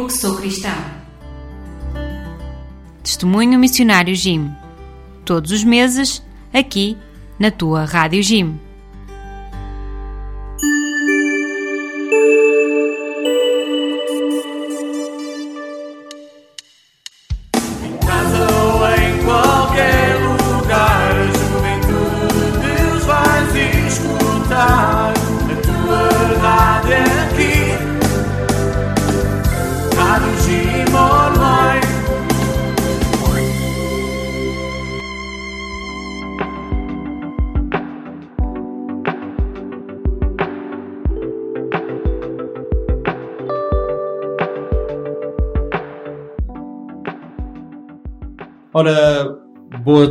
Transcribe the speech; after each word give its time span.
porque 0.00 0.14
sou 0.14 0.36
cristão. 0.36 0.72
Testemunho 3.02 3.58
Missionário 3.58 4.14
Jim. 4.14 4.50
Todos 5.24 5.50
os 5.50 5.62
meses, 5.62 6.22
aqui 6.52 6.96
na 7.38 7.50
tua 7.50 7.84
Rádio 7.84 8.22
Jim. 8.22 8.58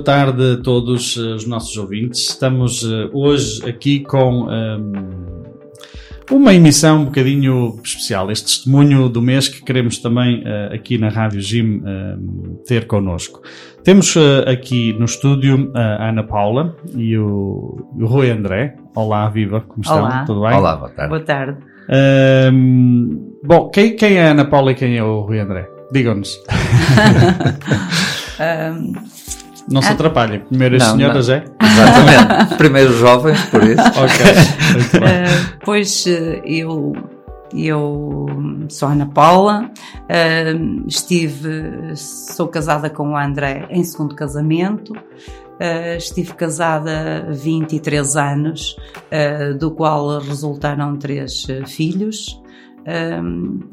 Tarde 0.09 0.53
a 0.53 0.57
todos 0.63 1.15
eh, 1.17 1.35
os 1.35 1.45
nossos 1.45 1.77
ouvintes. 1.77 2.31
Estamos 2.31 2.81
uh, 2.81 3.11
hoje 3.13 3.63
aqui 3.69 3.99
com 3.99 4.45
um, 4.45 4.51
ehm, 4.51 4.93
uma 6.31 6.51
emissão 6.51 7.01
um 7.01 7.05
bocadinho 7.05 7.79
especial, 7.83 8.31
este 8.31 8.45
testemunho 8.45 9.07
do 9.07 9.21
mês 9.21 9.47
que 9.47 9.63
queremos 9.63 9.99
também 9.99 10.41
uh, 10.41 10.73
aqui 10.73 10.97
na 10.97 11.09
Rádio 11.09 11.39
Jim 11.39 11.83
uh, 11.83 12.55
ter 12.65 12.87
connosco. 12.87 13.43
Temos 13.83 14.15
aqui 14.47 14.93
no 14.93 15.05
estúdio 15.05 15.71
a 15.75 16.09
Ana 16.09 16.23
Paula 16.23 16.75
e 16.95 17.15
o, 17.15 17.87
o 17.95 18.05
Rui 18.07 18.31
André. 18.31 18.77
Olá, 18.95 19.29
viva, 19.29 19.61
como 19.61 19.83
estão? 19.83 19.99
Olá. 19.99 20.25
Tudo 20.25 20.41
bem? 20.41 20.53
Olá, 20.53 20.75
boa 20.75 20.89
tarde. 20.89 21.09
Boa 21.09 21.23
tarde. 21.23 21.57
Ehm, 21.87 23.09
bom, 23.43 23.69
quem, 23.69 23.95
quem 23.95 24.17
é 24.17 24.29
a 24.29 24.31
Ana 24.31 24.45
Paula 24.45 24.71
e 24.71 24.75
quem 24.75 24.97
é 24.97 25.03
o 25.03 25.19
Rui 25.19 25.39
André? 25.39 25.69
Digam-nos. 25.91 26.35
Um, 28.39 28.93
não 29.69 29.81
se 29.81 29.89
atrapalhem. 29.89 30.39
Primeiro 30.39 30.75
as 30.75 30.87
não, 30.87 30.97
senhoras 30.97 31.27
não. 31.27 31.35
é? 31.35 31.45
Exatamente. 31.61 32.55
Primeiro 32.57 32.89
os 32.89 32.97
jovens, 32.97 33.41
por 33.45 33.63
isso. 33.63 33.81
ok. 33.81 34.25
Uh, 34.99 35.57
pois 35.63 36.07
eh, 36.07 36.41
eu, 36.43 36.93
eu 37.53 38.25
sou 38.67 38.89
Ana 38.89 39.05
Paula, 39.05 39.69
uh, 39.69 40.87
estive, 40.87 41.95
sou 41.95 42.47
casada 42.47 42.89
com 42.89 43.11
o 43.11 43.17
André 43.17 43.67
em 43.69 43.83
segundo 43.83 44.15
casamento. 44.15 44.93
Uh, 44.93 45.97
estive 45.97 46.33
casada 46.33 47.27
23 47.31 48.15
anos, 48.15 48.77
do 49.59 49.71
qual 49.71 50.19
resultaram 50.19 50.97
três 50.97 51.45
filhos 51.67 52.39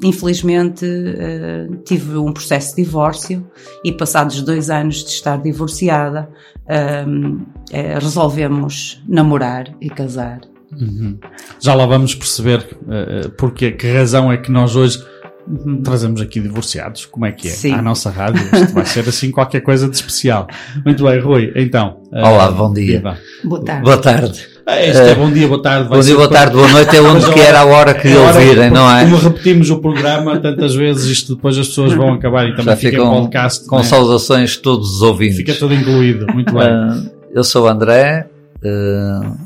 infelizmente 0.03 0.85
uh, 0.85 1.75
tive 1.83 2.17
um 2.17 2.31
processo 2.31 2.75
de 2.75 2.83
divórcio 2.83 3.45
e 3.83 3.91
passados 3.91 4.41
dois 4.41 4.69
anos 4.69 5.03
de 5.03 5.09
estar 5.09 5.41
divorciada 5.41 6.29
uh, 6.67 7.99
resolvemos 7.99 9.01
namorar 9.07 9.73
e 9.81 9.89
casar. 9.89 10.41
Uhum. 10.71 11.17
Já 11.59 11.73
lá 11.73 11.85
vamos 11.85 12.13
perceber 12.13 12.59
uh, 12.83 13.29
porque, 13.37 13.71
que 13.71 13.91
razão 13.91 14.31
é 14.31 14.37
que 14.37 14.51
nós 14.51 14.75
hoje 14.75 15.03
uhum. 15.47 15.81
trazemos 15.81 16.21
aqui 16.21 16.39
divorciados. 16.39 17.05
Como 17.05 17.25
é 17.25 17.31
que 17.31 17.47
é? 17.47 17.51
Sim. 17.51 17.73
À 17.73 17.81
nossa 17.81 18.09
rádio. 18.09 18.43
Isto 18.53 18.73
vai 18.73 18.85
ser 18.85 19.07
assim 19.07 19.31
qualquer 19.31 19.61
coisa 19.61 19.89
de 19.89 19.95
especial. 19.95 20.47
Muito 20.85 21.03
bem, 21.03 21.19
Rui. 21.19 21.53
Então. 21.55 22.01
Olá, 22.11 22.51
bom 22.51 22.71
dia. 22.73 23.01
Boa 23.43 23.63
tarde. 23.63 23.83
Boa 23.83 23.97
tarde. 23.97 24.56
Ah, 24.69 24.83
este 24.83 25.01
é 25.01 25.15
bom 25.15 25.31
dia, 25.31 25.47
boa 25.47 25.61
tarde. 25.61 25.87
Bom 25.87 26.01
dia, 26.01 26.13
boa 26.13 26.27
tarde, 26.29 26.53
boa 26.53 26.67
noite, 26.67 26.93
é 26.93 27.01
onde 27.01 27.31
que 27.31 27.39
era 27.39 27.61
a 27.61 27.65
hora 27.65 27.93
que 27.93 28.09
é 28.09 28.19
ouvirem, 28.19 28.69
não 28.69 28.93
é? 28.93 29.05
Como 29.05 29.15
repetimos 29.15 29.69
o 29.69 29.79
programa 29.79 30.41
tantas 30.41 30.75
vezes, 30.75 31.05
isto 31.05 31.35
depois 31.35 31.57
as 31.57 31.69
pessoas 31.69 31.93
vão 31.93 32.11
acabar 32.11 32.45
e 32.49 32.51
também 32.51 32.65
Já 32.65 32.75
fica 32.75 32.97
em 32.97 33.09
podcast. 33.09 33.65
Com 33.65 33.79
é? 33.79 33.83
saudações 33.83 34.57
todos 34.57 34.95
os 34.95 35.01
ouvintes. 35.01 35.37
Fica 35.37 35.53
tudo 35.53 35.73
incluído, 35.73 36.27
muito 36.33 36.53
bem. 36.53 36.67
Uh, 36.67 37.09
eu 37.33 37.45
sou 37.45 37.63
o 37.63 37.67
André, 37.69 38.27
uh, 38.57 39.37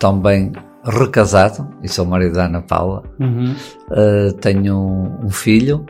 também 0.00 0.50
recasado, 0.82 1.68
e 1.80 1.88
sou 1.88 2.04
marido 2.04 2.34
da 2.34 2.46
Ana 2.46 2.60
Paula. 2.60 3.04
Uhum. 3.20 3.54
Uh, 3.88 4.32
tenho 4.40 5.16
um 5.22 5.30
filho, 5.30 5.86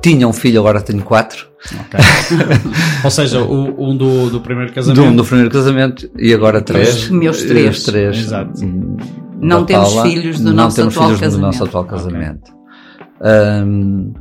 tinha 0.00 0.26
um 0.26 0.32
filho, 0.32 0.60
agora 0.60 0.80
tenho 0.80 1.02
quatro. 1.02 1.48
Okay. 1.66 2.00
Ou 3.04 3.10
seja, 3.10 3.42
o, 3.42 3.90
um 3.90 3.96
do, 3.96 4.30
do 4.30 4.40
primeiro 4.40 4.72
casamento. 4.72 5.00
Do, 5.00 5.08
um 5.08 5.16
do 5.16 5.24
primeiro 5.24 5.50
casamento 5.50 6.10
e 6.18 6.32
agora 6.32 6.62
três. 6.62 7.08
Meus 7.10 7.42
três. 7.42 7.82
três. 7.82 8.18
Exato. 8.18 8.52
Não 9.40 9.64
temos 9.64 9.88
Paula, 9.88 10.02
filhos 10.02 10.38
do 10.40 10.52
não 10.52 10.64
nosso 10.64 10.76
temos 10.76 10.94
atual 10.94 11.06
filhos 11.08 11.20
casamento. 11.20 11.40
do 11.40 11.46
nosso 11.46 11.64
atual 11.64 11.84
casamento. 11.84 12.52
Okay. 13.20 13.62
Um, 13.64 14.14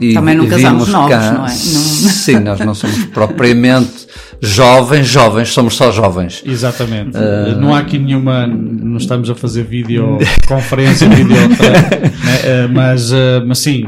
e, 0.00 0.14
Também 0.14 0.34
não 0.34 0.46
casamos 0.46 0.88
novos, 0.88 1.10
cá, 1.10 1.32
não 1.32 1.46
é? 1.46 1.48
Não... 1.48 1.48
Sim, 1.48 2.40
nós 2.40 2.58
não 2.60 2.74
somos 2.74 3.04
propriamente 3.14 4.08
jovens, 4.44 5.08
jovens, 5.08 5.48
somos 5.52 5.74
só 5.74 5.90
jovens. 5.90 6.42
Exatamente. 6.44 7.16
Uh... 7.16 7.58
Não 7.58 7.74
há 7.74 7.80
aqui 7.80 7.98
nenhuma, 7.98 8.46
não 8.46 8.96
estamos 8.96 9.30
a 9.30 9.34
fazer 9.34 9.64
videoconferência, 9.64 11.08
vídeo, 11.08 11.34
né? 11.34 12.66
uh, 12.66 12.72
mas, 12.72 13.12
uh, 13.12 13.42
mas 13.46 13.58
sim, 13.58 13.84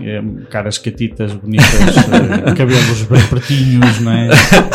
caras 0.50 0.78
catitas 0.78 1.32
bonitas, 1.32 1.66
cabelos 2.56 3.02
bem 3.02 3.22
pretinhos, 3.26 4.00
não 4.00 4.12
é? 4.12 4.30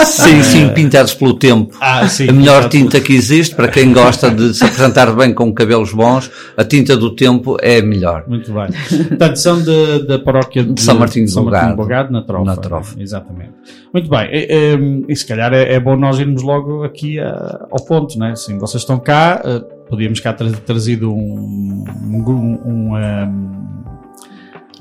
Sim, 0.06 0.44
sim, 0.44 0.69
pintados 0.69 1.14
pelo 1.14 1.34
tempo. 1.34 1.75
Ah, 1.81 2.08
sim, 2.08 2.30
a 2.30 2.34
melhor 2.34 2.69
tinta 2.69 3.00
que 3.00 3.13
existe, 3.13 3.56
para 3.56 3.68
quem 3.68 3.92
gosta 3.92 4.30
de 4.30 4.53
se 4.53 4.63
apresentar 4.63 5.12
bem 5.16 5.34
com 5.34 5.52
cabelos 5.53 5.94
bons, 5.94 6.30
a 6.56 6.63
tinta 6.63 6.96
do 6.96 7.16
tempo 7.16 7.58
é 7.62 7.80
a 7.80 7.84
melhor. 7.84 8.24
Muito 8.28 8.52
bem. 8.53 8.68
Portanto, 9.08 9.36
são 9.38 9.62
da 10.08 10.19
paróquia 10.19 10.63
de, 10.63 10.74
de 10.74 10.81
São 10.81 10.98
Martinho 10.98 11.25
de 11.25 11.31
São 11.31 11.44
Bogado, 11.44 11.75
Bogado 11.75 12.12
na 12.12 12.22
Trofa. 12.22 12.46
Na 12.46 12.56
Trofa. 12.56 13.02
Exatamente. 13.02 13.52
Muito 13.94 14.09
bem. 14.09 14.30
E, 14.31 15.06
e 15.08 15.16
se 15.16 15.25
calhar 15.25 15.53
é, 15.53 15.71
é, 15.72 15.80
bom 15.80 15.96
nós 15.96 16.20
irmos 16.20 16.42
logo 16.42 16.84
aqui 16.84 17.20
a, 17.20 17.68
ao 17.72 17.84
ponto, 17.86 18.18
né? 18.20 18.32
Assim, 18.32 18.58
vocês 18.58 18.84
estão 18.84 19.00
cá, 19.00 19.42
uh, 19.44 19.88
podíamos 19.90 20.20
cá 20.20 20.34
ter 20.34 20.52
trazido 20.59 21.14
um, 21.14 21.86
um, 22.04 22.30
um, 22.66 22.96
um, 22.96 23.62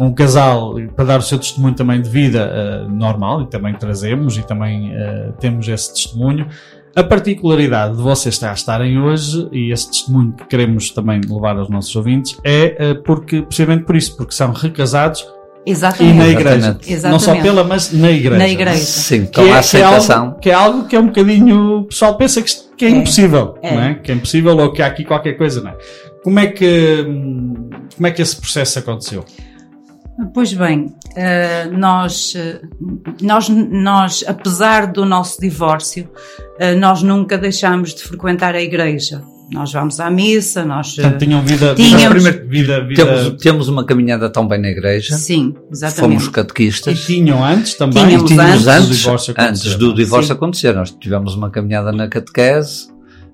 um 0.01 0.13
casal 0.13 0.75
para 0.97 1.05
dar 1.05 1.19
o 1.21 1.23
seu 1.23 1.39
testemunho 1.39 1.75
também 1.75 2.01
de 2.01 2.09
vida 2.09 2.51
uh, 2.51 2.89
normal, 2.91 3.43
e 3.43 3.47
também 3.47 3.75
trazemos, 3.75 4.37
e 4.37 4.47
também 4.47 4.91
uh, 4.91 5.33
temos 5.39 5.69
esse 5.69 5.95
testemunho. 5.95 6.47
A 6.97 7.05
particularidade 7.05 7.97
de 7.97 8.03
vocês 8.03 8.43
estarem 8.43 8.99
hoje, 8.99 9.49
e 9.53 9.71
esse 9.73 9.89
testemunho 9.89 10.33
que 10.33 10.45
queremos 10.47 10.91
também 10.91 11.21
levar 11.21 11.57
aos 11.57 11.69
nossos 11.69 11.95
ouvintes, 11.95 12.37
é 12.43 12.95
porque, 12.95 13.43
precisamente 13.43 13.85
por 13.85 13.95
isso, 13.95 14.17
porque 14.17 14.35
são 14.35 14.53
recasados 14.53 15.25
Exatamente. 15.71 16.15
E 16.15 16.19
na 16.19 16.29
igreja. 16.29 16.79
Exatamente. 16.87 17.05
Não 17.05 17.19
só 17.19 17.41
pela, 17.41 17.65
mas 17.65 17.93
na 17.93 18.11
igreja. 18.11 18.39
Na 18.39 18.49
igreja. 18.49 18.85
Sim, 18.85 19.27
com 19.27 19.43
é, 19.43 19.53
a 19.53 19.59
aceitação. 19.59 20.37
Que 20.41 20.51
é, 20.51 20.53
algo, 20.53 20.53
que 20.53 20.53
é 20.53 20.55
algo 20.55 20.89
que 20.89 20.97
é 20.97 21.01
um 21.01 21.07
bocadinho. 21.07 21.79
O 21.79 21.85
pessoal 21.85 22.17
pensa 22.17 22.43
que, 22.43 22.53
que 22.77 22.85
é, 22.85 22.89
é, 22.89 22.91
impossível, 22.91 23.55
é. 23.63 23.75
Não 23.75 23.83
é? 23.83 23.95
Que 23.95 24.13
é 24.13 24.15
impossível 24.15 24.57
ou 24.57 24.73
que 24.73 24.83
há 24.83 24.87
aqui 24.87 25.05
qualquer 25.05 25.35
coisa, 25.35 25.61
não 25.61 25.71
é? 25.71 25.77
Como 26.23 26.39
é 26.39 26.49
que, 26.49 27.05
como 27.97 28.07
é 28.07 28.11
que 28.11 28.21
esse 28.21 28.37
processo 28.37 28.79
aconteceu? 28.79 29.25
Pois 30.35 30.53
bem, 30.53 30.95
eh, 31.17 31.65
nós, 31.67 32.35
eh, 32.37 32.61
nós, 33.23 33.49
nós, 33.49 34.25
apesar 34.27 34.87
do 34.87 35.07
nosso 35.07 35.41
divórcio, 35.41 36.11
eh, 36.59 36.75
nós 36.75 37.03
nunca 37.03 37.39
deixámos 37.39 37.95
de 37.95 38.03
frequentar 38.03 38.55
a 38.55 38.61
igreja. 38.61 39.23
Nós 39.53 39.73
vamos 39.73 39.99
à 39.99 40.09
missa, 40.11 40.65
nós. 40.65 40.95
Portanto, 40.95 41.19
tinham 41.19 41.43
vida, 41.43 41.75
tínhamos, 41.75 42.23
vida, 42.23 42.45
vida, 42.47 42.85
vida... 42.85 43.05
Temos, 43.05 43.43
temos, 43.43 43.69
uma 43.69 43.85
caminhada 43.85 44.31
tão 44.31 44.47
bem 44.47 44.61
na 44.61 44.69
igreja. 44.69 45.17
Sim, 45.17 45.55
exatamente. 45.71 46.21
Fomos 46.21 46.29
catequistas. 46.29 46.99
E 47.01 47.07
tinham 47.07 47.45
antes 47.45 47.75
também? 47.75 48.07
Tínhamos, 48.07 48.31
tínhamos 48.31 48.67
antes, 48.69 48.69
antes, 48.69 48.89
do 48.89 48.95
divórcio 48.95 49.33
acontecer. 49.33 49.51
Antes 49.51 49.77
do 49.77 49.95
divórcio 49.95 50.33
acontecer. 50.35 50.75
Nós 50.75 50.91
tivemos 50.93 51.35
uma 51.35 51.51
caminhada 51.51 51.91
na 51.91 52.07
catequese, 52.09 52.89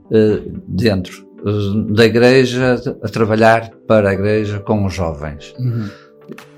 uh, 0.07 0.61
dentro 0.67 1.27
uh, 1.45 1.93
da 1.93 2.07
igreja, 2.07 2.81
a 3.03 3.09
trabalhar 3.09 3.71
para 3.87 4.09
a 4.11 4.13
igreja 4.15 4.59
com 4.61 4.87
os 4.87 4.95
jovens. 4.95 5.55
Uhum. 5.59 5.89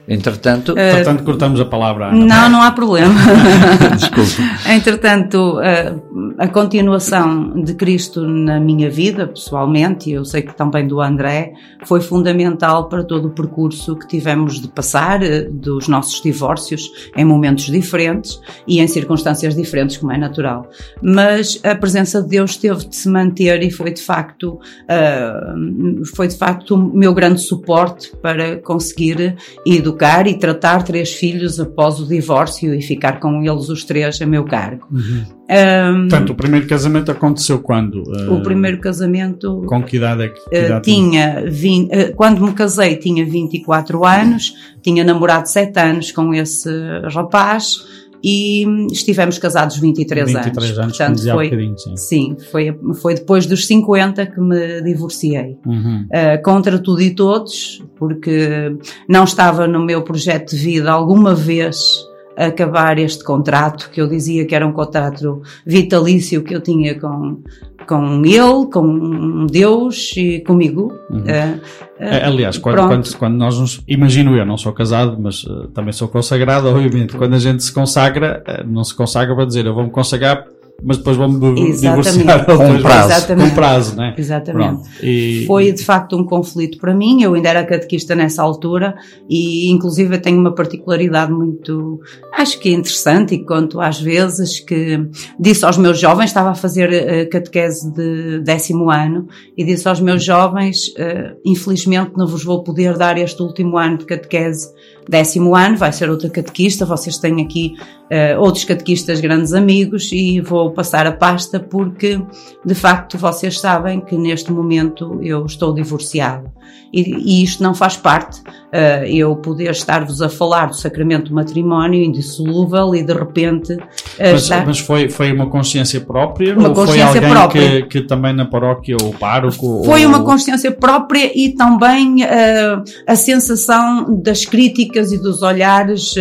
Entretanto, 0.08 0.72
uh, 0.72 0.78
Entretanto, 0.78 1.22
cortamos 1.22 1.60
a 1.60 1.66
palavra. 1.66 2.08
Ana. 2.08 2.24
Não, 2.24 2.48
não 2.48 2.62
há 2.62 2.70
problema. 2.70 3.14
Desculpe. 3.98 4.40
Entretanto, 4.66 5.58
uh, 5.58 6.07
a 6.38 6.48
continuação 6.48 7.62
de 7.62 7.74
Cristo 7.74 8.26
na 8.26 8.60
minha 8.60 8.90
vida, 8.90 9.26
pessoalmente, 9.26 10.10
e 10.10 10.12
eu 10.12 10.24
sei 10.24 10.42
que 10.42 10.54
também 10.54 10.86
do 10.86 11.00
André, 11.00 11.52
foi 11.84 12.00
fundamental 12.00 12.88
para 12.88 13.04
todo 13.04 13.28
o 13.28 13.30
percurso 13.30 13.96
que 13.96 14.06
tivemos 14.06 14.60
de 14.60 14.68
passar, 14.68 15.20
uh, 15.22 15.50
dos 15.50 15.88
nossos 15.88 16.20
divórcios, 16.20 17.10
em 17.16 17.24
momentos 17.24 17.66
diferentes 17.66 18.40
e 18.66 18.80
em 18.80 18.86
circunstâncias 18.86 19.54
diferentes, 19.54 19.96
como 19.96 20.12
é 20.12 20.18
natural. 20.18 20.68
Mas 21.02 21.60
a 21.64 21.74
presença 21.74 22.22
de 22.22 22.28
Deus 22.28 22.56
teve 22.56 22.86
de 22.86 22.96
se 22.96 23.08
manter 23.08 23.62
e 23.62 23.70
foi 23.70 23.92
de 23.92 24.02
facto, 24.02 24.60
uh, 24.84 26.04
foi 26.14 26.28
de 26.28 26.36
facto 26.36 26.74
o 26.74 26.96
meu 26.96 27.14
grande 27.14 27.40
suporte 27.40 28.14
para 28.22 28.56
conseguir 28.56 29.36
educar 29.66 30.26
e 30.26 30.38
tratar 30.38 30.82
três 30.82 31.12
filhos 31.12 31.60
após 31.60 32.00
o 32.00 32.06
divórcio 32.06 32.74
e 32.74 32.82
ficar 32.82 33.20
com 33.20 33.42
eles 33.42 33.68
os 33.68 33.84
três 33.84 34.20
a 34.20 34.26
meu 34.26 34.44
cargo. 34.44 34.86
Uhum. 34.90 35.37
Um, 35.50 36.08
Portanto, 36.08 36.30
o 36.30 36.34
primeiro 36.34 36.66
casamento 36.66 37.10
aconteceu 37.10 37.60
quando? 37.60 38.02
Uh, 38.02 38.34
o 38.34 38.42
primeiro 38.42 38.78
casamento. 38.78 39.62
Com 39.66 39.82
que 39.82 39.96
idade 39.96 40.24
é 40.24 40.28
que. 40.28 40.50
que 40.50 40.56
idade 40.56 40.78
uh, 40.78 40.82
tinha. 40.82 41.44
20, 41.46 41.90
uh, 41.90 42.14
quando 42.14 42.44
me 42.44 42.52
casei, 42.52 42.96
tinha 42.96 43.24
24 43.24 44.04
anos, 44.04 44.52
tinha 44.82 45.02
namorado 45.02 45.48
7 45.48 45.78
anos 45.80 46.12
com 46.12 46.34
esse 46.34 46.70
rapaz 47.10 47.78
e 48.22 48.66
estivemos 48.90 49.38
casados 49.38 49.78
23, 49.78 50.32
23 50.32 50.78
anos. 50.78 51.00
anos 51.00 51.22
Portanto, 51.24 51.32
foi, 51.32 51.74
sim. 51.76 51.96
sim. 51.96 52.36
foi, 52.50 52.78
foi 53.00 53.14
depois 53.14 53.46
dos 53.46 53.66
50 53.66 54.26
que 54.26 54.40
me 54.40 54.82
divorciei. 54.82 55.56
Uhum. 55.64 56.06
Uh, 56.06 56.42
contra 56.42 56.78
tudo 56.78 57.00
e 57.00 57.14
todos, 57.14 57.82
porque 57.96 58.76
não 59.08 59.24
estava 59.24 59.66
no 59.66 59.84
meu 59.84 60.02
projeto 60.02 60.50
de 60.50 60.56
vida 60.56 60.90
alguma 60.90 61.34
vez 61.34 62.07
acabar 62.46 62.98
este 62.98 63.24
contrato, 63.24 63.90
que 63.90 64.00
eu 64.00 64.06
dizia 64.06 64.46
que 64.46 64.54
era 64.54 64.66
um 64.66 64.72
contrato 64.72 65.42
vitalício 65.66 66.42
que 66.44 66.54
eu 66.54 66.60
tinha 66.60 66.98
com, 66.98 67.42
com 67.86 68.24
ele, 68.24 68.70
com 68.72 69.46
Deus 69.46 70.12
e 70.16 70.40
comigo. 70.40 70.92
Uhum. 71.10 71.18
Uh, 71.18 71.56
uh, 72.00 72.26
Aliás, 72.26 72.56
quando, 72.56 72.86
quando, 72.86 73.16
quando, 73.16 73.34
nós 73.34 73.58
nos. 73.58 73.82
Imagino 73.88 74.36
eu, 74.36 74.46
não 74.46 74.56
sou 74.56 74.72
casado, 74.72 75.18
mas 75.20 75.42
uh, 75.42 75.66
também 75.68 75.92
sou 75.92 76.06
consagrado, 76.06 76.68
obviamente. 76.68 77.16
Quando 77.16 77.34
a 77.34 77.38
gente 77.40 77.62
se 77.64 77.72
consagra, 77.72 78.42
não 78.66 78.84
se 78.84 78.94
consagra 78.94 79.34
para 79.34 79.44
dizer 79.44 79.66
eu 79.66 79.74
vou-me 79.74 79.90
consagrar 79.90 80.44
mas 80.80 80.98
depois 80.98 81.16
vamos 81.16 81.80
divorciar 81.80 82.46
com 82.46 82.56
prazo. 82.80 83.10
Exatamente. 83.10 83.48
Com 83.48 83.54
prazo, 83.56 83.96
né? 83.96 84.14
Exatamente. 84.16 84.88
E... 85.02 85.44
Foi 85.44 85.72
de 85.72 85.84
facto 85.84 86.16
um 86.16 86.24
conflito 86.24 86.78
para 86.78 86.94
mim. 86.94 87.20
Eu 87.20 87.34
ainda 87.34 87.48
era 87.48 87.64
catequista 87.64 88.14
nessa 88.14 88.42
altura 88.42 88.94
e, 89.28 89.70
inclusive, 89.70 90.14
eu 90.14 90.22
tenho 90.22 90.38
uma 90.38 90.54
particularidade 90.54 91.32
muito, 91.32 92.00
acho 92.32 92.60
que 92.60 92.70
interessante 92.70 93.34
e 93.34 93.44
conto 93.44 93.80
às 93.80 94.00
vezes 94.00 94.60
que 94.60 95.00
disse 95.38 95.64
aos 95.64 95.76
meus 95.76 95.98
jovens, 95.98 96.26
estava 96.26 96.50
a 96.50 96.54
fazer 96.54 96.88
uh, 96.90 97.28
catequese 97.28 97.92
de 97.92 98.38
décimo 98.40 98.88
ano 98.88 99.26
e 99.56 99.64
disse 99.64 99.88
aos 99.88 100.00
meus 100.00 100.22
jovens, 100.24 100.88
uh, 100.90 101.36
infelizmente 101.44 102.12
não 102.16 102.26
vos 102.26 102.44
vou 102.44 102.62
poder 102.62 102.96
dar 102.96 103.18
este 103.18 103.42
último 103.42 103.76
ano 103.76 103.98
de 103.98 104.04
catequese 104.06 104.68
décimo 105.08 105.54
ano, 105.54 105.76
vai 105.76 105.92
ser 105.92 106.10
outra 106.10 106.28
catequista, 106.28 106.84
vocês 106.84 107.18
têm 107.18 107.42
aqui 107.42 107.74
uh, 108.12 108.40
outros 108.40 108.64
catequistas 108.64 109.20
grandes 109.20 109.54
amigos 109.54 110.10
e 110.12 110.40
vou 110.40 110.70
passar 110.72 111.06
a 111.06 111.12
pasta 111.12 111.58
porque, 111.58 112.20
de 112.64 112.74
facto, 112.74 113.16
vocês 113.16 113.58
sabem 113.58 114.00
que 114.00 114.16
neste 114.16 114.52
momento 114.52 115.18
eu 115.22 115.46
estou 115.46 115.72
divorciado 115.72 116.52
e, 116.92 117.00
e 117.02 117.42
isto 117.42 117.62
não 117.62 117.74
faz 117.74 117.96
parte. 117.96 118.42
Uh, 118.68 119.02
eu 119.06 119.34
poder 119.34 119.70
estar-vos 119.70 120.20
a 120.20 120.28
falar 120.28 120.66
do 120.66 120.76
sacramento 120.76 121.30
do 121.30 121.34
matrimónio 121.34 122.02
indissolúvel 122.02 122.94
e 122.94 123.02
de 123.02 123.14
repente. 123.14 123.72
Uh, 123.72 123.80
mas, 124.18 124.42
estar... 124.42 124.66
mas 124.66 124.78
foi, 124.78 125.08
foi 125.08 125.32
uma 125.32 125.48
consciência 125.48 126.02
própria? 126.02 126.54
Uma 126.54 126.68
ou 126.68 126.74
consciência 126.74 127.06
foi 127.06 127.16
alguém 127.16 127.30
própria. 127.30 127.82
Que, 127.82 127.88
que 127.88 128.00
também 128.02 128.34
na 128.34 128.44
paróquia 128.44 128.94
ou 129.02 129.14
pároco? 129.14 129.82
Foi 129.84 130.04
ou... 130.04 130.10
uma 130.10 130.22
consciência 130.22 130.70
própria 130.70 131.32
e 131.34 131.54
também 131.54 132.22
uh, 132.24 132.84
a 133.06 133.16
sensação 133.16 134.20
das 134.22 134.44
críticas 134.44 135.12
e 135.12 135.18
dos 135.18 135.40
olhares 135.40 136.14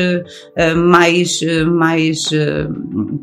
mais, 0.75 1.39
mais, 1.65 2.29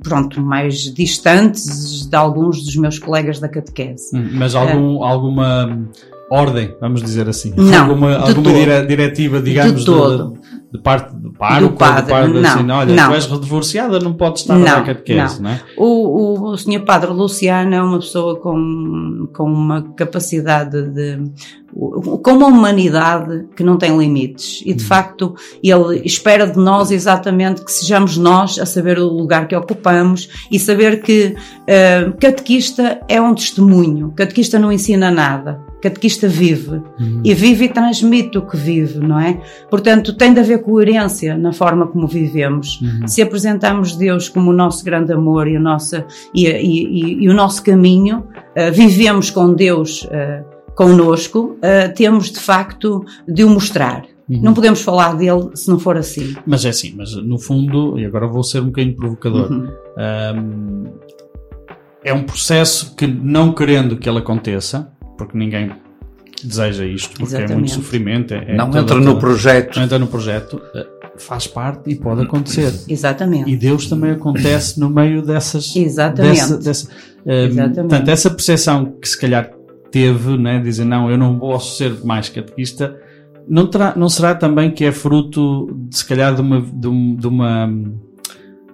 pronto, 0.02 0.40
mais 0.40 0.92
distantes 0.92 2.06
de 2.06 2.16
alguns 2.16 2.62
dos 2.62 2.76
meus 2.76 2.98
colegas 2.98 3.40
da 3.40 3.48
catequese. 3.48 4.14
Hum, 4.14 4.30
mas 4.32 4.54
algum, 4.54 5.02
alguma 5.02 5.88
ordem, 6.30 6.74
vamos 6.80 7.02
dizer 7.02 7.28
assim. 7.28 7.52
Não, 7.56 7.82
alguma 7.82 8.16
alguma 8.16 8.52
dire, 8.52 8.86
diretiva, 8.86 9.40
digamos, 9.40 9.80
de, 9.80 9.86
todo. 9.86 10.32
De, 10.32 10.72
de 10.72 10.78
parte 10.78 11.14
do 11.14 11.24
do 11.24 11.32
padre, 11.32 11.68
do 11.68 11.72
padre 11.72 12.40
não, 12.40 12.50
assim, 12.50 12.70
olha, 12.70 12.94
não. 12.94 13.08
tu 13.08 13.14
és 13.14 13.40
divorciada, 13.40 13.98
não 13.98 14.12
podes 14.14 14.42
estar 14.42 14.54
não, 14.54 14.64
na 14.64 14.82
catequese, 14.82 15.42
não. 15.42 15.50
não 15.50 15.56
é? 15.56 15.62
O, 15.76 15.84
o, 15.84 16.52
o 16.52 16.58
senhor 16.58 16.82
padre 16.84 17.10
Luciano 17.10 17.74
é 17.74 17.82
uma 17.82 17.98
pessoa 17.98 18.36
com, 18.40 19.28
com 19.32 19.44
uma 19.44 19.82
capacidade 19.94 20.82
de, 20.90 21.18
com 21.74 22.32
uma 22.32 22.46
humanidade 22.46 23.46
que 23.56 23.64
não 23.64 23.76
tem 23.76 23.96
limites 23.98 24.62
e 24.64 24.72
de 24.72 24.84
hum. 24.84 24.86
facto 24.86 25.34
ele 25.62 26.02
espera 26.04 26.46
de 26.46 26.58
nós 26.58 26.90
exatamente 26.90 27.64
que 27.64 27.72
sejamos 27.72 28.16
nós 28.16 28.58
a 28.58 28.66
saber 28.66 28.98
o 28.98 29.08
lugar 29.08 29.48
que 29.48 29.56
ocupamos 29.56 30.28
e 30.50 30.58
saber 30.58 31.02
que 31.02 31.34
uh, 31.34 32.16
catequista 32.20 33.00
é 33.08 33.20
um 33.20 33.34
testemunho, 33.34 34.12
catequista 34.14 34.58
não 34.58 34.70
ensina 34.70 35.10
nada, 35.10 35.60
catequista 35.82 36.28
vive 36.28 36.76
uhum. 36.98 37.20
e 37.24 37.34
vive 37.34 37.64
e 37.64 37.68
transmite 37.68 38.38
o 38.38 38.42
que 38.42 38.56
vive, 38.56 39.00
não 39.00 39.18
é? 39.18 39.40
Portanto, 39.68 40.16
tem 40.16 40.32
de 40.32 40.40
haver 40.40 40.62
coerência 40.62 41.36
na 41.36 41.52
forma 41.52 41.86
como 41.86 42.06
vivemos. 42.06 42.80
Uhum. 42.80 43.06
Se 43.06 43.20
apresentamos 43.20 43.96
Deus 43.96 44.28
como 44.28 44.50
o 44.50 44.54
nosso 44.54 44.84
grande 44.84 45.12
amor 45.12 45.46
e 45.46 45.56
o 45.56 45.60
nosso, 45.60 45.96
e, 46.34 46.46
e, 46.46 46.86
e, 46.86 47.24
e 47.24 47.28
o 47.28 47.34
nosso 47.34 47.62
caminho, 47.62 48.20
uh, 48.56 48.72
vivemos 48.72 49.30
com 49.30 49.52
Deus 49.52 50.04
uh, 50.04 50.53
connosco, 50.74 51.58
uh, 51.58 51.94
temos 51.94 52.30
de 52.30 52.38
facto 52.40 53.04
de 53.28 53.44
o 53.44 53.48
mostrar. 53.50 54.04
Uhum. 54.28 54.40
Não 54.42 54.54
podemos 54.54 54.80
falar 54.80 55.14
dele 55.16 55.50
se 55.54 55.68
não 55.68 55.78
for 55.78 55.96
assim. 55.98 56.34
Mas 56.46 56.64
é 56.64 56.70
assim, 56.70 56.94
mas 56.96 57.14
no 57.14 57.38
fundo, 57.38 57.98
e 57.98 58.06
agora 58.06 58.26
vou 58.26 58.42
ser 58.42 58.60
um 58.60 58.66
bocadinho 58.66 58.96
provocador, 58.96 59.50
Uhum. 59.52 59.68
um, 59.98 60.84
é 62.02 62.12
um 62.12 62.22
processo 62.22 62.94
que 62.96 63.06
não 63.06 63.52
querendo 63.52 63.96
que 63.96 64.08
ele 64.08 64.18
aconteça, 64.18 64.90
porque 65.16 65.36
ninguém 65.36 65.70
deseja 66.42 66.84
isto, 66.84 67.16
porque 67.18 67.34
é 67.34 67.38
muito 67.38 67.44
Exatamente. 67.50 67.70
sofrimento. 67.72 68.34
É, 68.34 68.52
é 68.52 68.56
Não 68.56 68.66
toda- 68.66 68.80
entra 68.80 68.96
no 68.96 69.04
toda- 69.06 69.20
projeto. 69.20 69.76
não 69.76 69.84
entra 69.84 69.98
no 69.98 70.06
projeto, 70.06 70.60
eh, 70.74 70.86
faz 71.16 71.46
parte 71.46 71.90
e 71.90 71.94
pode 71.94 72.22
acontecer. 72.22 72.72
Exatamente. 72.88 73.50
E 73.50 73.56
Deus 73.56 73.86
também 73.88 74.10
acontece 74.10 74.78
no 74.80 74.90
meio 74.90 75.22
dessas. 75.22 75.74
Exatamente. 75.76 76.40
Dessa, 76.40 76.56
dessa, 76.58 76.88
eh, 77.24 77.44
Exatamente. 77.44 77.74
portanto, 77.80 78.08
essa 78.08 78.30
percepção 78.30 78.92
que 79.00 79.08
se 79.08 79.18
calhar 79.18 79.50
teve, 79.94 80.36
né, 80.36 80.58
dizer 80.58 80.84
não, 80.84 81.08
eu 81.08 81.16
não 81.16 81.38
posso 81.38 81.76
ser 81.76 82.04
mais 82.04 82.28
catequista, 82.28 82.96
não, 83.48 83.66
terá, 83.66 83.92
não 83.96 84.08
será 84.08 84.34
também 84.34 84.70
que 84.72 84.84
é 84.84 84.90
fruto 84.90 85.68
de 85.88 85.96
se 85.96 86.04
calhar 86.04 86.34
de 86.34 86.40
uma. 86.40 86.60
De, 86.60 86.88
um- 86.88 87.14
de 87.14 87.26
uma 87.28 87.70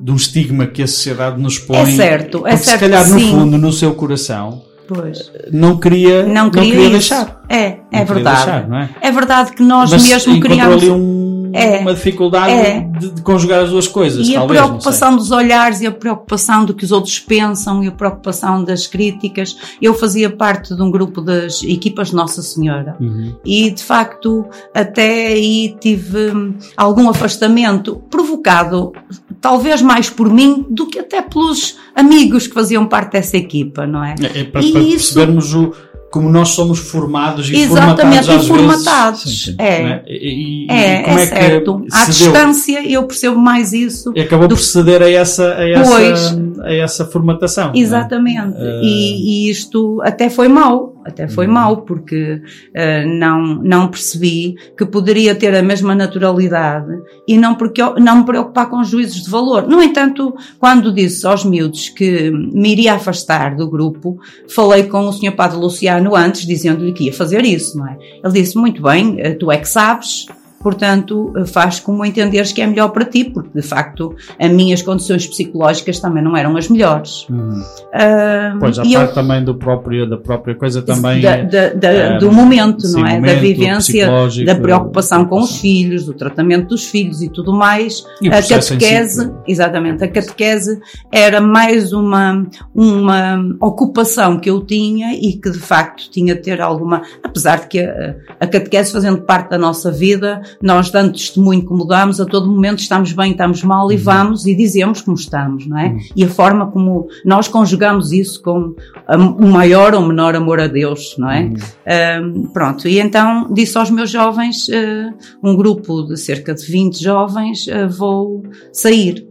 de 0.02 0.10
um 0.10 0.16
estigma 0.16 0.66
que 0.66 0.82
a 0.82 0.86
sociedade 0.86 1.38
nos 1.38 1.58
põe. 1.58 1.76
É 1.76 1.84
certo, 1.84 2.38
é 2.38 2.40
porque 2.52 2.56
se 2.56 2.64
certo 2.70 2.80
calhar 2.80 3.06
no 3.06 3.18
sim. 3.20 3.30
fundo, 3.32 3.58
no 3.58 3.70
seu 3.70 3.92
coração, 3.94 4.62
Pois. 4.88 5.30
não 5.52 5.76
queria, 5.78 6.24
Não 6.24 6.50
queria, 6.50 6.80
isso. 6.80 6.90
deixar. 6.90 7.42
É, 7.50 7.56
é 7.58 7.68
Não 7.68 7.76
queria 7.90 8.04
verdade. 8.06 8.36
deixar, 8.46 8.68
não 8.68 8.78
é? 8.78 8.88
É 9.02 9.12
verdade 9.12 9.52
que 9.52 9.62
nós 9.62 9.90
Mas 9.90 10.02
mesmo 10.08 10.40
criamos. 10.40 10.82
ali 10.82 10.90
um- 10.90 11.29
É. 11.52 11.78
uma 11.80 11.94
dificuldade 11.94 12.52
É. 12.52 12.80
de, 12.98 13.10
de 13.10 13.22
conjugar 13.22 13.62
as 13.64 13.70
duas 13.70 13.86
coisas. 13.88 14.28
E 14.28 14.36
a 14.36 14.40
talvez, 14.40 14.60
não 14.60 14.68
preocupação 14.68 15.16
dos 15.16 15.30
olhares 15.30 15.80
e 15.80 15.86
a 15.86 15.92
preocupação 15.92 16.64
do 16.64 16.74
que 16.74 16.84
os 16.84 16.92
outros 16.92 17.18
pensam 17.18 17.82
e 17.84 17.88
a 17.88 17.92
preocupação 17.92 18.62
das 18.64 18.86
críticas. 18.86 19.56
Eu 19.80 19.94
fazia 19.94 20.30
parte 20.30 20.74
de 20.74 20.82
um 20.82 20.90
grupo 20.90 21.20
das 21.20 21.62
equipas 21.62 22.08
de 22.08 22.14
Nossa 22.16 22.42
Senhora. 22.42 22.96
Uhum. 23.00 23.34
e 23.44 23.70
de 23.70 23.82
facto 23.82 24.44
até 24.74 25.28
aí 25.28 25.76
tive 25.80 26.30
hum, 26.32 26.54
algum 26.76 27.08
afastamento 27.08 27.96
provocado 28.10 28.92
talvez 29.40 29.80
mais 29.80 30.10
por 30.10 30.28
mim 30.30 30.66
do 30.68 30.86
que 30.86 30.98
até 30.98 31.22
pelos 31.22 31.76
amigos 31.94 32.46
que 32.46 32.54
faziam 32.54 32.86
parte 32.86 33.12
dessa 33.12 33.36
equipa, 33.36 33.86
não 33.86 34.04
é? 34.04 34.14
É, 34.20 34.40
é 34.40 34.44
para, 34.44 34.60
E 34.62 34.72
para 34.72 34.80
isso- 34.82 35.14
percebermos 35.14 35.54
o, 35.54 35.72
como 36.10 36.28
nós 36.28 36.48
somos 36.50 36.78
formados 36.80 37.48
e 37.50 37.56
Exatamente, 37.56 38.24
formatados 38.24 38.26
e 38.26 38.30
às 38.32 38.46
formatados. 38.48 39.24
vezes. 39.24 39.42
Sim, 39.44 39.50
sim. 39.52 39.56
É. 39.58 39.64
É? 39.82 40.02
E, 40.08 40.64
e- 40.64 40.70
É, 40.70 41.00
e 41.00 41.04
como 41.04 41.18
é, 41.18 41.22
é, 41.22 41.26
certo. 41.26 41.80
que 41.80 41.86
À 41.94 41.98
deu? 42.00 42.08
distância 42.08 42.88
eu 42.92 43.02
percebo 43.04 43.38
mais 43.38 43.72
isso. 43.72 44.12
E 44.16 44.20
acabou 44.20 44.48
do- 44.48 44.56
por 44.56 44.60
ceder 44.62 45.02
a 45.02 45.10
essa, 45.10 45.54
a 45.54 45.68
essa, 45.70 45.90
Pois. 45.90 46.38
a 46.64 46.72
essa 46.74 47.04
formatação. 47.06 47.68
não 47.68 47.74
é? 47.74 47.78
Exatamente. 47.78 48.56
Eh, 48.58 48.80
E, 48.82 49.46
e 49.46 49.50
isto 49.50 50.00
até 50.02 50.28
foi 50.28 50.48
mau, 50.48 50.94
até 51.04 51.28
foi 51.28 51.46
Uhum. 51.46 51.52
mau, 51.52 51.76
porque 51.82 52.42
eh, 52.74 53.04
não, 53.04 53.56
não 53.56 53.88
percebi 53.88 54.54
que 54.76 54.84
poderia 54.84 55.34
ter 55.34 55.54
a 55.54 55.62
mesma 55.62 55.94
naturalidade 55.94 56.90
e 57.26 57.36
não, 57.38 57.54
porque, 57.54 57.82
não 57.98 58.18
me 58.18 58.24
preocupar 58.24 58.68
com 58.68 58.82
juízos 58.84 59.22
de 59.22 59.30
valor. 59.30 59.66
No 59.66 59.82
entanto, 59.82 60.34
quando 60.58 60.92
disse 60.92 61.26
aos 61.26 61.44
miúdos 61.44 61.88
que 61.88 62.30
me 62.30 62.72
iria 62.72 62.94
afastar 62.94 63.56
do 63.56 63.68
grupo, 63.68 64.18
falei 64.48 64.84
com 64.84 65.06
o 65.06 65.12
Sr. 65.12 65.32
Padre 65.32 65.58
Luciano 65.58 66.14
antes, 66.14 66.46
dizendo-lhe 66.46 66.92
que 66.92 67.04
ia 67.04 67.12
fazer 67.12 67.44
isso, 67.44 67.78
não 67.78 67.86
é? 67.86 67.96
Ele 68.22 68.32
disse, 68.32 68.56
muito 68.56 68.82
bem, 68.82 69.16
eh, 69.18 69.34
tu 69.34 69.50
é 69.50 69.56
que 69.56 69.68
sabes, 69.68 70.26
portanto, 70.60 71.32
faz 71.46 71.80
como 71.80 72.04
entenderes 72.04 72.52
que 72.52 72.60
é 72.60 72.66
melhor 72.66 72.88
para 72.90 73.06
ti, 73.06 73.24
porque 73.24 73.48
de 73.54 73.66
facto 73.66 74.14
as 74.38 74.50
minhas 74.50 74.82
condições 74.82 75.26
psicológicas 75.26 75.98
também 75.98 76.22
não 76.22 76.36
eram 76.36 76.54
as 76.56 76.68
melhores. 76.68 77.26
Uhum. 77.30 77.60
Uh, 77.60 78.58
pois, 78.60 78.78
a 78.78 78.82
parte 78.82 78.92
eu, 78.92 79.14
também 79.14 79.42
do 79.42 79.54
próprio, 79.54 80.08
da 80.08 80.18
própria 80.18 80.54
coisa 80.54 80.82
também. 80.82 81.22
Da, 81.22 81.36
da, 81.42 81.68
da, 81.72 82.18
do 82.18 82.30
momento, 82.30 82.86
não 82.92 83.06
é? 83.06 83.14
Momento, 83.14 83.34
da 83.34 83.40
vivência, 83.40 84.10
da 84.44 84.54
preocupação 84.54 85.24
com 85.24 85.40
os 85.40 85.56
filhos, 85.56 86.04
do 86.04 86.12
tratamento 86.12 86.68
dos 86.68 86.86
filhos 86.86 87.22
e 87.22 87.30
tudo 87.30 87.54
mais. 87.54 88.04
E 88.20 88.28
a 88.28 88.42
catequese, 88.42 89.24
si. 89.24 89.32
exatamente, 89.48 90.04
a 90.04 90.08
catequese 90.08 90.78
era 91.10 91.40
mais 91.40 91.94
uma, 91.94 92.46
uma 92.74 93.42
ocupação 93.62 94.38
que 94.38 94.50
eu 94.50 94.60
tinha 94.60 95.14
e 95.14 95.32
que 95.32 95.50
de 95.50 95.58
facto 95.58 96.10
tinha 96.10 96.34
de 96.34 96.42
ter 96.42 96.60
alguma, 96.60 97.00
apesar 97.22 97.60
de 97.60 97.66
que 97.66 97.80
a, 97.80 98.14
a 98.38 98.46
catequese 98.46 98.92
fazendo 98.92 99.22
parte 99.22 99.50
da 99.50 99.58
nossa 99.58 99.90
vida, 99.90 100.42
nós 100.62 100.90
dando 100.90 101.12
testemunho 101.12 101.64
como 101.64 101.84
damos, 101.84 102.20
a 102.20 102.26
todo 102.26 102.50
momento 102.50 102.80
estamos 102.80 103.12
bem, 103.12 103.32
estamos 103.32 103.62
mal 103.62 103.90
e 103.90 103.96
uhum. 103.96 104.02
vamos 104.02 104.46
e 104.46 104.54
dizemos 104.54 105.00
como 105.00 105.16
estamos, 105.16 105.66
não 105.66 105.78
é? 105.78 105.88
Uhum. 105.88 105.98
E 106.16 106.24
a 106.24 106.28
forma 106.28 106.70
como 106.70 107.08
nós 107.24 107.48
conjugamos 107.48 108.12
isso 108.12 108.42
com 108.42 108.74
o 109.08 109.46
maior 109.46 109.94
ou 109.94 110.02
menor 110.02 110.34
amor 110.34 110.60
a 110.60 110.66
Deus, 110.66 111.14
não 111.18 111.30
é? 111.30 111.42
Uhum. 111.42 112.50
pronto, 112.52 112.86
e 112.88 113.00
então 113.00 113.52
disse 113.52 113.76
aos 113.76 113.90
meus 113.90 114.10
jovens, 114.10 114.68
uh, 114.68 115.14
um 115.42 115.56
grupo 115.56 116.02
de 116.02 116.16
cerca 116.16 116.54
de 116.54 116.64
20 116.64 117.02
jovens, 117.02 117.66
uh, 117.66 117.88
vou 117.88 118.42
sair. 118.72 119.26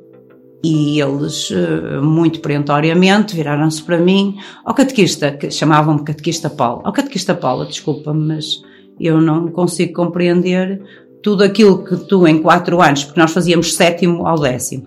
E 0.61 0.99
eles, 0.99 1.49
uh, 1.51 2.03
muito 2.03 2.41
perentoriamente, 2.41 3.33
viraram-se 3.33 3.81
para 3.81 3.97
mim, 3.97 4.35
ao 4.65 4.73
catequista, 4.73 5.31
que 5.31 5.49
chamavam-me 5.49 6.03
catequista 6.03 6.49
Paulo, 6.49 6.81
ao 6.83 6.91
catequista 6.91 7.33
Paula, 7.33 7.65
desculpa-me, 7.65 8.27
mas 8.27 8.61
eu 8.99 9.21
não 9.21 9.47
consigo 9.47 9.93
compreender 9.93 10.81
tudo 11.21 11.43
aquilo 11.43 11.83
que 11.83 11.95
tu 11.95 12.27
em 12.27 12.41
quatro 12.41 12.81
anos, 12.81 13.03
porque 13.03 13.19
nós 13.19 13.31
fazíamos 13.31 13.75
sétimo 13.75 14.25
ao 14.25 14.39
décimo, 14.39 14.85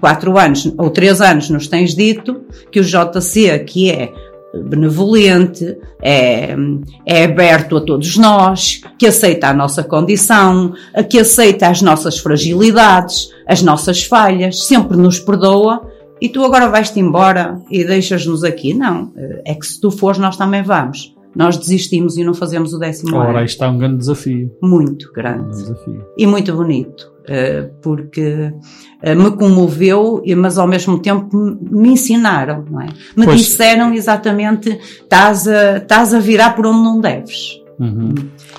quatro 0.00 0.36
anos 0.38 0.72
ou 0.78 0.90
três 0.90 1.20
anos 1.20 1.50
nos 1.50 1.68
tens 1.68 1.94
dito 1.94 2.42
que 2.72 2.80
o 2.80 2.84
JC, 2.84 3.58
que 3.60 3.90
é 3.90 4.12
benevolente, 4.52 5.76
é, 6.02 6.56
é 7.06 7.24
aberto 7.24 7.76
a 7.76 7.80
todos 7.80 8.16
nós, 8.16 8.80
que 8.98 9.06
aceita 9.06 9.48
a 9.48 9.54
nossa 9.54 9.84
condição, 9.84 10.72
que 11.08 11.20
aceita 11.20 11.68
as 11.68 11.80
nossas 11.82 12.18
fragilidades, 12.18 13.30
as 13.46 13.62
nossas 13.62 14.02
falhas, 14.02 14.64
sempre 14.64 14.96
nos 14.96 15.20
perdoa, 15.20 15.88
e 16.20 16.28
tu 16.28 16.44
agora 16.44 16.68
vais-te 16.68 16.98
embora 16.98 17.60
e 17.70 17.84
deixas-nos 17.84 18.42
aqui. 18.42 18.74
Não, 18.74 19.12
é 19.44 19.54
que 19.54 19.64
se 19.64 19.80
tu 19.80 19.90
fores, 19.90 20.18
nós 20.18 20.36
também 20.36 20.62
vamos 20.62 21.14
nós 21.34 21.56
desistimos 21.56 22.16
e 22.16 22.24
não 22.24 22.34
fazemos 22.34 22.72
o 22.72 22.78
décimo 22.78 23.16
Ora, 23.16 23.28
ano. 23.28 23.36
Ora, 23.36 23.44
está 23.44 23.70
um 23.70 23.78
grande 23.78 23.98
desafio. 23.98 24.50
Muito 24.62 25.12
grande. 25.12 25.46
Um 25.46 25.50
desafio. 25.50 26.04
E 26.18 26.26
muito 26.26 26.54
bonito, 26.54 27.12
eh, 27.26 27.70
porque 27.80 28.52
eh, 29.02 29.14
me 29.14 29.30
comoveu, 29.30 30.22
mas 30.36 30.58
ao 30.58 30.66
mesmo 30.66 30.98
tempo 30.98 31.36
me 31.36 31.90
ensinaram, 31.90 32.64
não 32.68 32.80
é? 32.80 32.88
Me 33.16 33.24
pois. 33.24 33.38
disseram 33.38 33.94
exatamente, 33.94 34.70
estás 34.70 35.46
a, 35.46 35.76
estás 35.78 36.12
a 36.12 36.18
virar 36.18 36.56
por 36.56 36.66
onde 36.66 36.82
não 36.82 37.00
deves. 37.00 37.59
Uhum. 37.80 38.14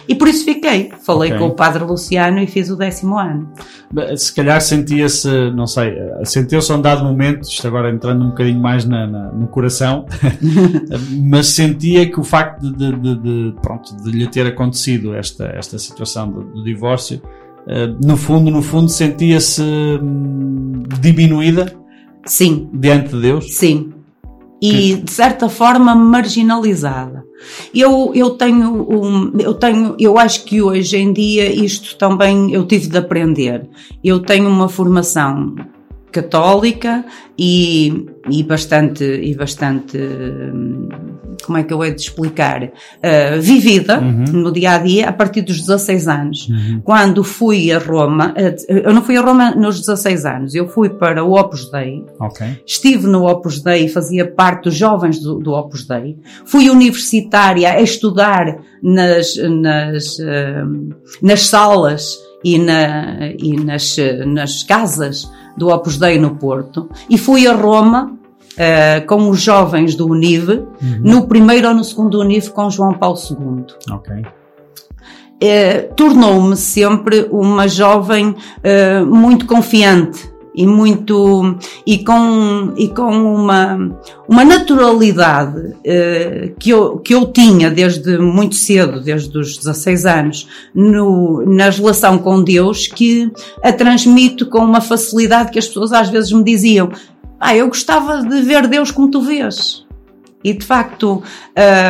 E 0.07 0.15
por 0.15 0.27
isso 0.27 0.43
fiquei. 0.43 0.91
Falei 1.05 1.29
okay. 1.29 1.39
com 1.39 1.53
o 1.53 1.55
padre 1.55 1.83
Luciano 1.83 2.39
e 2.39 2.47
fiz 2.47 2.71
o 2.71 2.75
décimo 2.75 3.19
ano. 3.19 3.53
Se 4.17 4.33
calhar 4.33 4.59
sentia-se, 4.59 5.29
não 5.51 5.67
sei, 5.67 5.95
sentiu-se 6.23 6.71
a 6.71 6.75
um 6.75 6.81
dado 6.81 7.03
momento, 7.03 7.43
isto 7.43 7.67
agora 7.67 7.91
entrando 7.91 8.25
um 8.25 8.29
bocadinho 8.29 8.59
mais 8.59 8.83
na, 8.83 9.05
na, 9.05 9.31
no 9.31 9.47
coração, 9.47 10.07
mas 11.23 11.49
sentia 11.49 12.09
que 12.09 12.19
o 12.19 12.23
facto 12.23 12.71
de, 12.71 12.95
de, 12.95 13.15
de, 13.15 13.55
pronto, 13.61 13.95
de 14.03 14.09
lhe 14.09 14.27
ter 14.27 14.47
acontecido 14.47 15.13
esta, 15.13 15.45
esta 15.55 15.77
situação 15.77 16.31
do, 16.31 16.43
do 16.45 16.63
divórcio, 16.63 17.21
uh, 17.67 18.03
no 18.03 18.17
fundo, 18.17 18.49
no 18.49 18.63
fundo, 18.63 18.89
sentia-se 18.89 19.61
hum, 19.61 20.81
diminuída? 20.99 21.71
Sim. 22.25 22.69
Diante 22.73 23.09
de 23.09 23.21
Deus? 23.21 23.55
Sim. 23.55 23.93
E, 24.61 24.95
de 24.95 25.11
certa 25.11 25.49
forma, 25.49 25.95
marginalizada. 25.95 27.25
Eu, 27.73 28.11
eu 28.13 28.31
tenho 28.31 28.69
um, 28.71 29.33
eu 29.39 29.55
tenho, 29.55 29.95
eu 29.99 30.19
acho 30.19 30.45
que 30.45 30.61
hoje 30.61 30.97
em 30.97 31.11
dia 31.11 31.51
isto 31.51 31.97
também 31.97 32.53
eu 32.53 32.65
tive 32.67 32.87
de 32.87 32.97
aprender. 32.97 33.67
Eu 34.03 34.19
tenho 34.19 34.47
uma 34.47 34.69
formação 34.69 35.55
católica 36.11 37.03
e, 37.37 38.05
e 38.29 38.43
bastante, 38.43 39.03
e 39.03 39.33
bastante, 39.33 39.97
como 41.41 41.57
é 41.57 41.63
que 41.63 41.73
eu 41.73 41.83
hei 41.83 41.93
de 41.93 42.01
explicar, 42.01 42.63
uh, 42.63 43.41
vivida 43.41 43.99
uhum. 43.99 44.25
no 44.31 44.51
dia 44.51 44.73
a 44.73 44.77
dia 44.77 45.09
a 45.09 45.13
partir 45.13 45.41
dos 45.41 45.59
16 45.59 46.07
anos. 46.07 46.49
Uhum. 46.49 46.81
Quando 46.83 47.23
fui 47.23 47.71
a 47.71 47.79
Roma, 47.79 48.33
uh, 48.37 48.71
eu 48.71 48.93
não 48.93 49.01
fui 49.01 49.17
a 49.17 49.21
Roma 49.21 49.51
nos 49.51 49.79
16 49.79 50.25
anos, 50.25 50.55
eu 50.55 50.67
fui 50.67 50.89
para 50.89 51.23
o 51.23 51.37
Opus 51.37 51.69
Dei, 51.71 52.03
okay. 52.19 52.61
estive 52.65 53.07
no 53.07 53.27
Opus 53.27 53.61
Dei, 53.61 53.87
fazia 53.87 54.29
parte 54.29 54.63
dos 54.63 54.75
jovens 54.75 55.19
do, 55.19 55.39
do 55.39 55.51
Opus 55.51 55.85
Dei, 55.85 56.17
fui 56.45 56.69
universitária 56.69 57.71
a 57.71 57.81
estudar 57.81 58.57
nas, 58.81 59.35
nas, 59.35 60.19
uh, 60.19 60.95
nas 61.21 61.47
salas 61.47 62.17
e, 62.43 62.57
na, 62.57 63.31
e 63.37 63.55
nas, 63.57 63.97
nas 64.25 64.63
casas 64.63 65.29
do 65.57 65.69
Opus 65.69 65.97
Dei 65.97 66.17
no 66.17 66.35
Porto 66.35 66.89
e 67.09 67.17
fui 67.17 67.47
a 67.47 67.53
Roma 67.53 68.20
uh, 68.53 69.05
com 69.05 69.29
os 69.29 69.41
jovens 69.41 69.95
do 69.95 70.07
Unive, 70.07 70.53
uhum. 70.81 70.99
no 71.01 71.27
primeiro 71.27 71.67
ou 71.67 71.73
no 71.73 71.83
segundo 71.83 72.19
Unive 72.19 72.49
com 72.49 72.69
João 72.69 72.93
Paulo 72.93 73.17
II. 73.17 73.65
Ok. 73.91 74.15
Uh, 75.43 75.93
Tornou-me 75.95 76.55
sempre 76.55 77.27
uma 77.31 77.67
jovem 77.67 78.29
uh, 78.29 79.05
muito 79.05 79.45
confiante 79.45 80.31
e 80.53 80.67
muito 80.67 81.57
e 81.85 82.03
com 82.03 82.73
e 82.75 82.89
com 82.89 83.09
uma 83.09 83.97
uma 84.27 84.43
naturalidade 84.43 85.75
eh, 85.83 86.51
que 86.59 86.71
eu 86.71 86.97
que 86.97 87.13
eu 87.13 87.25
tinha 87.27 87.71
desde 87.71 88.17
muito 88.17 88.55
cedo 88.55 88.99
desde 88.99 89.35
os 89.37 89.57
16 89.57 90.05
anos 90.05 90.47
no, 90.75 91.43
na 91.45 91.69
relação 91.69 92.17
com 92.17 92.43
Deus 92.43 92.87
que 92.87 93.31
a 93.63 93.71
transmito 93.71 94.45
com 94.45 94.59
uma 94.59 94.81
facilidade 94.81 95.51
que 95.51 95.59
as 95.59 95.67
pessoas 95.67 95.93
às 95.93 96.09
vezes 96.09 96.31
me 96.33 96.43
diziam 96.43 96.91
ah 97.41 97.55
eu 97.55 97.67
gostava 97.67 98.21
de 98.21 98.41
ver 98.41 98.67
Deus 98.67 98.91
como 98.91 99.11
tu 99.11 99.21
vês 99.21 99.85
e 100.43 100.53
de 100.53 100.65
facto, 100.65 101.21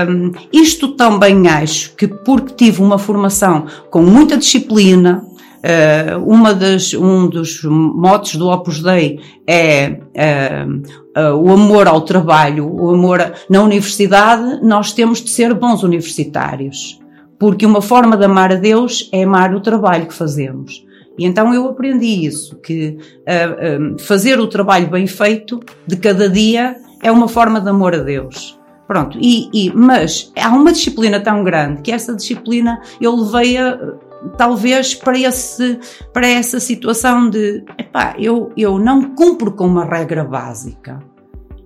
um, 0.10 0.31
isto 0.51 0.89
também 0.89 1.48
acho 1.48 1.96
que 1.96 2.08
porque 2.08 2.53
tive 2.53 2.81
uma 2.81 2.98
formação 2.98 3.65
com 3.89 4.01
muita 4.01 4.38
disciplina, 4.38 5.25
Uh, 5.62 6.17
uma 6.25 6.55
das, 6.55 6.91
um 6.96 7.27
dos 7.27 7.62
motos 7.63 8.34
do 8.36 8.50
Opus 8.50 8.81
Dei 8.81 9.20
é 9.46 10.00
uh, 10.17 11.36
uh, 11.36 11.36
o 11.36 11.51
amor 11.51 11.88
ao 11.88 12.01
trabalho, 12.01 12.67
o 12.67 12.89
amor 12.89 13.22
a, 13.22 13.34
na 13.48 13.62
universidade, 13.62 14.60
nós 14.63 14.91
temos 14.91 15.22
de 15.22 15.29
ser 15.29 15.53
bons 15.53 15.84
universitários, 15.84 17.00
porque 17.38 17.63
uma 17.63 17.79
forma 17.79 18.17
de 18.17 18.25
amar 18.25 18.51
a 18.51 18.55
Deus 18.55 19.08
é 19.13 19.22
amar 19.22 19.53
o 19.53 19.62
trabalho 19.62 20.08
que 20.08 20.15
fazemos. 20.15 20.84
E 21.18 21.25
então 21.25 21.53
eu 21.53 21.68
aprendi 21.68 22.25
isso, 22.25 22.56
que 22.58 22.98
fazer 24.00 24.39
o 24.39 24.48
trabalho 24.48 24.89
bem 24.89 25.06
feito 25.08 25.60
de 25.86 25.98
cada 25.98 26.30
dia 26.30 26.77
é 27.03 27.12
uma 27.12 27.27
forma 27.27 27.60
de 27.60 27.70
amor 27.70 27.94
a 27.94 28.00
Deus. 28.00 28.58
Pronto, 28.88 29.18
e, 29.22 29.50
e, 29.53 29.72
mas 29.74 30.34
há 30.38 30.50
uma 30.50 30.72
disciplina 30.72 31.20
tão 31.20 31.44
grande 31.44 31.82
que 31.82 31.91
essa 31.91 32.13
disciplina 32.13 32.82
eu 33.00 33.15
levei 33.15 33.58
a 33.58 33.80
talvez 34.38 34.94
para, 34.94 35.18
esse, 35.18 35.80
para 36.13 36.27
essa 36.27 36.60
situação 36.60 37.30
de 37.30 37.63
epá, 37.77 38.15
eu, 38.20 38.51
eu 38.56 38.77
não 38.77 39.15
cumpro 39.15 39.51
com 39.53 39.65
uma 39.65 39.86
regra 39.86 40.24
básica 40.24 41.01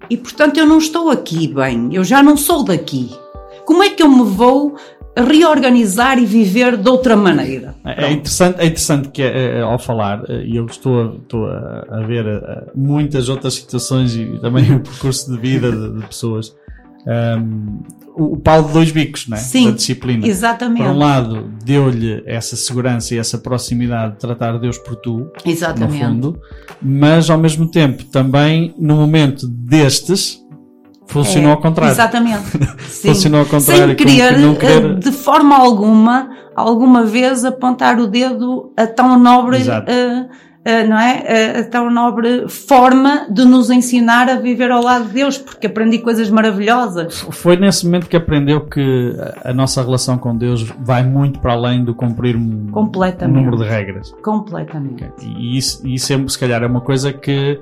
e 0.09 0.15
portanto 0.15 0.57
eu 0.57 0.65
não 0.65 0.77
estou 0.77 1.09
aqui 1.09 1.47
bem, 1.47 1.89
eu 1.91 2.03
já 2.03 2.21
não 2.21 2.37
sou 2.37 2.63
daqui. 2.63 3.09
Como 3.65 3.81
é 3.81 3.89
que 3.89 4.03
eu 4.03 4.09
me 4.09 4.23
vou 4.23 4.75
reorganizar 5.15 6.19
e 6.19 6.25
viver 6.25 6.77
de 6.77 6.89
outra 6.89 7.15
maneira. 7.15 7.75
É, 7.85 8.05
é 8.05 8.11
interessante, 8.11 8.59
é 8.59 8.65
interessante 8.65 9.09
que 9.09 9.21
é, 9.21 9.59
é, 9.59 9.61
ao 9.61 9.79
falar, 9.79 10.23
eh, 10.27 10.45
e 10.45 10.55
eu 10.57 10.65
estou, 10.65 11.15
estou 11.15 11.47
a, 11.47 11.85
a 11.89 12.01
ver 12.01 12.27
a, 12.27 12.31
eh, 12.31 12.71
muitas 12.75 13.29
outras 13.29 13.53
situações 13.53 14.15
e 14.15 14.39
também 14.39 14.71
o 14.75 14.79
percurso 14.81 15.31
de 15.31 15.37
vida 15.37 15.71
de, 15.71 15.99
de 15.99 16.05
pessoas 16.05 16.53
um, 17.05 17.83
o 18.15 18.37
pau 18.37 18.63
de 18.63 18.73
dois 18.73 18.91
bicos, 18.91 19.27
né? 19.27 19.37
Sim, 19.37 19.65
da 19.65 19.71
disciplina. 19.71 20.25
Exatamente. 20.25 20.83
Por 20.83 20.91
um 20.91 20.97
lado, 20.97 21.51
deu-lhe 21.63 22.23
essa 22.25 22.55
segurança 22.55 23.13
e 23.13 23.17
essa 23.17 23.37
proximidade 23.37 24.13
de 24.13 24.19
tratar 24.19 24.57
Deus 24.57 24.77
por 24.77 24.95
tu, 24.95 25.29
exatamente. 25.45 26.01
no 26.01 26.07
fundo, 26.07 26.41
mas 26.81 27.29
ao 27.29 27.37
mesmo 27.37 27.69
tempo 27.69 28.05
também 28.05 28.73
no 28.77 28.95
momento 28.95 29.47
destes 29.47 30.44
funcionou 31.07 31.51
é, 31.51 31.53
ao 31.53 31.61
contrário. 31.61 31.91
Exatamente. 31.91 32.57
funcionou 32.77 33.41
ao 33.41 33.45
contrário. 33.45 33.87
Sem 33.87 33.95
querer, 33.95 34.39
não 34.39 34.55
querer, 34.55 34.91
eh, 34.91 34.93
de 34.95 35.11
forma 35.11 35.57
alguma, 35.57 36.29
alguma 36.55 37.03
vez 37.03 37.45
apontar 37.45 37.99
o 37.99 38.07
dedo 38.07 38.71
a 38.75 38.87
tão 38.87 39.17
nobre 39.17 39.57
uh, 39.57 40.25
uh, 40.65 40.87
não 40.87 40.99
é? 40.99 41.57
A, 41.57 41.59
a 41.59 41.63
tão 41.63 41.89
nobre 41.91 42.49
forma 42.49 43.27
de 43.29 43.45
nos 43.45 43.69
ensinar 43.69 44.29
a 44.29 44.35
viver 44.35 44.71
ao 44.71 44.81
lado 44.81 45.05
de 45.05 45.13
Deus, 45.13 45.37
porque 45.37 45.67
aprendi 45.67 45.99
coisas 45.99 46.29
maravilhosas. 46.29 47.25
Foi 47.31 47.55
nesse 47.55 47.85
momento 47.85 48.07
que 48.07 48.17
aprendeu 48.17 48.61
que 48.61 49.15
a 49.43 49.53
nossa 49.53 49.81
relação 49.83 50.17
com 50.17 50.35
Deus 50.35 50.63
vai 50.79 51.03
muito 51.03 51.39
para 51.39 51.53
além 51.53 51.83
do 51.83 51.93
cumprir 51.93 52.35
um, 52.35 52.71
um 52.73 53.27
número 53.27 53.57
de 53.57 53.63
regras. 53.63 54.11
Completamente. 54.23 55.05
E 55.21 55.57
isso, 55.57 55.87
isso 55.87 56.13
é, 56.13 56.27
se 56.27 56.39
calhar 56.39 56.63
é 56.63 56.67
uma 56.67 56.81
coisa 56.81 57.13
que 57.13 57.59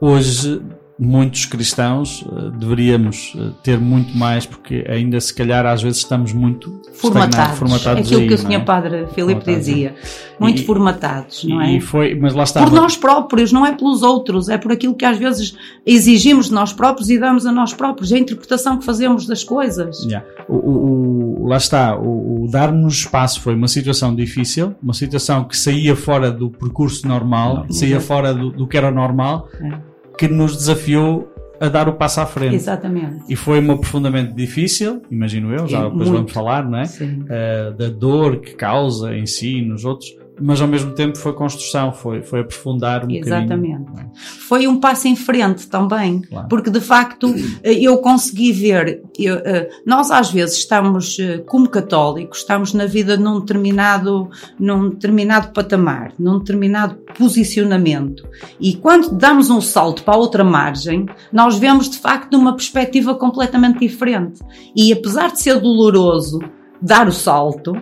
hoje 0.00 0.60
muitos 0.96 1.44
cristãos 1.44 2.22
uh, 2.22 2.50
deveríamos 2.52 3.34
uh, 3.34 3.50
ter 3.64 3.80
muito 3.80 4.16
mais, 4.16 4.46
porque 4.46 4.84
ainda 4.88 5.18
se 5.20 5.34
calhar 5.34 5.66
às 5.66 5.82
vezes 5.82 5.98
estamos 5.98 6.32
muito 6.32 6.80
formatados. 6.92 7.58
formatados 7.58 8.06
Aquilo 8.06 8.20
aí, 8.20 8.28
que 8.28 8.34
o 8.34 8.42
não 8.44 8.50
Sr. 8.50 8.54
é? 8.54 8.60
Padre 8.60 9.06
Filipe 9.14 9.44
dizia. 9.44 9.94
Muito 10.38 10.62
E- 10.62 10.64
formatados, 10.64 11.44
não 11.44 11.60
é? 11.60 11.80
Foi, 11.80 12.14
mas 12.14 12.32
lá 12.34 12.44
está. 12.44 12.62
por 12.62 12.72
nós 12.72 12.96
próprios, 12.96 13.50
não 13.52 13.66
é 13.66 13.72
pelos 13.72 14.02
outros, 14.02 14.48
é 14.48 14.56
por 14.56 14.70
aquilo 14.72 14.94
que 14.94 15.04
às 15.04 15.18
vezes 15.18 15.56
exigimos 15.84 16.46
de 16.46 16.52
nós 16.52 16.72
próprios 16.72 17.10
e 17.10 17.18
damos 17.18 17.44
a 17.44 17.50
nós 17.52 17.72
próprios, 17.72 18.12
é 18.12 18.16
a 18.16 18.18
interpretação 18.20 18.78
que 18.78 18.84
fazemos 18.84 19.26
das 19.26 19.42
coisas. 19.42 20.04
Yeah. 20.04 20.24
O, 20.48 20.54
o- 20.54 21.46
lá 21.48 21.56
está, 21.56 21.96
o, 21.98 22.44
o 22.44 22.48
dar-nos 22.48 22.94
espaço 23.00 23.40
foi 23.40 23.54
uma 23.54 23.68
situação 23.68 24.14
difícil, 24.14 24.74
uma 24.82 24.94
situação 24.94 25.44
que 25.44 25.56
saía 25.56 25.94
fora 25.96 26.30
do 26.30 26.50
percurso 26.50 27.06
normal, 27.08 27.66
saía 27.70 27.96
Exato. 27.96 28.06
fora 28.06 28.32
do, 28.32 28.50
do 28.50 28.66
que 28.68 28.76
era 28.76 28.90
normal, 28.92 29.48
É. 29.60 29.93
que 30.18 30.28
nos 30.28 30.56
desafiou 30.56 31.30
a 31.60 31.68
dar 31.68 31.88
o 31.88 31.92
passo 31.94 32.20
à 32.20 32.26
frente. 32.26 32.54
Exatamente. 32.56 33.22
E 33.28 33.36
foi 33.36 33.60
uma 33.60 33.78
profundamente 33.78 34.32
difícil, 34.34 35.02
imagino 35.10 35.52
eu, 35.52 35.66
já 35.68 35.80
E 35.80 35.82
depois 35.84 36.08
muito. 36.08 36.12
vamos 36.12 36.32
falar, 36.32 36.68
não 36.68 36.78
é? 36.78 36.84
Sim. 36.84 37.24
Eh, 37.28 37.72
da 37.78 37.88
dor 37.88 38.40
que 38.40 38.54
causa 38.54 39.16
em 39.16 39.24
si 39.26 39.58
e 39.58 39.62
nos 39.64 39.84
outros, 39.84 40.10
mas 40.40 40.60
ao 40.60 40.66
mesmo 40.66 40.92
tempo 40.92 41.16
foi 41.16 41.32
construção, 41.32 41.92
foi, 41.92 42.22
foi 42.22 42.40
aprofundar 42.40 43.04
um 43.04 43.10
Exatamente. 43.10 43.84
bocadinho. 43.84 44.10
Foi 44.48 44.66
um 44.66 44.80
passo 44.80 45.06
em 45.08 45.14
frente 45.16 45.68
também, 45.68 46.22
Claro. 46.22 46.48
porque 46.48 46.70
de 46.70 46.80
facto 46.80 47.32
eh, 47.62 47.74
eu 47.74 47.98
consegui 47.98 48.52
ver, 48.52 49.02
eu, 49.18 49.36
eh, 49.36 49.68
nós 49.86 50.10
às 50.10 50.30
vezes 50.30 50.56
estamos 50.56 51.18
eh, 51.18 51.38
como 51.46 51.68
católicos, 51.68 52.38
estamos 52.38 52.72
na 52.74 52.86
vida 52.86 53.16
num 53.16 53.40
determinado, 53.40 54.28
num 54.58 54.90
determinado 54.90 55.52
patamar, 55.52 56.12
num 56.18 56.38
determinado 56.38 56.96
posicionamento 57.16 58.26
e 58.58 58.74
quando 58.74 59.10
damos 59.10 59.50
um 59.50 59.60
salto 59.60 60.02
para 60.02 60.14
a 60.14 60.18
outra 60.18 60.42
margem, 60.42 61.06
nós 61.32 61.56
vemos 61.58 61.88
de 61.88 61.98
facto 61.98 62.32
numa 62.32 62.54
perspectiva 62.54 63.14
completamente 63.14 63.78
diferente 63.78 64.40
e 64.74 64.92
apesar 64.92 65.30
de 65.32 65.40
ser 65.40 65.60
doloroso 65.60 66.40
dar 66.82 67.08
o 67.08 67.12
salto, 67.12 67.74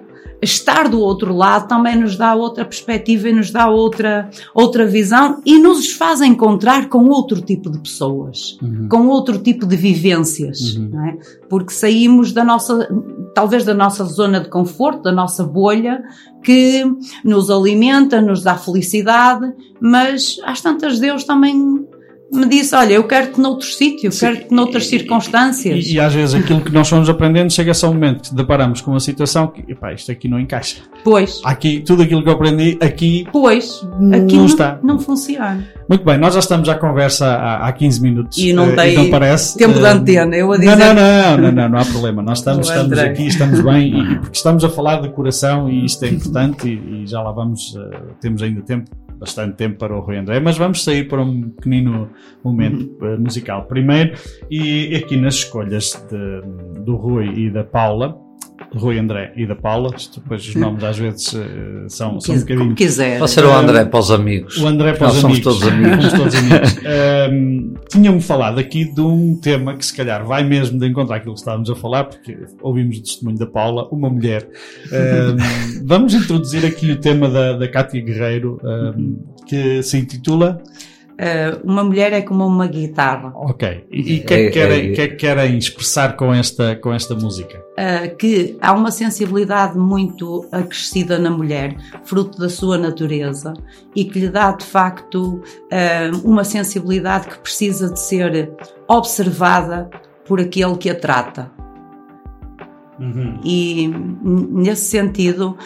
estar 0.43 0.89
do 0.89 0.99
outro 1.01 1.33
lado 1.35 1.69
também 1.69 1.95
nos 1.97 2.17
dá 2.17 2.35
outra 2.35 2.65
perspectiva 2.65 3.29
e 3.29 3.33
nos 3.33 3.51
dá 3.53 3.69
outra, 3.69 4.29
outra 4.53 4.85
visão 4.85 5.41
e 5.47 5.59
nos 5.59 5.93
faz 5.93 6.21
encontrar 6.21 6.89
com 6.89 7.09
outro 7.09 7.41
tipo 7.41 7.71
de 7.71 7.79
pessoas, 7.79 8.59
Uhum. 8.61 8.89
com 8.89 9.07
outro 9.07 9.39
tipo 9.39 9.65
de 9.67 9.77
vivências, 9.77 10.75
Uhum. 10.77 10.89
não 10.93 11.07
é? 11.07 11.17
Porque 11.49 11.73
saímos 11.73 12.33
da 12.33 12.43
nossa, 12.45 12.89
talvez 13.35 13.65
da 13.65 13.73
nossa 13.75 14.05
zona 14.05 14.41
de 14.41 14.49
conforto, 14.49 15.03
da 15.03 15.13
nossa 15.13 15.45
bolha, 15.45 16.03
que 16.43 16.85
nos 17.25 17.49
alimenta, 17.49 18.21
nos 18.21 18.43
dá 18.43 18.57
felicidade, 18.57 19.53
mas 19.81 20.39
às 20.45 20.61
tantas 20.61 20.99
Deus 20.99 21.23
também 21.23 21.87
me 22.33 22.47
disse, 22.49 22.75
olha, 22.75 22.95
eu 22.95 23.05
quero-te 23.05 23.39
noutro 23.41 23.67
sítio, 23.67 24.11
quero-te 24.11 24.53
noutras 24.55 24.87
circunstâncias. 24.87 25.87
E, 25.87 25.95
e 25.95 26.01
às 26.01 26.15
vezes 26.15 26.35
aquilo 26.35 26.61
que 26.63 26.73
nós 26.73 26.89
fomos 26.89 27.09
aprendendo 27.09 27.53
chega-se 27.53 27.85
a 27.85 27.89
um 27.89 27.93
momento 27.95 28.31
que 28.31 28.35
deparamos 28.35 28.81
com 28.81 28.91
uma 28.93 29.01
situação 29.01 29.49
que, 29.49 29.71
epá, 29.71 29.93
isto 29.93 30.11
aqui 30.11 30.29
não 30.29 30.41
encaixa. 30.41 30.83
Pois, 31.05 31.41
Aqui, 31.45 31.81
tudo 31.81 32.03
aquilo 32.03 32.23
que 32.23 32.29
eu 32.29 32.33
aprendi, 32.33 32.79
aqui 32.81 33.27
pois, 33.33 33.87
Não 34.01 34.19
aquilo 34.25 34.47
está. 34.47 34.79
não 34.83 34.99
funciona. 34.99 35.67
Muito 35.89 36.05
bem, 36.05 36.17
nós 36.17 36.33
já 36.33 36.41
estamos 36.41 36.69
à 36.69 36.75
conversa 36.75 37.27
há, 37.27 37.67
há 37.69 37.73
15 37.73 38.01
minutos. 38.01 38.39
E 38.39 38.53
não 38.53 38.71
eh, 38.71 38.77
tem 38.77 38.93
então 38.93 39.11
parece, 39.11 39.59
tempo 39.59 39.79
de 39.79 39.85
eh, 39.85 39.89
antena, 39.91 40.35
eu 40.37 40.53
a 40.53 40.57
Não, 40.57 40.61
dizer- 40.61 40.77
não, 40.77 40.95
não, 40.95 41.37
não, 41.39 41.53
não, 41.53 41.69
não 41.69 41.79
há 41.79 41.85
problema. 41.85 42.23
Nós 42.23 42.39
estamos, 42.39 42.69
estamos 42.69 42.99
aqui, 42.99 43.27
estamos 43.27 43.61
bem, 43.61 43.89
e, 44.01 44.17
porque 44.21 44.37
estamos 44.37 44.65
a 44.65 44.71
falar 44.71 45.03
de 45.03 45.11
coração 45.11 45.69
e 45.69 45.85
isto 45.85 46.03
é 46.05 46.09
importante 46.09 46.67
e, 46.69 47.03
e 47.03 47.07
já 47.07 47.21
lá 47.21 47.31
vamos, 47.33 47.77
eh, 47.77 47.99
temos 48.21 48.43
ainda 48.43 48.63
tempo, 48.63 48.91
bastante 49.23 49.55
tempo 49.57 49.79
para 49.79 49.97
o 49.97 50.01
Rui 50.01 50.17
André, 50.17 50.41
mas 50.41 50.59
vamos 50.59 50.83
sair 50.83 51.07
para 51.07 51.23
um 51.23 51.51
pequenino 51.51 52.09
momento 52.43 52.91
Uhum. 53.01 53.07
eh, 53.09 53.17
musical 53.19 53.67
primeiro 53.67 54.17
e 54.51 54.97
aqui 54.97 55.17
nas 55.17 55.35
escolhas 55.37 55.93
de- 56.11 56.81
do 56.83 56.97
Rui 56.97 57.29
e 57.29 57.49
da 57.51 57.63
Paula, 57.63 58.19
Rui 58.75 58.99
André 58.99 59.33
e 59.37 59.47
da 59.47 59.55
Paula, 59.55 59.91
isto 59.97 60.21
depois 60.21 60.47
os 60.49 60.55
nomes 60.55 60.83
às 60.83 60.97
vezes 60.99 61.35
eh, 61.35 61.85
são, 61.89 62.19
são 62.21 62.35
um 62.35 62.39
bocadinho 62.39 62.59
como 62.61 62.75
quiser. 62.75 63.19
Pode 63.19 63.31
ser 63.31 63.45
o 63.45 63.53
André 63.53 63.85
para 63.85 64.01
os 64.01 64.11
amigos. 64.11 64.57
o 64.59 64.67
André 64.67 64.95
para 64.95 65.09
Nós 65.09 65.17
os 65.17 65.21
somos 65.21 65.37
amigos. 65.39 65.61
todos 65.61 65.73
amigos. 65.73 66.05
Somos 66.11 66.13
todos 66.19 66.35
amigos. 66.41 66.79
Ahm, 66.87 67.75
Tinha-me 67.91 68.21
falado 68.21 68.59
aqui 68.59 68.85
de 68.93 69.01
um 69.01 69.37
tema 69.37 69.77
que 69.77 69.85
se 69.85 69.95
calhar 69.95 70.25
vai 70.25 70.43
mesmo 70.43 70.79
de 70.79 70.87
encontrar 70.87 71.17
aquilo 71.17 71.35
que 71.35 71.41
estávamos 71.41 71.69
a 71.71 71.75
falar, 71.77 72.05
porque 72.05 72.37
ouvimos 72.63 72.97
o 72.99 73.03
testemunho 73.03 73.39
da 73.39 73.47
Paula, 73.47 73.87
uma 73.93 74.09
mulher. 74.09 74.49
Ahm, 74.91 75.37
vamos 75.85 76.15
introduzir 76.15 76.65
aqui 76.65 76.91
o 76.93 76.97
tema 77.01 77.29
da, 77.29 77.53
da 77.57 77.69
Cátia 77.69 78.01
Guerreiro, 78.03 78.59
ahm, 78.65 79.17
que 79.47 79.83
se 79.83 79.99
intitula. 79.99 80.63
Uh, 81.23 81.61
uma 81.71 81.85
mulher 81.85 82.13
é 82.13 82.21
como 82.21 82.45
uma 82.45 82.67
guitarra, 82.67 83.33
Ok. 83.37 83.85
E 83.93 84.01
o 84.01 84.05
que, 84.05 84.11
é 84.13 84.21
que 84.27 84.35
É- 84.35 84.51
querem- 84.51 84.91
é- 84.91 84.93
que 84.95 85.01
é 85.03 85.07
que 85.09 85.15
querem 85.17 85.57
expressar 85.57 86.17
com 86.17 86.35
esta, 86.35 86.75
com 86.75 86.93
esta 86.93 87.15
música? 87.15 87.59
uh, 87.79 88.17
que 88.17 88.57
há 88.61 88.73
uma 88.73 88.91
sensibilidade 88.91 89.79
muito 89.79 90.45
acrescida 90.51 91.21
na 91.21 91.31
mulher, 91.31 91.77
fruto 92.03 92.39
da 92.41 92.49
sua 92.49 92.77
natureza, 92.77 93.53
e 93.95 94.05
que 94.05 94.19
lhe 94.19 94.29
dá 94.31 94.51
de 94.51 94.65
facto 94.65 95.35
uh, 95.37 96.29
uma 96.29 96.43
sensibilidade 96.43 97.29
que 97.29 97.39
precisa 97.39 97.89
de 97.93 98.01
ser 98.01 98.51
observada 98.89 99.89
por 100.27 100.41
aquele 100.41 100.77
que 100.77 100.91
a 100.91 100.95
trata. 100.99 101.51
E 103.45 103.85
n- 103.87 104.17
nesse 104.63 104.85
sentido, 104.85 105.57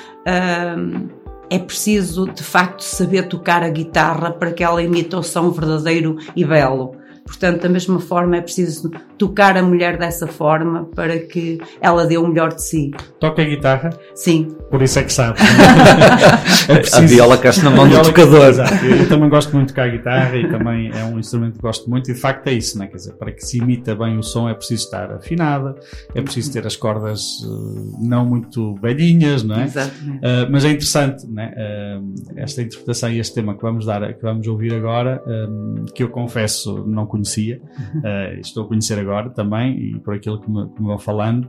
hum, 0.78 1.08
é 1.48 1.58
preciso 1.58 2.26
de 2.26 2.42
facto 2.42 2.82
saber 2.82 3.28
tocar 3.28 3.62
a 3.62 3.68
guitarra 3.68 4.30
para 4.30 4.52
que 4.52 4.64
ela 4.64 4.82
emita 4.82 5.18
o 5.18 5.22
som 5.22 5.50
verdadeiro 5.50 6.16
e 6.34 6.44
belo. 6.44 6.96
Portanto, 7.26 7.62
da 7.62 7.68
mesma 7.68 7.98
forma, 7.98 8.36
é 8.36 8.40
preciso 8.40 8.90
tocar 9.18 9.56
a 9.56 9.62
mulher 9.62 9.98
dessa 9.98 10.26
forma 10.26 10.84
para 10.94 11.18
que 11.18 11.58
ela 11.80 12.06
dê 12.06 12.16
o 12.16 12.26
melhor 12.26 12.54
de 12.54 12.62
si. 12.62 12.92
Toca 13.18 13.42
a 13.42 13.44
guitarra, 13.44 13.90
Sim, 14.14 14.48
por 14.70 14.82
isso 14.82 14.98
é 14.98 15.02
que 15.04 15.12
sabe. 15.12 15.38
é 16.68 16.96
A 16.96 17.00
viola 17.00 17.38
caixa 17.38 17.62
na 17.62 17.70
mão 17.70 17.84
do 17.84 17.90
Viola- 17.90 18.04
tocador. 18.04 18.46
Exato. 18.48 18.84
Eu, 18.84 18.96
eu 18.96 19.08
também 19.08 19.28
gosto 19.28 19.54
muito 19.54 19.68
de 19.68 19.74
tocar 19.74 19.90
guitarra 19.90 20.36
e 20.36 20.48
também 20.48 20.90
é 20.94 21.04
um 21.04 21.18
instrumento 21.18 21.54
que 21.54 21.62
gosto 21.62 21.88
muito 21.88 22.10
e 22.10 22.14
de 22.14 22.20
facto 22.20 22.46
é 22.48 22.52
isso, 22.52 22.78
né? 22.78 22.86
Quer 22.86 22.96
dizer, 22.96 23.12
para 23.14 23.32
que 23.32 23.44
se 23.44 23.58
imita 23.58 23.94
bem 23.94 24.18
o 24.18 24.22
som 24.22 24.48
é 24.48 24.54
preciso 24.54 24.84
estar 24.84 25.12
afinada, 25.12 25.74
é 26.14 26.22
preciso 26.22 26.52
ter 26.52 26.66
as 26.66 26.76
cordas 26.76 27.20
eh, 27.44 28.06
não 28.06 28.24
muito 28.24 28.74
velhinhas, 28.76 29.42
não 29.42 29.56
é? 29.56 29.64
exatamente. 29.64 30.18
Uh, 30.18 30.48
mas 30.50 30.64
é 30.64 30.70
interessante 30.70 31.26
né? 31.26 31.52
uh, 31.56 32.14
esta 32.36 32.62
interpretação 32.62 33.10
e 33.10 33.18
este 33.18 33.34
tema 33.34 33.54
que 33.54 33.62
vamos 33.62 33.86
dar, 33.86 34.14
que 34.14 34.22
vamos 34.22 34.46
ouvir 34.46 34.74
agora, 34.74 35.22
um, 35.26 35.84
que 35.94 36.02
eu 36.02 36.08
confesso 36.08 36.84
não 36.86 37.06
conhecia, 37.16 37.60
uh, 37.96 38.40
estou 38.40 38.64
a 38.64 38.68
conhecer 38.68 38.98
agora 38.98 39.30
também 39.30 39.78
e 39.78 40.00
por 40.00 40.14
aquilo 40.14 40.40
que 40.40 40.50
me, 40.50 40.68
que 40.68 40.80
me 40.80 40.88
vão 40.88 40.98
falando, 40.98 41.48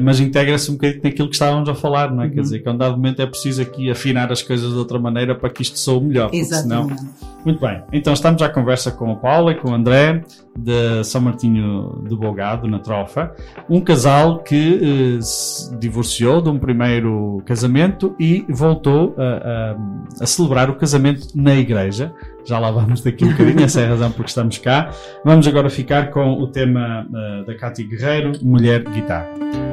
mas 0.00 0.20
integra-se 0.20 0.70
um 0.70 0.74
bocadinho 0.74 1.00
naquilo 1.04 1.28
que 1.28 1.34
estávamos 1.34 1.68
a 1.68 1.74
falar, 1.74 2.10
não 2.12 2.22
é? 2.22 2.28
Quer 2.28 2.36
Uhum. 2.36 2.42
dizer, 2.42 2.58
que 2.60 2.68
a 2.68 2.72
um 2.72 2.76
dado 2.76 2.96
momento 2.96 3.20
é 3.22 3.26
preciso 3.26 3.62
aqui 3.62 3.90
afinar 3.90 4.30
as 4.30 4.42
coisas 4.42 4.70
de 4.72 4.76
outra 4.78 4.98
maneira 4.98 5.34
para 5.34 5.50
que 5.50 5.62
isto 5.62 5.78
soe 5.78 6.00
melhor, 6.00 6.30
porque 6.30 6.44
senão 6.44 6.86
Exatamente. 6.86 7.14
muito 7.44 7.60
bem, 7.60 7.82
então 7.92 8.12
estamos 8.12 8.40
à 8.42 8.48
conversa 8.48 8.90
com 8.92 9.10
a 9.10 9.16
Paula 9.16 9.52
e 9.52 9.54
com 9.56 9.70
o 9.70 9.74
André 9.74 10.22
de 10.56 11.02
São 11.04 11.20
Martinho 11.20 12.04
de 12.08 12.14
Bogado, 12.14 12.68
na 12.68 12.78
Trofa, 12.78 13.34
um 13.68 13.80
casal 13.80 14.38
que 14.40 15.16
eh, 15.18 15.20
se 15.22 15.74
divorciou 15.78 16.40
de 16.42 16.48
um 16.50 16.58
primeiro 16.58 17.42
casamento 17.46 18.14
e 18.20 18.44
voltou 18.48 19.14
a, 19.18 19.22
a- 19.22 19.76
a 20.20 20.26
celebrar 20.26 20.68
o 20.70 20.74
casamento 20.74 21.28
na 21.34 21.54
igreja. 21.54 22.12
Já 22.44 22.58
lá 22.58 22.70
vamos 22.70 23.00
daqui 23.02 23.24
um 23.24 23.30
bocadinho, 23.30 23.62
essa 23.64 23.80
é 23.80 23.86
a 23.86 23.88
razão 23.90 24.10
porque 24.10 24.28
estamos 24.28 24.58
cá. 24.58 24.90
Vamos 25.24 25.46
agora 25.46 25.70
ficar 25.70 26.10
com 26.10 26.34
o 26.34 26.46
tema 26.48 27.06
eh, 27.14 27.44
da 27.46 27.54
Cátia 27.56 27.86
Guerreiro, 27.86 28.32
Mulher 28.42 28.82
Guitarra. 28.84 29.71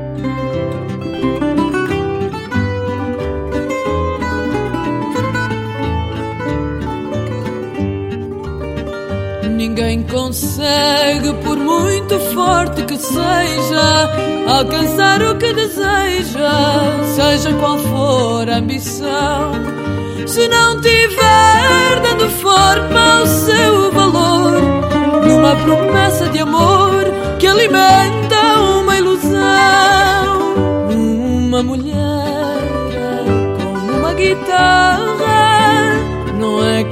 Ninguém 9.80 10.04
consegue, 10.04 11.34
por 11.42 11.56
muito 11.56 12.20
forte 12.34 12.84
que 12.84 12.98
seja, 12.98 14.12
alcançar 14.46 15.22
o 15.22 15.38
que 15.38 15.54
deseja, 15.54 16.52
seja 17.16 17.54
qual 17.54 17.78
for 17.78 18.50
a 18.50 18.58
ambição. 18.58 19.54
Se 20.28 20.50
não 20.50 20.82
tiver 20.82 22.02
dando 22.04 22.30
forma 22.30 23.20
ao 23.20 23.26
seu 23.26 23.90
valor, 23.94 24.62
numa 25.26 25.56
promessa 25.56 26.28
de 26.28 26.40
amor 26.40 27.06
que 27.40 27.48
alimenta 27.48 28.60
uma 28.82 28.98
ilusão, 28.98 29.32
uma 30.92 31.64
mulher 31.64 32.60
como 33.58 33.98
uma 33.98 34.14
guitarra, 34.14 35.39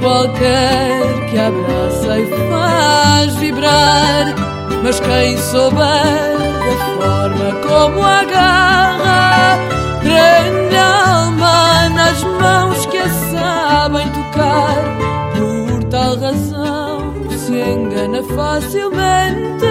qualquer 0.00 1.28
que 1.30 1.38
abraça 1.38 2.18
e 2.18 2.26
faz 2.48 3.34
vibrar, 3.36 4.34
mas 4.82 5.00
quem 5.00 5.36
souber 5.38 6.38
da 6.66 6.76
forma 6.96 7.52
como 7.66 8.02
agarra, 8.02 9.58
prende 10.00 10.76
a 10.76 11.22
alma 11.22 11.88
nas 11.90 12.22
mãos 12.24 12.86
que 12.86 12.98
a 12.98 13.08
sabem 13.08 14.08
tocar. 14.08 14.76
Por 15.36 15.84
tal 15.84 16.16
razão 16.18 17.14
se 17.30 17.52
engana 17.52 18.22
facilmente 18.22 19.66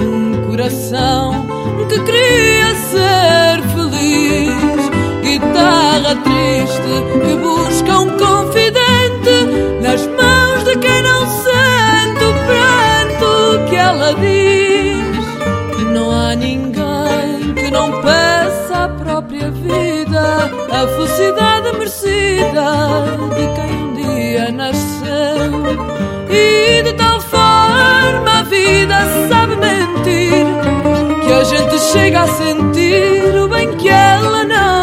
um 0.00 0.48
coração 0.48 1.46
que 1.88 1.98
queria 2.00 2.74
ser 2.74 3.62
feliz. 3.74 4.86
Guitarra 5.22 6.14
triste 6.22 7.26
que 7.26 7.36
busca 7.36 7.98
um 7.98 8.16
confidente 8.16 8.85
nas 9.86 10.04
mãos 10.06 10.64
de 10.64 10.76
quem 10.78 11.02
não 11.02 11.26
sente 11.26 12.24
o 12.24 12.34
pranto 12.48 13.68
que 13.68 13.76
ela 13.76 14.12
diz. 14.14 15.86
Não 15.92 16.10
há 16.10 16.34
ninguém 16.34 17.54
que 17.54 17.70
não 17.70 18.02
peça 18.02 18.84
a 18.84 18.88
própria 18.88 19.48
vida, 19.50 20.50
a 20.72 20.88
felicidade 20.88 21.72
merecida 21.72 22.66
de 23.36 23.44
quem 23.54 23.84
um 23.84 23.94
dia 23.94 24.50
nasceu. 24.50 25.52
E 26.30 26.82
de 26.82 26.92
tal 26.94 27.20
forma 27.20 28.40
a 28.40 28.42
vida 28.42 28.96
sabe 29.28 29.54
mentir 29.56 30.46
que 31.24 31.32
a 31.32 31.44
gente 31.44 31.78
chega 31.92 32.22
a 32.22 32.28
sentir 32.28 33.36
o 33.36 33.48
bem 33.48 33.76
que 33.76 33.88
ela 33.88 34.44
não 34.44 34.75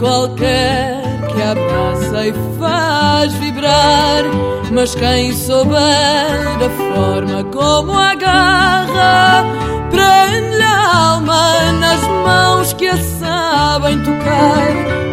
qualquer 0.00 1.02
que 1.28 1.42
abraça 1.42 2.26
e 2.26 2.32
faz 2.58 3.32
vibrar, 3.34 4.24
mas 4.72 4.94
quem 4.94 5.32
souber 5.34 5.78
a 5.78 6.94
forma 6.94 7.44
como 7.44 7.92
agarra, 7.92 9.44
prende 9.90 10.62
a 10.62 10.96
alma 11.12 11.72
nas 11.72 12.00
mãos 12.24 12.72
que 12.72 12.86
a 12.86 12.96
sabem 12.96 13.98
tocar. 13.98 14.72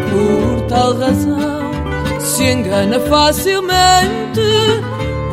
Por 0.10 0.62
tal 0.67 0.97
razão 0.97 2.19
se 2.19 2.43
engana 2.45 3.00
facilmente 3.02 4.41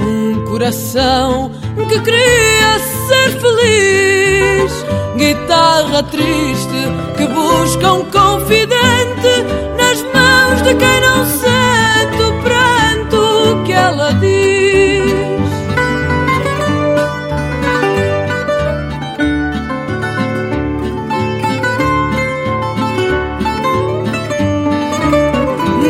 um 0.05 0.45
coração 0.45 1.51
que 1.89 2.01
queria 2.01 2.79
ser 3.09 3.41
feliz. 3.41 4.85
Guitarra 5.17 6.03
triste 6.03 6.81
que 7.17 7.27
busca 7.27 7.93
um 7.93 8.05
confidente 8.07 9.33
nas 9.79 10.03
mãos 10.13 10.63
de 10.63 10.75
quem 10.75 11.01
não 11.01 11.25
sente 11.25 12.23
o 12.23 12.33
pranto 12.43 13.63
que 13.65 13.73
ela 13.73 14.13
diz. 14.15 14.75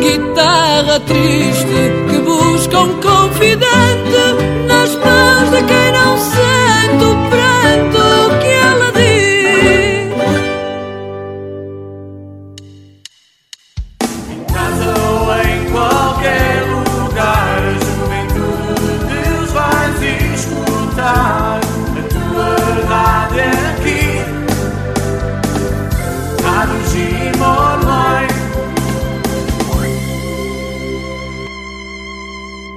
Guitarra 0.00 1.00
triste 1.00 2.03
busca 2.24 2.80
um 2.80 3.00
confidente 3.00 4.53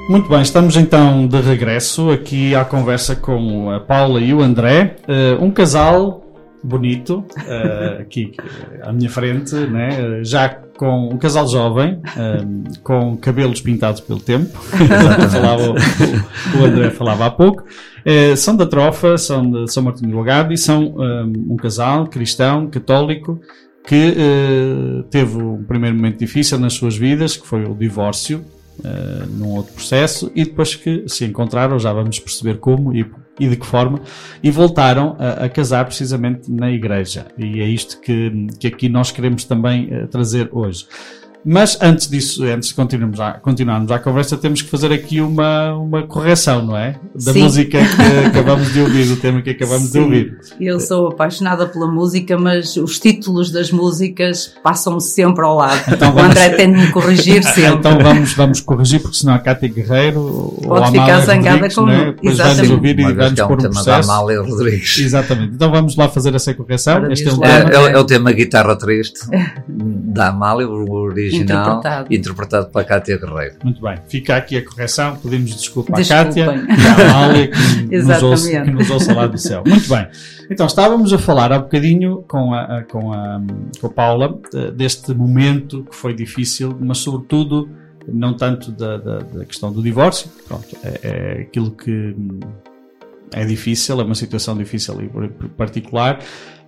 Muito 0.09 0.29
bem, 0.29 0.41
estamos 0.41 0.77
então 0.77 1.27
de 1.27 1.41
regresso 1.41 2.11
aqui 2.11 2.55
à 2.55 2.63
conversa 2.63 3.15
com 3.15 3.69
a 3.69 3.79
Paula 3.79 4.21
e 4.21 4.33
o 4.33 4.41
André, 4.41 4.95
Eh, 5.07 5.37
um 5.39 5.51
casal 5.51 6.23
bonito 6.63 7.25
eh, 7.45 7.97
aqui 8.01 8.31
à 8.83 8.93
minha 8.93 9.09
frente, 9.09 9.53
né? 9.55 9.89
Eh, 10.19 10.23
já 10.23 10.47
com 10.49 11.09
um 11.09 11.17
casal 11.17 11.47
jovem, 11.47 11.99
eh, 12.17 12.45
com 12.83 13.17
cabelos 13.17 13.59
pintados 13.61 13.99
pelo 13.99 14.19
tempo, 14.21 14.57
falava, 15.29 15.71
o, 15.71 16.65
André 16.65 16.89
falava 16.91 17.25
há 17.25 17.31
pouco. 17.31 17.63
Eh, 18.05 18.35
são 18.37 18.55
da 18.55 18.65
Trofa, 18.65 19.17
são 19.17 19.49
de 19.49 19.71
São 19.71 19.83
Martinho 19.83 20.11
do 20.11 20.17
Algarve 20.17 20.53
e 20.53 20.57
são 20.57 20.95
eh, 20.99 21.23
um 21.49 21.57
casal 21.57 22.07
cristão, 22.07 22.67
católico, 22.67 23.41
que 23.85 24.15
eh, 24.17 25.03
teve 25.11 25.37
um 25.37 25.63
primeiro 25.63 25.95
momento 25.97 26.19
difícil 26.19 26.57
nas 26.59 26.73
suas 26.73 26.95
vidas, 26.95 27.35
que 27.35 27.45
foi 27.45 27.65
o 27.65 27.73
divórcio, 27.75 28.43
eh, 28.83 29.25
num 29.29 29.55
outro 29.55 29.73
processo, 29.73 30.31
e 30.35 30.45
depois 30.45 30.75
que 30.75 31.05
se 31.07 31.25
encontraram, 31.25 31.79
já 31.79 31.91
vamos 31.91 32.19
perceber 32.19 32.57
como 32.57 32.95
e, 32.95 33.05
e 33.39 33.47
de 33.47 33.55
que 33.55 33.65
forma, 33.65 34.01
e 34.43 34.51
voltaram 34.51 35.15
a, 35.19 35.45
a 35.45 35.49
casar 35.49 35.85
precisamente 35.85 36.51
na 36.51 36.71
igreja. 36.71 37.27
E 37.37 37.59
é 37.59 37.65
isto 37.67 37.99
que, 37.99 38.47
que 38.59 38.67
aqui 38.67 38.89
nós 38.89 39.11
queremos 39.11 39.43
também 39.43 39.87
eh, 39.91 40.05
trazer 40.07 40.49
hoje. 40.51 40.85
Mas 41.45 41.77
antes 41.81 42.09
disso, 42.09 42.43
antes 42.43 42.69
de 42.69 42.75
continuarmos 42.75 43.19
a, 43.21 43.31
continuarmos 43.33 43.89
a 43.91 43.99
conversa, 43.99 44.35
temos 44.35 44.61
que 44.61 44.69
fazer 44.69 44.91
aqui 44.91 45.21
uma, 45.21 45.73
uma 45.75 46.03
correção, 46.03 46.65
não 46.65 46.75
é? 46.77 46.95
Da 47.15 47.31
Sim. 47.31 47.43
música 47.43 47.77
que 47.79 48.27
acabamos 48.27 48.73
de 48.73 48.81
ouvir, 48.81 49.05
do 49.07 49.15
tema 49.15 49.41
que 49.41 49.51
acabamos 49.51 49.83
de 49.87 49.91
Sim. 49.93 49.99
ouvir. 50.01 50.37
Eu 50.59 50.79
sou 50.79 51.07
apaixonada 51.07 51.65
pela 51.65 51.87
música, 51.89 52.37
mas 52.37 52.75
os 52.75 52.99
títulos 52.99 53.49
das 53.51 53.71
músicas 53.71 54.53
passam 54.61 54.99
sempre 54.99 55.45
ao 55.45 55.55
lado. 55.55 55.81
Então 55.93 56.09
o 56.09 56.13
vamos- 56.13 56.31
André 56.31 56.49
tem 56.49 56.73
de 56.73 56.79
me 56.79 56.91
corrigir 56.91 57.41
sempre. 57.45 57.75
Então 57.79 57.97
vamos, 57.97 58.33
vamos 58.33 58.59
corrigir, 58.59 58.99
porque 59.01 59.15
senão 59.17 59.33
a 59.33 59.39
Cátia 59.39 59.69
Guerreiro 59.69 60.19
ou 60.19 60.51
Pode 60.67 60.83
a 60.83 60.91
ficar 60.91 61.19
zangada 61.21 61.49
Rodrigues, 61.51 61.75
com- 61.75 61.81
não 61.85 61.91
é? 61.93 62.05
Depois 62.07 62.37
vai-nos 62.37 62.39
Exatamente. 62.59 62.73
ouvir 62.73 62.99
e 62.99 63.13
vai-nos 63.13 63.39
é 63.39 63.45
um 63.45 63.47
pôr 63.47 63.57
um 63.59 63.61
processo. 63.69 64.11
Amália 64.11 64.41
Rodrigues. 64.41 64.99
Exatamente. 64.99 65.53
Então 65.53 65.71
vamos 65.71 65.95
lá 65.95 66.09
fazer 66.09 66.35
essa 66.35 66.53
correção. 66.53 67.09
Este 67.09 67.29
é 67.29 67.31
um 67.33 67.43
É, 67.45 67.61
é 67.73 67.79
o- 67.79 67.87
é 67.87 67.97
o 67.97 68.03
tema 68.03 68.33
Guitarra 68.33 68.75
Triste 68.77 69.19
da 69.69 70.27
Amália, 70.29 70.67
o 70.67 70.85
original, 71.27 71.61
Interpretado. 71.77 72.13
interpretado 72.13 72.69
pela 72.69 72.83
Cátia 72.83 73.17
Guerreiro. 73.17 73.55
Muito 73.63 73.81
bem. 73.81 73.95
Fica 74.07 74.35
aqui 74.37 74.57
a 74.57 74.65
correção. 74.65 75.15
Pedimos 75.17 75.55
desculpa 75.55 75.93
à 75.93 75.95
Desculpem. 75.97 76.25
Cátia 76.25 76.45
e 76.67 77.01
à 77.01 77.09
Amália 77.11 77.47
que 77.47 77.57
nos, 77.57 77.91
Exatamente. 77.91 78.25
ouça, 78.25 78.61
que 78.61 78.71
nos 78.71 78.89
ouça 78.89 79.13
lá 79.13 79.27
do 79.27 79.37
céu. 79.37 79.63
Muito 79.65 79.87
bem. 79.89 80.07
Então 80.49 80.65
estávamos 80.65 81.11
a 81.13 81.17
falar 81.17 81.51
há 81.51 81.59
bocadinho 81.59 82.23
com 82.27 82.53
a, 82.53 82.79
a- 82.79 82.83
com 82.83 83.11
a, 83.13 83.41
com 83.81 83.87
a 83.87 83.89
Paula 83.89 84.39
eh, 84.53 84.71
deste 84.71 85.13
momento 85.13 85.83
que 85.89 85.95
foi 85.95 86.13
difícil, 86.13 86.77
mas 86.79 86.99
sobretudo 86.99 87.69
não 88.07 88.33
tanto 88.35 88.71
da, 88.71 88.95
da, 88.97 89.17
da 89.19 89.45
questão 89.45 89.71
do 89.73 89.81
divórcio. 89.81 90.29
Pronto, 90.47 90.65
é, 90.83 90.99
é 91.03 91.41
aquilo 91.41 91.71
que 91.71 91.91
hum, 92.17 92.39
é 93.33 93.43
difícil, 93.43 93.99
é 93.99 94.03
uma 94.05 94.15
situação 94.15 94.55
difícil 94.57 95.01
e 95.01 95.47
particular, 95.57 96.19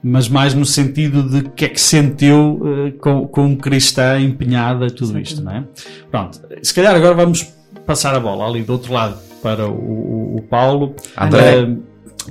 mas 0.03 0.27
mais 0.29 0.53
no 0.53 0.65
sentido 0.65 1.23
de 1.23 1.49
que 1.49 1.65
é 1.65 1.69
que 1.69 1.79
sentiu 1.81 2.61
eh, 2.87 2.91
com, 2.99 3.27
como 3.27 3.57
cristã 3.57 4.19
empenhada 4.19 4.85
em 4.87 4.89
tudo 4.89 5.19
isto, 5.19 5.41
não 5.43 5.51
é? 5.51 5.63
Pronto, 6.09 6.39
se 6.63 6.73
calhar 6.73 6.95
agora 6.95 7.13
vamos 7.15 7.43
passar 7.85 8.15
a 8.15 8.19
bola 8.19 8.47
ali 8.47 8.61
do 8.63 8.73
outro 8.73 8.93
lado 8.93 9.17
para 9.41 9.67
o, 9.67 9.73
o- 9.73 10.35
o 10.37 10.41
Paulo. 10.43 10.95
André. 11.17 11.59
Eh, 11.63 11.77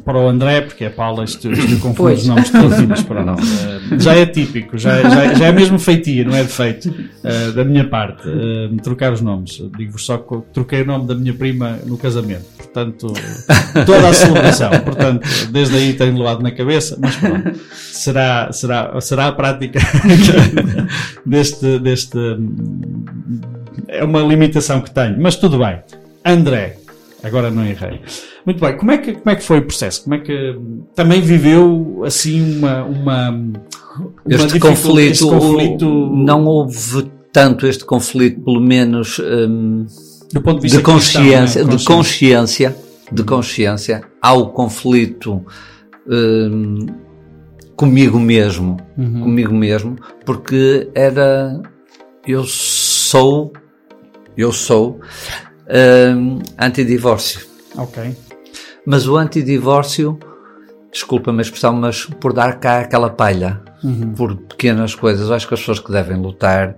para 0.00 0.18
o 0.18 0.28
André, 0.28 0.62
porque 0.62 0.84
a 0.84 0.90
Paula 0.90 1.24
isto, 1.24 1.50
isto 1.50 1.72
eu 1.72 1.78
confundo 1.80 1.94
Pois. 1.96 2.20
os 2.20 2.26
nomes 2.26 2.50
todos, 2.50 2.80
mas 2.82 3.02
pronto. 3.02 3.40
Eh, 3.40 3.98
já 3.98 4.14
é 4.14 4.26
típico, 4.26 4.76
já, 4.78 5.02
já, 5.02 5.34
já 5.34 5.46
é 5.46 5.52
mesmo 5.52 5.78
feitia, 5.78 6.24
não 6.24 6.34
é 6.34 6.42
defeito 6.42 6.92
eh, 7.24 7.50
da 7.52 7.64
minha 7.64 7.88
parte, 7.88 8.28
eh, 8.28 8.68
trocar 8.82 9.12
os 9.12 9.20
nomes. 9.20 9.62
Digo-vos 9.76 10.04
só 10.04 10.18
que 10.18 10.40
troquei 10.52 10.82
o 10.82 10.86
nome 10.86 11.06
da 11.06 11.14
minha 11.14 11.34
prima 11.34 11.78
no 11.86 11.96
casamento, 11.96 12.44
portanto, 12.56 13.12
toda 13.86 14.08
a 14.08 14.12
celebração. 14.12 14.70
Portanto, 14.84 15.26
desde 15.50 15.76
aí 15.76 15.92
tenho 15.94 16.16
levado 16.16 16.42
na 16.42 16.50
cabeça, 16.50 16.96
mas 17.00 17.16
pronto, 17.16 17.58
será, 17.70 18.52
será, 18.52 19.00
será 19.00 19.26
a 19.28 19.32
prática 19.32 19.80
deste, 21.24 21.78
deste. 21.78 22.18
É 23.86 24.04
uma 24.04 24.20
limitação 24.20 24.80
que 24.80 24.90
tenho, 24.90 25.16
mas 25.20 25.36
tudo 25.36 25.58
bem. 25.58 25.80
André, 26.24 26.76
agora 27.22 27.50
não 27.50 27.64
errei. 27.64 28.00
Muito 28.44 28.60
bem, 28.60 28.76
como 28.76 28.90
é 28.90 28.98
que, 28.98 29.12
como 29.12 29.30
é 29.30 29.36
que 29.36 29.42
foi 29.42 29.58
o 29.58 29.62
processo? 29.62 30.04
Como 30.04 30.14
é 30.14 30.18
que 30.20 30.58
também 30.94 31.20
viveu 31.20 32.02
assim 32.04 32.58
uma. 32.58 32.84
uma, 32.84 33.30
uma 33.30 33.52
Este 34.28 34.58
conflito, 34.58 35.10
este 35.10 35.24
conflito 35.24 35.86
não 35.86 36.44
houve 36.44 37.10
tanto 37.32 37.66
este 37.66 37.84
conflito, 37.84 38.40
pelo 38.40 38.60
menos 38.60 39.18
hum, 39.18 39.86
do 40.32 40.42
ponto 40.42 40.56
de 40.56 40.62
vista 40.62 40.78
de 40.78 40.84
consciência, 40.84 41.40
cristão, 41.40 41.64
não 41.64 41.72
é? 41.72 41.76
de 41.76 41.84
consciência, 41.84 42.76
de 43.12 43.24
consciência. 43.24 44.02
Há 44.20 44.32
o 44.32 44.48
conflito 44.48 45.44
hum, 46.06 46.86
comigo 47.76 48.18
mesmo, 48.18 48.76
comigo 48.96 49.54
mesmo, 49.54 49.96
porque 50.24 50.88
era 50.94 51.60
eu 52.26 52.44
sou 52.44 53.52
eu 54.36 54.52
sou 54.52 55.00
hum, 55.68 56.38
antidivórcio. 56.58 57.46
Ok. 57.76 58.16
Mas 58.86 59.06
o 59.06 59.16
antidivórcio, 59.16 60.18
desculpa-me 60.90 61.38
a 61.38 61.42
expressão, 61.42 61.74
mas 61.74 62.06
por 62.06 62.32
dar 62.32 62.58
cá 62.58 62.80
aquela 62.80 63.10
palha, 63.10 63.60
por 64.16 64.36
pequenas 64.36 64.94
coisas, 64.94 65.28
eu 65.28 65.34
acho 65.34 65.46
que 65.46 65.54
as 65.54 65.60
pessoas 65.60 65.80
que 65.80 65.92
devem 65.92 66.16
lutar, 66.16 66.76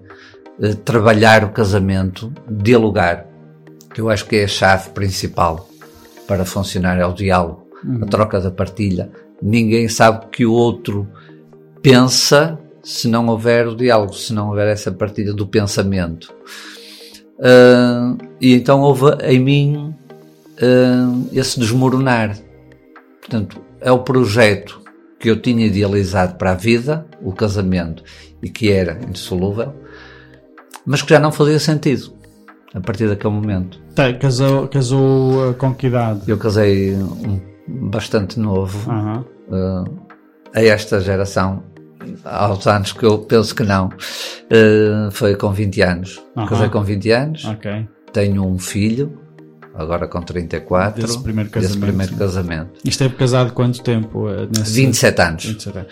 eh, 0.61 0.75
trabalhar 0.75 1.45
o 1.45 1.51
casamento, 1.51 2.33
dialogar, 2.49 3.27
eu 3.97 4.09
acho 4.11 4.27
que 4.27 4.37
é 4.37 4.45
a 4.45 4.49
chave 4.49 4.91
principal 4.91 5.69
para 6.27 6.45
funcionar, 6.45 6.99
é 6.99 7.07
o 7.07 7.13
diálogo, 7.13 7.67
a 8.03 8.07
troca 8.07 8.41
da 8.41 8.51
partilha. 8.51 9.11
Ninguém 9.43 9.89
sabe 9.89 10.27
o 10.27 10.29
que 10.29 10.45
o 10.45 10.53
outro 10.53 11.09
pensa 11.83 12.59
se 12.83 13.09
não 13.09 13.27
houver 13.29 13.67
o 13.67 13.75
diálogo, 13.75 14.15
se 14.15 14.33
não 14.33 14.49
houver 14.49 14.69
essa 14.69 14.93
partilha 14.93 15.33
do 15.33 15.47
pensamento. 15.47 16.33
Ah, 17.43 18.15
e 18.41 18.55
então 18.55 18.81
houve 18.81 19.07
em 19.25 19.39
mim 19.39 19.95
ah, 20.61 21.29
esse 21.33 21.59
desmoronar. 21.59 22.37
Portanto, 23.21 23.61
é 23.81 23.91
o 23.91 24.01
projeto 24.01 24.81
que 25.19 25.29
eu 25.29 25.41
tinha 25.41 25.67
idealizado 25.67 26.37
para 26.37 26.53
a 26.53 26.55
vida, 26.55 27.07
o 27.23 27.33
casamento, 27.33 28.03
e 28.43 28.49
que 28.49 28.71
era 28.71 28.99
indissolúvel, 29.07 29.75
mas 30.87 31.03
que 31.03 31.11
já 31.11 31.21
não 31.21 31.31
fazia 31.31 31.59
sentido 31.59 32.13
a 32.75 32.81
partir 32.81 33.07
daquele 33.09 33.35
momento. 33.35 33.79
Tá, 33.95 34.13
casou, 34.15 34.69
casou 34.69 35.51
uh, 35.51 35.55
com 35.55 35.75
que 35.75 35.89
idade? 35.89 36.23
Eu 36.27 36.39
casei 36.39 36.95
um, 36.95 37.41
bastante 37.69 38.41
novo, 38.41 38.91
Aham. 38.91 39.25
ah, 39.53 39.85
a 40.55 40.63
esta 40.65 41.01
geração, 41.01 41.63
aos 42.25 42.67
anos 42.67 42.93
que 42.93 43.05
eu 43.05 43.19
penso 43.19 43.55
que 43.55 43.63
não, 43.63 43.91
ah, 44.51 45.09
foi 45.13 45.35
com 45.37 45.53
20 45.53 45.81
anos. 45.83 46.23
Aham. 46.37 46.47
Casei 46.49 46.69
com 46.69 46.83
20 46.83 47.11
anos, 47.11 47.45
Ok. 47.45 47.89
tenho 48.13 48.45
um 48.47 48.59
filho, 48.59 49.19
agora 49.75 50.07
com 50.09 50.21
34, 50.23 51.03
Desse 51.03 51.23
primeiro 51.23 51.51
desse 51.51 51.67
casamento. 51.69 51.87
primeiro 51.87 52.17
casamento. 52.17 52.71
E 52.85 52.89
esteve 52.89 53.15
casado 53.17 53.53
quanto 53.53 53.83
tempo? 53.83 54.27
uh, 54.29 54.49
Nesse... 54.57 54.75
27 54.75 55.21
anos. 55.23 55.45
27. 55.45 55.87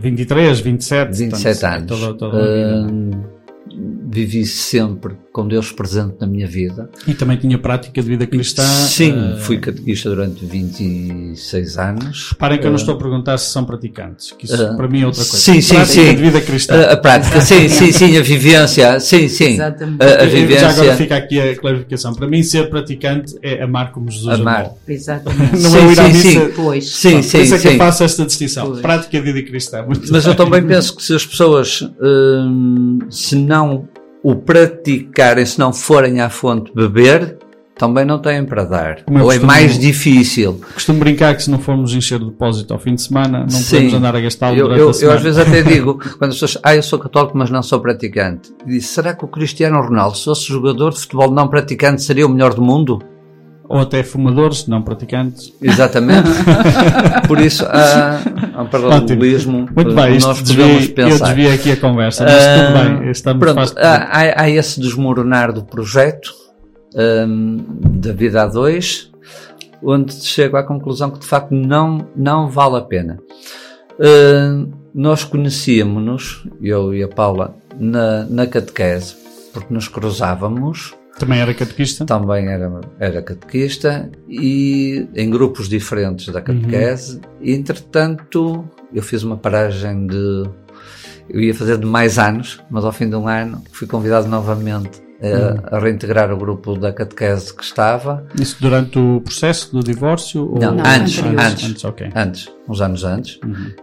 23, 0.00 0.60
27? 0.60 1.16
27 1.18 1.60
portanto, 1.60 1.90
anos. 1.94 2.00
Toda, 2.00 2.18
toda. 2.18 2.38
Ah, 2.38 3.28
vivi 4.10 4.44
sempre 4.46 5.16
com 5.38 5.46
Deus 5.46 5.70
presente 5.70 6.16
na 6.20 6.26
minha 6.26 6.48
vida. 6.48 6.90
E 7.06 7.14
também 7.14 7.36
tinha 7.36 7.56
prática 7.56 8.02
de 8.02 8.08
vida 8.08 8.26
cristã. 8.26 8.64
Sim, 8.64 9.12
uh, 9.12 9.38
fui 9.38 9.58
catequista 9.58 10.10
durante 10.10 10.44
26 10.44 11.78
anos. 11.78 12.30
Reparem 12.32 12.58
que 12.58 12.66
eu 12.66 12.70
não 12.70 12.76
estou 12.76 12.96
a 12.96 12.98
perguntar 12.98 13.38
se 13.38 13.52
são 13.52 13.64
praticantes, 13.64 14.32
que 14.32 14.46
isso 14.46 14.60
Ah, 14.60 14.74
para 14.74 14.88
mim 14.88 15.02
é 15.02 15.06
outra 15.06 15.22
coisa. 15.22 15.36
sim, 15.38 15.60
sim, 15.60 15.76
prática 15.76 15.92
sim. 16.02 16.14
de 16.16 16.20
vida 16.22 16.40
cristã. 16.40 16.82
A, 16.90 16.96
prática, 16.96 17.40
sim, 17.40 17.68
sim, 17.68 17.92
sim, 17.92 18.18
a 18.18 18.20
vivência, 18.20 18.98
sim, 18.98 19.28
sim. 19.28 19.52
Exatamente. 19.54 20.02
A, 20.02 20.06
a 20.06 20.08
Eu- 20.08 20.18
Já 20.18 20.70
agora 20.70 20.72
vivência. 20.72 20.96
fica 20.96 21.16
aqui 21.16 21.40
a 21.40 21.56
clarificação. 21.56 22.12
Para 22.14 22.26
mim, 22.26 22.42
ser 22.42 22.68
praticante 22.68 23.38
é 23.40 23.62
amar 23.62 23.92
como 23.92 24.10
Jesus 24.10 24.40
Amar. 24.40 24.62
amou. 24.62 24.78
Exatamente. 24.88 25.52
Não 25.62 25.70
Sim, 25.70 25.78
é 25.78 25.82
o 25.82 25.92
ir 25.92 26.00
à 26.00 26.04
sim, 26.06 26.12
missa. 26.12 26.30
sim. 26.46 26.52
Pois. 26.56 26.90
Sim, 26.96 27.12
Por 27.12 27.22
sim, 27.22 27.40
isso 27.42 27.54
é 27.54 27.58
que 27.60 27.68
eu 27.68 27.72
sim. 27.72 27.78
faço 27.78 28.02
esta 28.02 28.26
distinção. 28.26 28.66
Pois. 28.70 28.80
Prática 28.80 29.16
de 29.20 29.32
vida 29.32 29.48
cristã. 29.48 29.84
Muito 29.84 30.10
Mas 30.10 30.26
eu 30.26 30.34
bem. 30.34 30.44
também 30.44 30.66
penso 30.66 30.96
que 30.96 31.02
se 31.04 31.14
as 31.14 31.24
pessoas, 31.24 31.88
hum, 32.02 32.98
se 33.08 33.36
não 33.36 33.86
o 34.30 34.36
praticarem, 34.36 35.46
se 35.46 35.58
não 35.58 35.72
forem 35.72 36.20
à 36.20 36.28
fonte 36.28 36.70
beber, 36.74 37.38
também 37.76 38.04
não 38.04 38.18
têm 38.18 38.44
para 38.44 38.64
dar. 38.64 38.98
Eu 39.06 39.14
Ou 39.14 39.20
é 39.20 39.24
costumo- 39.24 39.46
mais 39.46 39.78
difícil. 39.78 40.60
Costumo 40.74 40.98
brincar 40.98 41.34
que 41.36 41.42
se 41.44 41.50
não 41.50 41.58
formos 41.60 41.94
encher 41.94 42.20
o 42.20 42.26
depósito 42.26 42.74
ao 42.74 42.78
fim 42.80 42.94
de 42.94 43.02
semana, 43.02 43.40
não 43.40 43.48
Sim. 43.50 43.74
podemos 43.76 43.94
andar 43.94 44.16
a 44.16 44.20
gastá-lo 44.20 44.56
Eu, 44.56 44.64
durante 44.64 44.80
eu, 44.80 44.86
a 44.86 44.88
eu 44.90 44.94
semana. 44.94 45.16
às 45.16 45.22
vezes 45.22 45.38
até 45.38 45.62
digo, 45.62 45.94
quando 46.18 46.30
as 46.32 46.38
pessoas, 46.40 46.58
ah, 46.62 46.74
eu 46.76 46.82
sou 46.82 46.98
católico, 46.98 47.38
mas 47.38 47.50
não 47.50 47.62
sou 47.62 47.78
praticante. 47.80 48.52
E 48.66 48.80
será 48.80 49.14
que 49.14 49.24
o 49.24 49.28
Cristiano 49.28 49.80
Ronaldo, 49.80 50.16
se 50.18 50.24
fosse 50.24 50.46
jogador 50.48 50.90
de 50.92 51.00
futebol 51.00 51.30
não 51.30 51.46
praticante, 51.48 52.02
seria 52.02 52.26
o 52.26 52.28
melhor 52.28 52.52
do 52.52 52.60
mundo? 52.62 53.00
Ou 53.68 53.80
até 53.80 54.02
fumadores, 54.02 54.66
não 54.66 54.80
praticantes. 54.82 55.52
Exatamente. 55.60 56.28
Por 57.28 57.38
isso 57.38 57.66
há, 57.66 58.18
há 58.54 58.62
um 58.62 58.66
paralelismo 58.66 59.68
Muito 59.74 59.94
bem, 59.94 60.16
isto 60.16 60.26
nós 60.28 60.40
desviei- 60.42 60.66
podemos 60.68 60.88
eu 60.88 60.94
pensar. 60.94 61.24
desviei 61.26 61.52
aqui 61.54 61.72
a 61.72 61.76
conversa, 61.76 62.24
mas 62.24 62.32
Ah, 62.34 62.64
tudo 62.64 62.98
bem. 63.00 63.10
Estamos 63.10 63.40
Pronto, 63.40 63.54
faz- 63.56 63.74
há, 63.76 64.42
há- 64.42 64.50
esse 64.50 64.80
desmoronar 64.80 65.52
do 65.52 65.62
projeto 65.64 66.32
hum, 66.96 67.58
da 68.00 68.12
vida 68.14 68.42
a 68.42 68.46
dois, 68.46 69.10
onde 69.82 70.14
chego 70.14 70.56
à 70.56 70.62
conclusão 70.62 71.10
que 71.10 71.18
de 71.18 71.26
facto 71.26 71.50
não, 71.54 72.06
não 72.16 72.48
vale 72.48 72.76
a 72.76 72.80
pena. 72.80 73.18
Hum, 74.00 74.70
nós 74.94 75.24
conhecíamos-nos, 75.24 76.46
eu 76.62 76.94
e 76.94 77.02
a 77.02 77.08
Paula, 77.08 77.54
na, 77.78 78.24
na 78.24 78.46
catequese, 78.46 79.14
porque 79.52 79.72
nos 79.72 79.88
cruzávamos, 79.88 80.94
Também 81.18 81.40
era 81.40 81.52
catequista? 81.54 82.04
também 82.04 82.46
era, 82.48 82.80
era 82.98 83.22
catequista, 83.22 84.10
e 84.28 85.06
em 85.14 85.28
grupos 85.30 85.68
diferentes 85.68 86.28
da 86.28 86.40
catequese, 86.40 87.20
e 87.40 87.52
entretanto 87.52 88.64
eu 88.94 89.02
fiz 89.02 89.22
uma 89.22 89.36
paragem 89.36 90.06
de. 90.06 90.44
Eu 91.28 91.40
ia 91.40 91.54
fazer 91.54 91.76
de 91.76 91.84
mais 91.84 92.18
anos, 92.18 92.58
mas 92.70 92.84
ao 92.84 92.92
fim 92.92 93.08
de 93.08 93.14
um 93.16 93.28
ano 93.28 93.62
fui 93.70 93.86
convidado 93.86 94.26
novamente 94.28 95.02
a, 95.20 95.76
a 95.76 95.78
reintegrar 95.78 96.32
o 96.32 96.36
grupo 96.38 96.74
da 96.78 96.90
catequese 96.90 97.52
que 97.54 97.62
estava, 97.62 98.24
Isso 98.40 98.56
durante 98.60 98.98
o 98.98 99.20
processo 99.20 99.70
do 99.72 99.82
divórcio? 99.82 100.42
ou- 100.54 100.58
Não, 100.58 100.74
Não, 100.76 100.84
antes, 100.86 101.18
anterior. 101.18 101.40
antes, 101.42 101.64
Antes, 101.68 101.84
ok. 101.84 102.10
antes, 102.14 102.48
uns 102.66 102.80
anos 102.80 103.04
antes. 103.04 103.38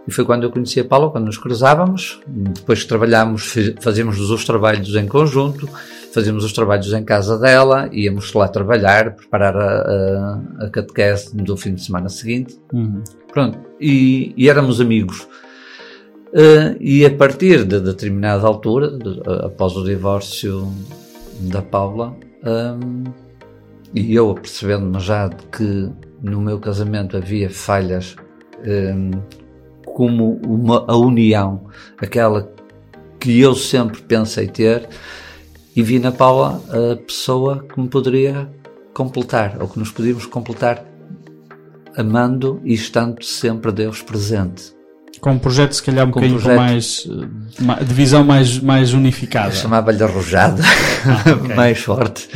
E 0.08 0.10
foi 0.10 0.24
quando 0.24 0.42
eu 0.42 0.50
conheci 0.50 0.80
a 0.80 0.84
Paula, 0.84 1.10
quando 1.10 1.26
nos 1.26 1.38
cruzávamos, 1.38 2.20
depois 2.26 2.82
que 2.82 2.88
trabalhámos, 2.88 3.54
fazíamos 3.80 4.18
os 4.18 4.44
trabalhos 4.44 4.92
em 4.96 5.06
conjunto, 5.06 5.68
fazíamos 6.16 6.44
os 6.44 6.52
trabalhos 6.52 6.92
em 6.92 7.04
casa 7.04 7.38
dela, 7.38 7.88
íamos 7.92 8.32
lá 8.32 8.48
trabalhar, 8.48 9.14
preparar 9.14 9.54
a, 9.56 10.40
a, 10.60 10.64
a 10.64 10.70
catequese 10.70 11.36
do 11.36 11.56
fim 11.56 11.74
de 11.74 11.82
semana 11.84 12.08
seguinte. 12.08 12.58
Uhum. 12.72 13.04
Pronto, 13.30 13.58
e, 13.78 14.32
e 14.36 14.48
éramos 14.48 14.80
amigos. 14.80 15.28
Eh, 16.32 16.76
e 16.80 17.04
a 17.06 17.10
partir 17.14 17.64
de 17.64 17.80
determinada 17.80 18.46
altura, 18.46 18.90
de- 18.98 19.20
após 19.44 19.76
o 19.76 19.84
divórcio 19.84 20.72
da 21.40 21.60
Paula, 21.60 22.16
hum, 22.44 23.04
e 23.94 24.14
eu 24.14 24.34
percebendo-me 24.34 24.98
já 25.00 25.28
de 25.28 25.36
que 25.46 25.88
no 26.22 26.40
meu 26.40 26.58
casamento 26.58 27.16
havia 27.16 27.48
falhas 27.50 28.16
hum, 28.66 29.10
como 29.84 30.40
uma, 30.46 30.84
a 30.88 30.96
união, 30.96 31.66
aquela 31.98 32.50
que 33.20 33.40
eu 33.40 33.54
sempre 33.54 34.00
pensei 34.02 34.46
ter, 34.46 34.88
e 35.76 35.82
vi 35.82 35.98
na 35.98 36.10
Paula 36.10 36.60
a 36.70 36.96
pessoa 36.96 37.64
que 37.72 37.78
me 37.78 37.86
poderia 37.88 38.48
completar, 38.94 39.58
ou 39.60 39.68
que 39.68 39.78
nos 39.78 39.90
podíamos 39.90 40.24
completar 40.26 40.82
amando 41.96 42.60
e 42.64 42.74
estando 42.74 43.22
sempre 43.22 43.70
Deus 43.72 44.02
presente. 44.02 44.74
Com 45.20 45.32
um 45.32 45.38
projeto, 45.38 45.72
se 45.72 45.82
calhar, 45.82 46.06
um 46.06 46.10
Com 46.10 46.20
bocadinho 46.20 46.40
projeto. 46.40 46.58
mais. 46.60 47.08
eh, 47.80 47.84
de 47.84 47.94
visão 47.94 48.22
mais, 48.22 48.58
mais 48.60 48.92
unificada. 48.92 49.50
Chamava-lhe 49.54 50.02
arrojada, 50.02 50.62
Ah, 51.06 51.32
ok. 51.32 51.54
mais 51.56 51.78
forte. 51.78 52.28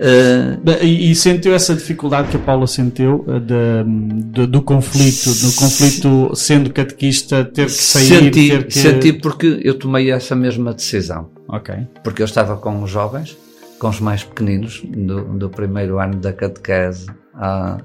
Eh, 0.00 0.58
E, 0.82 1.10
e 1.10 1.14
sentiu 1.14 1.54
essa 1.54 1.74
dificuldade 1.74 2.28
que 2.28 2.36
a 2.36 2.40
Paula 2.40 2.66
sentiu 2.66 3.24
eh, 3.28 3.38
de- 3.38 4.30
de- 4.32 4.46
do 4.46 4.62
conflito, 4.62 5.30
do 5.34 5.52
conflito 5.52 6.32
sendo 6.34 6.70
catequista, 6.72 7.44
ter 7.44 7.66
que 7.66 7.72
sair, 7.72 8.06
senti, 8.06 8.48
ter 8.48 8.66
que... 8.66 8.78
senti 8.78 9.12
porque 9.12 9.60
eu 9.62 9.78
tomei 9.78 10.10
essa 10.10 10.34
mesma 10.34 10.72
decisão. 10.72 11.30
Ok. 11.48 11.74
Porque 12.02 12.22
eu 12.22 12.26
estava 12.26 12.56
com 12.56 12.82
os 12.82 12.90
jovens, 12.90 13.36
com 13.78 13.88
os 13.88 14.00
mais 14.00 14.24
pequeninos, 14.24 14.82
do, 14.84 15.24
do 15.38 15.48
primeiro 15.50 15.98
ano 15.98 16.16
da 16.16 16.32
catequese 16.32 17.06
a- 17.34 17.78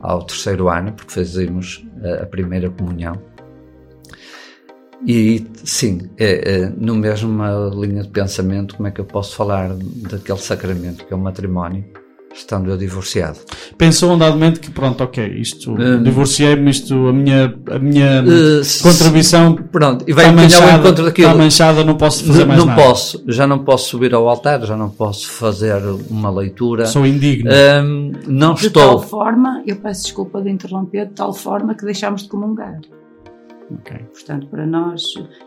ao 0.00 0.22
terceiro 0.24 0.68
ano, 0.68 0.92
porque 0.92 1.12
fazíamos 1.12 1.86
a, 2.02 2.22
a 2.22 2.26
primeira 2.26 2.70
comunhão. 2.70 3.14
E 5.06 5.46
sim, 5.64 6.10
é, 6.18 6.60
é, 6.62 6.68
no 6.68 6.94
mesma 6.94 7.70
linha 7.74 8.02
de 8.02 8.08
pensamento, 8.08 8.76
como 8.76 8.86
é 8.88 8.90
que 8.90 9.00
eu 9.00 9.04
posso 9.06 9.34
falar 9.34 9.70
daquele 10.10 10.38
sacramento 10.38 11.06
que 11.06 11.12
é 11.12 11.16
o 11.16 11.20
matrimónio, 11.20 11.84
estando 12.34 12.70
eu 12.70 12.76
divorciado? 12.76 13.38
Pensou 13.76 14.12
andadamente 14.12 14.60
que, 14.60 14.70
pronto, 14.70 15.02
ok, 15.02 15.26
isto, 15.38 15.72
Hum. 15.72 16.02
divorciei-me, 16.02 16.70
isto, 16.70 16.94
a 17.08 17.12
minha, 17.12 17.54
a 17.70 17.78
minha 17.78 18.24
Eh, 18.26 18.62
se- 18.64 18.82
contribuição 18.82 19.54
Pronto, 19.54 20.04
e 20.08 20.12
vai 20.12 20.26
está 20.26 20.32
um 20.38 20.42
manchada, 20.42 20.78
encontro 20.78 21.04
daquilo. 21.04 21.28
está 21.28 21.38
manchada, 21.42 21.84
não 21.84 21.96
posso 21.96 22.24
fazer 22.24 22.40
Não, 22.40 22.46
mais 22.46 22.58
não 22.60 22.66
nada. 22.66 22.82
posso, 22.82 23.22
já 23.28 23.46
não 23.46 23.58
posso 23.60 23.88
subir 23.90 24.14
ao 24.14 24.28
altar, 24.28 24.64
já 24.64 24.76
não 24.76 24.88
posso 24.90 25.28
fazer 25.30 25.80
uma 26.08 26.30
leitura. 26.30 26.86
Sou 26.86 27.06
indigno. 27.06 27.50
Hum, 27.84 28.12
não 28.26 28.54
De 28.54 28.66
estou. 28.66 28.82
tal 28.82 29.02
forma, 29.02 29.62
eu 29.66 29.76
peço 29.76 30.04
desculpa 30.04 30.40
de 30.40 30.50
interromper, 30.50 31.06
de 31.06 31.12
tal 31.14 31.32
forma 31.32 31.74
que 31.74 31.84
deixámos 31.84 32.22
de 32.22 32.28
comungar. 32.28 32.80
Ok. 33.72 33.96
Portanto, 34.12 34.46
para 34.48 34.66
nós. 34.66 35.02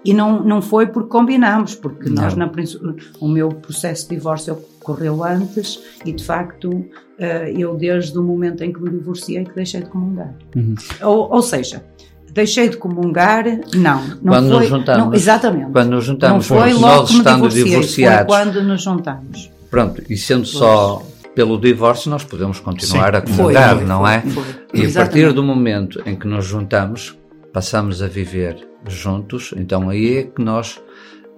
E 0.06 0.14
não, 0.14 0.42
não 0.44 0.62
foi 0.62 0.88
porque 0.88 1.10
combinámos, 1.10 1.76
porque 1.76 2.10
nós, 2.10 2.34
Não. 2.34 2.46
na, 2.46 2.52
princ- 2.52 2.80
o 3.20 3.28
meu 3.28 3.50
processo 3.50 4.08
de 4.10 4.16
divórcio 4.16 4.54
ocorreu 4.82 5.24
antes 5.24 5.80
e, 6.06 6.12
de 6.14 6.24
facto, 6.24 6.86
eh, 7.20 7.54
eu, 7.58 7.76
desde 7.76 8.18
o 8.18 8.24
momento 8.24 8.64
em 8.64 8.72
que 8.72 8.82
me 8.82 8.90
divorciei, 8.90 9.44
que 9.44 9.54
deixei 9.54 9.82
de 9.82 9.90
comungar. 9.90 10.34
Uhum. 10.56 10.76
Ou, 11.02 11.34
ou 11.34 11.42
seja, 11.42 11.84
deixei 12.32 12.70
de 12.70 12.78
comungar, 12.78 13.46
não. 13.76 14.02
não 14.22 14.34
Quando 14.34 14.50
foi, 14.50 14.60
nos 14.60 14.68
juntamos. 14.70 15.06
não- 15.06 15.14
exatamente. 15.14 15.72
Quando 15.72 15.90
nos 15.92 16.06
juntamos, 16.06 16.50
não 16.50 16.58
foi 16.58 16.72
nós 16.74 16.82
logo 16.82 17.08
me 17.12 17.18
estando 17.18 17.36
divorciei, 17.50 17.64
divorciados. 17.66 18.18
Foi 18.34 18.44
quando 18.46 18.64
nos 18.64 18.82
juntamos. 18.84 19.52
Pronto, 19.70 20.02
e 20.10 20.16
sendo 20.18 20.46
só 20.46 21.04
pelo 21.36 21.60
divórcio, 21.60 22.12
nós 22.12 22.24
podemos 22.24 22.60
continuar 22.60 23.12
Sim. 23.12 23.18
a 23.18 23.22
comungar, 23.22 23.76
Foi, 23.78 23.86
não 23.86 24.02
foi, 24.02 24.12
é? 24.14 24.22
foi. 24.22 24.44
E 24.74 24.82
a 24.82 24.84
Exatamente. 24.84 24.94
partir 25.24 25.34
do 25.34 25.42
momento 25.44 26.02
em 26.06 26.16
que 26.16 26.28
nos 26.28 26.46
juntamos, 26.46 27.18
passamos 27.54 28.02
a 28.02 28.08
viver 28.08 28.68
juntos, 28.88 29.54
então 29.56 29.90
aí 29.90 30.18
é 30.18 30.24
que 30.24 30.42
nós, 30.42 30.82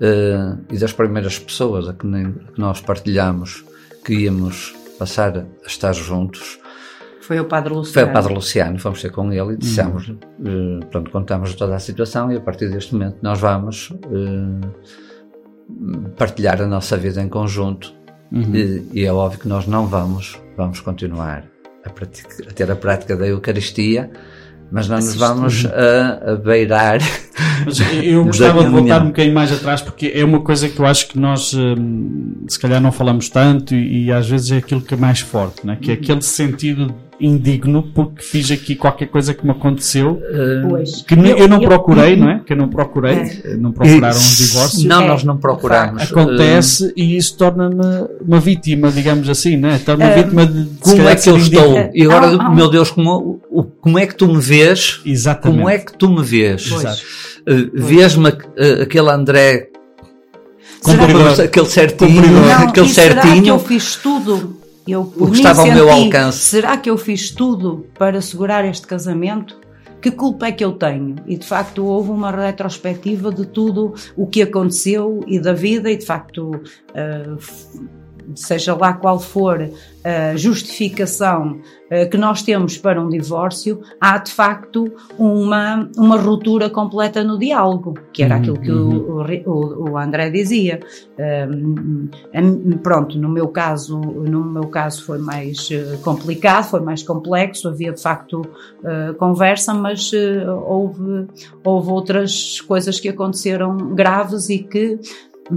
eh, 0.01 0.55
e 0.71 0.77
das 0.77 0.93
primeiras 0.93 1.37
pessoas 1.37 1.87
a 1.87 1.93
que, 1.93 2.07
nós 2.57 2.81
partilhamos 2.81 3.63
que 4.03 4.13
íamos 4.13 4.73
passar 4.97 5.37
a 5.37 5.67
estar 5.67 5.93
juntos, 5.93 6.57
Foi 7.21 7.39
o 7.39 7.45
Padre 7.45 7.69
foi 7.69 7.79
Luciano. 7.79 8.09
o 8.09 8.13
Padre 8.13 8.33
Luciano, 8.33 8.79
fomos 8.79 9.01
ter 9.01 9.11
com 9.11 9.33
ele 9.33 9.53
e 9.53 9.57
dissemos, 9.57 10.09
eh, 10.09 10.85
pronto, 10.91 11.11
contamos 11.11 11.53
toda 11.55 11.75
a 11.75 11.79
situação 11.79 12.31
e 12.31 12.37
a 12.37 12.41
partir 12.41 12.69
deste 12.69 12.93
momento 12.93 13.17
nós 13.21 13.39
vamos 13.39 13.91
eh, 14.03 14.67
partilhar 16.17 16.61
a 16.61 16.67
nossa 16.67 16.95
vida 16.97 17.21
em 17.21 17.29
conjunto. 17.29 17.93
E, 18.55 18.99
e 18.99 19.05
é 19.05 19.11
óbvio 19.13 19.39
que 19.39 19.47
nós 19.47 19.65
não 19.67 19.87
vamos, 19.87 20.39
vamos 20.57 20.79
continuar 20.81 21.45
a, 21.83 21.89
a 21.89 22.53
ter 22.53 22.69
a 22.69 22.75
prática 22.75 23.15
da 23.15 23.27
Eucaristia, 23.27 24.11
mas 24.71 24.87
não 24.87 24.97
nos 24.97 25.15
vamos 25.15 25.65
a, 25.65 26.31
a 26.31 26.35
beirar. 26.35 26.99
Mas 27.65 27.79
eu 28.03 28.23
gostava 28.25 28.63
de 28.63 28.69
voltar 28.69 29.01
um 29.01 29.07
bocadinho 29.07 29.33
mais 29.33 29.51
atrás 29.51 29.81
porque 29.81 30.11
é 30.13 30.23
uma 30.23 30.41
coisa 30.41 30.67
que 30.67 30.79
eu 30.79 30.85
acho 30.85 31.07
que 31.07 31.19
nós 31.19 31.53
hum, 31.53 32.43
se 32.47 32.59
calhar 32.59 32.81
não 32.81 32.91
falamos 32.91 33.29
tanto 33.29 33.73
e, 33.75 34.05
e 34.05 34.11
às 34.11 34.27
vezes 34.27 34.51
é 34.51 34.57
aquilo 34.57 34.81
que 34.81 34.93
é 34.93 34.97
mais 34.97 35.19
forte, 35.19 35.65
né? 35.65 35.77
que 35.79 35.91
é 35.91 35.93
aquele 35.93 36.21
sentido 36.21 36.93
indigno 37.19 37.83
porque 37.93 38.21
fiz 38.21 38.51
aqui 38.51 38.75
qualquer 38.75 39.07
coisa 39.07 39.33
que 39.33 39.45
me 39.45 39.51
aconteceu 39.51 40.21
Pois. 40.69 41.01
que 41.03 41.15
ne- 41.15 41.31
eu 41.31 41.47
não 41.47 41.61
eu- 41.61 41.67
procurei, 41.69 42.15
não 42.17 42.29
é? 42.29 42.39
Que 42.45 42.51
eu 42.53 42.57
não 42.57 42.67
procurei, 42.67 43.41
não 43.57 43.71
procuraram 43.71 44.17
um 44.17 44.33
divórcio. 44.35 44.87
Não, 44.87 45.01
É, 45.03 45.07
nós 45.07 45.23
não 45.23 45.37
procuramos. 45.37 46.03
Acontece 46.03 46.91
e 46.95 47.15
isso 47.15 47.37
torna-me 47.37 47.75
uma 48.21 48.39
vítima, 48.39 48.91
digamos 48.91 49.29
assim, 49.29 49.55
né? 49.55 49.79
Torna-me 49.85 50.13
vítima 50.23 50.45
de, 50.45 50.65
Como 50.81 51.07
é 51.07 51.15
que 51.15 51.29
eu 51.29 51.37
estou? 51.37 51.89
E 51.93 52.03
agora, 52.03 52.27
Ah, 52.37 52.47
ah. 52.47 52.49
meu 52.53 52.69
Deus, 52.69 52.91
como, 52.91 53.39
o- 53.49 53.63
como 53.63 53.97
é 53.97 54.05
que 54.05 54.15
tu 54.15 54.27
me 54.27 54.39
vês? 54.41 54.99
Exatamente. 55.05 55.57
Como 55.57 55.69
é 55.69 55.77
que 55.77 55.97
tu 55.97 56.09
me 56.09 56.21
vês? 56.23 56.69
Uh, 56.69 57.69
Vês-me 57.73 58.29
uh, 58.29 58.81
aquele 58.81 59.09
André 59.09 59.69
Cumpridor. 60.83 61.39
aquele 61.41 61.65
certinho. 61.67 62.21
Não, 62.21 62.67
aquele 62.67 62.87
e 62.87 62.89
será 62.89 63.21
que 63.21 63.27
eu 63.27 63.33
certinho. 63.33 63.59
fiz 63.59 63.95
tudo? 63.95 64.57
Eu 64.87 65.05
por 65.05 65.31
que 65.31 65.37
estava 65.37 65.61
ao 65.61 65.67
meu 65.67 65.89
alcance. 65.89 66.37
Será 66.39 66.77
que 66.77 66.89
eu 66.89 66.97
fiz 66.97 67.31
tudo 67.31 67.87
para 67.97 68.21
segurar 68.21 68.63
este 68.65 68.85
casamento? 68.85 69.59
Que 70.01 70.11
culpa 70.11 70.45
é 70.47 70.51
que 70.51 70.63
eu 70.63 70.73
tenho? 70.73 71.15
E 71.25 71.35
de 71.37 71.45
facto 71.45 71.83
houve 71.83 72.11
uma 72.11 72.29
retrospectiva 72.29 73.31
de 73.31 73.47
tudo 73.47 73.95
o 74.15 74.27
que 74.27 74.43
aconteceu 74.43 75.23
e 75.25 75.39
da 75.39 75.53
vida, 75.53 75.89
e 75.89 75.97
de 75.97 76.05
facto, 76.05 76.51
f- 77.39 77.79
seja 78.35 78.73
lá 78.75 78.93
qual 78.93 79.19
for 79.19 79.69
a 80.03 80.35
justificação 80.35 81.59
ah, 81.91 82.05
que 82.05 82.17
nós 82.17 82.41
temos 82.43 82.77
para 82.77 83.01
um 83.01 83.09
divórcio, 83.09 83.81
há 83.99 84.17
de 84.17 84.31
facto 84.31 84.91
uma, 85.17 85.89
uma 85.97 86.15
ruptura 86.17 86.69
completa 86.69 87.23
no 87.23 87.37
diálogo, 87.39 87.95
que 88.13 88.23
era 88.23 88.35
aquilo 88.35 88.59
que 88.59 88.71
o, 88.71 89.17
o 89.17 89.23
Ri- 89.23 89.43
o- 89.45 89.91
o 89.91 89.97
André 89.97 90.29
dizia. 90.29 90.79
Um, 91.17 92.09
pronto, 92.83 93.17
no 93.17 93.29
meu 93.29 93.47
caso, 93.47 93.99
no 93.99 94.43
meu 94.43 94.67
caso 94.67 95.03
foi 95.03 95.17
mais 95.17 95.69
eh, 95.71 95.97
complicado, 96.03 96.65
foi 96.65 96.81
mais 96.81 97.01
complexo, 97.03 97.67
havia 97.67 97.91
de 97.93 98.01
facto 98.01 98.41
eh, 98.83 99.13
conversa, 99.17 99.73
mas 99.73 100.11
eh, 100.13 100.45
houve, 100.49 101.27
houve 101.63 101.89
outras 101.89 102.61
coisas 102.61 102.99
que 102.99 103.09
aconteceram 103.09 103.75
graves 103.95 104.49
e 104.49 104.59
que, 104.59 104.99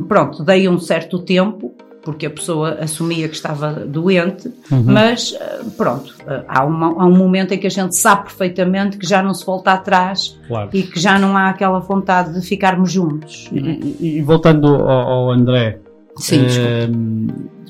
pronto, 0.08 0.42
dei 0.44 0.68
um 0.68 0.78
certo 0.78 1.18
tempo, 1.18 1.74
porque 2.02 2.26
a 2.26 2.30
pessoa 2.30 2.78
assumia 2.80 3.28
que 3.28 3.34
estava 3.34 3.72
doente, 3.72 4.50
mas 4.70 5.36
eh, 5.38 5.60
pronto, 5.76 6.14
eh, 6.26 6.42
há, 6.48 6.64
uma- 6.64 7.02
há 7.02 7.06
um 7.06 7.16
momento 7.16 7.52
em 7.52 7.58
que 7.58 7.66
a 7.66 7.70
gente 7.70 7.94
sabe 7.96 8.22
perfeitamente 8.24 8.96
que 8.96 9.06
já 9.06 9.22
não 9.22 9.34
se 9.34 9.44
volta 9.44 9.72
atrás 9.72 10.38
Claro. 10.48 10.70
e 10.72 10.82
que 10.82 10.98
já 10.98 11.18
não 11.18 11.36
há 11.36 11.48
aquela 11.50 11.78
vontade 11.80 12.32
de 12.40 12.46
ficarmos 12.46 12.90
juntos. 12.92 13.48
E, 13.52 14.18
e- 14.18 14.22
voltando 14.22 14.66
ao, 14.68 14.90
ao 14.90 15.30
André, 15.32 15.80
Sim, 16.16 16.46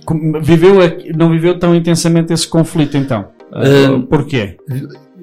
como- 0.05 0.41
viveu, 0.41 0.75
não 1.17 1.31
viveu 1.31 1.59
tão 1.59 1.75
intensamente 1.75 2.33
esse 2.33 2.47
conflito 2.49 2.97
então? 2.97 3.27
Ehm, 3.55 4.03
Porquê? 4.03 4.57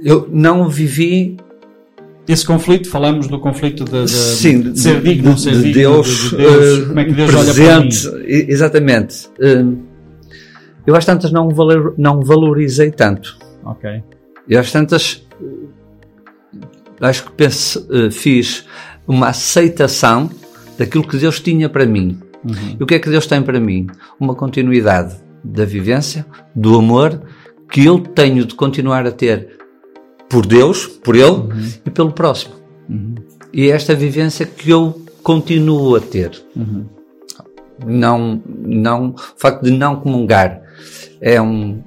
Eu 0.03 0.27
não 0.31 0.67
vivi 0.67 1.37
Esse 2.27 2.45
conflito, 2.45 2.89
falamos 2.89 3.27
do 3.27 3.39
conflito 3.39 3.85
de, 3.85 4.03
de- 4.05 4.09
sim, 4.09 4.61
de 4.61 4.79
ser 4.79 4.99
digno, 5.01 5.29
não 5.29 5.38
ser 5.38 5.51
de 5.51 5.57
digno, 5.57 5.73
Deus, 5.73 6.07
de, 6.07 6.29
de 6.31 6.38
Deus, 6.38 6.79
eh, 6.79 6.85
como 6.88 6.99
é 6.99 7.05
que 7.05 7.13
Deus 7.13 7.31
presente, 7.31 8.07
olha 8.07 8.11
para 8.11 8.19
mim. 8.19 8.25
exatamente. 8.49 9.29
Hum, 9.39 9.77
eu 10.88 10.95
às 10.95 11.05
tantas 11.05 11.31
não, 11.31 11.49
valor, 11.49 11.93
não 11.97 12.21
valorizei 12.21 12.89
tanto. 12.91 13.38
Ok. 13.63 14.03
Eu 14.49 14.59
às 14.59 14.71
tantas 14.71 15.23
acho 16.99 17.25
que 17.25 17.31
pense, 17.33 17.85
eh, 17.91 18.09
fiz 18.09 18.65
uma 19.07 19.27
aceitação 19.29 20.29
daquilo 20.77 21.07
que 21.07 21.17
Deus 21.17 21.39
tinha 21.39 21.69
para 21.69 21.85
mim. 21.85 22.17
Uhum. 22.43 22.77
E 22.79 22.83
o 22.83 22.85
que 22.85 22.95
é 22.95 22.99
que 22.99 23.09
Deus 23.09 23.27
tem 23.27 23.41
para 23.41 23.59
mim? 23.59 23.88
Uma 24.19 24.35
continuidade 24.35 25.15
da 25.43 25.65
vivência, 25.65 26.25
do 26.55 26.75
amor 26.77 27.21
que 27.69 27.85
eu 27.85 27.99
tenho 27.99 28.45
de 28.45 28.55
continuar 28.55 29.05
a 29.05 29.11
ter 29.11 29.57
por 30.29 30.45
Deus, 30.45 30.85
por 30.88 31.15
Ele 31.15 31.43
e 31.85 31.89
pelo 31.89 32.11
próximo. 32.11 32.55
E 33.53 33.69
é 33.69 33.75
esta 33.75 33.95
vivência 33.95 34.45
que 34.45 34.69
eu 34.69 35.01
continuo 35.23 35.95
a 35.95 35.99
ter. 36.01 36.31
Não, 37.85 38.41
não, 38.47 39.09
o 39.09 39.15
facto 39.38 39.63
de 39.63 39.71
não 39.71 39.97
comungar 39.97 40.61
é 41.21 41.41
um, 41.41 41.81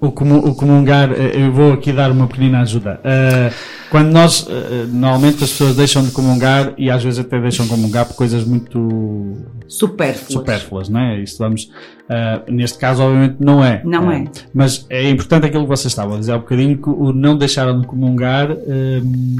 O, 0.00 0.10
comu- 0.12 0.44
o 0.46 0.54
comungar, 0.54 1.12
eh, 1.12 1.32
eu 1.46 1.50
vou 1.52 1.72
aqui 1.72 1.90
dar 1.90 2.10
uma 2.10 2.26
pequenina 2.26 2.60
ajuda. 2.60 3.00
Eh, 3.02 3.50
quando 3.90 4.10
nós, 4.12 4.46
eh, 4.50 4.84
normalmente 4.86 5.42
as 5.42 5.50
pessoas 5.50 5.76
deixam 5.76 6.04
de 6.04 6.10
comungar 6.10 6.74
e 6.76 6.90
às 6.90 7.02
vezes 7.02 7.20
até 7.20 7.40
deixam 7.40 7.64
de 7.64 7.70
comungar 7.70 8.04
por 8.06 8.14
coisas 8.14 8.44
muito 8.44 9.36
Supérfluas. 9.66 10.32
supérfluas, 10.32 10.88
não 10.88 11.00
é? 11.00 11.20
Isso 11.20 11.38
vamos, 11.38 11.70
ah, 12.08 12.42
neste 12.48 12.78
caso, 12.78 13.02
obviamente, 13.02 13.36
não 13.40 13.64
é. 13.64 13.82
Não 13.84 14.10
Ah, 14.10 14.18
é. 14.18 14.24
Mas 14.52 14.86
é 14.90 15.08
importante 15.08 15.46
aquilo 15.46 15.62
que 15.62 15.68
vocês 15.68 15.92
estavam 15.92 16.16
a 16.16 16.18
dizer 16.18 16.32
há 16.32 16.36
um 16.36 16.40
bocadinho, 16.40 16.78
que 16.78 16.88
o 16.88 17.12
não 17.12 17.36
deixaram 17.36 17.80
de 17.80 17.86
comungar 17.86 18.50
hum, 18.52 19.36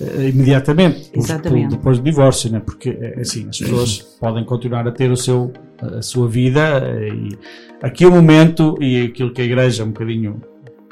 eh, 0.00 0.28
imediatamente, 0.28 1.10
Exatamente. 1.14 1.76
depois 1.76 1.98
do 1.98 2.04
divórcio, 2.04 2.50
né? 2.50 2.60
porque 2.60 2.96
é 3.00 3.20
assim, 3.20 3.48
as 3.48 3.58
pessoas 3.58 3.98
podem 4.20 4.44
continuar 4.44 4.86
a 4.88 4.90
ter 4.90 5.10
o 5.10 5.16
seu, 5.16 5.52
a 5.80 6.02
sua 6.02 6.28
vida 6.28 6.82
e 7.12 7.28
aqui 7.80 8.04
o 8.04 8.10
momento 8.10 8.76
e 8.80 9.02
aquilo 9.02 9.32
que 9.32 9.40
a 9.40 9.44
igreja 9.44 9.84
um 9.84 9.88
bocadinho 9.88 10.40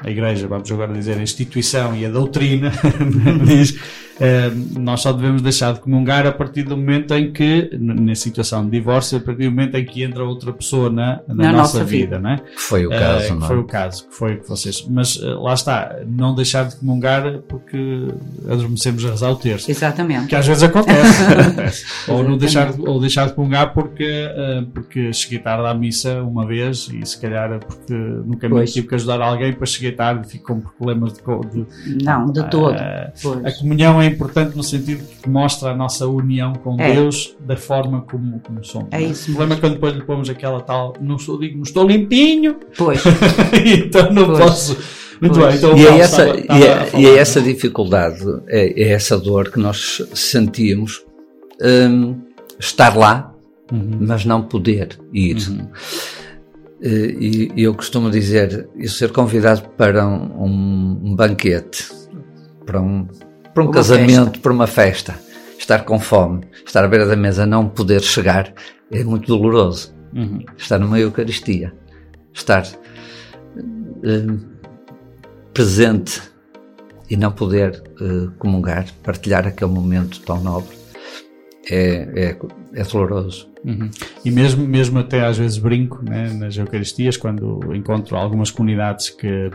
a 0.03 0.09
igreja, 0.09 0.47
vamos 0.47 0.69
agora 0.69 0.91
dizer, 0.91 1.17
a 1.17 1.21
instituição 1.21 1.95
e 1.95 2.05
a 2.05 2.09
doutrina 2.09 2.71
diz, 3.45 3.79
eh, 4.23 4.51
nós 4.79 5.01
só 5.01 5.11
devemos 5.11 5.41
deixar 5.41 5.73
de 5.73 5.81
comungar 5.81 6.25
a 6.25 6.31
partir 6.31 6.63
do 6.63 6.77
momento 6.77 7.13
em 7.13 7.33
que, 7.33 7.69
na 7.77 8.15
situação 8.15 8.63
de 8.63 8.71
divórcio, 8.71 9.17
a 9.17 9.21
partir 9.21 9.43
do 9.43 9.51
momento 9.51 9.75
em 9.75 9.83
que 9.85 10.01
entra 10.01 10.23
outra 10.23 10.53
pessoa 10.53 10.89
na, 10.89 11.19
na, 11.27 11.35
Na 11.35 11.51
nossa, 11.51 11.79
nossa 11.79 11.83
vida, 11.83 12.17
vida. 12.17 12.19
não 12.19 12.29
é? 12.31 12.37
que 12.37 12.57
foi 12.61 12.85
o 12.87 12.93
Eh, 12.93 12.99
caso, 12.99 13.27
que 13.27 13.33
não 13.33 13.43
é? 13.43 13.47
foi 13.47 13.57
o 13.59 13.63
caso, 13.65 14.07
que 14.07 14.15
foi 14.15 14.33
o 14.35 14.39
que 14.41 14.47
vocês. 14.49 14.87
Mas 14.89 15.19
eh, 15.21 15.25
lá 15.25 15.53
está, 15.53 15.95
não 16.07 16.33
deixar 16.33 16.63
de 16.69 16.75
comungar 16.77 17.39
porque 17.49 18.07
adormecemos 18.49 19.05
a 19.05 19.09
rezar 19.09 19.31
o 19.31 19.35
terço. 19.35 19.69
Exatamente. 19.69 20.27
Que 20.27 20.35
às 20.35 20.47
vezes 20.47 20.63
acontece. 20.63 21.23
acontece. 21.23 21.85
ou, 22.09 22.23
não 22.23 22.37
deixar, 22.37 22.71
de- 22.71 22.81
ou 22.87 22.99
deixar 23.01 23.27
de 23.27 23.33
comungar 23.33 23.73
porque, 23.73 24.03
eh, 24.05 24.63
porque 24.73 25.11
cheguei 25.11 25.39
tarde 25.39 25.67
à 25.67 25.73
missa 25.73 26.21
uma 26.23 26.45
vez 26.47 26.89
e 26.93 27.05
se 27.05 27.19
calhar 27.19 27.51
é 27.51 27.57
porque 27.59 27.93
no 27.93 28.37
caminho 28.37 28.59
Pois. 28.59 28.71
tive 28.73 28.87
que 28.87 28.95
ajudar 28.95 29.21
alguém, 29.21 29.51
depois 29.51 29.69
cheguei 29.71 29.91
tarde 29.91 30.27
e 30.27 30.31
fico 30.31 30.45
com 30.53 30.61
problemas 30.61 31.13
de, 31.13 31.19
de, 31.19 32.03
Não, 32.05 32.25
de 32.31 32.49
todo. 32.49 32.75
a 32.77 33.51
comunhão 33.59 34.01
é 34.01 34.12
importante 34.13 34.55
no 34.55 34.63
sentido 34.63 35.03
que 35.21 35.29
mostra 35.29 35.71
a 35.71 35.75
nossa 35.75 36.07
união 36.07 36.53
com 36.53 36.79
É. 36.79 36.93
Deus 36.93 37.35
da 37.39 37.55
forma 37.57 38.01
como, 38.09 38.39
como 38.39 38.63
somos. 38.63 38.87
É 38.91 38.99
não 39.01 39.11
isso 39.11 39.31
O 39.31 39.35
problema 39.35 39.55
é 39.55 39.59
quando 39.61 39.73
depois 39.73 39.93
lhe 39.95 40.03
pomos 40.03 40.29
aquela 40.29 40.61
tal, 40.61 40.93
não 41.01 41.17
sou 41.19 41.39
digno, 41.39 41.57
não 41.57 41.63
estou 41.63 41.85
limpinho, 41.87 42.57
Pois. 42.77 43.01
então 43.85 44.11
não 44.13 44.25
Pois. 44.27 44.39
posso. 44.39 44.77
Muito 45.21 45.39
Pois. 45.39 45.47
bem, 45.47 45.57
então 45.57 45.77
E 45.77 45.85
é, 45.87 45.99
essa, 45.99 46.21
estava- 46.23 46.37
e, 46.37 46.41
estava 46.41 46.59
a 46.59 46.65
é, 46.67 46.85
falar, 46.85 47.03
e 47.03 47.05
é 47.07 47.17
essa 47.17 47.41
dificuldade, 47.41 48.23
é, 48.47 48.83
é 48.83 48.89
essa 48.91 49.17
dor 49.17 49.49
que 49.51 49.59
nós 49.59 50.01
sentimos 50.13 51.03
hum, 51.61 52.19
estar 52.59 52.95
lá, 52.97 53.33
Uhum. 53.71 53.99
mas 54.01 54.25
não 54.25 54.41
poder 54.41 54.99
ir. 55.13 55.37
Eh, 56.81 57.15
E, 57.17 57.51
e 57.55 57.63
eu 57.63 57.73
costumo 57.73 58.09
dizer, 58.11 58.67
eu 58.77 58.89
ser 58.89 59.11
convidado 59.11 59.61
para 59.77 60.05
um, 60.05 60.43
um- 60.43 60.99
um 61.05 61.15
banquete, 61.15 61.87
para 62.65 62.81
um, 62.81 63.07
para 63.53 63.63
um 63.63 63.67
Uma 63.67 63.73
casamento, 63.73 64.23
festa. 64.25 64.39
para 64.39 64.53
uma 64.53 64.67
festa, 64.67 65.19
estar 65.59 65.85
com 65.85 65.99
fome, 65.99 66.45
estar 66.65 66.83
à 66.83 66.87
beira 66.87 67.05
da 67.05 67.15
mesa, 67.15 67.45
não 67.45 67.69
poder 67.69 68.01
chegar, 68.01 68.53
é 68.91 69.03
muito 69.03 69.27
doloroso. 69.27 69.93
Uhum. 70.13 70.43
Estar 70.57 70.77
numa 70.77 70.99
Eucaristia, 70.99 71.73
estar 72.31 72.63
eh, 74.03 74.37
presente 75.53 76.21
e 77.09 77.17
não 77.17 77.31
poder 77.31 77.81
eh, 77.99 78.29
comungar, 78.37 78.85
partilhar 79.03 79.47
aquele 79.47 79.71
momento 79.71 80.21
tão 80.21 80.39
nobre, 80.41 80.75
é, 81.69 82.07
é, 82.15 82.37
é 82.73 82.83
doloroso. 82.83 83.51
Uhum. 83.63 83.89
E 84.25 84.29
mesmo, 84.29 84.67
mesmo 84.67 84.99
até 84.99 85.25
às 85.25 85.37
vezes 85.37 85.57
brinco 85.57 86.03
né, 86.03 86.31
nas 86.33 86.57
Eucaristias, 86.57 87.17
quando 87.17 87.73
encontro 87.73 88.17
algumas 88.17 88.51
comunidades 88.51 89.09
que, 89.09 89.49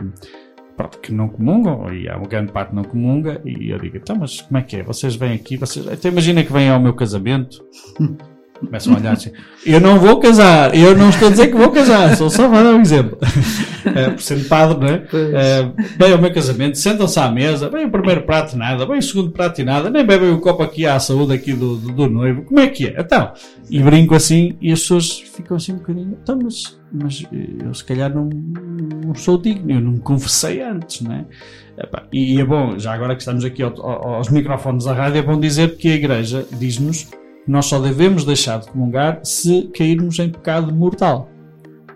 pronto, 0.79 0.97
que 0.99 1.11
não 1.11 1.27
comungam, 1.27 1.93
e 1.93 2.07
há 2.07 2.15
uma 2.15 2.25
grande 2.25 2.53
parte 2.53 2.73
não 2.73 2.85
comunga, 2.85 3.41
e 3.43 3.69
eu 3.69 3.77
digo, 3.77 3.97
então, 3.97 4.15
mas 4.15 4.39
como 4.39 4.59
é 4.59 4.61
que 4.61 4.77
é? 4.77 4.83
Vocês 4.83 5.13
vêm 5.13 5.33
aqui, 5.33 5.57
vocês. 5.57 5.85
Então 5.85 6.09
imagina 6.09 6.41
que 6.41 6.53
vêm 6.53 6.69
ao 6.69 6.79
meu 6.79 6.93
casamento. 6.93 7.61
Começam 8.59 8.93
a 8.93 8.97
olhar 8.97 9.13
assim. 9.13 9.31
Eu 9.65 9.79
não 9.79 9.99
vou 9.99 10.19
casar, 10.19 10.75
eu 10.75 10.95
não 10.97 11.09
estou 11.09 11.29
a 11.29 11.31
dizer 11.31 11.47
que 11.47 11.55
vou 11.57 11.71
casar, 11.71 12.15
sou 12.17 12.29
só 12.29 12.49
para 12.49 12.63
dar 12.63 12.73
um 12.75 12.81
exemplo. 12.81 13.17
É, 13.95 14.09
por 14.09 14.21
sendo 14.21 14.43
padre, 14.49 14.77
não 14.77 14.87
é? 14.87 15.03
é 15.13 15.71
bem 15.97 16.11
ao 16.11 16.19
meu 16.19 16.31
casamento, 16.33 16.77
sentam-se 16.77 17.17
à 17.17 17.31
mesa, 17.31 17.69
bem 17.69 17.85
o 17.85 17.89
primeiro 17.89 18.23
prato 18.23 18.55
nada, 18.57 18.85
bem 18.85 18.99
o 18.99 19.01
segundo 19.01 19.31
prato 19.31 19.61
e 19.61 19.63
nada, 19.63 19.89
nem 19.89 20.05
bebem 20.05 20.29
o 20.31 20.39
copo 20.39 20.61
aqui 20.61 20.85
à 20.85 20.99
saúde 20.99 21.33
aqui 21.33 21.53
do, 21.53 21.77
do, 21.77 21.91
do 21.93 22.09
noivo. 22.09 22.43
Como 22.43 22.59
é 22.59 22.67
que 22.67 22.87
é? 22.87 22.95
Então, 22.99 23.31
e 23.69 23.81
brinco 23.81 24.13
assim, 24.13 24.57
e 24.61 24.71
as 24.73 24.81
pessoas 24.81 25.19
ficam 25.33 25.55
assim 25.55 25.71
um 25.71 25.77
bocadinho, 25.77 26.17
então, 26.21 26.37
mas, 26.43 26.77
mas 26.91 27.23
eu 27.63 27.73
se 27.73 27.83
calhar 27.85 28.13
não, 28.13 28.29
não 29.05 29.15
sou 29.15 29.41
digno, 29.41 29.71
eu 29.71 29.79
não 29.81 29.91
me 29.93 29.99
confessei 29.99 30.61
antes, 30.61 31.01
não 31.01 31.13
é? 31.13 31.25
E 32.11 32.39
é 32.39 32.43
bom, 32.43 32.77
já 32.77 32.93
agora 32.93 33.15
que 33.15 33.21
estamos 33.21 33.45
aqui 33.45 33.63
ao- 33.63 33.81
ao- 33.81 34.15
aos 34.15 34.29
microfones 34.29 34.83
da 34.83 34.93
rádio, 34.93 35.19
é 35.19 35.21
bom 35.23 35.39
dizer 35.39 35.77
que 35.77 35.87
a 35.87 35.95
Igreja 35.95 36.45
diz-nos 36.59 37.07
nós 37.49 37.65
só 37.65 37.79
devemos 37.79 38.23
deixar 38.23 38.59
de 38.59 38.67
comungar 38.67 39.21
se 39.23 39.69
cairmos 39.73 40.19
em 40.19 40.29
pecado 40.29 40.73
mortal. 40.73 41.29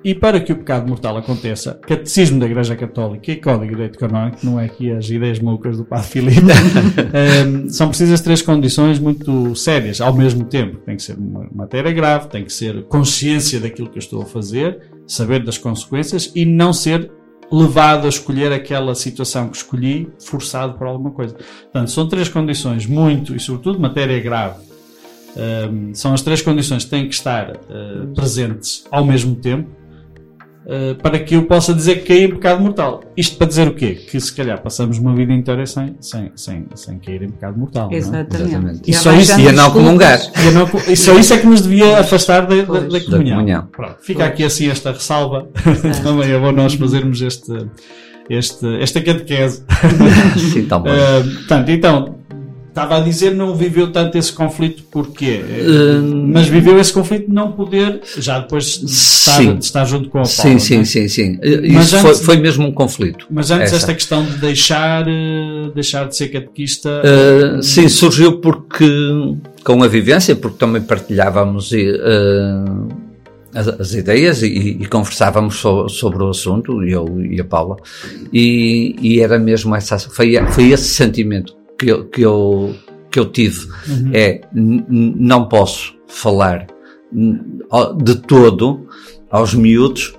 E 0.03 0.13
para 0.13 0.41
que 0.41 0.51
o 0.51 0.55
pecado 0.57 0.85
mortal 0.85 1.15
aconteça, 1.15 1.79
Catecismo 1.87 2.37
da 2.37 2.45
Igreja 2.45 2.75
Católica 2.75 3.31
e 3.31 3.37
Código 3.37 3.63
de 3.63 3.69
Direito 3.69 3.97
Canónico, 3.97 4.39
não 4.43 4.59
é 4.59 4.65
aqui 4.65 4.91
as 4.91 5.09
ideias 5.09 5.39
malucas 5.39 5.77
do 5.77 5.85
Padre 5.85 6.07
Filipe, 6.07 6.41
ehm, 7.13 7.69
são 7.69 7.87
precisas 7.87 8.19
três 8.19 8.41
condições 8.41 8.99
muito 8.99 9.55
sérias 9.55 10.01
ao 10.01 10.13
mesmo 10.13 10.43
tempo. 10.43 10.77
Tem 10.79 10.97
que 10.97 11.03
ser 11.03 11.17
uma 11.17 11.47
matéria 11.53 11.91
grave, 11.93 12.27
tem 12.27 12.43
que 12.43 12.51
ser 12.51 12.83
consciência 12.87 13.61
daquilo 13.61 13.89
que 13.89 13.97
eu 13.97 14.01
estou 14.01 14.23
a 14.23 14.25
fazer, 14.25 14.91
saber 15.07 15.41
das 15.41 15.57
consequências 15.57 16.29
e 16.35 16.45
não 16.45 16.73
ser 16.73 17.09
levado 17.49 18.05
a 18.05 18.09
escolher 18.09 18.51
aquela 18.51 18.95
situação 18.95 19.47
que 19.47 19.55
escolhi, 19.55 20.09
forçado 20.19 20.73
por 20.73 20.87
alguma 20.87 21.11
coisa. 21.11 21.35
Portanto, 21.35 21.91
são 21.91 22.09
três 22.09 22.27
condições 22.27 22.85
muito, 22.85 23.35
e 23.35 23.39
sobretudo 23.39 23.79
matéria 23.79 24.19
grave, 24.19 24.72
um, 25.35 25.93
são 25.93 26.13
as 26.13 26.21
três 26.21 26.41
condições 26.41 26.83
que 26.83 26.89
têm 26.91 27.07
que 27.07 27.13
estar 27.15 27.49
uh, 27.51 28.07
presentes 28.15 28.83
ao 28.91 29.03
mesmo 29.05 29.35
tempo 29.35 29.67
uh, 30.65 30.95
para 31.01 31.17
que 31.19 31.35
eu 31.35 31.43
possa 31.45 31.73
dizer 31.73 31.97
que 32.03 32.07
caí 32.13 32.23
em 32.25 32.29
pecado 32.29 32.61
mortal. 32.61 33.01
Isto 33.17 33.37
para 33.37 33.47
dizer 33.47 33.67
o 33.67 33.73
quê? 33.73 33.95
Que 33.95 34.19
se 34.19 34.33
calhar 34.33 34.61
passamos 34.61 34.97
uma 34.99 35.15
vida 35.15 35.33
inteira 35.33 35.65
sem, 35.65 35.95
sem, 35.99 36.31
sem, 36.35 36.65
sem 36.75 36.99
cair 36.99 37.23
em 37.23 37.29
pecado 37.29 37.57
mortal. 37.57 37.87
não 37.87 37.93
é? 37.93 37.97
Exatamente. 37.97 38.35
Exatamente. 38.43 38.91
E 38.91 38.93
só 38.93 39.13
isso- 39.13 39.39
e 39.39 39.47
a 39.47 39.51
não 39.51 39.71
comungar. 39.71 40.19
E, 40.19 40.51
não- 40.51 40.69
e 40.91 40.95
só 40.95 41.17
isso 41.17 41.33
é 41.33 41.37
que 41.39 41.47
nos 41.47 41.61
devia 41.61 41.99
afastar 41.99 42.45
da, 42.47 42.55
da, 42.55 42.63
Pois. 42.65 42.83
da 42.83 42.99
Da 42.99 43.05
comunhão. 43.05 43.37
comunhão. 43.37 43.67
Pronto, 43.71 43.97
fica 44.01 44.25
aqui 44.25 44.43
assim 44.43 44.67
esta 44.69 44.91
ressalva. 44.91 45.47
Também 46.03 46.31
é 46.31 46.37
bom 46.39 46.51
nós 46.51 46.73
fazermos 46.75 47.21
este, 47.21 47.51
este, 48.29 48.65
esta 48.81 49.01
catequese. 49.01 49.63
Sim, 50.53 50.65
tão 50.65 50.81
bom. 50.81 50.89
Uh, 50.91 51.23
portanto, 51.39 51.69
então, 51.69 52.15
estava 52.73 52.97
a 52.97 52.99
dizer 53.01 53.35
não 53.35 53.55
viveu 53.55 53.91
tanto 53.91 54.17
esse 54.17 54.33
conflito 54.33 54.83
porquê? 54.89 55.41
Hum. 55.47 56.31
Mas 56.33 56.47
viveu 56.47 56.79
esse 56.79 56.91
conflito 56.91 57.27
de 57.27 57.33
não 57.33 57.51
poder, 57.51 58.01
já 58.17 58.39
depois 58.39 58.79
de 58.79 58.85
estar, 58.85 59.37
Sim. 59.37 59.55
de 59.57 59.63
estar 59.65 59.85
junto 59.85 60.09
com 60.09 60.17
a 60.17 60.23
Paula. 60.23 60.27
Sim, 60.35 60.53
não 60.53 60.59
sim, 60.59 60.79
é? 60.79 60.83
sim, 60.83 61.07
sim. 61.07 61.39
Mas 61.71 61.85
Isso 61.85 61.95
antes- 61.97 62.01
foi, 62.01 62.15
foi 62.15 62.37
mesmo 62.37 62.65
um 62.67 62.71
conflito. 62.71 63.27
Mas 63.29 63.51
antes 63.51 63.67
Essa. 63.67 63.75
esta 63.75 63.93
questão 63.93 64.25
de 64.25 64.37
deixar, 64.37 65.07
eh, 65.07 65.69
deixar 65.75 66.07
de 66.07 66.15
ser 66.15 66.29
catequista... 66.29 66.89
Uh, 67.03 67.61
sim, 67.61 67.87
surgiu 67.87 68.39
porque, 68.39 68.85
com 69.63 69.83
a 69.83 69.87
vivência, 69.87 70.35
porque 70.35 70.57
também 70.57 70.81
partilhávamos 70.81 71.71
uh, 71.71 72.87
as, 73.53 73.67
as 73.67 73.93
ideias 73.93 74.41
e, 74.41 74.47
e 74.81 74.85
conversávamos 74.87 75.57
so- 75.57 75.87
sobre 75.89 76.23
o 76.23 76.29
assunto, 76.29 76.81
eu 76.83 77.21
e 77.21 77.39
a 77.39 77.45
Paula, 77.45 77.77
e, 78.33 78.95
e 78.99 79.19
era 79.19 79.37
mesmo 79.37 79.75
essa, 79.75 79.99
foi, 79.99 80.35
foi 80.51 80.71
esse 80.71 80.89
sentimento 80.95 81.53
que 81.83 81.89
eu, 81.91 82.05
que 82.05 82.21
eu, 82.21 82.75
que 83.11 83.19
eu 83.19 83.25
tive. 83.25 83.67
É, 84.13 84.41
n- 84.53 84.85
n- 84.89 85.15
não 85.17 85.47
posso 85.47 85.93
falar 86.07 86.67
de 88.03 88.15
todo 88.15 88.87
aos 89.29 89.53
miúdos, 89.53 90.13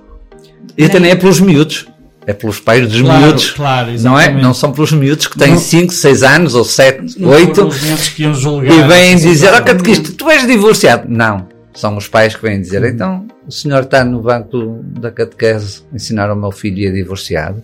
e 0.77 0.85
até 0.85 0.99
nem 0.99 1.11
é 1.11 1.15
pelos 1.15 1.39
miúdos, 1.39 1.87
é 2.27 2.33
pelos 2.33 2.59
pais 2.59 2.87
dos 2.89 3.01
Claro, 3.01 3.21
miúdos. 3.25 3.51
claro, 3.51 3.91
não 4.01 4.19
é? 4.19 4.31
Não 4.41 4.53
são 4.53 4.71
pelos 4.71 4.91
miúdos 4.91 5.27
que 5.27 5.37
têm 5.37 5.51
Não- 5.51 5.57
5, 5.59 5.93
6 5.93 6.23
anos 6.23 6.55
ou 6.55 6.63
7, 6.65 7.19
Não 7.19 7.29
8 7.29 7.55
foram 7.55 7.67
os 7.69 7.81
miúdos 7.81 8.09
que 8.09 8.23
iam 8.23 8.33
julgar 8.33 8.73
e 8.73 8.87
vêm 8.87 9.13
essa 9.13 9.27
dizer: 9.27 9.47
Ó 9.47 9.57
situação. 9.57 9.65
catequista, 9.65 10.11
tu 10.17 10.29
és 10.29 10.45
divorciado. 10.47 11.05
Não, 11.09 11.47
são 11.73 11.95
os 11.97 12.07
pais 12.07 12.35
que 12.35 12.41
vêm 12.41 12.59
dizer: 12.61 12.81
Uhum. 12.81 12.87
Então 12.89 13.27
o 13.47 13.51
senhor 13.51 13.83
está 13.83 14.03
no 14.03 14.21
banco 14.21 14.79
da 14.99 15.11
catequese 15.11 15.83
ensinar 15.93 16.29
ao 16.29 16.35
meu 16.35 16.51
filho 16.51 16.79
e 16.79 16.87
é 16.87 16.91
divorciado. 16.91 17.61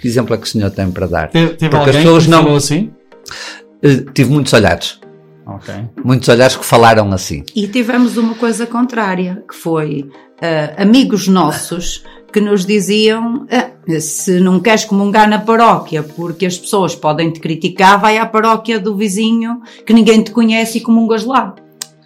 Que 0.00 0.08
exemplo 0.08 0.34
é 0.34 0.38
que 0.38 0.44
o 0.44 0.48
senhor 0.48 0.70
tem 0.70 0.90
para 0.90 1.06
dar? 1.06 1.28
Teve, 1.28 1.54
teve 1.54 1.70
Porque 1.70 1.90
as 1.90 1.96
pessoas 1.96 2.26
não- 2.26 2.42
falou 2.42 2.56
assim? 2.56 2.90
Eh, 3.82 4.04
tive 4.12 4.30
muitos 4.30 4.52
olhares, 4.52 5.00
Ok. 5.46 5.74
muitos 6.04 6.28
olhares 6.28 6.56
que 6.56 6.64
falaram 6.64 7.10
assim. 7.12 7.44
E 7.56 7.66
tivemos 7.66 8.16
uma 8.16 8.34
coisa 8.34 8.66
contrária, 8.66 9.42
que 9.48 9.54
foi 9.56 10.08
ah, 10.42 10.82
amigos 10.82 11.26
nossos 11.28 12.04
que 12.32 12.40
nos 12.40 12.64
diziam 12.64 13.46
"Ah, 13.50 13.70
se 14.00 14.38
não 14.38 14.60
queres 14.60 14.84
comungar 14.84 15.28
na 15.28 15.38
paróquia 15.40 16.02
porque 16.02 16.46
as 16.46 16.56
pessoas 16.58 16.94
podem 16.94 17.30
te 17.32 17.40
criticar, 17.40 18.00
vai 18.00 18.18
à 18.18 18.24
paróquia 18.26 18.78
do 18.78 18.96
vizinho 18.96 19.60
que 19.84 19.92
ninguém 19.92 20.22
te 20.22 20.30
conhece 20.30 20.78
e 20.78 20.80
comungas 20.80 21.24
lá. 21.24 21.54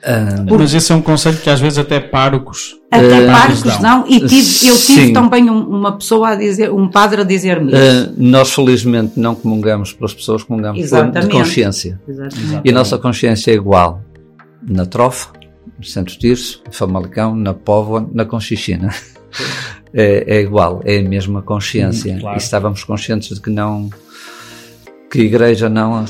Ah, 0.07 0.45
Mas 0.59 0.75
esse 0.75 0.93
é 0.93 0.95
um 0.95 1.01
conselho 1.01 1.39
que 1.39 1.49
às 1.49 1.61
vezes 1.61 1.79
até 1.79 1.99
párocos 1.99 2.75
Até 2.91 3.27
parcos 3.27 3.63
dão. 3.63 3.81
não. 3.81 4.07
E 4.07 4.21
tive- 4.21 4.69
eu 4.69 4.77
tive 4.77 5.07
Sim. 5.07 5.13
também 5.15 5.49
um- 5.49 5.67
uma 5.67 5.97
pessoa 5.97 6.31
a 6.31 6.35
dizer, 6.35 6.71
um 6.71 6.89
padre 6.89 7.23
a 7.23 7.25
dizer-me 7.25 7.73
isso. 7.73 7.81
ah, 8.11 8.13
nós 8.19 8.53
felizmente 8.53 9.19
não 9.19 9.35
comungamos 9.35 9.93
pelas 9.95 10.13
pessoas, 10.13 10.43
comungamos 10.43 10.77
por- 10.79 10.83
de 10.83 10.87
Exatamente. 10.95 11.31
consciência. 11.33 12.01
Exatamente. 12.07 12.61
E 12.65 12.71
a 12.71 12.73
nossa 12.73 12.99
consciência 12.99 13.51
é 13.51 13.55
igual 13.55 14.03
na 14.67 14.85
Trofa, 14.85 15.31
no 15.79 15.85
Santo 15.85 16.19
Tirso, 16.19 16.63
no 16.67 16.73
Famalicão, 16.73 17.35
na 17.35 17.55
Póvoa, 17.55 18.09
na 18.13 18.25
Conchichina. 18.25 18.91
É, 19.97 20.39
é 20.39 20.41
igual, 20.41 20.81
é 20.85 20.99
a 20.99 21.03
mesma 21.03 21.41
consciência. 21.41 22.15
Hum, 22.15 22.19
claro. 22.21 22.37
E 22.37 22.43
estávamos 22.43 22.83
conscientes 22.83 23.29
de 23.35 23.41
que 23.41 23.49
não, 23.49 23.89
que 25.09 25.21
a 25.21 25.25
Igreja 25.25 25.69
não 25.69 26.05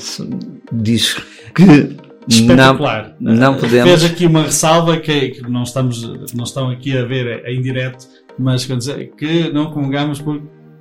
diz 0.72 1.16
que 1.54 1.94
espetacular. 2.28 3.16
não 3.20 3.54
Eh, 3.54 3.58
podemos. 3.58 3.90
Fez 3.90 4.04
aqui 4.04 4.26
uma 4.26 4.42
ressalva 4.42 4.96
que, 4.98 5.30
que 5.30 5.42
não, 5.50 5.62
estamos, 5.62 6.02
não 6.34 6.44
estão 6.44 6.70
aqui 6.70 6.96
a 6.96 7.04
ver 7.04 7.46
em 7.46 7.60
direto, 7.60 8.06
mas 8.38 8.64
quer 8.64 8.76
dizer, 8.76 9.12
que 9.16 9.52
não 9.52 9.70
comungamos 9.70 10.20
por. 10.20 10.36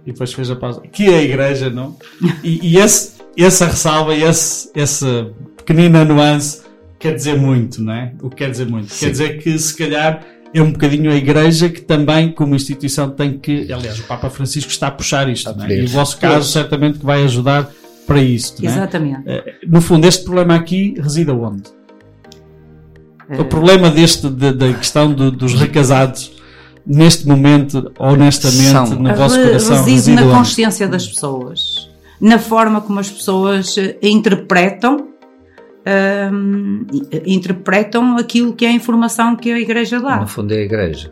E 0.06 0.12
depois 0.12 0.34
fez 0.34 0.52
a 0.52 0.56
pausa. 0.56 0.82
Que 0.82 1.08
a 1.08 1.22
igreja, 1.22 1.70
não? 1.70 1.96
E, 2.44 2.74
e 2.74 2.78
esse, 2.78 3.14
essa 3.38 3.68
ressalva, 3.68 4.14
esse, 4.14 4.70
essa 4.76 5.32
pequenina 5.58 6.04
nuance 6.04 6.62
quer 7.00 7.16
dizer 7.16 7.38
muito, 7.38 7.82
não 7.82 7.94
é? 7.94 8.14
O 8.22 8.30
que 8.30 8.38
quer 8.38 8.52
dizer 8.52 8.68
muito? 8.68 8.92
Sim. 8.94 9.06
Quer 9.06 9.12
dizer 9.12 9.38
que 9.42 9.58
se 9.58 9.78
calhar 9.78 10.26
é 10.54 10.62
um 10.62 10.72
bocadinho 10.72 11.12
a 11.12 11.16
igreja 11.16 11.68
que 11.68 11.82
também, 11.82 12.32
como 12.32 12.56
instituição, 12.56 13.10
tem 13.10 13.38
que. 13.38 13.72
Aliás, 13.72 14.00
o 14.00 14.04
Papa 14.04 14.30
Francisco 14.30 14.70
está 14.70 14.88
a 14.88 14.92
puxar 14.92 15.28
isto, 15.30 15.50
A 15.50 15.54
não 15.54 15.66
é? 15.66 15.80
E 15.80 15.86
o 15.86 15.88
vosso 15.88 16.18
caso 16.18 16.50
certamente 16.50 17.00
que 17.00 17.06
vai 17.06 17.24
ajudar 17.24 17.70
para 18.08 18.20
isso, 18.22 18.56
não 18.62 18.70
é? 18.70 18.74
Exatamente. 18.74 19.22
Eh, 19.26 19.56
No 19.68 19.82
fundo, 19.82 20.06
este 20.08 20.24
problema 20.24 20.56
aqui 20.56 20.96
reside 21.00 21.32
onde? 21.32 21.64
Eh, 23.30 23.42
O 23.42 23.46
problema 23.46 23.90
deste, 23.90 24.30
de- 24.30 24.52
da 24.54 24.74
questão 24.74 25.14
do- 25.14 25.32
dos 25.32 25.54
recasados, 25.54 26.32
neste 26.86 27.28
momento, 27.28 27.92
honestamente, 27.98 28.72
São- 28.72 29.00
no 29.00 29.16
vosso 29.16 29.36
Re- 29.38 29.46
coração, 29.48 29.76
reside 29.78 29.92
reside 29.96 30.16
na 30.16 30.24
onde? 30.24 30.36
consciência 30.36 30.88
das 30.88 31.08
pessoas, 31.08 31.90
na 32.20 32.38
forma 32.40 32.82
como 32.82 33.00
as 33.00 33.10
pessoas 33.10 33.78
eh, 33.78 33.98
interpretam 34.02 35.10
hum, 36.32 36.86
interpretam 37.26 38.18
aquilo 38.18 38.54
que 38.54 38.66
é 38.66 38.70
a 38.70 38.72
informação 38.72 39.36
que 39.36 39.52
a 39.52 39.60
Igreja 39.60 40.00
dá. 40.00 40.18
No 40.22 40.28
fundo 40.28 40.54
é 40.54 40.58
a 40.60 40.62
Igreja. 40.62 41.12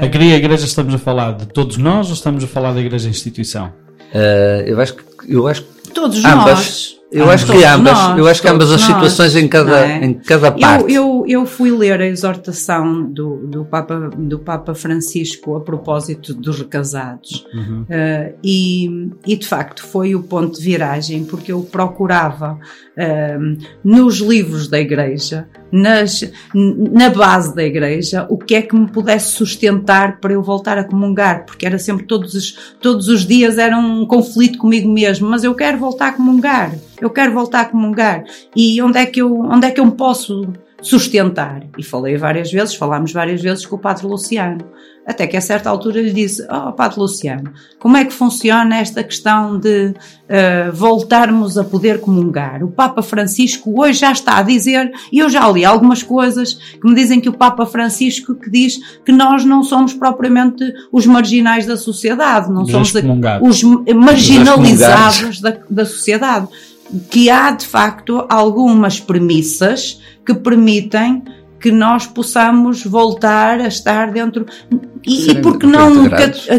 Aqui 0.00 0.16
a 0.16 0.36
igreja 0.36 0.64
estamos 0.64 0.94
a 0.94 0.98
falar 0.98 1.32
de 1.32 1.46
todos 1.48 1.76
nós 1.76 2.06
ou 2.06 2.14
estamos 2.14 2.44
a 2.44 2.46
falar 2.46 2.72
da 2.72 2.80
igreja 2.80 3.08
instituição? 3.08 3.72
Ah, 4.14 4.62
eu 4.64 4.80
acho 4.80 4.94
que, 4.94 5.02
eu 5.28 5.46
acho 5.46 5.62
que 5.62 5.90
Todos 5.90 6.24
ambas. 6.24 6.58
nós. 6.58 7.00
Eu 7.12 7.30
acho 7.30 7.46
que 7.46 7.64
ambas, 7.64 7.92
nós, 7.92 8.18
eu 8.18 8.26
acho 8.26 8.42
que 8.42 8.48
ambas 8.48 8.70
as 8.70 8.80
nós, 8.80 8.90
situações 8.90 9.36
em 9.36 9.46
cada, 9.46 9.86
é? 9.86 10.04
em 10.04 10.14
cada 10.14 10.50
parte. 10.50 10.92
Eu, 10.92 11.24
eu, 11.24 11.24
eu 11.28 11.46
fui 11.46 11.70
ler 11.70 12.00
a 12.00 12.06
exortação 12.06 13.02
do, 13.02 13.46
do, 13.46 13.64
Papa, 13.64 14.10
do 14.16 14.38
Papa 14.38 14.74
Francisco 14.74 15.56
a 15.56 15.60
propósito 15.60 16.34
dos 16.34 16.58
recasados 16.58 17.12
Uhum. 17.52 17.82
Uh, 17.82 18.34
e, 18.42 19.10
e 19.26 19.36
de 19.36 19.46
facto 19.46 19.84
foi 19.84 20.14
o 20.14 20.22
ponto 20.22 20.58
de 20.58 20.64
viragem 20.64 21.24
porque 21.24 21.52
eu 21.52 21.62
procurava 21.62 22.58
um, 22.96 23.56
nos 23.84 24.18
livros 24.18 24.68
da 24.68 24.80
Igreja 24.80 25.46
nas, 25.72 26.22
na 26.54 27.08
base 27.08 27.54
da 27.56 27.64
igreja, 27.64 28.26
o 28.28 28.36
que 28.36 28.54
é 28.54 28.60
que 28.60 28.76
me 28.76 28.86
pudesse 28.86 29.32
sustentar 29.32 30.20
para 30.20 30.34
eu 30.34 30.42
voltar 30.42 30.76
a 30.76 30.84
comungar, 30.84 31.46
porque 31.46 31.64
era 31.64 31.78
sempre 31.78 32.04
todos 32.04 32.34
os, 32.34 32.74
todos 32.78 33.08
os 33.08 33.26
dias 33.26 33.56
era 33.56 33.76
um 33.78 34.04
conflito 34.04 34.58
comigo 34.58 34.92
mesmo, 34.92 35.30
mas 35.30 35.42
eu 35.42 35.54
quero 35.54 35.78
voltar 35.78 36.08
a 36.08 36.12
comungar, 36.12 36.74
eu 37.02 37.10
quero 37.10 37.32
voltar 37.32 37.62
a 37.62 37.64
comungar. 37.64 38.24
E 38.54 38.80
onde 38.80 38.96
é 38.96 39.04
que 39.04 39.20
eu, 39.20 39.40
onde 39.40 39.66
é 39.66 39.70
que 39.72 39.80
eu 39.80 39.84
me 39.84 39.92
posso 39.92 40.52
sustentar? 40.80 41.64
E 41.76 41.82
falei 41.82 42.16
várias 42.16 42.50
vezes, 42.50 42.76
falámos 42.76 43.12
várias 43.12 43.42
vezes 43.42 43.66
com 43.66 43.74
o 43.74 43.78
Padre 43.78 44.06
Luciano. 44.06 44.64
Até 45.04 45.26
que 45.26 45.36
a 45.36 45.40
certa 45.40 45.68
altura 45.68 46.00
lhe 46.00 46.12
disse: 46.12 46.46
Oh, 46.48 46.72
Padre 46.72 47.00
Luciano, 47.00 47.52
como 47.80 47.96
é 47.96 48.04
que 48.04 48.12
funciona 48.12 48.76
esta 48.78 49.02
questão 49.02 49.58
de 49.58 49.88
uh, 49.88 50.72
voltarmos 50.72 51.58
a 51.58 51.64
poder 51.64 52.00
comungar? 52.00 52.62
O 52.62 52.70
Papa 52.70 53.02
Francisco 53.02 53.82
hoje 53.82 53.98
já 53.98 54.12
está 54.12 54.38
a 54.38 54.42
dizer, 54.42 54.92
e 55.10 55.18
eu 55.18 55.28
já 55.28 55.50
li 55.50 55.64
algumas 55.64 56.04
coisas 56.04 56.54
que 56.54 56.86
me 56.86 56.94
dizem 56.94 57.20
que 57.20 57.28
o 57.28 57.32
Papa 57.32 57.66
Francisco 57.66 58.36
que 58.36 58.48
diz 58.48 58.78
que 59.04 59.10
nós 59.10 59.44
não 59.44 59.64
somos 59.64 59.92
propriamente 59.92 60.72
os 60.92 61.04
marginais 61.04 61.66
da 61.66 61.76
sociedade, 61.76 62.48
não 62.52 62.62
Os 62.62 62.70
somos 62.70 62.92
os 63.42 63.60
marginalizados 63.92 65.40
da, 65.40 65.56
da 65.68 65.84
sociedade. 65.84 66.46
Que 67.10 67.30
há, 67.30 67.50
de 67.50 67.66
facto, 67.66 68.26
algumas 68.28 69.00
premissas 69.00 70.00
que 70.24 70.34
permitem 70.34 71.22
que 71.62 71.70
nós 71.70 72.06
possamos 72.06 72.84
voltar 72.84 73.60
a 73.60 73.68
estar 73.68 74.10
dentro. 74.10 74.44
E, 75.06 75.14
e 75.14 75.24
Serem 75.26 75.42
por 75.42 75.58
que 75.58 75.66
não 75.66 76.04
um 76.04 76.10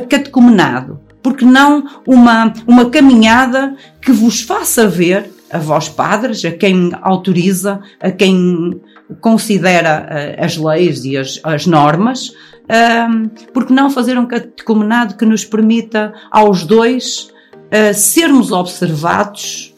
catecumenado? 0.09 0.99
Porque 1.21 1.45
não 1.45 1.85
uma, 2.07 2.53
uma 2.65 2.89
caminhada 2.89 3.75
que 4.01 4.11
vos 4.11 4.41
faça 4.41 4.87
ver, 4.87 5.29
a 5.51 5.57
vós 5.57 5.89
padres, 5.89 6.43
a 6.45 6.51
quem 6.51 6.91
autoriza, 7.01 7.81
a 7.99 8.11
quem 8.11 8.81
considera 9.19 10.07
eh, 10.09 10.43
as 10.43 10.57
leis 10.57 11.05
e 11.05 11.17
as, 11.17 11.39
as 11.43 11.65
normas, 11.65 12.31
ahm, 12.67 13.27
porque 13.53 13.73
não 13.73 13.89
fazer 13.89 14.17
um 14.17 14.25
catecumenado 14.25 15.15
que 15.15 15.25
nos 15.25 15.45
permita 15.45 16.13
aos 16.31 16.63
dois 16.63 17.29
eh, 17.69 17.93
sermos 17.93 18.51
observados 18.51 19.72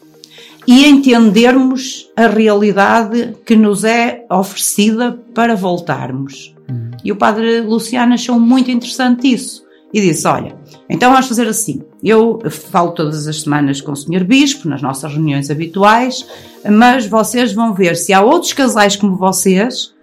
e 0.66 0.86
entendermos 0.86 2.10
a 2.16 2.26
realidade 2.26 3.36
que 3.44 3.54
nos 3.54 3.84
é 3.84 4.24
oferecida 4.30 5.18
para 5.34 5.54
voltarmos. 5.54 6.54
E 7.04 7.12
o 7.12 7.16
padre 7.16 7.60
Luciano 7.60 8.14
achou 8.14 8.40
muito 8.40 8.70
interessante 8.70 9.32
isso. 9.32 9.64
E 9.94 10.00
disse: 10.00 10.26
Olha, 10.26 10.56
então 10.90 11.12
vamos 11.12 11.28
fazer 11.28 11.46
assim. 11.46 11.82
Eu 12.02 12.40
falo 12.50 12.90
todas 12.90 13.28
as 13.28 13.42
semanas 13.42 13.80
com 13.80 13.92
o 13.92 13.96
Sr. 13.96 14.24
Bispo, 14.24 14.68
nas 14.68 14.82
nossas 14.82 15.12
reuniões 15.12 15.50
habituais, 15.50 16.26
mas 16.68 17.06
vocês 17.06 17.52
vão 17.52 17.72
ver 17.72 17.96
se 17.96 18.12
há 18.12 18.20
outros 18.20 18.52
casais 18.52 18.96
como 18.96 19.16
vocês 19.16 19.94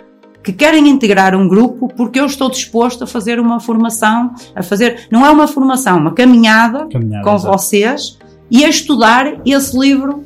que 0.44 0.52
querem 0.52 0.90
integrar 0.90 1.36
um 1.36 1.48
grupo, 1.48 1.88
porque 1.96 2.20
eu 2.20 2.26
estou 2.26 2.50
disposto 2.50 3.06
a 3.06 3.08
fazer 3.08 3.40
uma 3.40 3.62
formação, 3.62 4.34
a 4.54 4.62
fazer, 4.62 5.08
não 5.10 5.26
é 5.26 5.30
uma 5.30 5.48
formação, 5.48 5.98
uma 5.98 6.14
caminhada, 6.14 6.86
Caminhada, 6.92 7.24
com 7.24 7.36
exato. 7.36 7.58
vocês 7.58 8.18
e 8.52 8.66
a 8.66 8.70
estudar 8.70 9.42
esse 9.46 9.78
livro 9.78 10.26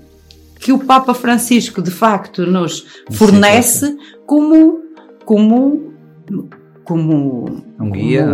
que 0.59 0.71
o 0.71 0.79
Papa 0.79 1.13
Francisco 1.13 1.81
de 1.81 1.91
facto 1.91 2.45
nos 2.45 2.85
fornece 3.11 3.97
como 4.25 4.81
como 5.25 5.93
como 6.83 7.66
Um 7.79 7.91
guia. 7.91 8.25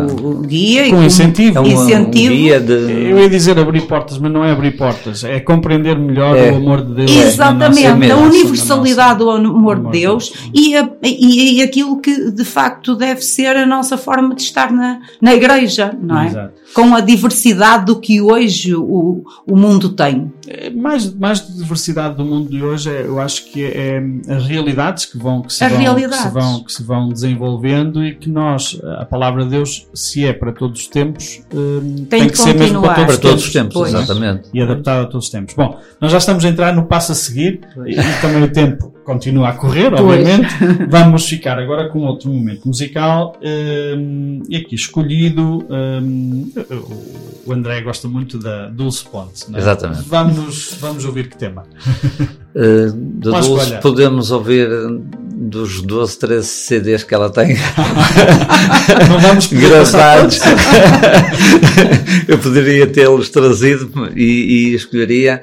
guia 0.48 0.86
e 0.86 0.90
Com 0.90 0.96
como 0.96 1.08
incentivo. 1.08 1.58
É 1.58 1.62
um, 1.62 1.64
um 1.66 1.68
incentivo. 1.68 2.34
guia 2.34 2.60
de. 2.62 2.72
Eu 2.74 3.20
ia 3.20 3.30
dizer 3.30 3.60
abrir 3.60 3.82
portas, 3.82 4.18
mas 4.18 4.32
não 4.32 4.44
é 4.46 4.52
abrir 4.52 4.78
portas, 4.78 5.24
é 5.26 5.40
compreender 5.42 5.98
melhor 6.00 6.38
É. 6.38 6.50
o 6.52 6.56
amor 6.56 6.82
de 6.86 6.94
Deus. 6.96 7.12
Exatamente, 7.12 8.08
nossa- 8.08 8.14
a 8.14 8.18
universalidade 8.26 9.20
do 9.20 9.30
amor 9.30 9.80
de 9.84 9.92
Deus 10.00 10.32
e, 10.54 10.76
a- 10.78 10.90
e- 11.04 11.58
e 11.58 11.62
aquilo 11.62 12.00
que 12.00 12.32
de 12.32 12.46
facto 12.46 12.96
deve 12.96 13.22
ser 13.22 13.56
a 13.58 13.66
nossa 13.66 13.98
forma 13.98 14.34
de 14.34 14.42
estar 14.44 14.72
na, 14.72 15.00
na 15.22 15.34
igreja, 15.34 15.94
não 16.02 16.20
é? 16.22 16.28
Exato. 16.28 16.54
Com 16.74 16.96
a 16.96 17.02
diversidade 17.02 17.86
do 17.86 18.00
que 18.00 18.20
hoje 18.22 18.74
o, 18.74 19.24
o 19.48 19.56
mundo 19.56 19.90
tem. 19.90 20.32
É, 20.48 20.70
Mais, 20.72 21.14
mais 21.14 21.46
de 21.46 21.58
diversidade 21.58 22.16
do 22.16 22.26
mundo 22.26 22.50
de 22.50 22.64
hoje, 22.64 22.90
é, 22.90 23.04
eu 23.06 23.20
acho 23.20 23.46
que 23.52 23.64
é, 23.64 24.02
é 24.28 24.34
as 24.34 24.46
realidades 24.48 25.06
que 25.06 25.18
vão, 25.18 25.42
que 25.42 25.54
se 25.54 25.60
vão, 25.68 25.78
que 26.10 26.16
se 26.18 26.30
vão, 26.30 26.64
que 26.64 26.72
se 26.74 26.84
vão 26.84 27.10
desenvolvendo 27.10 28.04
e 28.04 28.16
que 28.16 28.30
nós, 28.30 28.80
a 29.00 29.06
palavra 29.06 29.33
de 29.44 29.50
Deus, 29.50 29.88
se 29.94 30.26
é 30.26 30.34
para 30.34 30.52
todos 30.52 30.82
os 30.82 30.88
tempos, 30.88 31.42
hum, 31.54 32.06
tem, 32.10 32.20
Tem 32.22 32.30
que 32.30 32.38
ser 32.38 32.54
mesmo 32.56 32.82
para 32.82 32.94
todos, 32.96 33.16
Para 33.18 33.30
todos 33.30 33.46
os 33.46 33.52
tempos, 33.52 33.74
Pois. 33.74 33.94
exatamente. 33.94 34.50
e 34.54 34.62
adaptado 34.62 35.02
a 35.04 35.06
todos 35.06 35.26
os 35.26 35.32
tempos. 35.32 35.56
Bom, 35.56 35.80
nós 36.00 36.12
já 36.12 36.18
estamos 36.20 36.46
a 36.46 36.50
entrar 36.50 36.76
no 36.76 36.86
passo 36.86 37.12
a 37.12 37.16
seguir 37.16 37.62
e, 37.86 37.92
e 38.00 38.22
também 38.22 38.44
o 38.44 38.52
tempo 38.52 38.94
continua 39.04 39.50
a 39.50 39.54
correr, 39.54 39.90
Pois. 39.92 40.02
obviamente. 40.02 40.54
Vamos 40.90 41.26
ficar 41.28 41.60
agora 41.60 41.90
com 41.90 42.00
outro 42.00 42.30
momento 42.30 42.66
musical 42.68 43.36
hum, 43.98 44.42
e 44.48 44.56
aqui 44.58 44.76
escolhido. 44.76 45.66
hum, 45.70 46.52
o 47.46 47.52
André 47.52 47.82
gosta 47.82 48.08
muito 48.08 48.38
da 48.38 48.70
Dulce 48.70 49.04
Ponte. 49.04 49.50
não 49.52 49.58
é? 49.58 49.62
Exatamente. 49.62 50.04
Vamos, 50.08 50.78
vamos 50.80 51.04
ouvir 51.06 51.28
que 51.30 51.38
tema. 51.38 51.64
Uh, 52.56 52.92
da 53.20 53.30
Uma 53.32 53.42
Dulce 53.42 53.62
escolha. 53.64 53.80
podemos 53.82 54.32
ouvir 54.32 54.70
dos 55.50 55.82
12, 55.82 56.20
13 56.20 56.48
CDs 56.48 57.04
que 57.04 57.14
ela 57.14 57.30
tem 57.30 57.56
Não 59.10 59.20
vamos 59.20 59.48
gravados. 59.48 60.40
eu 62.28 62.38
poderia 62.38 62.88
tê-los 62.88 63.30
trazido 63.30 63.92
e, 64.16 64.72
e 64.72 64.76
escolheria 64.76 65.42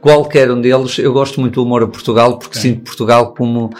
qualquer 0.00 0.50
um 0.50 0.60
deles. 0.60 0.98
Eu 0.98 1.12
gosto 1.12 1.40
muito 1.40 1.54
do 1.54 1.62
Humor 1.64 1.84
a 1.84 1.86
Portugal 1.86 2.38
porque 2.38 2.58
Ok. 2.58 2.70
sinto 2.70 2.84
Portugal 2.84 3.32
como 3.34 3.70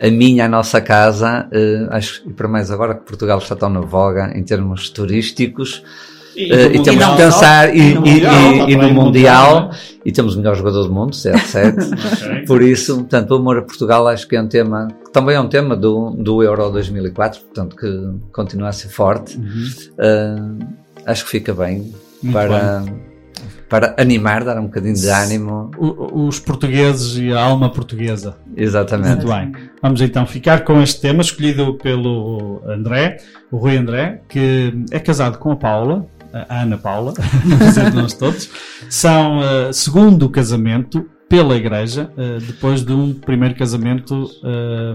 a 0.00 0.10
minha, 0.10 0.44
a 0.44 0.48
nossa 0.48 0.80
casa. 0.80 1.48
Uh, 1.52 1.88
acho, 1.90 2.22
e 2.28 2.32
para 2.32 2.48
mais 2.48 2.70
agora 2.70 2.94
que 2.94 3.04
Portugal 3.04 3.38
está 3.38 3.56
tão 3.56 3.70
na 3.70 3.80
voga 3.80 4.32
em 4.34 4.42
termos 4.42 4.90
turísticos. 4.90 5.82
E, 6.38 6.52
Uh, 6.52 6.76
e 6.76 6.82
temos 6.84 7.04
que 7.04 7.16
pensar 7.16 7.74
e, 7.76 7.80
e 7.90 7.94
no 7.94 8.06
e- 8.70 8.76
no 8.76 8.82
Mundial, 8.92 8.94
Mundial, 8.94 9.70
e 10.04 10.12
temos 10.12 10.34
o 10.34 10.38
melhor 10.38 10.54
jogador 10.54 10.84
do 10.84 10.92
mundo, 10.92 11.10
CR7. 11.12 11.74
Ok. 12.28 12.44
Por 12.46 12.62
isso, 12.62 12.94
portanto, 12.98 13.32
o 13.32 13.34
amor 13.36 13.58
a 13.58 13.62
Portugal 13.62 14.06
acho 14.06 14.28
que 14.28 14.36
é 14.36 14.40
um 14.40 14.46
tema, 14.46 14.86
que 15.04 15.10
também 15.12 15.34
é 15.34 15.40
um 15.40 15.48
tema 15.48 15.74
do, 15.76 16.10
do 16.10 16.42
Euro 16.42 16.70
2004, 16.70 17.40
portanto, 17.40 17.74
que 17.74 18.10
continua 18.32 18.68
a 18.68 18.72
ser 18.72 18.88
forte. 18.88 19.36
Uh, 19.36 20.58
acho 21.04 21.24
que 21.24 21.30
fica 21.30 21.52
bem 21.52 21.92
Uhum. 22.22 22.30
Muito 22.32 22.32
para, 22.32 22.84
para 23.68 23.94
animar, 24.02 24.42
dar 24.42 24.58
um 24.58 24.64
bocadinho 24.64 24.94
de 24.96 25.08
ânimo. 25.08 25.70
O- 25.78 26.26
Os 26.26 26.40
portugueses 26.40 27.16
e 27.16 27.32
a 27.32 27.40
alma 27.40 27.70
portuguesa. 27.70 28.34
Exatamente. 28.56 29.24
Muito 29.24 29.28
bem. 29.28 29.52
Vamos 29.80 30.00
então 30.00 30.26
ficar 30.26 30.64
com 30.64 30.82
este 30.82 31.00
tema 31.00 31.20
escolhido 31.22 31.74
pelo 31.74 32.60
André, 32.66 33.18
o 33.52 33.56
Rui 33.56 33.76
André, 33.76 34.20
que 34.28 34.72
é 34.90 34.98
casado 34.98 35.38
com 35.38 35.52
a 35.52 35.56
Paula, 35.56 36.06
a 36.32 36.62
Ana 36.62 36.76
Paula, 36.78 37.12
dizer 37.58 37.92
nós 37.94 38.12
todos. 38.14 38.48
São 38.88 39.42
eh, 39.42 39.72
segundo 39.72 40.28
casamento 40.28 41.08
pela 41.28 41.56
igreja, 41.56 42.10
eh, 42.16 42.38
depois 42.46 42.84
de 42.84 42.92
um 42.92 43.12
primeiro 43.14 43.54
casamento. 43.54 44.28
eh, 44.44 44.94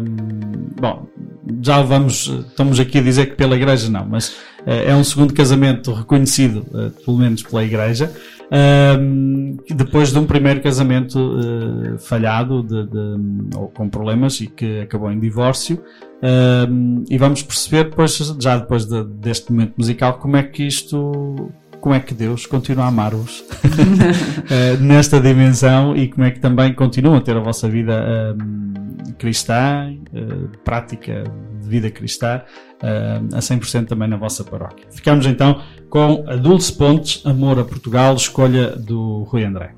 bom, 0.79 1.07
já 1.61 1.81
vamos, 1.81 2.27
estamos 2.49 2.79
aqui 2.79 2.97
a 2.99 3.01
dizer 3.01 3.27
que 3.27 3.35
pela 3.35 3.55
igreja 3.55 3.89
não, 3.89 4.05
mas 4.05 4.35
é 4.65 4.95
um 4.95 5.03
segundo 5.03 5.33
casamento 5.33 5.91
reconhecido, 5.91 6.65
pelo 7.03 7.17
menos 7.17 7.43
pela 7.43 7.63
igreja. 7.65 8.09
Depois 9.75 10.11
de 10.11 10.19
um 10.19 10.25
primeiro 10.25 10.61
casamento 10.61 11.37
falhado 11.99 12.63
de- 12.63 12.85
de- 12.85 13.57
ou 13.57 13.67
com 13.69 13.89
problemas 13.89 14.39
e 14.39 14.47
que 14.47 14.79
acabou 14.81 15.11
em 15.11 15.19
divórcio 15.19 15.81
Um, 16.23 17.03
e 17.09 17.17
vamos 17.17 17.43
perceber 17.43 17.89
depois, 17.89 18.15
já 18.39 18.57
depois 18.57 18.85
de- 18.85 19.03
deste 19.03 19.51
momento 19.51 19.73
musical 19.77 20.13
como 20.13 20.37
é 20.37 20.43
que 20.43 20.63
isto 20.65 21.51
como 21.81 21.93
é 21.93 21.99
que 21.99 22.13
Deus 22.13 22.45
continua 22.45 22.85
a 22.85 22.87
amar-vos 22.87 23.43
eh, 24.49 24.77
nesta 24.77 25.19
dimensão 25.19 25.93
e 25.97 26.07
como 26.07 26.23
é 26.23 26.31
que 26.31 26.39
também 26.39 26.73
continuam 26.73 27.17
a 27.17 27.21
ter 27.21 27.35
a 27.35 27.41
vossa 27.41 27.67
vida 27.67 28.35
um, 28.39 28.73
cristã, 29.17 29.93
eh, 30.13 30.57
prática 30.63 31.25
de 31.61 31.67
vida 31.67 31.91
cristã, 31.91 32.41
eh, 32.81 33.19
a 33.33 33.39
100% 33.39 33.87
também 33.87 34.07
na 34.07 34.15
vossa 34.15 34.45
paróquia. 34.45 34.85
Ficamos 34.91 35.25
então 35.25 35.61
com 35.89 36.23
a 36.25 36.37
Dulce 36.37 36.71
Pontes, 36.71 37.21
Amor 37.25 37.59
a 37.59 37.65
Portugal, 37.65 38.15
escolha 38.15 38.69
do 38.77 39.23
Rui 39.23 39.43
André. 39.43 39.75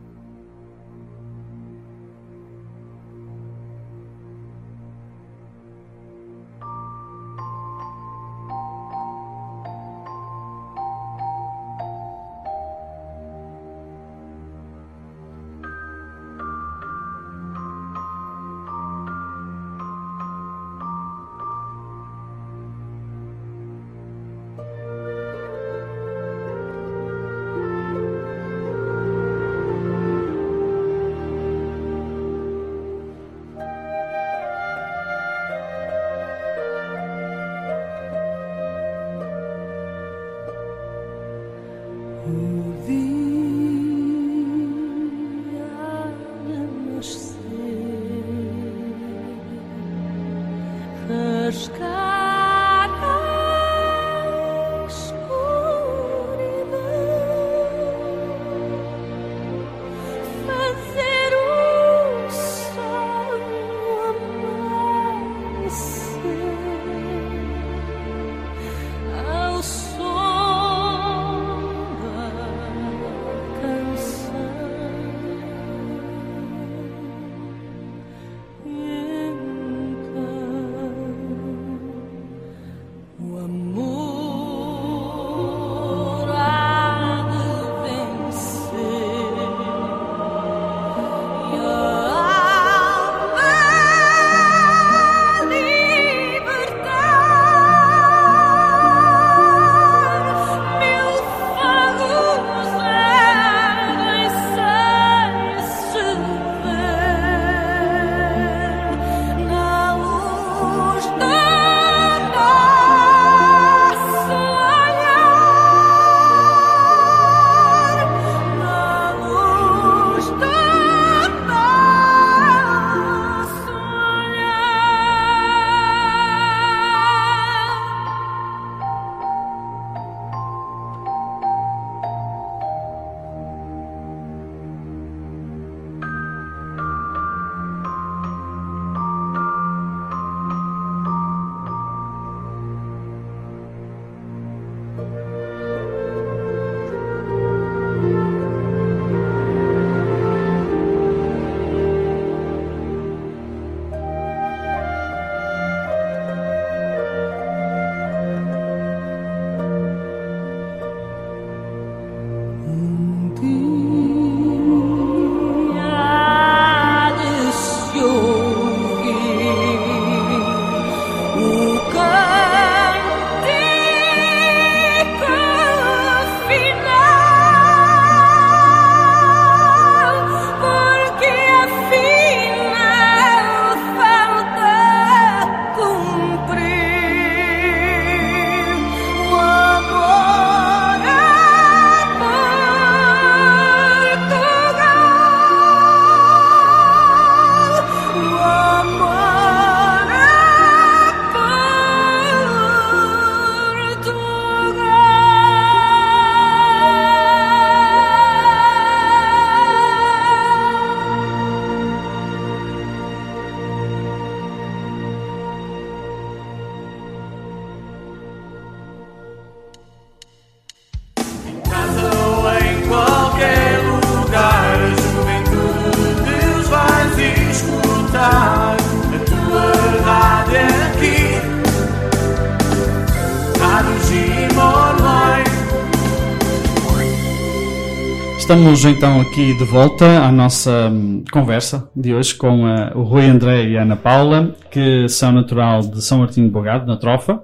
Estamos 238.56 238.86
então 238.86 239.20
aqui 239.20 239.54
de 239.58 239.66
volta 239.66 240.06
à 240.24 240.32
nossa 240.32 240.88
hum, 240.90 241.26
conversa 241.30 241.90
de 241.94 242.14
hoje 242.16 242.34
com 242.34 242.66
eh, 242.66 242.90
o 242.96 243.02
Rui 243.04 243.26
André 243.26 243.68
e 243.68 243.78
a 243.78 243.82
Ana 243.82 243.98
Paula, 243.98 244.56
que 244.72 245.10
são 245.10 245.34
natural 245.34 245.82
de 245.82 246.02
São 246.02 246.20
Martinho 246.20 246.48
de 246.48 246.54
Bogado, 246.54 246.88
na 246.88 246.96
Trofa. 246.96 247.44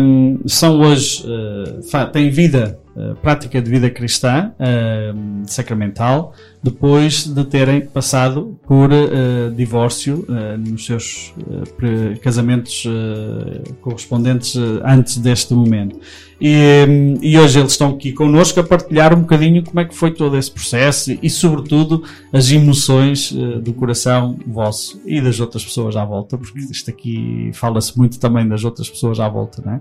Hum, 0.00 0.38
são 0.46 0.78
hoje, 0.80 1.24
fa- 1.90 2.06
têm 2.06 2.30
vida, 2.30 2.78
eh, 2.96 3.14
prática 3.20 3.60
de 3.60 3.68
vida 3.68 3.90
cristã, 3.90 4.52
hum, 5.12 5.42
sacramental, 5.44 6.32
depois 6.62 7.24
de 7.26 7.44
terem 7.44 7.80
passado 7.80 8.56
por 8.64 8.90
divórcio 9.56 10.24
nos 10.56 10.86
seus 10.86 11.34
casamentos 12.22 12.84
correspondentes 13.80 14.54
antes 14.84 15.18
deste 15.18 15.52
momento. 15.52 15.98
E, 16.44 17.18
e 17.22 17.38
hoje 17.38 17.60
eles 17.60 17.70
estão 17.70 17.90
aqui 17.90 18.10
connosco 18.10 18.58
a 18.58 18.64
partilhar 18.64 19.16
um 19.16 19.20
bocadinho 19.20 19.62
como 19.62 19.78
é 19.78 19.84
que 19.84 19.94
foi 19.94 20.10
todo 20.10 20.36
esse 20.36 20.50
processo 20.50 21.16
e, 21.22 21.30
sobretudo, 21.30 22.02
as 22.32 22.50
emoções 22.50 23.32
eh, 23.32 23.60
do 23.60 23.72
coração 23.72 24.36
vosso 24.44 25.00
e 25.06 25.20
das 25.20 25.38
outras 25.38 25.64
pessoas 25.64 25.94
à 25.94 26.04
volta, 26.04 26.36
porque 26.36 26.58
isto 26.58 26.90
aqui 26.90 27.52
fala-se 27.54 27.96
muito 27.96 28.18
também 28.18 28.48
das 28.48 28.64
outras 28.64 28.90
pessoas 28.90 29.20
à 29.20 29.28
volta, 29.28 29.62
não 29.64 29.74
é? 29.74 29.80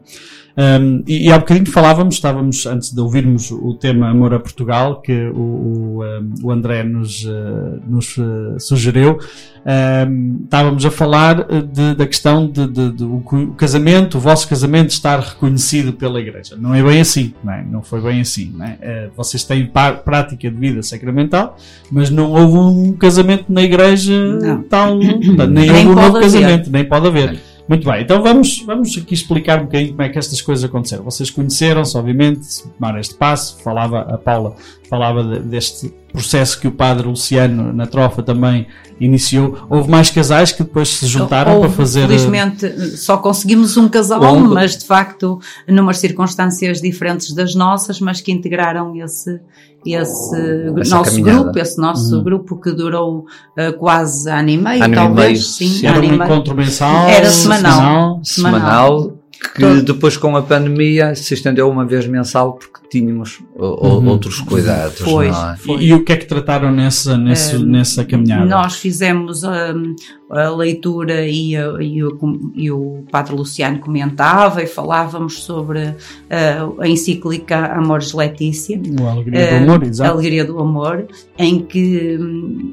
Um, 0.57 1.03
e, 1.07 1.27
e 1.27 1.31
há 1.31 1.39
bocadinho 1.39 1.65
falávamos, 1.71 2.15
estávamos, 2.15 2.65
antes 2.67 2.93
de 2.93 2.99
ouvirmos 2.99 3.49
o 3.51 3.73
tema 3.73 4.09
Amor 4.09 4.33
a 4.33 4.39
Portugal, 4.39 5.01
que 5.01 5.29
o, 5.29 5.39
o, 5.39 6.03
um, 6.03 6.33
o 6.43 6.51
André 6.51 6.83
nos, 6.83 7.25
eh, 7.25 7.79
nos 7.87 8.17
eh, 8.19 8.59
sugeriu, 8.59 9.17
um, 9.65 10.41
estávamos 10.43 10.85
a 10.85 10.91
falar 10.91 11.45
eh, 11.49 11.61
de- 11.61 11.95
da 11.95 12.07
questão 12.07 12.47
de, 12.47 12.67
de- 12.67 12.91
de 12.91 13.03
o, 13.03 13.53
casamento, 13.57 14.17
o 14.17 14.19
vosso 14.21 14.47
casamento 14.47 14.89
estar 14.89 15.19
reconhecido 15.19 15.93
pela 15.93 16.19
Igreja. 16.19 16.55
Não 16.59 16.73
é 16.73 16.81
bem 16.81 16.99
assim, 17.01 17.33
não, 17.43 17.53
é? 17.53 17.63
não 17.63 17.81
foi 17.83 18.01
bem 18.01 18.21
assim. 18.21 18.53
É? 18.61 18.77
Eh, 18.81 19.09
vocês 19.15 19.43
têm 19.43 19.69
prática 20.03 20.49
de 20.49 20.57
vida 20.57 20.81
sacramental, 20.81 21.57
mas 21.91 22.09
não 22.09 22.31
houve 22.31 22.57
um 22.57 22.93
casamento 22.93 23.45
na 23.49 23.61
Igreja 23.61 24.13
Não. 24.41 24.63
tal, 24.63 24.97
nem, 24.97 25.19
Nem 25.47 25.69
houve 25.71 25.87
um 25.87 25.93
novo 25.95 26.17
haver. 26.17 26.21
casamento, 26.21 26.71
nem 26.71 26.83
pode 26.85 27.07
haver. 27.07 27.39
Muito 27.69 27.89
bem, 27.89 28.01
então 28.01 28.21
vamos, 28.21 28.63
vamos 28.65 28.97
aqui 28.97 29.13
explicar 29.13 29.59
um 29.61 29.65
bocadinho 29.65 29.91
como 29.91 30.01
é 30.01 30.09
que 30.09 30.17
estas 30.19 30.41
coisas 30.41 30.65
aconteceram. 30.65 31.03
Vocês 31.05 31.29
conheceram-se, 31.29 31.95
obviamente, 31.97 32.41
tomaram 32.77 32.99
este 32.99 33.13
passo, 33.13 33.61
falava, 33.63 34.01
a 34.01 34.17
Paula 34.17 34.55
falava 34.91 35.23
de- 35.23 35.39
deste 35.39 35.91
processo 36.11 36.59
que 36.59 36.67
o 36.67 36.71
padre 36.73 37.07
Luciano 37.07 37.71
na 37.71 37.87
trofa 37.87 38.21
também 38.21 38.67
iniciou. 38.99 39.57
Houve 39.69 39.89
mais 39.89 40.09
casais 40.09 40.51
que 40.51 40.61
depois 40.63 40.89
se 40.89 41.07
juntaram 41.07 41.53
Houve, 41.55 41.67
para 41.69 41.77
fazer. 41.77 42.01
eh, 42.01 42.07
Felizmente 42.07 42.97
só 42.97 43.15
conseguimos 43.17 43.77
um 43.77 43.87
casal, 43.87 44.37
mas 44.41 44.77
de 44.77 44.85
facto 44.85 45.39
numas 45.67 45.97
circunstâncias 45.99 46.81
diferentes 46.81 47.33
das 47.33 47.55
nossas, 47.55 48.01
mas 48.01 48.19
que 48.19 48.33
integraram 48.33 48.93
esse, 48.97 49.39
esse 49.85 50.35
Essa 50.81 50.95
nosso 50.97 51.11
caminhada. 51.11 51.43
grupo, 51.43 51.59
esse 51.59 51.77
nosso 51.79 52.21
grupo 52.21 52.59
que 52.59 52.71
durou 52.73 53.25
eh, 53.57 53.71
quase 53.71 54.29
ano 54.29 54.49
e 54.49 54.57
meio, 54.57 54.83
Ano 54.83 54.93
e 54.93 54.95
talvez, 54.97 55.29
meio, 55.29 55.41
sim. 55.41 55.87
Era 55.87 55.99
um 56.01 56.03
encontro 56.03 56.53
mensal? 56.53 57.07
Era 57.07 57.29
semanal. 57.29 58.19
semanal, 58.25 59.13
que 59.55 59.61
Todo- 59.61 59.81
depois 59.81 60.15
com 60.17 60.35
a 60.37 60.41
pandemia 60.41 61.15
se 61.15 61.33
estendeu 61.33 61.69
uma 61.69 61.85
vez 61.85 62.05
mensal 62.07 62.53
porque 62.53 62.79
tínhamos 62.89 63.39
Uhum. 63.55 64.07
outros 64.07 64.39
cuidados, 64.41 64.99
Foi. 64.99 65.29
não 65.29 65.49
é? 65.49 65.57
E, 65.79 65.87
e 65.87 65.93
o 65.93 66.03
que 66.05 66.13
é 66.13 66.17
que 66.17 66.25
trataram 66.25 66.71
nessa, 66.71 67.17
nesse, 67.17 67.57
nessa 67.57 68.05
caminhada? 68.05 68.45
Nós 68.45 68.75
fizemos 68.75 69.43
hum, 69.43 69.95
a 70.31 70.49
leitura 70.49 71.27
e, 71.27 71.55
a- 71.55 71.75
e 71.81 72.03
o, 72.03 72.51
e 72.55 72.71
o 72.71 73.03
Padre 73.11 73.35
Luciano 73.35 73.79
comentava 73.79 74.63
e 74.63 74.67
falávamos 74.67 75.43
sobre 75.43 75.93
ah, 76.29 76.69
a 76.79 76.87
encíclica 76.87 77.57
Amores 77.73 78.13
Letícia. 78.13 78.79
O 78.99 79.07
Alegria 79.07 79.31
do 79.31 79.37
Eh, 79.53 79.57
Amor, 79.57 79.83
a 79.83 79.87
exato. 79.87 80.11
Alegria 80.11 80.45
do 80.45 80.59
Amor, 80.59 81.07
em 81.37 81.59
que 81.63 82.17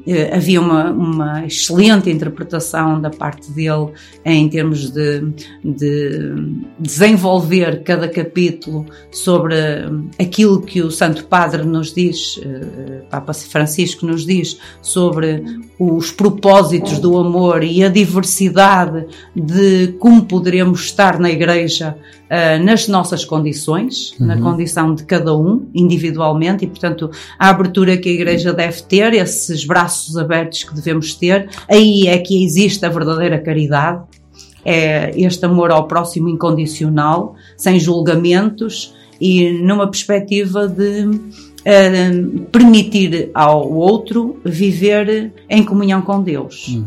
eh, 0.07 0.31
havia 0.35 0.61
uma, 0.61 0.89
uma 0.91 1.45
excelente 1.45 2.09
interpretação 2.09 2.99
da 3.01 3.09
parte 3.09 3.51
dele 3.51 3.89
em 4.25 4.47
termos 4.47 4.89
de, 4.91 5.21
de 5.63 6.33
desenvolver 6.79 7.83
cada 7.83 8.07
capítulo 8.07 8.85
sobre 9.11 9.55
aquilo 10.19 10.61
que 10.61 10.81
o 10.81 10.91
Santo 10.91 11.25
Padre 11.25 11.63
nos 11.63 11.93
diz, 11.93 12.39
eh, 12.43 13.01
Papa 13.09 13.33
Francisco 13.33 14.05
nos 14.05 14.25
diz 14.25 14.57
sobre 14.81 15.43
os 15.79 16.11
propósitos 16.11 16.99
do 16.99 17.17
amor 17.17 17.48
e 17.63 17.83
a 17.83 17.89
diversidade 17.89 19.05
de 19.35 19.95
como 19.99 20.25
poderemos 20.25 20.81
estar 20.81 21.19
na 21.19 21.29
Igreja 21.29 21.95
ah, 22.29 22.59
nas 22.59 22.87
nossas 22.87 23.25
condições, 23.25 24.13
na 24.19 24.39
condição 24.39 24.93
de 24.93 25.03
cada 25.03 25.35
um, 25.35 25.67
individualmente, 25.73 26.63
e 26.63 26.67
portanto 26.67 27.09
a 27.39 27.49
abertura 27.49 27.97
que 27.97 28.07
a 28.07 28.11
Igreja 28.11 28.53
deve 28.53 28.83
ter, 28.83 29.13
esses 29.15 29.65
braços 29.65 30.15
abertos 30.15 30.63
que 30.63 30.75
devemos 30.75 31.15
ter, 31.15 31.49
aí 31.67 32.07
é 32.07 32.19
que 32.19 32.43
existe 32.43 32.85
a 32.85 32.89
verdadeira 32.89 33.39
caridade, 33.39 34.03
é 34.63 35.11
este 35.15 35.43
amor 35.43 35.71
ao 35.71 35.87
próximo 35.87 36.29
incondicional, 36.29 37.33
sem 37.57 37.79
julgamentos 37.79 38.93
e 39.19 39.51
numa 39.51 39.89
perspectiva 39.89 40.67
de 40.67 41.09
eh, 41.65 42.11
permitir 42.51 43.31
ao 43.33 43.71
outro 43.71 44.39
viver 44.45 45.33
em 45.49 45.63
comunhão 45.63 46.01
com 46.01 46.21
Deus. 46.21 46.67
E 46.69 46.83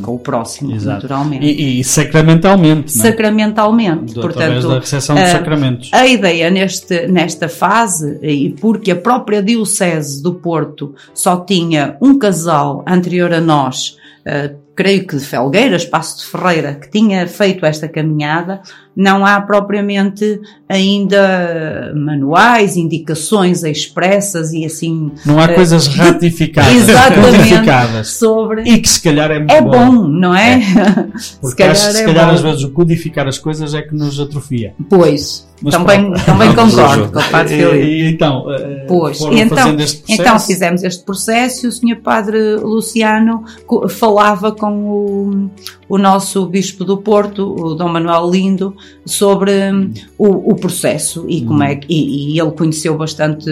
com 0.00 0.14
o 0.14 0.18
próximo. 0.18 0.74
Exato. 0.74 1.02
naturalmente. 1.02 1.44
E, 1.44 1.80
e 1.80 1.84
sacramentalmente, 1.84 2.96
não 2.96 3.04
é? 3.04 3.08
Sacramentalmente, 3.10 4.14
Do- 4.14 4.20
portanto, 4.20 4.68
da 4.68 4.78
recepção 4.78 5.16
ah, 5.16 5.26
sacramentos. 5.26 5.90
a 5.92 6.06
ideia 6.06 6.50
neste, 6.50 7.06
nesta 7.06 7.48
fase, 7.48 8.18
e 8.22 8.50
porque 8.60 8.90
a 8.90 8.96
própria 8.96 9.42
Diocese 9.42 10.22
do 10.22 10.34
Porto 10.34 10.94
só 11.12 11.36
tinha 11.36 11.96
um 12.00 12.18
casal 12.18 12.84
anterior 12.86 13.32
a 13.32 13.40
nós, 13.40 13.96
eh, 14.24 14.52
creio 14.74 15.06
que 15.06 15.16
de 15.16 15.24
Felgueiras, 15.24 15.84
Passo 15.84 16.18
de 16.18 16.24
Ferreira, 16.26 16.74
que 16.74 16.90
tinha 16.90 17.26
feito 17.28 17.64
esta 17.64 17.86
caminhada, 17.88 18.60
não 18.96 19.26
há 19.26 19.40
propriamente 19.40 20.40
ainda 20.68 21.92
manuais, 21.96 22.76
indicações 22.76 23.62
expressas 23.64 24.52
e 24.52 24.64
assim. 24.64 25.10
Não 25.26 25.38
há 25.38 25.44
eh, 25.44 25.54
coisas 25.54 25.86
ratificadas, 25.88 26.72
Exatamente. 26.88 28.06
Sobre. 28.08 28.62
E 28.62 28.78
que 28.78 28.88
se 28.88 29.02
calhar 29.02 29.30
é 29.30 29.38
muito 29.38 29.52
É 29.52 29.60
bom, 29.60 30.06
não 30.08 30.34
é? 30.34 30.60
Porque 31.40 31.62
acho 31.62 31.86
que 31.88 31.92
se 31.94 32.02
é 32.02 32.06
calhar 32.06 32.26
bom. 32.26 32.34
às 32.34 32.40
vezes 32.40 32.62
o 32.64 32.70
codificar 32.70 33.26
as 33.26 33.38
coisas 33.38 33.74
é 33.74 33.82
que 33.82 33.94
nos 33.94 34.18
atrofia. 34.20 34.74
Pois, 34.88 35.46
Mas 35.62 35.74
também, 35.74 36.10
pronto. 36.10 36.24
também 36.24 36.50
Vamos 36.52 36.74
concordo 36.74 37.12
com 37.12 37.18
o 37.18 37.30
Padre 37.30 37.56
Filipe. 37.56 37.86
e 37.86 38.10
então, 38.10 38.44
eh, 38.52 38.84
Pois, 38.88 39.20
e 39.20 39.40
então, 39.40 39.76
então 40.08 40.38
fizemos 40.40 40.82
este 40.82 41.04
processo 41.04 41.66
e 41.66 41.68
o 41.68 41.72
Sr. 41.72 42.00
Padre 42.02 42.56
Luciano 42.56 43.44
falava 43.90 44.52
com 44.52 44.72
o, 44.72 45.50
o 45.88 45.98
nosso 45.98 46.46
Bispo 46.46 46.84
do 46.84 46.98
Porto, 46.98 47.54
o 47.58 47.74
Dom 47.74 47.88
Manuel 47.88 48.30
Lindo, 48.30 48.74
sobre 49.06 49.52
hum, 49.72 49.92
o, 50.16 50.52
o 50.52 50.56
processo 50.56 51.26
e 51.28 51.44
como 51.44 51.62
é 51.62 51.76
que, 51.76 51.86
e, 51.92 52.34
e 52.34 52.40
ele 52.40 52.52
conheceu 52.52 52.96
bastante, 52.96 53.50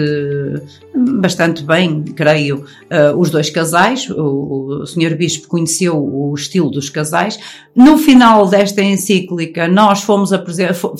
bastante 1.19 1.63
bem, 1.63 2.03
creio, 2.03 2.65
eh, 2.89 3.13
os 3.15 3.29
dois 3.29 3.49
casais, 3.49 4.09
o, 4.09 4.81
o 4.81 4.85
Sr. 4.85 5.15
Bispo 5.15 5.47
conheceu 5.47 5.95
o 5.97 6.33
estilo 6.35 6.69
dos 6.71 6.89
casais. 6.89 7.39
No 7.75 7.97
final 7.97 8.47
desta 8.47 8.81
encíclica, 8.81 9.67
nós 9.67 10.01
fomos 10.03 10.31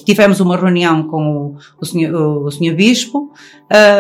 tivemos 0.05 0.39
uma 0.39 0.57
reunião 0.57 1.03
com 1.07 1.37
o, 1.37 1.55
o, 1.79 1.85
senhor, 1.85 2.45
o 2.45 2.51
Sr. 2.51 2.75
Bispo, 2.75 3.31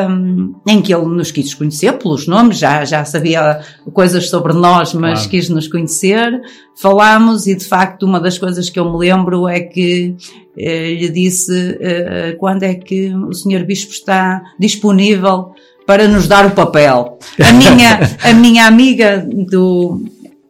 um, 0.09 0.53
em 0.67 0.81
que 0.81 0.93
ele 0.93 1.05
nos 1.05 1.31
quis 1.31 1.53
conhecer 1.53 1.93
pelos 1.93 2.27
nomes, 2.27 2.57
já, 2.57 2.85
já 2.85 3.03
sabia 3.05 3.61
coisas 3.91 4.29
sobre 4.29 4.53
nós, 4.53 4.93
mas 4.93 5.13
Claro. 5.13 5.29
quis 5.29 5.49
nos 5.49 5.67
conhecer. 5.67 6.41
Falámos 6.75 7.45
e, 7.47 7.55
de 7.55 7.65
facto, 7.65 8.03
uma 8.03 8.19
das 8.19 8.37
coisas 8.37 8.69
que 8.69 8.79
eu 8.79 8.91
me 8.91 8.97
lembro 8.97 9.47
é 9.47 9.59
que 9.59 10.15
lhe 10.55 11.09
disse 11.09 11.77
eh, 11.81 12.35
quando 12.39 12.63
é 12.63 12.75
que 12.75 13.13
o 13.13 13.33
Sr. 13.33 13.65
Bispo 13.65 13.91
está 13.91 14.41
disponível 14.59 15.51
para 15.85 16.07
nos 16.07 16.27
dar 16.27 16.45
o 16.45 16.51
papel. 16.51 17.17
A 17.43 17.53
minha, 17.53 17.99
a 18.23 18.33
minha 18.33 18.67
amiga 18.67 19.25
do, 19.27 20.01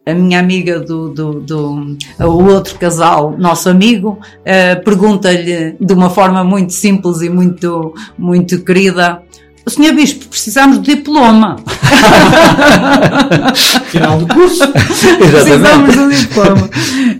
a 0.06 0.12
minha 0.12 0.38
amiga 0.38 0.80
do, 0.80 1.08
do, 1.08 1.40
do 1.40 1.96
o 2.20 2.44
outro 2.44 2.78
casal, 2.78 3.34
nosso 3.38 3.68
amigo, 3.68 4.18
eh, 4.44 4.76
pergunta-lhe 4.76 5.76
de 5.80 5.92
uma 5.92 6.10
forma 6.10 6.44
muito 6.44 6.72
simples 6.72 7.22
e 7.22 7.30
muito, 7.30 7.94
muito 8.18 8.62
querida. 8.62 9.22
O 9.66 9.70
senhor 9.70 9.94
Bispo, 9.94 10.26
precisamos 10.26 10.82
de 10.82 10.94
diploma. 10.94 11.56
Final 13.86 14.18
do 14.18 14.26
curso. 14.34 14.68
precisamos 14.68 15.96
do 15.96 16.10
diploma. 16.10 16.70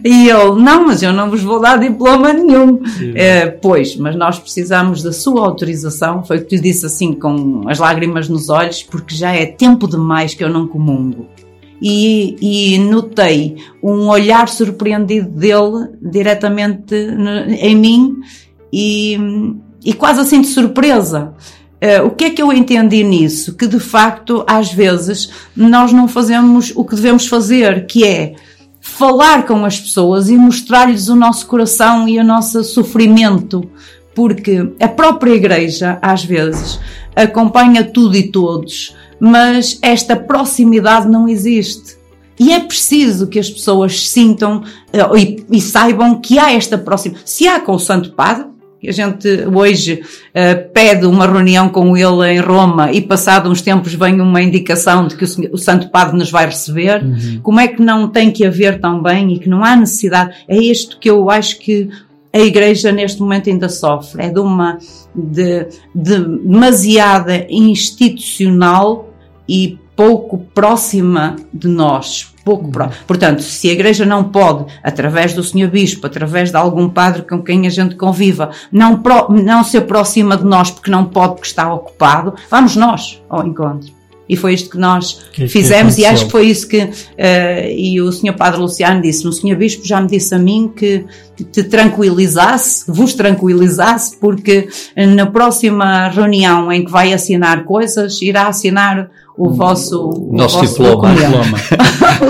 E 0.04 0.28
ele, 0.28 0.62
não, 0.62 0.86
mas 0.86 1.02
eu 1.02 1.10
não 1.12 1.30
vos 1.30 1.42
vou 1.42 1.58
dar 1.58 1.78
diploma 1.78 2.34
nenhum. 2.34 2.82
Eh, 3.14 3.46
pois, 3.46 3.96
mas 3.96 4.14
nós 4.14 4.38
precisamos 4.38 5.02
da 5.02 5.10
sua 5.10 5.46
autorização. 5.46 6.22
Foi 6.22 6.36
o 6.36 6.44
que 6.44 6.56
lhe 6.56 6.62
disse 6.62 6.84
assim, 6.84 7.14
com 7.14 7.62
as 7.66 7.78
lágrimas 7.78 8.28
nos 8.28 8.50
olhos, 8.50 8.82
porque 8.82 9.14
já 9.14 9.34
é 9.34 9.46
tempo 9.46 9.88
demais 9.88 10.34
que 10.34 10.44
eu 10.44 10.50
não 10.50 10.68
comungo. 10.68 11.26
E, 11.80 12.74
e 12.74 12.78
notei 12.78 13.56
um 13.82 14.08
olhar 14.08 14.48
surpreendido 14.48 15.30
dele 15.30 15.88
diretamente 16.00 16.94
em 17.58 17.74
mim 17.74 18.16
e, 18.72 19.18
e 19.84 19.94
quase 19.94 20.20
assim 20.20 20.42
de 20.42 20.48
surpresa. 20.48 21.34
Eh, 21.84 22.00
o 22.00 22.08
que 22.08 22.24
é 22.24 22.30
que 22.30 22.40
eu 22.40 22.50
entendi 22.50 23.04
nisso? 23.04 23.54
Que 23.54 23.66
de 23.66 23.78
facto, 23.78 24.42
às 24.46 24.72
vezes, 24.72 25.28
nós 25.54 25.92
não 25.92 26.08
fazemos 26.08 26.72
o 26.74 26.82
que 26.82 26.94
devemos 26.94 27.26
fazer, 27.26 27.84
que 27.84 28.06
é 28.06 28.36
falar 28.80 29.44
com 29.44 29.62
as 29.66 29.78
pessoas 29.78 30.30
e 30.30 30.36
mostrar-lhes 30.38 31.08
o 31.08 31.14
nosso 31.14 31.46
coração 31.46 32.08
e 32.08 32.18
o 32.18 32.24
nosso 32.24 32.64
sofrimento, 32.64 33.68
porque 34.14 34.66
a 34.80 34.88
própria 34.88 35.34
igreja, 35.34 35.98
às 36.00 36.24
vezes, 36.24 36.80
acompanha 37.14 37.84
tudo 37.84 38.16
e 38.16 38.32
todos, 38.32 38.96
mas 39.20 39.78
esta 39.82 40.16
proximidade 40.16 41.06
não 41.06 41.28
existe. 41.28 41.98
E 42.40 42.50
é 42.50 42.60
preciso 42.60 43.26
que 43.26 43.38
as 43.38 43.50
pessoas 43.50 44.08
sintam 44.08 44.62
uh, 44.62 45.18
e, 45.18 45.44
e, 45.50 45.60
saibam 45.60 46.18
que 46.18 46.38
há 46.38 46.50
esta 46.50 46.78
proximidade. 46.78 47.30
Se 47.30 47.46
há 47.46 47.60
com 47.60 47.72
o 47.72 47.78
Santo 47.78 48.12
Padre, 48.14 48.53
a 48.88 48.92
gente 48.92 49.28
hoje 49.52 50.02
uh, 50.02 50.72
pede 50.72 51.06
uma 51.06 51.26
reunião 51.26 51.68
com 51.68 51.96
ele 51.96 52.32
em 52.32 52.40
Roma 52.40 52.92
e 52.92 53.00
passado 53.00 53.50
uns 53.50 53.62
tempos 53.62 53.94
vem 53.94 54.20
uma 54.20 54.42
indicação 54.42 55.06
de 55.06 55.16
que 55.16 55.24
o, 55.24 55.54
o 55.54 55.58
Santo 55.58 55.90
Padre 55.90 56.16
nos 56.16 56.30
vai 56.30 56.46
receber, 56.46 57.02
uhum. 57.02 57.40
como 57.42 57.60
é 57.60 57.68
que 57.68 57.82
não 57.82 58.08
tem 58.08 58.30
que 58.30 58.44
haver 58.44 58.80
também 58.80 59.34
e 59.34 59.38
que 59.38 59.48
não 59.48 59.64
há 59.64 59.76
necessidade? 59.76 60.34
É 60.48 60.56
isto 60.56 60.98
que 60.98 61.10
eu 61.10 61.30
acho 61.30 61.58
que 61.58 61.88
a 62.32 62.40
Igreja 62.40 62.90
neste 62.90 63.20
momento 63.20 63.48
ainda 63.48 63.68
sofre, 63.68 64.24
é 64.24 64.28
de 64.28 64.40
uma 64.40 64.78
de, 65.14 65.68
de 65.94 66.18
demasiada 66.44 67.46
institucional 67.48 69.14
e 69.48 69.78
pouco 69.96 70.38
próxima 70.54 71.36
de 71.52 71.68
nós. 71.68 72.32
Pouco. 72.44 72.70
Portanto, 73.06 73.42
se 73.42 73.70
a 73.70 73.72
Igreja 73.72 74.04
não 74.04 74.24
pode, 74.24 74.66
através 74.82 75.32
do 75.32 75.42
Senhor 75.42 75.70
Bispo, 75.70 76.06
através 76.06 76.50
de 76.50 76.56
algum 76.56 76.90
padre 76.90 77.22
com 77.22 77.42
quem 77.42 77.66
a 77.66 77.70
gente 77.70 77.96
conviva, 77.96 78.50
não, 78.70 79.00
pro, 79.00 79.32
não 79.32 79.64
se 79.64 79.78
aproxima 79.78 80.36
de 80.36 80.44
nós 80.44 80.70
porque 80.70 80.90
não 80.90 81.06
pode, 81.06 81.34
porque 81.34 81.46
está 81.46 81.72
ocupado, 81.72 82.34
vamos 82.50 82.76
nós 82.76 83.22
ao 83.30 83.46
encontro. 83.46 83.93
E 84.28 84.36
foi 84.36 84.54
isto 84.54 84.70
que 84.70 84.78
nós 84.78 85.20
que, 85.32 85.46
fizemos, 85.46 85.96
que 85.96 86.02
e 86.02 86.06
acho 86.06 86.24
que 86.26 86.30
foi 86.30 86.46
isso 86.46 86.66
que. 86.66 86.78
Uh, 86.78 87.70
e 87.76 88.00
o 88.00 88.10
Sr. 88.10 88.34
Padre 88.34 88.60
Luciano 88.60 89.02
disse: 89.02 89.26
O 89.26 89.32
Sr. 89.32 89.56
Bispo 89.56 89.86
já 89.86 90.00
me 90.00 90.08
disse 90.08 90.34
a 90.34 90.38
mim 90.38 90.72
que 90.74 91.04
te 91.52 91.64
tranquilizasse, 91.64 92.84
vos 92.90 93.12
tranquilizasse, 93.12 94.16
porque 94.18 94.68
na 95.14 95.26
próxima 95.26 96.08
reunião 96.08 96.72
em 96.72 96.84
que 96.84 96.90
vai 96.90 97.12
assinar 97.12 97.64
coisas, 97.64 98.22
irá 98.22 98.46
assinar 98.46 99.10
o 99.36 99.50
vosso. 99.50 100.08
O 100.08 100.36
Nosso 100.36 100.60
vosso 100.60 100.82
diploma. 100.82 101.14
diploma. 101.14 101.58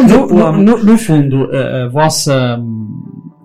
no, 0.53 0.53
no, 0.53 0.79
no, 0.85 0.99
fundo, 0.99 1.49
a, 1.53 1.85
a 1.85 1.89
vossa 1.89 2.59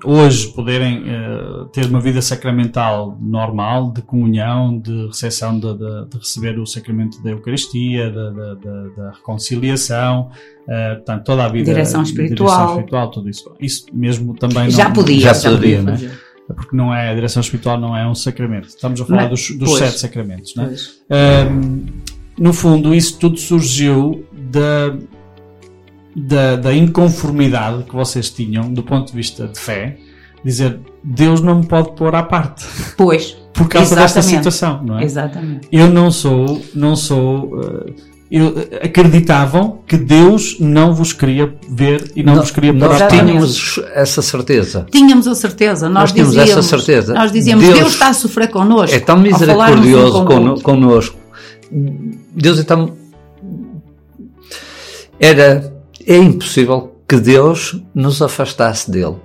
hoje 0.03 0.47
poderem 0.49 1.03
uh, 1.03 1.65
ter 1.65 1.85
uma 1.85 1.99
vida 1.99 2.21
sacramental 2.21 3.17
normal, 3.21 3.91
de 3.91 4.01
comunhão, 4.01 4.79
de 4.79 5.07
recepção, 5.07 5.59
de, 5.59 5.73
de, 5.73 6.05
de 6.09 6.17
receber 6.17 6.59
o 6.59 6.65
sacramento 6.65 7.21
da 7.21 7.31
Eucaristia, 7.31 8.11
da 8.11 9.11
reconciliação, 9.11 10.29
uh, 10.67 10.95
portanto, 10.95 11.23
toda 11.23 11.45
a 11.45 11.49
vida. 11.49 11.65
Direção 11.65 12.01
espiritual. 12.03 12.47
Direção 12.47 12.69
espiritual, 12.69 13.11
tudo 13.11 13.29
isso. 13.29 13.51
Isso 13.59 13.85
mesmo 13.93 14.33
também 14.33 14.63
não. 14.63 14.71
Já 14.71 14.89
podia, 14.89 15.33
já, 15.33 15.51
podia, 15.51 15.81
né? 15.81 16.11
Porque 16.47 16.75
não 16.75 16.93
é, 16.93 17.11
a 17.11 17.13
direção 17.13 17.41
espiritual 17.41 17.79
não 17.79 17.95
é 17.95 18.07
um 18.07 18.15
sacramento. 18.15 18.69
Estamos 18.69 18.99
a 18.99 19.05
falar 19.05 19.23
não, 19.23 19.29
dos, 19.29 19.51
dos 19.57 19.77
sete 19.77 19.99
sacramentos, 19.99 20.55
né? 20.55 20.75
Um, 21.51 21.85
no 22.39 22.53
fundo, 22.53 22.95
isso 22.95 23.19
tudo 23.19 23.37
surgiu 23.37 24.25
da 24.31 24.95
da, 26.27 26.55
da 26.55 26.73
inconformidade 26.73 27.83
que 27.83 27.95
vocês 27.95 28.29
tinham 28.29 28.71
do 28.73 28.83
ponto 28.83 29.07
de 29.07 29.17
vista 29.17 29.47
de 29.47 29.59
fé, 29.59 29.97
dizer 30.43 30.79
Deus 31.03 31.41
não 31.41 31.59
me 31.59 31.65
pode 31.65 31.91
pôr 31.91 32.13
à 32.15 32.23
parte. 32.23 32.65
Pois. 32.97 33.37
Por 33.53 33.67
causa 33.67 33.93
exatamente. 33.93 34.13
desta 34.13 34.21
situação, 34.21 34.83
não 34.83 34.99
é? 34.99 35.03
Exatamente. 35.03 35.67
Eu 35.71 35.89
não 35.89 36.09
sou, 36.11 36.61
não 36.73 36.95
sou. 36.95 37.55
Uh, 37.55 37.93
eu, 38.31 38.55
acreditavam 38.81 39.79
que 39.85 39.97
Deus 39.97 40.57
não 40.59 40.93
vos 40.93 41.11
queria 41.11 41.53
ver 41.67 42.11
e 42.15 42.23
não, 42.23 42.35
não 42.35 42.41
vos 42.41 42.51
queria 42.51 42.73
pôr 42.73 42.85
à 42.85 42.89
parte. 42.89 43.15
Nós 43.15 43.25
tínhamos 43.25 43.79
essa 43.93 44.21
certeza. 44.21 44.85
Tínhamos 44.89 45.27
a 45.27 45.35
certeza. 45.35 45.89
Nós, 45.89 46.03
nós 46.03 46.11
tínhamos 46.11 46.35
dizíamos, 46.35 46.65
essa 46.65 46.77
certeza. 46.77 47.13
Nós 47.13 47.31
dizíamos, 47.31 47.65
Deus, 47.65 47.79
Deus, 47.79 47.93
está 47.93 48.09
a 48.09 48.13
sofrer 48.13 48.47
connosco. 48.49 48.95
É 48.95 48.99
tão 48.99 49.17
misericordioso 49.17 50.25
con, 50.25 50.55
connosco. 50.61 51.17
Deus 52.33 52.59
é 52.59 52.63
tão. 52.63 52.93
Era 55.19 55.78
é 56.09 56.17
impossível 56.17 56.95
que 57.07 57.17
Deus 57.17 57.79
nos 57.93 58.19
afastasse 58.19 58.89
dele. 58.89 59.17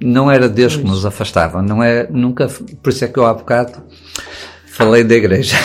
Não 0.00 0.30
era 0.30 0.48
Deus 0.48 0.76
que 0.76 0.84
nos 0.84 1.04
afastava, 1.04 1.60
não 1.60 1.82
é 1.82 2.08
nunca, 2.08 2.48
por 2.82 2.90
isso 2.90 3.04
é 3.04 3.08
que 3.08 3.18
eu 3.18 3.26
há 3.26 3.34
bocado 3.34 3.82
falei 4.66 5.02
da 5.02 5.14
igreja. 5.14 5.56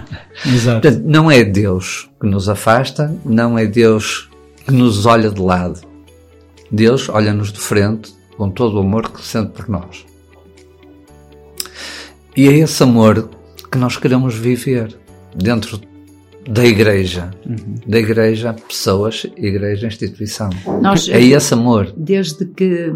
exato. 0.44 0.80
Portanto, 0.82 1.02
não 1.06 1.30
é 1.30 1.42
Deus 1.42 2.10
que 2.20 2.26
nos 2.26 2.48
afasta, 2.48 3.14
não 3.24 3.58
é 3.58 3.66
Deus 3.66 4.28
que 4.64 4.72
nos 4.72 5.06
olha 5.06 5.30
de 5.30 5.40
lado. 5.40 5.80
Deus 6.70 7.08
olha-nos 7.08 7.52
de 7.52 7.60
frente 7.60 8.14
com 8.36 8.50
todo 8.50 8.76
o 8.76 8.80
amor 8.80 9.10
que 9.10 9.24
sente 9.24 9.52
por 9.52 9.68
nós. 9.68 10.04
E 12.36 12.48
é 12.48 12.52
esse 12.52 12.82
amor 12.82 13.30
que 13.70 13.78
nós 13.78 13.96
queremos 13.96 14.34
viver 14.34 14.94
dentro 15.34 15.80
da 16.48 16.64
igreja, 16.64 17.30
uhum. 17.46 17.76
da 17.86 17.98
igreja, 17.98 18.52
pessoas, 18.52 19.26
igreja, 19.36 19.86
instituição. 19.86 20.50
Nós, 20.80 21.08
é 21.08 21.20
esse 21.20 21.54
amor. 21.54 21.92
Desde 21.96 22.44
que 22.44 22.92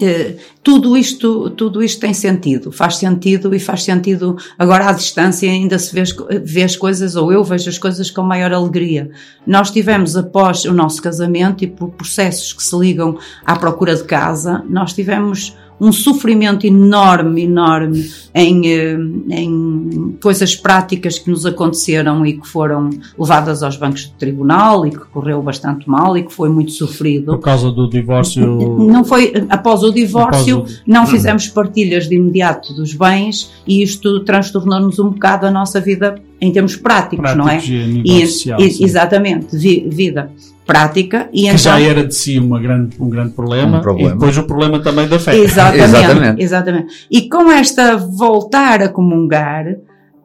eh, 0.00 0.36
tudo 0.62 0.96
isto 0.96 1.50
tudo 1.50 1.82
isto 1.82 2.00
tem 2.00 2.14
sentido 2.14 2.70
faz 2.70 2.96
sentido 2.96 3.52
e 3.52 3.58
faz 3.58 3.82
sentido 3.82 4.36
agora 4.56 4.90
à 4.90 4.92
distância 4.92 5.50
ainda 5.50 5.76
se 5.76 5.92
vê, 5.92 6.04
vê 6.44 6.62
as 6.62 6.76
coisas 6.76 7.16
ou 7.16 7.32
eu 7.32 7.42
vejo 7.42 7.68
as 7.68 7.78
coisas 7.78 8.08
com 8.08 8.22
maior 8.22 8.52
alegria 8.52 9.10
nós 9.44 9.72
tivemos 9.72 10.16
após 10.16 10.64
o 10.64 10.72
nosso 10.72 11.02
casamento 11.02 11.64
e 11.64 11.66
por 11.66 11.90
processos 11.90 12.52
que 12.52 12.62
se 12.62 12.78
ligam 12.78 13.18
à 13.44 13.56
procura 13.56 13.96
de 13.96 14.04
casa 14.04 14.64
nós 14.68 14.92
tivemos 14.92 15.56
um 15.80 15.92
sofrimento 15.92 16.66
enorme, 16.66 17.44
enorme 17.44 18.10
em, 18.34 18.68
eh, 18.68 18.98
em 19.30 20.16
coisas 20.20 20.54
práticas 20.56 21.18
que 21.18 21.30
nos 21.30 21.46
aconteceram 21.46 22.24
e 22.26 22.38
que 22.38 22.46
foram 22.46 22.90
levadas 23.18 23.62
aos 23.62 23.76
bancos 23.76 24.02
de 24.02 24.12
tribunal 24.12 24.86
e 24.86 24.90
que 24.90 24.98
correu 24.98 25.40
bastante 25.42 25.88
mal 25.88 26.16
e 26.16 26.24
que 26.24 26.32
foi 26.32 26.48
muito 26.48 26.72
sofrido. 26.72 27.32
Por 27.32 27.40
causa 27.40 27.70
do 27.70 27.88
divórcio? 27.88 28.46
Não 28.46 29.04
foi, 29.04 29.32
após 29.48 29.82
o 29.82 29.92
divórcio, 29.92 30.58
após 30.58 30.78
o... 30.78 30.82
não 30.86 31.06
fizemos 31.06 31.48
partilhas 31.48 32.08
de 32.08 32.16
imediato 32.16 32.72
dos 32.74 32.94
bens 32.94 33.50
e 33.66 33.82
isto 33.82 34.20
transtornou-nos 34.20 34.98
um 34.98 35.10
bocado 35.10 35.46
a 35.46 35.50
nossa 35.50 35.80
vida 35.80 36.20
em 36.40 36.52
termos 36.52 36.76
práticos, 36.76 37.32
práticos 37.32 37.68
não 37.68 37.76
é? 37.76 38.02
E, 38.04 38.26
social, 38.26 38.60
e, 38.60 38.84
exatamente, 38.84 39.56
vi, 39.56 39.88
vida 39.88 40.30
prática 40.68 41.30
e 41.32 41.44
que 41.44 41.46
então, 41.46 41.58
já 41.58 41.80
era 41.80 42.04
de 42.04 42.14
si 42.14 42.38
uma 42.38 42.60
grande, 42.60 42.94
um 43.00 43.08
grande 43.08 43.32
problema, 43.32 43.78
um 43.78 43.80
problema, 43.80 44.10
e 44.10 44.12
depois 44.12 44.36
o 44.36 44.42
problema 44.42 44.78
também 44.80 45.08
da 45.08 45.18
fé. 45.18 45.34
Exatamente, 45.34 45.82
exatamente. 45.82 46.42
exatamente. 46.42 47.06
E 47.10 47.26
com 47.26 47.50
esta 47.50 47.96
voltar 47.96 48.82
a 48.82 48.88
comungar, 48.90 49.66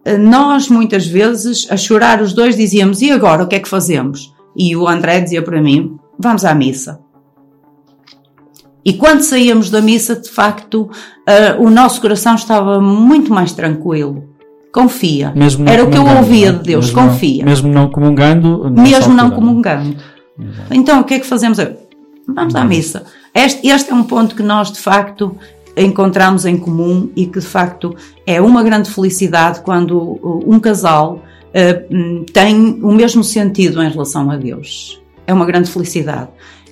eh, 0.04 0.18
nós 0.18 0.68
muitas 0.68 1.08
vezes 1.08 1.66
a 1.72 1.78
chorar 1.78 2.22
os 2.22 2.34
dois 2.34 2.58
dizíamos 2.58 3.02
e 3.02 3.10
agora 3.10 3.44
o 3.44 3.48
que 3.48 3.56
é 3.56 3.60
que 3.60 3.70
fazemos? 3.70 4.34
E 4.56 4.76
o 4.76 4.86
André 4.86 5.22
dizia 5.22 5.42
para 5.42 5.62
mim 5.62 5.98
vamos 6.20 6.44
à 6.44 6.54
missa. 6.54 7.00
E 8.86 8.94
quando 8.94 9.22
saíamos 9.22 9.70
da 9.70 9.82
missa, 9.82 10.14
de 10.14 10.30
facto, 10.30 10.82
uh, 10.82 11.62
o 11.64 11.70
nosso 11.70 12.02
coração 12.02 12.36
estava 12.36 12.82
muito 12.82 13.32
mais 13.34 13.54
tranquilo. 13.54 14.28
Confia. 14.74 15.32
Era 15.68 15.84
o 15.84 15.90
que 15.92 15.98
eu 15.98 16.04
ouvia 16.04 16.52
de 16.52 16.64
Deus, 16.64 16.88
mesmo 16.88 17.02
confia. 17.02 17.46
Não, 17.46 17.52
mesmo 17.52 17.72
não 17.72 17.90
comungando. 17.90 18.72
Mesmo 18.72 19.14
não 19.14 19.30
comungando. 19.30 19.96
Então, 20.72 21.02
o 21.02 21.04
que 21.04 21.14
é 21.14 21.20
que 21.20 21.28
fazemos? 21.28 21.60
Vamos 22.28 22.56
à 22.56 22.66
missa. 22.66 23.04
Este, 23.36 23.68
este 23.68 23.92
é 23.92 23.94
um 23.94 24.04
ponto 24.04 24.36
que 24.36 24.42
nós, 24.42 24.72
de 24.72 24.80
facto, 24.80 25.38
encontramos 25.78 26.46
em 26.46 26.58
comum 26.58 27.12
e 27.16 27.28
que, 27.28 27.40
de 27.40 27.46
facto, 27.46 27.96
é 28.26 28.42
uma 28.42 28.64
grande 28.64 28.90
felicidade 28.90 29.62
quando 29.62 30.20
um 30.44 30.60
casal 30.60 31.22
uh, 31.50 32.24
tem 32.34 32.80
o 32.82 32.92
mesmo 32.92 33.24
sentido 33.24 33.82
em 33.84 33.90
relação 33.90 34.32
a 34.32 34.38
Deus. 34.38 35.00
É 35.28 35.34
uma 35.34 35.46
grande 35.46 35.70
felicidade. 35.70 36.30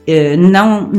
Uh, 0.07 0.37
não 0.37 0.89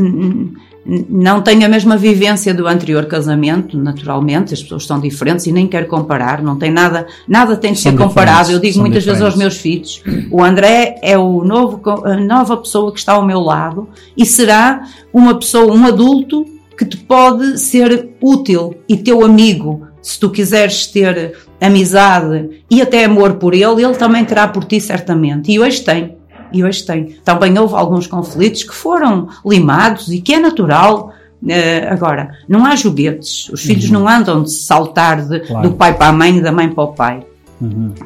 não 0.85 1.41
tem 1.41 1.63
a 1.63 1.69
mesma 1.69 1.95
vivência 1.95 2.53
do 2.53 2.67
anterior 2.67 3.05
casamento, 3.05 3.77
naturalmente, 3.77 4.53
as 4.53 4.61
pessoas 4.61 4.85
são 4.85 4.99
diferentes 4.99 5.47
e 5.47 5.51
nem 5.51 5.67
quero 5.67 5.87
comparar, 5.87 6.41
não 6.41 6.57
tem 6.57 6.71
nada, 6.71 7.07
nada 7.27 7.55
tem 7.55 7.71
de 7.71 7.79
são 7.79 7.91
ser 7.93 7.97
comparado. 7.97 8.51
Eu 8.51 8.59
digo 8.59 8.79
muitas 8.79 9.03
diferentes. 9.03 9.05
vezes 9.05 9.21
aos 9.21 9.35
meus 9.35 9.57
filhos, 9.57 10.03
o 10.29 10.43
André 10.43 10.99
é 11.01 11.17
o 11.17 11.43
novo, 11.43 11.81
a 12.03 12.17
nova 12.17 12.57
pessoa 12.57 12.91
que 12.91 12.99
está 12.99 13.13
ao 13.13 13.25
meu 13.25 13.39
lado 13.39 13.87
e 14.17 14.25
será 14.25 14.83
uma 15.13 15.35
pessoa, 15.35 15.73
um 15.73 15.85
adulto 15.85 16.45
que 16.77 16.85
te 16.85 16.97
pode 16.97 17.59
ser 17.59 18.09
útil 18.21 18.75
e 18.89 18.97
teu 18.97 19.23
amigo. 19.23 19.87
Se 20.01 20.19
tu 20.19 20.29
quiseres 20.29 20.87
ter 20.87 21.33
amizade 21.61 22.61
e 22.69 22.81
até 22.81 23.05
amor 23.05 23.35
por 23.35 23.53
ele, 23.53 23.85
ele 23.85 23.95
também 23.95 24.25
terá 24.25 24.49
por 24.49 24.65
ti 24.65 24.81
certamente. 24.81 25.49
E 25.49 25.59
hoje 25.59 25.81
tem 25.81 26.17
e 26.53 26.63
hoje 26.63 26.85
tem. 26.85 27.15
Também 27.23 27.57
houve 27.57 27.75
alguns 27.75 28.07
conflitos 28.07 28.63
que 28.63 28.73
foram 28.73 29.27
limados 29.45 30.09
e 30.09 30.21
que 30.21 30.33
é 30.33 30.39
natural. 30.39 31.13
Uh, 31.41 31.91
agora, 31.91 32.37
não 32.47 32.65
há 32.65 32.75
joguetes. 32.75 33.49
Os 33.49 33.61
filhos 33.61 33.85
uhum. 33.85 33.93
não 33.99 34.07
andam 34.07 34.43
de 34.43 34.53
saltar 34.53 35.27
de, 35.27 35.41
claro. 35.41 35.69
do 35.69 35.75
pai 35.75 35.93
para 35.93 36.07
a 36.07 36.13
mãe 36.13 36.37
e 36.37 36.41
da 36.41 36.51
mãe 36.51 36.69
para 36.69 36.83
o 36.83 36.93
pai. 36.93 37.25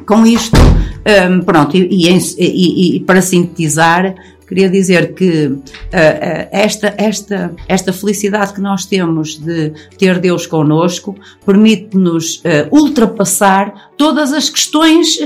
Com 0.06 0.26
isto, 0.26 0.56
hum, 0.56 1.40
pronto, 1.42 1.76
e, 1.76 2.08
e 2.08 2.96
e- 2.96 3.00
para 3.00 3.20
sintetizar, 3.20 4.14
queria 4.46 4.68
dizer 4.70 5.14
que 5.14 5.58
ah, 5.92 5.98
ah, 5.98 6.48
esta, 6.52 6.94
esta, 6.96 7.52
esta 7.66 7.92
felicidade 7.92 8.52
que 8.52 8.60
nós 8.60 8.86
temos 8.86 9.36
de 9.36 9.72
ter 9.98 10.18
Deus 10.20 10.46
connosco 10.46 11.16
permite-nos 11.44 12.42
ultrapassar 12.70 13.90
todas 13.96 14.32
as 14.32 14.48
questões 14.48 15.18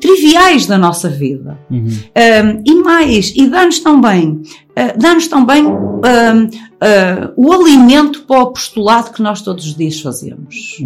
triviais 0.00 0.66
da 0.66 0.78
nossa 0.78 1.08
vida. 1.08 1.58
Um, 1.70 2.62
e 2.64 2.74
mais, 2.82 3.32
e 3.36 3.48
dá-nos 3.48 3.80
também, 3.80 4.30
uh, 4.30 4.98
dá-nos 4.98 5.28
também 5.28 5.66
um, 5.66 6.46
uh, 6.46 7.32
o 7.36 7.52
alimento 7.52 8.22
para 8.22 8.38
o 8.38 8.42
apostolado 8.42 9.10
que 9.10 9.22
nós 9.22 9.42
todos 9.42 9.66
os 9.66 9.74
dias 9.74 10.00
fazemos. 10.00 10.78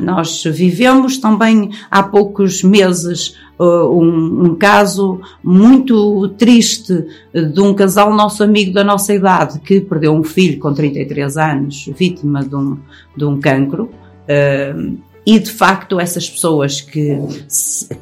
Nós 0.00 0.44
vivemos 0.44 1.18
também 1.18 1.70
há 1.90 2.02
poucos 2.02 2.62
meses 2.62 3.34
uh, 3.58 3.90
um, 3.90 4.44
um 4.44 4.54
caso 4.54 5.20
muito 5.42 6.28
triste 6.38 7.04
de 7.34 7.60
um 7.60 7.74
casal 7.74 8.14
nosso 8.14 8.44
amigo 8.44 8.72
da 8.72 8.84
nossa 8.84 9.12
idade 9.12 9.58
que 9.60 9.80
perdeu 9.80 10.12
um 10.12 10.22
filho 10.22 10.60
com 10.60 10.72
33 10.72 11.36
anos, 11.36 11.90
vítima 11.96 12.44
de 12.44 12.54
um, 12.54 12.78
de 13.16 13.24
um 13.24 13.40
cancro. 13.40 13.90
Uh, 14.28 15.07
e 15.28 15.38
de 15.38 15.50
facto, 15.52 16.00
essas 16.00 16.26
pessoas 16.26 16.80
que, 16.80 17.20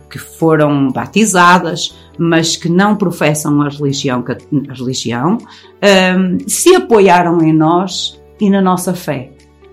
que 0.08 0.16
foram 0.16 0.92
batizadas, 0.92 1.92
mas 2.16 2.56
que 2.56 2.68
não 2.68 2.94
professam 2.94 3.62
a 3.62 3.68
religião, 3.68 4.24
a 4.68 4.72
religião 4.72 5.36
hum, 5.36 6.38
se 6.46 6.76
apoiaram 6.76 7.42
em 7.42 7.52
nós 7.52 8.16
e 8.40 8.48
na 8.48 8.62
nossa 8.62 8.94
fé, 8.94 9.32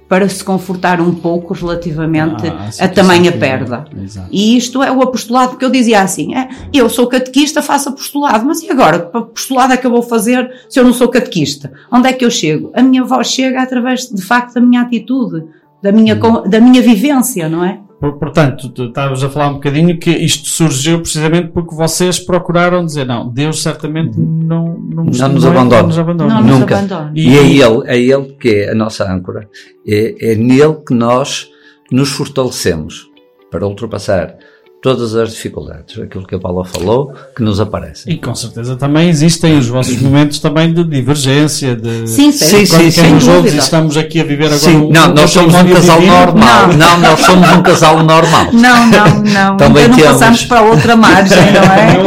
para 0.10 0.28
se 0.28 0.44
confortar 0.44 1.00
um 1.00 1.14
pouco 1.14 1.54
relativamente 1.54 2.48
Ah, 2.48 2.70
a 2.80 2.88
tamanha 2.88 3.32
perda. 3.32 3.86
Exato. 4.04 4.30
E 4.32 4.58
isto 4.58 4.82
é 4.82 4.92
o 4.92 5.04
apostolado 5.04 5.56
que 5.56 5.64
eu 5.64 5.70
dizia 5.70 6.02
assim: 6.02 6.34
é, 6.34 6.50
eu 6.74 6.90
sou 6.90 7.06
catequista, 7.06 7.62
faço 7.62 7.90
apostolado, 7.90 8.48
mas 8.48 8.64
e 8.64 8.72
agora? 8.72 9.00
Que 9.00 9.16
apostolado 9.16 9.74
é 9.74 9.78
que 9.78 9.86
eu 9.86 9.92
vou 9.92 10.02
fazer 10.02 10.52
se 10.68 10.80
eu 10.80 10.84
não 10.84 10.92
sou 10.92 11.08
catequista? 11.08 11.72
Onde 11.92 12.10
é 12.10 12.14
que 12.14 12.26
eu 12.26 12.32
chego? 12.32 12.72
A 12.74 12.82
minha 12.82 13.04
voz 13.04 13.28
chega 13.28 13.62
através, 13.62 14.10
de 14.10 14.24
facto, 14.24 14.56
da 14.56 14.62
minha 14.62 14.82
atitude, 14.82 15.46
da 15.84 15.92
minha, 15.92 16.16
da 16.16 16.60
minha 16.60 16.82
vivência, 16.82 17.48
não 17.50 17.64
é? 17.64 17.80
Por- 18.00 18.14
Portanto, 18.20 18.72
estavas 18.86 19.24
a 19.24 19.30
falar 19.30 19.50
um 19.50 19.54
bocadinho 19.56 19.98
que 20.00 20.10
isto 20.10 20.48
surgiu 20.50 21.00
precisamente 21.00 21.50
porque 21.52 21.76
vocês 21.76 22.20
procuraram 22.20 22.86
dizer, 22.86 23.06
não, 23.06 23.30
Deus 23.30 23.62
certamente 23.62 24.18
não, 24.20 24.78
não, 24.78 25.04
Não 25.06 25.30
nos 25.30 25.44
é- 25.44 25.48
abandona. 25.48 25.82
não 25.82 25.88
nos 25.88 26.00
abandona. 26.00 26.34
Não 26.36 26.42
nos 26.44 26.60
Nunca. 26.60 26.78
abandona. 26.78 27.12
E- 27.16 27.30
E 27.30 27.38
é 27.38 27.44
ele, 27.46 27.82
é 27.86 27.98
ele 28.00 28.36
que 28.40 28.50
é 28.50 28.72
a 28.72 28.76
nossa 28.76 29.10
âncora. 29.12 29.48
É, 29.88 30.32
é 30.32 30.36
nele 30.36 30.76
que 30.86 30.94
nós 30.94 31.50
nos 31.92 32.10
fortalecemos 32.10 33.08
para 33.52 33.66
ultrapassar 33.68 34.36
todas 34.84 35.16
as 35.16 35.32
dificuldades, 35.32 35.98
aquilo 35.98 36.28
que 36.28 36.36
a 36.36 36.40
Paula 36.40 36.66
falou, 36.66 37.14
que 37.34 37.42
nos 37.42 37.62
aparecem. 37.62 38.12
E 38.14 38.18
com 38.18 38.36
certeza 38.36 38.76
também 38.76 39.08
existem 39.08 39.58
os 39.58 39.66
vossos 39.68 39.96
momentos 40.02 40.40
também 40.40 40.74
de 40.74 40.84
divergência, 40.84 41.74
de 41.74 42.06
Sim, 42.06 42.34
Sim, 42.34 42.66
sim, 42.66 42.92
sim, 42.92 43.16
e 43.46 43.58
estamos 43.58 43.96
aqui 43.96 44.20
a 44.20 44.26
viver 44.26 44.48
agora 44.48 44.60
Sim, 44.60 44.76
um, 44.76 44.90
não, 44.92 45.10
um 45.10 45.14
nós 45.14 45.32
somos 45.32 45.56
um 45.56 45.70
casal 45.70 46.00
divino. 46.02 46.18
normal. 46.18 46.68
Não. 46.68 46.78
Não, 46.78 47.00
nós 47.00 47.20
somos 47.22 47.50
um 47.54 47.64
casal 47.64 48.04
normal. 48.04 48.52
Não, 48.52 48.88
não, 48.88 49.24
não. 49.24 49.56
Também 49.58 49.84
Ainda 49.84 49.88
não 49.88 50.04
temos. 50.04 50.12
passamos 50.20 50.44
para 50.44 50.62
outra 50.64 50.96
margem, 50.98 51.38
não 51.38 51.64
é? 51.64 51.98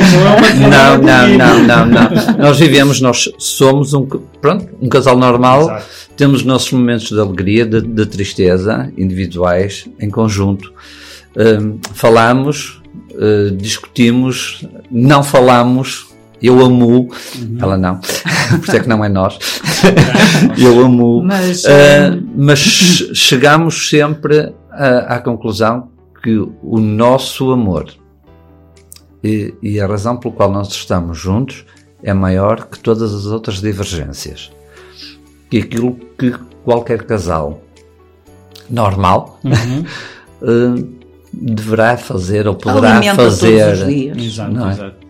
Não, 0.68 0.98
não, 0.98 1.28
não, 1.38 1.62
não, 1.66 1.86
não. 1.86 2.38
Nós 2.38 2.58
vivemos, 2.58 3.00
nós 3.00 3.32
somos 3.38 3.94
um, 3.94 4.04
pronto, 4.06 4.68
um 4.82 4.88
casal 4.90 5.16
normal. 5.16 5.62
Exato. 5.62 5.86
Temos 6.14 6.42
nossos 6.44 6.70
momentos 6.72 7.08
de 7.08 7.18
alegria, 7.18 7.64
de, 7.64 7.80
de 7.80 8.04
tristeza, 8.04 8.92
individuais, 8.98 9.88
em 9.98 10.10
conjunto. 10.10 10.72
Falamos, 11.92 12.82
eh, 13.18 13.50
discutimos, 13.56 14.66
não 14.90 15.22
falamos. 15.22 16.06
Eu 16.42 16.60
amo, 16.60 17.08
ela 17.58 17.78
não, 17.78 17.96
por 18.50 18.60
isso 18.62 18.76
é 18.76 18.80
que 18.80 18.88
não 18.88 19.02
é 19.02 19.08
nós. 19.08 19.38
Eu 20.58 20.80
amo, 20.84 21.22
Mas, 21.22 21.64
hum, 21.64 22.28
mas 22.36 22.58
che- 22.58 23.14
chegamos 23.14 23.88
sempre 23.88 24.52
à, 24.70 25.16
à 25.16 25.18
conclusão 25.20 25.88
que 26.22 26.36
o 26.38 26.78
nosso 26.78 27.50
amor 27.52 27.86
e, 29.24 29.54
e 29.62 29.80
a 29.80 29.86
razão 29.86 30.18
pela 30.18 30.34
qual 30.34 30.52
nós 30.52 30.68
estamos 30.68 31.16
juntos 31.18 31.64
é 32.02 32.12
maior 32.12 32.66
que 32.66 32.78
todas 32.80 33.14
as 33.14 33.24
outras 33.26 33.60
divergências. 33.62 34.50
E 35.50 35.56
aquilo 35.58 35.98
que 36.18 36.34
qualquer 36.64 37.04
casal 37.04 37.62
normal 38.68 39.40
Uhum. 39.42 39.84
deverá 41.36 41.96
fazer 41.96 42.46
ou 42.48 42.54
poderá 42.54 42.96
alimenta 42.96 43.16
fazer. 43.16 43.62
todos 43.64 43.80
os 43.82 43.86
dias. 43.88 44.16
Exato, 44.24 44.52
Não 44.52 44.68
é? 44.68 44.72
exato. 44.72 45.06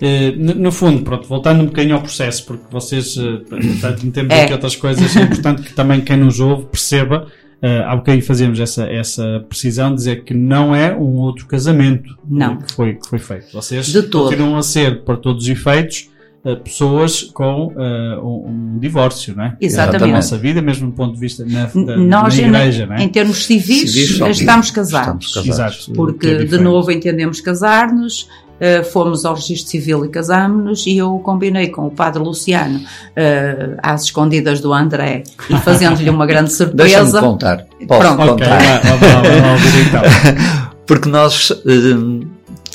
Eh, 0.00 0.32
no, 0.36 0.70
fundo, 0.70 1.02
pronto, 1.02 1.26
voltando 1.26 1.62
um 1.62 1.66
bocadinho 1.66 1.94
ao 1.94 2.02
processo, 2.02 2.44
porque 2.44 2.64
vocês, 2.70 3.16
portanto, 3.16 4.04
metemos 4.04 4.34
É. 4.34 4.44
aqui 4.44 4.52
outras 4.52 4.76
coisas, 4.76 5.16
é 5.16 5.22
importante 5.22 5.62
que 5.62 5.72
também 5.72 6.02
quem 6.02 6.18
nos 6.18 6.38
ouve 6.38 6.66
perceba, 6.66 7.26
eh, 7.62 7.82
há 7.86 7.96
bocadinho 7.96 8.22
fazemos 8.22 8.60
essa, 8.60 8.84
essa 8.84 9.42
precisão, 9.48 9.94
dizer 9.94 10.22
que 10.24 10.34
não 10.34 10.74
é 10.74 10.94
um 10.94 11.14
outro 11.16 11.46
casamento 11.46 12.14
Não. 12.28 12.58
que, 12.58 12.72
foi, 12.74 12.94
que 12.96 13.08
foi 13.08 13.18
feito. 13.18 13.46
Vocês 13.54 13.90
continuam 13.94 14.58
a 14.58 14.62
ser, 14.62 15.02
para 15.02 15.16
todos 15.16 15.44
os 15.44 15.48
efeitos, 15.48 16.10
pessoas 16.54 17.22
com 17.24 17.72
eh, 17.76 18.18
um, 18.22 18.74
um 18.74 18.78
divórcio, 18.78 19.34
não 19.36 19.44
é? 19.44 19.56
Exatamente. 19.60 20.00
Da 20.10 20.16
nossa 20.16 20.38
vida, 20.38 20.62
mesmo 20.62 20.86
do 20.88 20.92
ponto 20.92 21.14
de 21.14 21.20
vista 21.20 21.44
na, 21.44 21.64
da, 21.66 21.96
Nós, 21.96 22.36
na 22.38 22.42
em- 22.42 22.46
igreja, 22.46 22.86
não 22.86 22.94
é? 22.94 23.02
em 23.02 23.08
termos 23.08 23.44
civis, 23.44 23.90
Civis, 23.92 24.38
estamos 24.38 24.70
casados. 24.70 25.26
estamos 25.26 25.48
casados. 25.48 25.76
Exato. 25.78 25.90
que 25.90 25.96
Porque, 25.96 26.26
é 26.28 26.44
de 26.44 26.58
novo, 26.58 26.90
entendemos 26.92 27.40
casar-nos, 27.40 28.28
eh, 28.60 28.82
fomos 28.82 29.24
ao 29.24 29.34
registro 29.34 29.70
civil 29.70 30.04
e 30.04 30.08
casámos-nos, 30.08 30.86
e 30.86 30.96
eu 30.98 31.18
combinei 31.18 31.68
com 31.68 31.86
o 31.86 31.90
padre 31.90 32.22
Luciano, 32.22 32.80
eh, 33.16 33.76
às 33.82 34.04
escondidas 34.04 34.60
do 34.60 34.72
André, 34.72 35.24
e 35.50 35.56
fazendo-lhe 35.60 36.08
uma 36.08 36.26
grande 36.26 36.50
Deixa-me 36.74 37.10
surpresa. 37.10 37.20
contar. 37.20 37.66
Posso 37.88 38.00
Pronto. 38.00 38.22
Ok, 38.22 38.46
contar? 38.46 38.62
lá- 38.62 38.80
lá- 38.84 39.22
lá- 39.22 39.56
então. 39.88 40.66
Porque 40.86 41.08
nós 41.08 41.50
eh, 41.50 42.26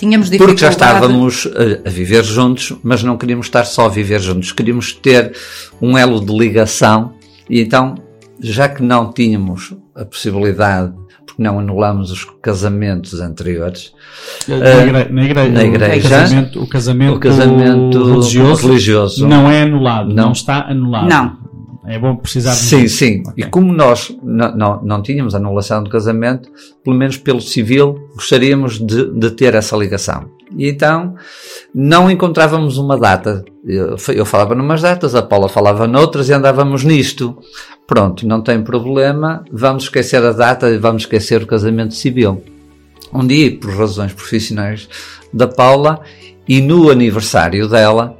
Tínhamos 0.01 0.29
Porque 0.29 0.57
já 0.57 0.69
dificuldade. 0.69 0.95
estávamos 0.95 1.47
a, 1.85 1.87
a 1.87 1.91
viver 1.91 2.23
juntos, 2.25 2.73
mas 2.83 3.03
não 3.03 3.15
queríamos 3.17 3.45
estar 3.45 3.63
só 3.65 3.85
a 3.85 3.89
viver 3.89 4.19
juntos, 4.19 4.51
queríamos 4.51 4.91
ter 4.93 5.31
um 5.81 5.97
elo 5.97 6.19
de 6.19 6.35
ligação 6.37 7.13
e 7.49 7.61
então, 7.61 7.95
já 8.39 8.67
que 8.67 8.81
não 8.81 9.13
tínhamos 9.13 9.73
a 9.95 10.03
possibilidade, 10.03 10.91
porque 11.25 11.41
não 11.43 11.59
anulamos 11.59 12.11
os 12.11 12.25
casamentos 12.41 13.21
anteriores, 13.21 13.93
Na 14.47 14.55
igre- 14.57 15.09
na 15.11 15.23
igreja, 15.23 15.51
na 15.51 15.63
igreja, 15.63 16.07
o 16.07 16.09
casamento, 16.09 16.63
o 16.63 16.67
casamento, 16.67 17.15
o 17.15 17.19
casamento 17.19 18.03
religioso, 18.11 18.67
religioso 18.67 19.27
não 19.27 19.49
é 19.51 19.61
anulado, 19.61 20.07
não, 20.13 20.25
Não. 20.25 20.31
está 20.31 20.65
anulado. 20.67 21.07
Não. 21.07 21.37
É 21.85 21.97
bom 21.97 22.15
precisar 22.15 22.53
Sim, 22.53 22.87
sim. 22.87 23.23
Ok. 23.25 23.33
E 23.37 23.49
como 23.49 23.73
nós 23.73 24.15
não, 24.21 24.55
não, 24.55 24.83
não 24.83 25.01
tínhamos 25.01 25.33
anulação 25.33 25.83
do 25.83 25.89
casamento, 25.89 26.49
pelo 26.83 26.95
menos 26.95 27.17
pelo 27.17 27.41
civil, 27.41 28.07
gostaríamos 28.13 28.79
de, 28.79 29.11
de 29.11 29.31
ter 29.31 29.55
essa 29.55 29.75
ligação. 29.75 30.29
E 30.55 30.69
então 30.69 31.15
não 31.73 32.11
encontrávamos 32.11 32.77
uma 32.77 32.97
data. 32.97 33.43
Eu, 33.65 33.95
eu 34.13 34.25
falava 34.25 34.53
numas 34.53 34.81
datas, 34.81 35.15
a 35.15 35.21
Paula 35.21 35.49
falava 35.49 35.87
noutras 35.87 36.29
e 36.29 36.33
andávamos 36.33 36.83
nisto. 36.83 37.37
Pronto, 37.87 38.27
não 38.27 38.41
tem 38.41 38.61
problema, 38.61 39.43
vamos 39.51 39.83
esquecer 39.83 40.23
a 40.23 40.31
data 40.31 40.69
e 40.69 40.77
vamos 40.77 41.03
esquecer 41.03 41.41
o 41.41 41.47
casamento 41.47 41.95
civil. 41.95 42.43
Um 43.13 43.25
dia, 43.25 43.57
por 43.57 43.71
razões 43.75 44.13
profissionais 44.13 44.87
da 45.33 45.47
Paula, 45.47 46.01
e 46.47 46.61
no 46.61 46.89
aniversário 46.89 47.67
dela, 47.67 48.17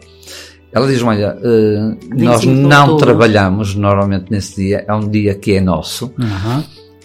ela 0.71 0.87
diz: 0.87 1.01
Olha, 1.03 1.37
eh, 1.41 1.95
nós 2.15 2.41
25 2.41 2.55
de 2.55 2.61
não 2.61 2.97
trabalhamos 2.97 3.75
normalmente 3.75 4.31
nesse 4.31 4.55
dia, 4.55 4.85
é 4.87 4.93
um 4.93 5.07
dia 5.07 5.35
que 5.35 5.53
é 5.55 5.61
nosso. 5.61 6.11
Aham. 6.19 6.63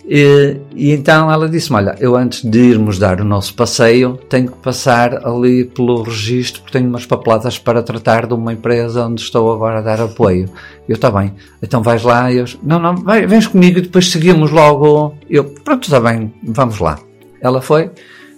E, 0.09 0.57
e 0.77 0.93
então 0.93 1.31
ela 1.31 1.49
disse-me: 1.49 1.79
Olha, 1.79 1.97
eu 1.99 2.15
antes 2.15 2.45
de 2.45 2.59
irmos 2.59 2.97
dar 2.99 3.21
o 3.21 3.25
nosso 3.25 3.55
passeio, 3.55 4.19
tenho 4.29 4.53
que 4.53 4.59
passar 4.59 5.27
ali 5.27 5.65
pelo 5.65 6.03
registro, 6.03 6.63
porque 6.63 6.79
tenho 6.79 6.89
umas 6.89 7.05
papeladas 7.05 7.59
para 7.59 7.83
tratar 7.83 8.27
de 8.27 8.35
uma 8.35 8.53
empresa 8.53 9.05
onde 9.05 9.21
estou 9.21 9.53
agora 9.53 9.79
a 9.79 9.83
dar 9.83 10.01
apoio. 10.01 10.49
Eu, 10.89 10.95
está 10.95 11.11
bem, 11.11 11.35
então 11.61 11.83
vais 11.83 12.05
lá. 12.05 12.33
Eu, 12.33 12.45
não, 12.63 12.79
não, 12.79 12.95
vai, 12.95 13.27
vens 13.27 13.49
comigo 13.49 13.79
e 13.79 13.83
depois 13.83 14.09
seguimos 14.09 14.53
logo. 14.53 15.15
Eu, 15.29 15.45
pronto, 15.45 15.83
está 15.83 15.99
bem, 15.99 16.33
vamos 16.45 16.79
lá. 16.79 17.01
Ela 17.41 17.61
foi. 17.61 17.91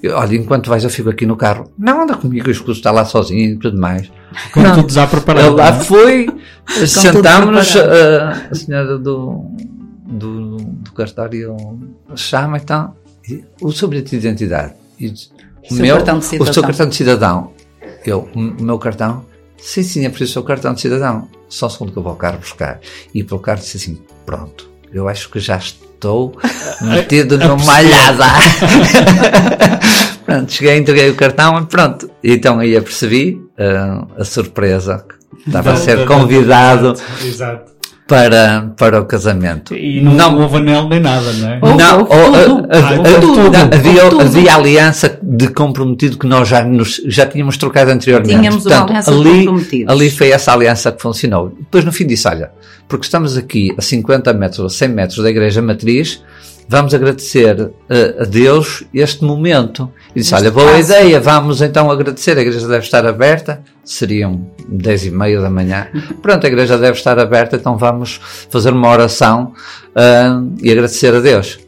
Eu, 0.02 0.16
Olha, 0.16 0.36
enquanto 0.36 0.68
vais, 0.70 0.84
eu 0.84 0.90
fico 0.90 1.10
aqui 1.10 1.26
no 1.26 1.36
carro. 1.36 1.72
Não, 1.76 2.02
anda 2.02 2.16
comigo, 2.16 2.46
eu 2.48 2.52
escuto 2.52 2.72
estar 2.72 2.90
lá 2.92 3.04
sozinho 3.04 3.54
e 3.54 3.56
tudo 3.56 3.78
mais. 3.80 4.10
Com 4.52 4.60
Não. 4.60 4.74
tudo 4.76 4.92
já 4.92 5.06
preparado. 5.06 5.56
Lá 5.56 5.72
não 5.72 5.80
é? 5.80 5.84
foi, 5.84 6.28
sentámos-nos, 6.86 7.76
a, 7.76 8.48
a 8.50 8.54
senhora 8.54 8.98
do, 8.98 9.44
do, 10.06 10.56
do 10.56 10.92
cartório 10.92 11.56
chama 12.14 12.58
e 12.58 12.60
tal, 12.60 12.96
e 13.28 13.44
o 13.60 13.72
seu 13.72 13.88
bilhete 13.88 14.10
de 14.10 14.16
identidade. 14.16 14.74
E 15.00 15.08
o 15.08 15.74
Seu 15.74 15.82
meu, 15.82 15.96
cartão 15.96 16.18
de 16.18 16.24
o 16.24 16.28
seu 16.28 16.38
cidadão. 16.46 16.62
cartão 16.62 16.88
de 16.88 16.94
cidadão. 16.94 17.52
Eu, 18.06 18.28
o 18.34 18.62
meu 18.62 18.78
cartão? 18.78 19.24
Sim, 19.58 19.82
sim, 19.82 20.04
é 20.06 20.08
preciso 20.08 20.30
o 20.30 20.32
seu 20.34 20.42
cartão 20.44 20.72
de 20.74 20.80
cidadão. 20.80 21.28
Só 21.48 21.68
segundo 21.68 21.92
que 21.92 21.98
eu 21.98 22.02
vou 22.02 22.10
ao 22.10 22.16
carro 22.16 22.38
buscar. 22.38 22.80
E 23.12 23.24
pelo 23.24 23.40
carro 23.40 23.58
disse 23.58 23.76
assim, 23.76 23.98
pronto, 24.24 24.70
eu 24.92 25.08
acho 25.08 25.28
que 25.30 25.40
já 25.40 25.56
estou 25.56 25.87
metido 26.82 27.34
a 27.34 27.38
numa 27.38 27.56
perceber. 27.56 27.72
malhada. 27.72 28.24
pronto, 30.24 30.52
cheguei, 30.52 30.76
entreguei 30.78 31.10
o 31.10 31.14
cartão 31.14 31.58
e 31.60 31.66
pronto. 31.66 32.10
Então 32.22 32.58
aí 32.58 32.76
apercebi 32.76 33.40
ah, 33.58 34.06
a 34.18 34.24
surpresa. 34.24 35.04
que 35.08 35.48
Estava 35.48 35.72
a 35.72 35.76
ser 35.76 35.98
da- 35.98 36.06
convidado 36.06 36.94
exato. 37.24 37.72
Para, 38.08 38.72
para 38.74 39.02
o 39.02 39.04
casamento. 39.04 39.74
E 39.74 40.00
não, 40.00 40.40
houve 40.40 40.56
anel 40.56 40.88
nem 40.88 40.98
nada, 40.98 41.30
não 41.34 41.48
é? 41.50 41.60
Não, 41.60 42.02
oh, 42.04 42.14
ah, 42.14 42.78
ah, 42.78 43.20
não, 43.20 43.76
havia, 43.76 44.02
havia 44.22 44.54
aliança 44.54 45.18
de 45.22 45.48
comprometido 45.48 46.16
que 46.16 46.26
nós 46.26 46.48
já, 46.48 46.64
nos, 46.64 47.02
já 47.04 47.26
tínhamos 47.26 47.58
trocado 47.58 47.90
anteriormente. 47.90 48.34
Tínhamos 48.34 48.64
uma 48.64 48.84
aliança 48.84 49.12
de 49.12 49.18
ali, 49.18 49.38
comprometidos. 49.44 49.94
ali 49.94 50.10
foi 50.10 50.30
essa 50.30 50.54
aliança 50.54 50.90
que 50.90 51.02
funcionou. 51.02 51.50
Depois 51.50 51.84
no 51.84 51.92
fim 51.92 52.06
disse, 52.06 52.26
olha, 52.26 52.50
porque 52.88 53.04
estamos 53.04 53.36
aqui 53.36 53.74
a 53.76 53.82
50 53.82 54.32
metros 54.32 54.60
ou 54.60 54.70
100 54.70 54.88
metros 54.88 55.22
da 55.22 55.28
igreja 55.28 55.60
matriz, 55.60 56.22
vamos 56.68 56.92
agradecer 56.92 57.70
eh, 57.88 58.16
a 58.20 58.24
Deus 58.24 58.84
este 58.92 59.24
momento. 59.24 59.90
E 60.14 60.20
disse, 60.20 60.34
olha, 60.34 60.50
boa 60.50 60.72
caso. 60.72 60.92
ideia, 60.92 61.18
vamos 61.18 61.62
então 61.62 61.90
agradecer, 61.90 62.36
a 62.36 62.42
igreja 62.42 62.68
deve 62.68 62.84
estar 62.84 63.06
aberta, 63.06 63.62
seriam 63.82 64.46
10 64.68 65.06
e 65.06 65.10
meia 65.10 65.40
da 65.40 65.48
manhã. 65.48 65.88
Pronto, 66.20 66.44
a 66.46 66.48
igreja 66.48 66.76
deve 66.76 66.98
estar 66.98 67.18
aberta, 67.18 67.56
então 67.56 67.76
vamos 67.78 68.20
fazer 68.50 68.72
uma 68.72 68.88
oração 68.88 69.54
ah, 69.94 70.42
e 70.62 70.70
agradecer 70.70 71.14
a 71.14 71.20
Deus. 71.20 71.58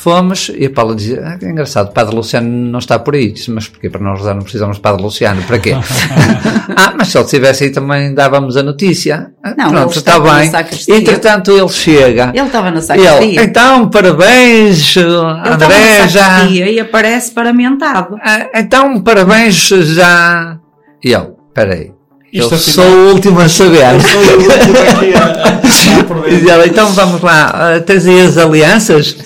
Fomos 0.00 0.50
e 0.56 0.64
a 0.64 0.70
Paula 0.70 0.94
dizia: 0.94 1.22
ah, 1.24 1.36
que 1.38 1.44
engraçado, 1.44 1.90
o 1.90 1.92
Padre 1.92 2.14
Luciano 2.16 2.48
não 2.48 2.78
está 2.78 2.98
por 2.98 3.14
aí. 3.14 3.32
Disse: 3.32 3.50
Mas 3.50 3.68
porquê? 3.68 3.90
Para 3.90 4.00
nós 4.00 4.18
rezar 4.18 4.34
não 4.34 4.42
precisamos 4.42 4.76
de 4.76 4.82
Padre 4.82 5.02
Luciano, 5.02 5.42
para 5.42 5.58
quê? 5.58 5.72
ah, 6.74 6.94
mas 6.96 7.08
se 7.08 7.18
ele 7.18 7.24
estivesse 7.24 7.64
aí 7.64 7.70
também 7.70 8.14
dávamos 8.14 8.56
a 8.56 8.62
notícia. 8.62 9.30
Ah, 9.44 9.54
Não, 9.58 9.66
ele 9.66 9.74
Pronto, 9.80 9.98
está 9.98 10.18
bem. 10.20 10.50
Entretanto, 10.96 11.50
ele 11.50 11.68
chega. 11.68 12.32
Ele 12.34 12.46
estava 12.46 12.70
na 12.70 12.80
sacristia. 12.80 13.22
ele, 13.22 13.40
então, 13.42 13.90
parabéns, 13.90 14.96
Ele 14.96 15.06
estava 15.08 15.64
André, 15.66 16.08
já. 16.08 16.44
e 16.46 16.80
aparece 16.80 17.30
paramentado. 17.32 18.16
Ah, 18.24 18.48
então, 18.54 19.00
parabéns, 19.02 19.68
já. 19.68 20.58
E 21.04 21.12
eu, 21.12 21.36
peraí. 21.54 21.92
Eu 22.32 22.44
Isto 22.44 22.56
sou 22.58 22.84
afinal- 22.84 22.98
o 23.00 23.12
último 23.12 23.40
a 23.40 23.48
saber. 23.48 23.82
Eu 23.94 24.00
sou 24.00 24.20
o 24.20 24.32
último 24.32 24.52
aqui 24.52 25.14
a- 25.14 26.54
a- 26.62 26.66
então 26.66 26.88
vamos 26.92 27.20
lá, 27.20 27.80
tens 27.84 28.06
aí 28.06 28.20
as 28.20 28.38
alianças? 28.38 29.16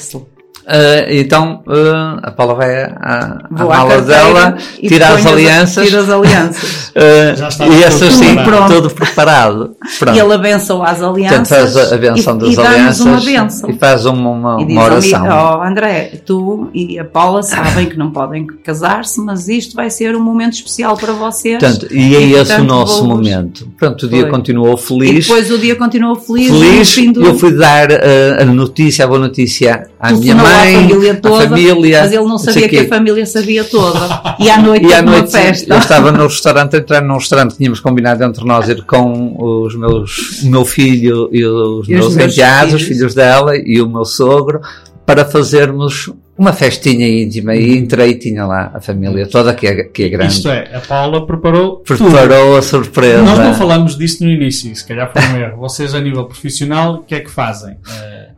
Ah, 0.66 1.04
então 1.10 1.62
ah, 1.68 2.20
a 2.22 2.30
Paula 2.30 2.54
vai 2.54 2.82
à, 2.84 2.88
à 2.94 3.48
mala 3.50 3.88
carteira 3.88 4.00
dela, 4.02 4.56
e 4.80 4.88
tira 4.88 5.08
as 5.08 5.26
alianças, 5.26 5.86
Tira 5.86 6.00
as 6.02 6.10
alianças. 6.10 6.92
ah, 6.96 7.34
Já 7.36 7.48
estava 7.48 7.74
e 7.74 7.82
essas 7.82 8.14
sim, 8.14 8.34
preparado. 8.34 8.72
tudo 8.74 8.90
preparado. 8.90 9.76
Pronto. 9.98 10.16
E 10.16 10.20
ele 10.20 10.32
abençoa 10.32 10.86
as 10.88 10.98
Portanto, 10.98 11.14
alianças. 11.16 11.48
faz 11.48 11.76
a, 11.76 11.94
a 11.94 11.98
benção 11.98 12.36
e, 12.36 12.40
das 12.40 12.52
e 12.52 12.56
dá-nos 12.56 12.70
alianças 12.74 13.00
uma 13.06 13.20
benção. 13.20 13.70
e 13.70 13.78
faz 13.78 14.06
uma, 14.06 14.30
uma, 14.30 14.62
E 14.62 14.64
uma 14.64 14.84
oração. 14.84 15.22
oh, 15.26 15.62
André, 15.62 16.12
tu 16.24 16.70
e 16.72 16.98
a 16.98 17.04
Paula 17.04 17.42
sabem 17.42 17.86
que 17.86 17.96
não 17.98 18.10
podem 18.10 18.46
casar-se, 18.64 19.20
mas 19.20 19.48
isto 19.48 19.74
vai 19.76 19.90
ser 19.90 20.16
um 20.16 20.20
momento 20.22 20.54
especial 20.54 20.96
para 20.96 21.12
vocês. 21.12 21.58
Portanto, 21.58 21.86
e 21.92 22.14
é 22.16 22.20
esse 22.22 22.34
o 22.34 22.46
portanto, 22.46 22.66
nosso 22.68 23.04
momento. 23.06 23.68
Pronto, 23.78 24.06
o 24.06 24.08
dia 24.08 24.22
Foi. 24.22 24.30
continuou 24.30 24.74
E 24.74 24.78
feliz. 24.78 25.26
depois 25.26 25.50
o 25.50 25.58
dia 25.58 25.76
continua 25.76 26.16
feliz. 26.16 26.48
Feliz, 26.48 27.12
do- 27.12 27.24
eu 27.24 27.34
fui 27.38 27.52
dar 27.52 27.88
ah, 27.92 28.42
a 28.42 28.44
notícia, 28.44 29.04
a 29.04 29.08
boa 29.08 29.18
notícia 29.20 29.88
à 30.00 30.10
minha 30.12 30.34
telefonou 30.34 30.53
mãe, 30.56 30.74
família 30.88 31.14
toda, 31.16 31.44
à 31.44 31.48
família. 31.48 32.00
mas 32.02 32.12
ele 32.12 32.24
não 32.24 32.38
sabia 32.38 32.68
que 32.68 32.78
a 32.78 32.88
família 32.88 33.26
sabia 33.26 33.64
toda. 33.64 33.98
E 34.38 34.50
à 34.50 34.58
noite 34.62 34.86
E 34.86 34.92
à 34.94 35.02
noite 35.02 35.30
festa. 35.30 35.72
eu 35.74 35.78
estava 35.78 36.12
no 36.12 36.24
restaurante, 36.24 36.76
a 36.76 36.78
entrar 36.78 37.00
num 37.02 37.14
restaurante, 37.14 37.56
tínhamos 37.56 37.80
combinado 37.80 38.22
entre 38.24 38.44
nós 38.44 38.68
ir 38.68 38.82
com 38.84 39.36
os 39.38 39.74
meus, 39.76 40.42
o 40.42 40.46
meu 40.50 40.64
filho 40.64 41.28
e 41.32 41.44
os 41.44 41.88
E 41.88 41.92
meus 41.92 42.14
meus 42.16 42.32
enteados, 42.34 42.74
os 42.74 42.82
filhos. 42.82 42.96
filhos 42.98 43.14
dela 43.14 43.52
e 43.56 43.80
o 43.80 43.88
meu 43.88 44.04
sogro, 44.04 44.60
para 45.06 45.24
fazermos 45.24 46.10
uma 46.36 46.52
festinha 46.52 47.06
íntima 47.22 47.54
e 47.54 47.76
entrei 47.78 48.10
e 48.10 48.18
tinha 48.18 48.44
lá 48.44 48.72
a 48.74 48.80
família 48.80 49.24
toda 49.28 49.54
que 49.54 49.66
é, 49.68 49.84
que 49.84 50.02
é 50.04 50.08
grande. 50.08 50.32
Isto 50.32 50.48
é, 50.48 50.68
a 50.74 50.80
Paula 50.80 51.24
preparou 51.24 51.76
tudo. 51.76 51.98
Preparou 52.10 52.56
a 52.56 52.62
surpresa. 52.62 53.22
Nós 53.22 53.38
não 53.38 53.54
falamos 53.54 53.96
disso 53.96 54.24
no 54.24 54.30
início, 54.30 54.74
se 54.74 54.84
calhar 54.84 55.12
foi 55.12 55.22
um 55.22 55.36
erro. 55.40 55.58
Vocês, 55.58 55.94
a 55.94 56.00
nível 56.00 56.24
profissional, 56.24 56.94
o 56.94 56.98
que 57.04 57.14
é 57.14 57.20
que 57.20 57.30
fazem? 57.30 57.76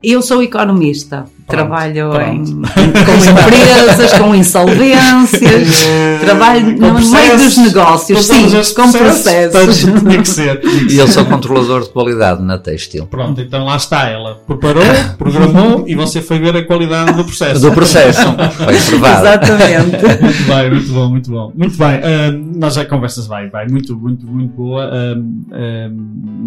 Eu 0.02 0.20
sou 0.20 0.42
economista, 0.42 1.24
trabalho 1.46 2.10
pronto. 2.10 2.30
em- 2.30 2.62
com 2.64 3.14
empresas, 3.30 4.12
com 4.18 4.34
insolvências, 4.34 5.86
trabalho 6.20 6.64
com 6.78 6.86
no 6.86 6.94
meio 6.94 7.10
processos, 7.10 7.54
dos 7.54 7.56
negócios, 7.58 8.24
sim, 8.26 8.46
esses 8.46 8.72
com 8.72 8.90
processos. 8.92 9.52
Todos 9.52 10.00
tinha 10.02 10.22
que 10.22 10.28
ser. 10.28 10.60
E 10.90 10.98
eu 10.98 11.08
sou 11.08 11.24
controlador 11.24 11.82
de 11.82 11.88
qualidade 11.90 12.42
na 12.42 12.58
têxtil. 12.58 13.06
Pronto, 13.06 13.40
então 13.40 13.64
lá 13.64 13.76
está. 13.76 14.08
Ela 14.08 14.34
preparou, 14.46 14.82
programou 15.18 15.84
e 15.86 15.94
você 15.94 16.20
foi 16.22 16.38
ver 16.38 16.56
a 16.56 16.64
qualidade 16.64 17.12
do 17.12 17.24
processo. 17.24 17.60
Do 17.60 17.72
processo. 17.72 18.20
Foi 18.22 18.78
provado. 18.80 19.26
Exatamente. 19.26 20.22
muito 20.22 20.42
bem, 20.44 20.70
muito 20.70 20.92
bom, 20.92 21.08
muito 21.08 21.30
bom. 21.30 21.52
Muito 21.54 21.76
bem, 21.76 21.88
ahm, 22.02 22.52
nós 22.56 22.74
já 22.74 22.84
conversas 22.84 23.26
vai, 23.26 23.48
vai, 23.48 23.66
muito, 23.68 23.96
muito, 23.96 24.26
muito 24.26 24.52
boa, 24.54 24.84
ahm, 24.84 25.42
ahm, 25.52 25.96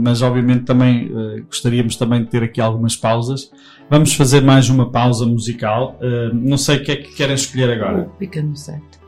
mas 0.04 0.22
obviamente 0.22 0.62
também 0.64 1.12
eh, 1.14 1.42
gostaríamos 1.48 1.96
também 1.96 2.22
de 2.22 2.28
ter 2.30 2.44
aqui 2.44 2.62
algumas 2.62 2.96
pausas. 2.96 3.50
Vamos 3.90 4.14
fazer 4.14 4.42
mais 4.42 4.70
uma 4.70 4.89
pausa 4.92 5.26
musical. 5.26 5.98
Ahm, 6.02 6.32
não 6.34 6.58
sei 6.58 6.78
o 6.78 6.84
que 6.84 6.92
é 6.92 6.96
que 6.98 7.14
querem 7.16 7.36
escolher 7.36 7.72
agora. 7.72 8.08
Fica 8.20 8.42
no 8.42 8.56
certo. 8.56 9.00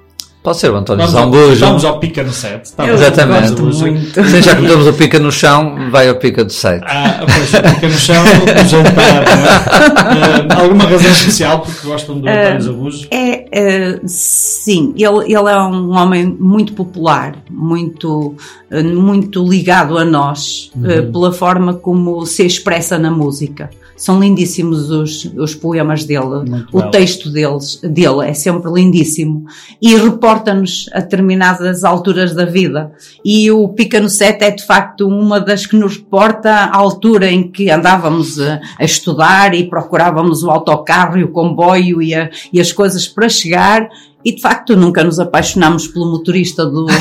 Pode 0.44 0.58
ser 0.58 0.72
o 0.72 0.76
António 0.76 1.06
Vamos 1.06 1.16
ao, 1.16 1.24
Zambujo. 1.32 1.60
vamos 1.60 1.86
ao 1.86 2.00
Pica 2.00 2.24
no 2.24 2.34
set. 2.34 2.72
Tá 2.74 2.88
Exatamente. 2.90 3.50
Zambujo. 3.50 3.74
Sim, 3.78 4.42
já 4.42 4.56
que 4.56 4.66
o 4.72 4.94
pica 4.96 5.20
no 5.20 5.32
chão, 5.32 5.92
vai 5.92 6.10
ao 6.10 6.16
pica 6.16 6.44
do 6.44 6.52
site. 6.52 6.84
Ah, 6.88 7.20
pois, 7.24 7.54
o 7.54 7.76
Pica 7.76 7.88
no 7.88 7.94
chão, 7.94 8.24
o 8.24 8.68
jantar. 8.68 9.22
né? 9.22 10.48
Ahm, 10.50 10.60
alguma 10.64 10.86
razão 10.86 11.12
especial 11.12 11.60
porque 11.60 11.86
gostam 11.88 12.20
do 12.20 12.28
António 12.28 12.62
Zabujo? 12.62 13.08
É, 13.12 13.46
eh, 13.52 14.00
sim, 14.08 14.96
ele, 14.98 15.26
ele 15.26 15.50
é 15.52 15.58
um 15.62 15.92
homem 15.96 16.26
muito 16.40 16.74
popular, 16.74 17.36
muito, 17.48 18.36
eh, 18.72 18.82
muito 18.82 19.48
ligado 19.48 19.96
a 19.96 20.04
nós, 20.04 20.72
Uhum. 20.76 21.12
pela 21.12 21.32
forma 21.32 21.76
como 21.76 22.26
se 22.26 22.44
expressa 22.44 22.98
na 22.98 23.12
música. 23.12 23.70
São 23.96 24.20
lindíssimos 24.20 24.90
os, 24.90 25.26
os 25.38 25.54
poemas 25.54 26.04
dele, 26.06 26.50
Muito 26.50 26.76
o 26.78 26.90
texto 26.90 27.30
deles, 27.30 27.80
dele 27.84 28.26
é 28.28 28.34
sempre 28.34 28.72
lindíssimo 28.72 29.46
e 29.82 29.96
reporta-nos 29.96 30.90
a 30.94 31.00
determinadas 31.02 31.84
alturas 31.84 32.34
da 32.34 32.46
vida. 32.46 32.92
E 33.24 33.52
o 33.52 33.68
Pica 33.70 34.00
no 34.00 34.10
Sete 34.10 34.44
é 34.44 34.52
de 34.52 34.66
facto 34.66 35.08
uma 35.08 35.40
das 35.40 35.66
que 35.66 35.76
nos 35.76 35.98
reporta 35.98 36.50
a 36.52 36.76
altura 36.76 37.30
em 37.32 37.44
que 37.52 37.70
andávamos 37.70 38.40
a, 38.40 38.60
a 38.80 38.84
estudar 38.84 39.54
e 39.54 39.70
procurávamos 39.70 40.42
o 40.44 40.50
autocarro 40.50 41.18
e 41.20 41.24
o 41.24 41.30
comboio 41.32 42.02
e, 42.02 42.16
a- 42.16 42.30
e 42.52 42.60
as 42.60 42.72
coisas 42.72 43.08
para 43.08 43.30
chegar. 43.30 43.88
E 44.24 44.36
de 44.36 44.42
facto 44.42 44.76
nunca 44.76 45.04
nos 45.04 45.20
apaixonámos 45.20 45.88
pelo 45.88 46.12
motorista 46.12 46.66
do, 46.66 46.86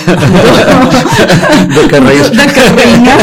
Da 1.75 1.89
carreira. 1.89 2.31
da 2.31 2.47
carrinha, 2.47 3.17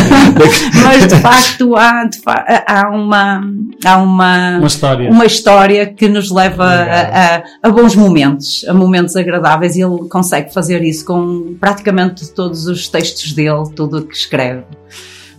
mas 0.84 1.08
de 1.08 1.16
facto 1.20 1.76
há, 1.76 2.04
de 2.06 2.20
fa- 2.22 2.46
há 2.68 2.90
uma, 2.90 3.42
há 3.86 3.98
uma, 3.98 4.58
Uma 4.60 4.68
história. 4.68 5.10
uma 5.10 5.26
história 5.26 5.86
que 5.88 6.08
nos 6.08 6.30
leva 6.32 6.64
a, 6.66 7.36
a- 7.38 7.44
a 7.64 7.70
bons 7.70 7.96
momentos, 7.96 8.64
a 8.68 8.74
momentos 8.74 9.16
agradáveis 9.16 9.76
e 9.76 9.82
ele 9.82 10.08
consegue 10.10 10.54
fazer 10.54 10.84
isso 10.84 11.06
com 11.06 11.56
praticamente 11.60 12.28
todos 12.34 12.68
os 12.68 12.88
textos 12.88 13.34
dele, 13.34 13.64
tudo 13.76 13.98
o 14.00 14.02
que 14.04 14.16
escreve. 14.16 14.64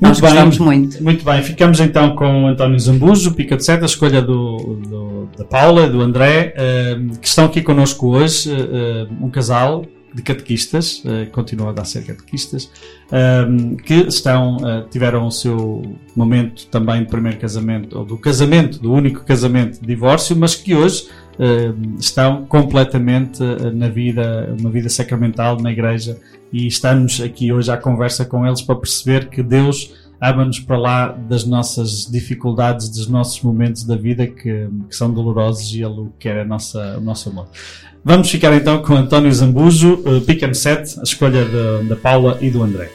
Nós 0.00 0.20
Muito 0.20 0.22
bem. 0.22 0.30
gostamos 0.30 0.58
muito. 0.58 1.02
Muito 1.02 1.24
bem, 1.24 1.42
ficamos 1.42 1.80
então 1.80 2.14
com 2.14 2.44
o 2.44 2.46
António 2.46 2.78
Zambujo, 2.78 3.32
Pica 3.34 3.56
de 3.56 3.64
Seta, 3.64 3.84
a 3.84 3.86
escolha 3.86 4.22
do, 4.22 4.56
do- 4.88 5.28
da 5.36 5.44
Paula, 5.44 5.88
do 5.88 6.00
André, 6.00 6.54
ehm, 6.56 7.08
que 7.20 7.26
estão 7.26 7.46
aqui 7.46 7.62
connosco 7.62 8.06
hoje, 8.08 8.50
eh, 8.52 9.06
um 9.20 9.28
casal 9.28 9.84
de 10.14 10.22
catequistas, 10.22 11.02
eh, 11.04 11.26
continuam 11.26 11.70
a 11.70 11.72
dar 11.72 11.84
ser 11.84 12.04
catequistas, 12.04 12.70
ehm, 13.12 13.74
que 13.76 13.94
estão, 14.06 14.56
eh, 14.64 14.84
tiveram 14.90 15.26
o 15.26 15.30
seu 15.32 15.82
momento 16.16 16.66
também 16.68 17.00
de 17.02 17.08
primeiro 17.08 17.36
casamento, 17.38 17.98
ou 17.98 18.04
do 18.04 18.16
casamento, 18.16 18.78
do 18.80 18.92
único 18.92 19.24
casamento 19.24 19.80
de 19.80 19.86
divórcio, 19.86 20.36
mas 20.36 20.54
que 20.54 20.74
hoje 20.76 21.08
eh, 21.38 21.72
estão 21.98 22.44
completamente 22.46 23.42
eh, 23.42 23.70
na 23.70 23.88
vida, 23.88 24.54
uma 24.58 24.70
vida 24.70 24.88
sacramental 24.88 25.56
na 25.60 25.70
igreja 25.70 26.18
e 26.52 26.66
estamos 26.66 27.20
aqui 27.20 27.52
hoje 27.52 27.70
à 27.70 27.76
conversa 27.76 28.24
com 28.24 28.44
eles 28.44 28.60
para 28.60 28.74
perceber 28.74 29.28
que 29.28 29.42
Deus 29.42 29.92
ama-nos 30.20 30.58
para 30.58 30.76
lá 30.76 31.08
das 31.12 31.44
nossas 31.44 32.06
dificuldades, 32.10 32.88
dos 32.88 33.06
nossos 33.06 33.40
momentos 33.40 33.84
da 33.84 33.94
vida 33.94 34.26
que, 34.26 34.68
que 34.88 34.96
são 34.96 35.12
dolorosos 35.12 35.72
e 35.72 35.82
Ele 35.82 36.08
quer 36.18 36.40
a 36.40 36.44
nossa, 36.44 36.98
o 36.98 37.00
nosso 37.00 37.28
amor. 37.28 37.46
Vamos 38.04 38.30
ficar 38.30 38.52
então 38.54 38.82
com 38.82 38.94
António 38.94 39.32
Zambujo, 39.32 39.94
uh, 39.94 40.20
Pick 40.22 40.54
Set, 40.54 40.98
a 40.98 41.02
escolha 41.02 41.44
da 41.88 41.94
Paula 41.94 42.38
e 42.40 42.50
do 42.50 42.62
André. 42.62 42.90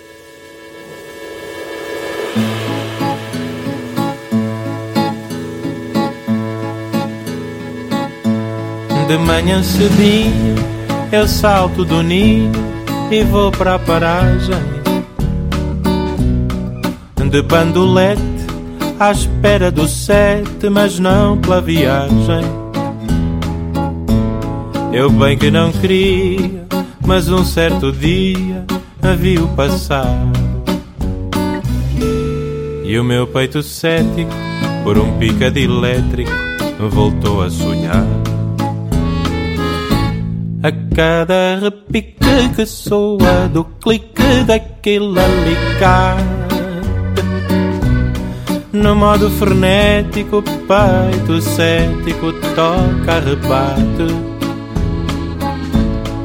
De 9.08 9.18
manhã 9.18 9.62
cedinho 9.62 10.56
eu 11.12 11.28
salto 11.28 11.86
do 11.86 12.02
ninho 12.02 12.52
e 13.12 13.24
vou 13.24 13.52
para 13.52 13.76
a 13.76 13.80
paragem. 13.80 14.74
De 17.30 17.42
bandolete 17.42 18.22
à 19.00 19.12
espera 19.12 19.72
do 19.72 19.88
sete, 19.88 20.70
mas 20.70 21.00
não 21.00 21.38
pela 21.38 21.60
viagem. 21.60 22.44
Eu 24.92 25.10
bem 25.10 25.38
que 25.38 25.50
não 25.50 25.72
queria, 25.72 26.66
mas 27.06 27.30
um 27.30 27.44
certo 27.44 27.92
dia 27.92 28.64
a 29.02 29.14
viu 29.14 29.48
passar. 29.50 30.16
E 32.84 33.00
o 33.00 33.04
meu 33.04 33.26
peito 33.26 33.64
cético, 33.64 34.32
por 34.84 34.98
um 34.98 35.18
picado 35.18 35.58
elétrico, 35.58 36.32
voltou 36.92 37.42
a 37.42 37.50
sonhar. 37.50 38.06
A 40.64 40.72
cada 40.96 41.60
repique 41.62 42.50
que 42.56 42.66
soa 42.66 43.50
do 43.52 43.66
clique 43.66 44.44
daquele 44.48 45.20
alicate 45.20 46.44
no 48.74 48.96
modo 48.96 49.30
frenético, 49.30 50.42
peito 50.42 51.40
cético 51.42 52.34
toca, 52.56 53.20
rebate. 53.20 54.08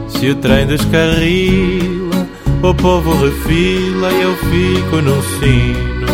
Se 0.09 0.31
o 0.31 0.35
trem 0.37 0.67
descarrila, 0.67 2.27
o 2.63 2.75
povo 2.75 3.13
refila 3.23 4.11
e 4.11 4.23
eu 4.23 4.35
fico 4.37 4.97
no 5.03 5.23
sino. 5.23 6.07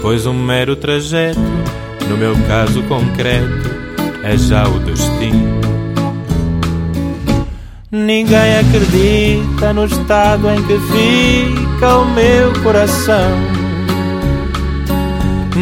Pois 0.00 0.26
um 0.26 0.34
mero 0.34 0.76
trajeto, 0.76 1.40
no 2.08 2.16
meu 2.16 2.36
caso 2.46 2.84
concreto, 2.84 3.68
é 4.22 4.38
já 4.38 4.68
o 4.68 4.78
destino. 4.78 5.55
Ninguém 7.92 8.58
acredita 8.58 9.72
no 9.72 9.84
estado 9.86 10.50
em 10.50 10.60
que 10.64 10.76
fica 10.76 11.98
o 11.98 12.04
meu 12.06 12.52
coração. 12.64 13.30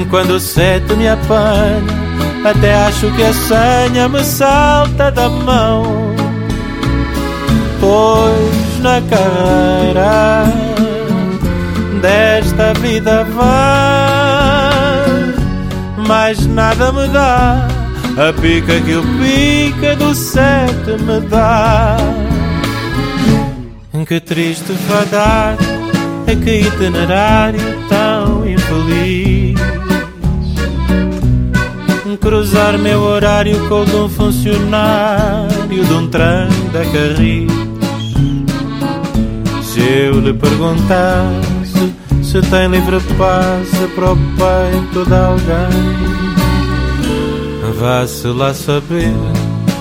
Quando 0.08 0.30
o 0.30 0.40
sete 0.40 0.94
me 0.94 1.06
apanha, 1.06 1.84
até 2.42 2.74
acho 2.86 3.10
que 3.12 3.22
a 3.22 3.32
senha 3.32 4.08
me 4.08 4.24
salta 4.24 5.10
da 5.10 5.28
mão. 5.28 6.14
Pois 7.78 8.80
na 8.80 9.02
carreira 9.02 10.44
desta 12.00 12.72
vida 12.80 13.24
vai, 13.24 13.44
mais 16.06 16.46
nada 16.46 16.90
me 16.90 17.06
dá. 17.08 17.73
A 18.16 18.32
pica 18.32 18.80
que 18.80 18.94
o 18.94 19.02
pica 19.18 19.96
do 19.96 20.14
sete 20.14 21.02
me 21.02 21.20
dá. 21.28 21.96
Que 24.06 24.20
triste 24.20 24.72
fadar, 24.86 25.56
é 26.26 26.36
que 26.36 26.60
itinerário 26.60 27.60
tão 27.88 28.46
infeliz 28.46 29.74
cruzar 32.24 32.78
meu 32.78 33.02
horário 33.02 33.68
com 33.68 33.82
o 33.82 33.84
de 33.84 33.96
um 33.96 34.08
funcionário 34.08 35.84
de 35.84 35.92
um 35.92 36.08
trem 36.08 36.48
da 36.72 36.82
Carris. 36.84 37.52
Se 39.62 39.80
eu 39.80 40.20
lhe 40.20 40.32
perguntasse 40.32 41.94
se 42.22 42.40
tem 42.50 42.68
livre 42.68 42.98
passe 43.18 43.86
para 43.94 44.12
o 44.12 44.16
peito 44.16 45.04
de 45.06 45.14
alguém, 45.14 46.13
vá-se 47.78 48.26
lá 48.28 48.54
saber, 48.54 49.12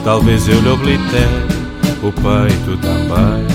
talvez 0.03 0.48
eu 0.48 0.60
lhe 0.61 0.70
oblitere 0.70 1.48
o 2.02 2.11
peito 2.11 2.78
também. 2.82 3.48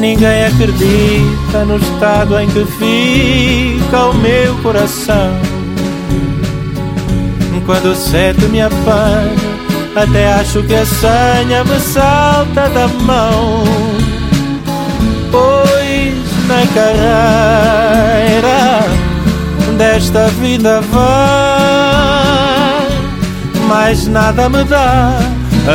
Ninguém 0.00 0.44
acredita 0.44 1.64
no 1.66 1.76
estado 1.76 2.38
em 2.38 2.48
que 2.48 2.64
fica 2.64 4.06
o 4.06 4.14
meu 4.14 4.54
coração 4.62 5.56
quando 7.66 7.86
o 7.86 7.96
sete 7.96 8.44
me 8.46 8.62
apanha, 8.62 9.34
até 9.96 10.32
acho 10.34 10.62
que 10.62 10.74
a 10.74 10.86
senha 10.86 11.64
me 11.64 11.80
salta 11.80 12.68
da 12.68 12.86
mão. 12.86 13.64
Pois 15.32 16.14
na 16.46 16.64
carreira 16.72 18.46
desta 19.76 20.28
vida 20.40 20.80
vai, 20.92 21.85
mais 23.66 24.06
nada 24.06 24.48
me 24.48 24.64
dá. 24.64 25.18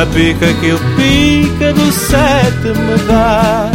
A 0.00 0.06
pica 0.06 0.52
que 0.54 0.72
o 0.72 0.78
pica 0.96 1.72
do 1.72 1.92
sete 1.92 2.68
me 2.78 2.96
dá. 3.06 3.70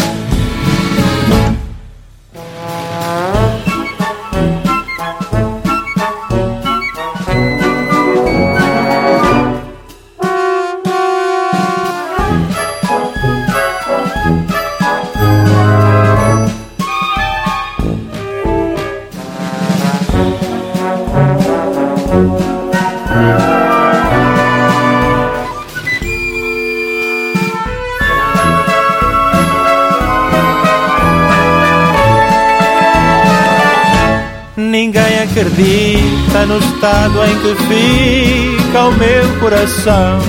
No 36.48 36.58
estado 36.60 37.24
em 37.26 37.36
que 37.40 37.56
fica 37.66 38.86
o 38.86 38.92
meu 38.94 39.40
coração. 39.40 40.20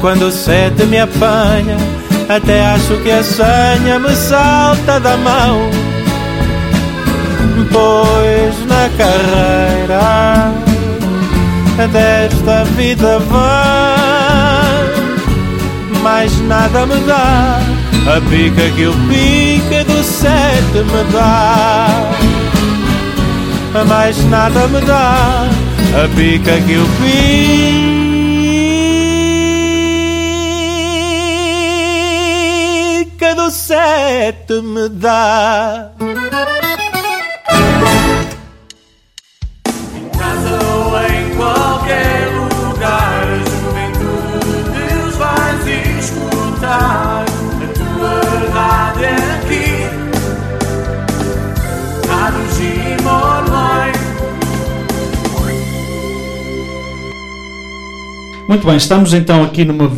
Quando 0.00 0.28
o 0.28 0.30
sete 0.30 0.86
me 0.86 0.98
apanha, 0.98 1.76
até 2.28 2.64
acho 2.66 2.96
que 3.02 3.10
a 3.10 3.22
senha 3.22 3.98
me 3.98 4.14
salta 4.14 4.98
da 5.00 5.16
mão. 5.16 5.68
Pois 7.70 8.66
na 8.66 8.88
carreira 8.96 10.52
desta 11.92 12.64
vida 12.76 13.18
vai, 13.18 14.86
mais 16.02 16.40
nada 16.42 16.86
me 16.86 16.96
dá. 17.00 17.60
A 18.06 18.20
pica 18.30 18.70
que 18.74 18.86
o 18.86 18.94
pica 19.08 19.84
do 19.84 20.02
sete 20.02 20.78
me 20.84 21.12
dá 21.12 21.88
mais 23.84 24.16
nada 24.24 24.66
me 24.68 24.80
dá 24.80 25.48
a 25.94 26.08
pica 26.14 26.60
que 26.60 26.76
o 26.76 26.86
pica 33.08 33.34
do 33.34 33.50
sete 33.50 34.60
me 34.62 34.88
dá. 34.88 35.90
Muito 58.48 58.66
bem, 58.66 58.76
estamos 58.78 59.12
então 59.12 59.42
aqui 59.44 59.62
numa 59.62 59.90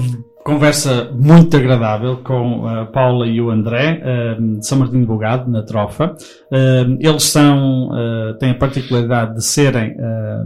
conversa 0.42 1.08
muito 1.14 1.56
agradável 1.56 2.16
com 2.16 2.66
a 2.66 2.84
Paula 2.84 3.24
e 3.28 3.40
o 3.40 3.48
André 3.48 4.02
eh, 4.02 4.36
de 4.40 4.66
São 4.66 4.80
Martinho 4.80 5.02
de 5.02 5.06
Bogado, 5.06 5.48
na 5.48 5.62
Trofa. 5.62 6.16
Eh, 6.50 6.84
eles 6.98 7.22
são, 7.22 7.90
eh, 7.96 8.32
têm 8.40 8.50
a 8.50 8.54
particularidade 8.56 9.36
de 9.36 9.44
serem 9.44 9.94
eh, 9.96 10.42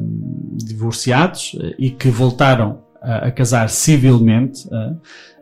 divorciados 0.53 1.57
eh, 1.59 1.75
e 1.79 1.91
que 1.91 2.11
voltaram 2.11 2.81
a, 3.01 3.31
casar 3.31 3.71
civilmente 3.71 4.69
eh, 4.71 4.93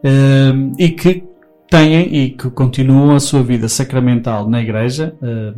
eh, 0.04 0.52
e 0.78 0.88
que 0.90 1.24
têm 1.68 2.14
e 2.14 2.30
que 2.30 2.48
continuam 2.48 3.16
a 3.16 3.18
sua 3.18 3.42
vida 3.42 3.68
sacramental 3.68 4.48
na 4.48 4.62
igreja, 4.62 5.16
eh, 5.20 5.52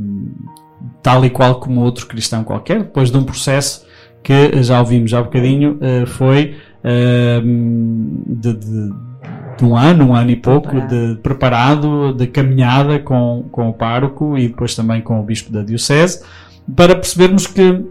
tal 1.03 1.23
e 1.23 1.29
qual 1.29 1.61
como 1.61 1.83
outro 1.83 2.07
cristão 2.07 2.43
qualquer, 2.43 2.79
depois 2.79 3.11
de 3.11 3.19
um 3.19 3.25
processo 3.25 3.85
que 4.23 4.63
já 4.63 4.81
ouvimos 4.81 5.13
há 5.13 5.23
bocadinho, 5.23 5.77
eh, 5.83 6.07
foi 6.07 6.55
eh, 6.55 6.74
de, 8.27 8.53
de- 8.55 8.93
de 9.57 9.65
um 9.65 9.77
ano, 9.77 10.09
um 10.09 10.15
ano 10.15 10.31
e 10.33 10.37
pouco, 10.37 10.69
Preparado. 10.69 11.15
de 11.15 11.21
preparado, 11.23 12.13
de 12.15 12.27
caminhada 12.27 12.99
com, 12.99 13.45
com 13.53 13.69
o 13.69 13.73
pároco 13.73 14.37
e 14.37 14.49
depois 14.49 14.75
também 14.75 15.01
com 15.01 15.21
o 15.21 15.23
bispo 15.23 15.53
da 15.53 15.63
Diocese, 15.63 16.23
para 16.75 16.95
percebermos 16.97 17.47
que 17.47 17.85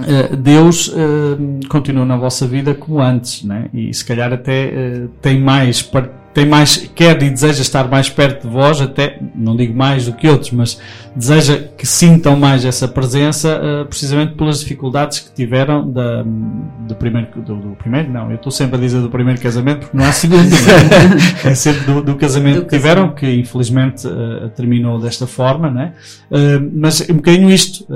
eh, 0.00 0.34
Deus 0.34 0.90
eh, 0.96 1.66
continua 1.68 2.06
na 2.06 2.16
vossa 2.16 2.46
vida 2.46 2.74
como 2.74 3.00
antes, 3.00 3.44
né? 3.44 3.66
e 3.74 3.92
se 3.92 4.02
calhar 4.04 4.32
até 4.32 4.64
eh, 4.64 5.06
tem 5.20 5.38
mais 5.40 5.82
par- 5.82 6.08
tem 6.34 6.44
mais, 6.44 6.76
quer 6.96 7.22
e 7.22 7.30
deseja 7.30 7.62
estar 7.62 7.88
mais 7.88 8.10
perto 8.10 8.48
de 8.48 8.52
vós, 8.52 8.80
até, 8.80 9.20
não 9.34 9.56
digo 9.56 9.72
mais 9.72 10.06
do 10.06 10.12
que 10.12 10.28
outros, 10.28 10.50
mas 10.50 10.80
deseja 11.14 11.68
que 11.78 11.86
sintam 11.86 12.34
mais 12.34 12.64
essa 12.64 12.88
presença, 12.88 13.60
uh, 13.60 13.86
precisamente 13.86 14.34
pelas 14.34 14.58
dificuldades 14.58 15.20
que 15.20 15.32
tiveram 15.32 15.88
da, 15.88 16.24
do 16.24 16.94
primeiro, 16.96 17.40
do, 17.40 17.56
do, 17.56 17.76
primeiro, 17.76 18.10
não, 18.10 18.30
eu 18.30 18.36
estou 18.36 18.50
sempre 18.50 18.76
a 18.76 18.80
dizer 18.80 19.00
do 19.00 19.08
primeiro 19.08 19.40
casamento 19.40 19.82
porque 19.82 19.96
não 19.96 20.04
há 20.04 20.10
segundo, 20.10 20.52
é? 20.52 21.46
é 21.50 21.54
sempre 21.54 21.84
do, 21.84 22.02
do 22.02 22.16
casamento 22.16 22.56
do 22.56 22.62
que 22.64 22.76
tiveram, 22.76 23.14
que 23.14 23.30
infelizmente 23.32 24.04
uh, 24.08 24.48
terminou 24.56 24.98
desta 24.98 25.28
forma, 25.28 25.70
né? 25.70 25.92
Uh, 26.32 26.68
mas 26.74 27.08
um 27.08 27.14
bocadinho 27.14 27.48
isto, 27.48 27.86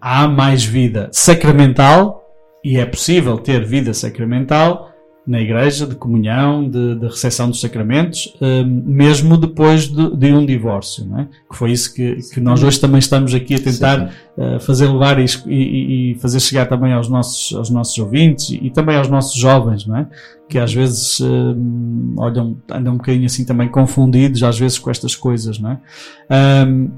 há 0.00 0.26
mais 0.26 0.64
vida 0.64 1.10
sacramental, 1.12 2.24
e 2.64 2.78
é 2.78 2.86
possível 2.86 3.36
ter 3.36 3.64
vida 3.64 3.92
sacramental, 3.92 4.87
na 5.28 5.42
igreja, 5.42 5.86
de 5.86 5.94
comunhão, 5.94 6.66
de, 6.70 6.94
de 6.94 7.06
recepção 7.06 7.50
dos 7.50 7.60
sacramentos, 7.60 8.34
um, 8.40 8.64
mesmo 8.64 9.36
depois 9.36 9.86
de, 9.86 10.16
de, 10.16 10.32
um 10.32 10.46
divórcio, 10.46 11.06
é? 11.18 11.26
Que 11.50 11.54
foi 11.54 11.70
isso 11.70 11.94
que, 11.94 12.16
que 12.32 12.40
nós 12.40 12.62
hoje 12.62 12.80
também 12.80 12.98
estamos 12.98 13.34
aqui 13.34 13.56
a 13.56 13.58
tentar 13.58 14.10
uh, 14.38 14.58
fazer 14.58 14.88
levar 14.88 15.20
e, 15.20 15.26
e, 15.46 16.14
fazer 16.14 16.40
chegar 16.40 16.64
também 16.64 16.94
aos 16.94 17.10
nossos, 17.10 17.54
aos 17.54 17.68
nossos 17.68 17.98
ouvintes 17.98 18.48
e, 18.48 18.68
e, 18.68 18.70
também 18.70 18.96
aos 18.96 19.08
nossos 19.08 19.38
jovens, 19.38 19.86
não 19.86 19.98
é? 19.98 20.06
Que 20.48 20.58
às 20.58 20.72
vezes 20.72 21.20
um, 21.20 22.14
olham, 22.16 22.56
andam 22.70 22.94
um 22.94 22.96
bocadinho 22.96 23.26
assim 23.26 23.44
também 23.44 23.68
confundidos, 23.68 24.42
às 24.42 24.58
vezes 24.58 24.78
com 24.78 24.90
estas 24.90 25.14
coisas, 25.14 25.58
não 25.58 25.72
é? 25.72 26.66
Um, 26.66 26.90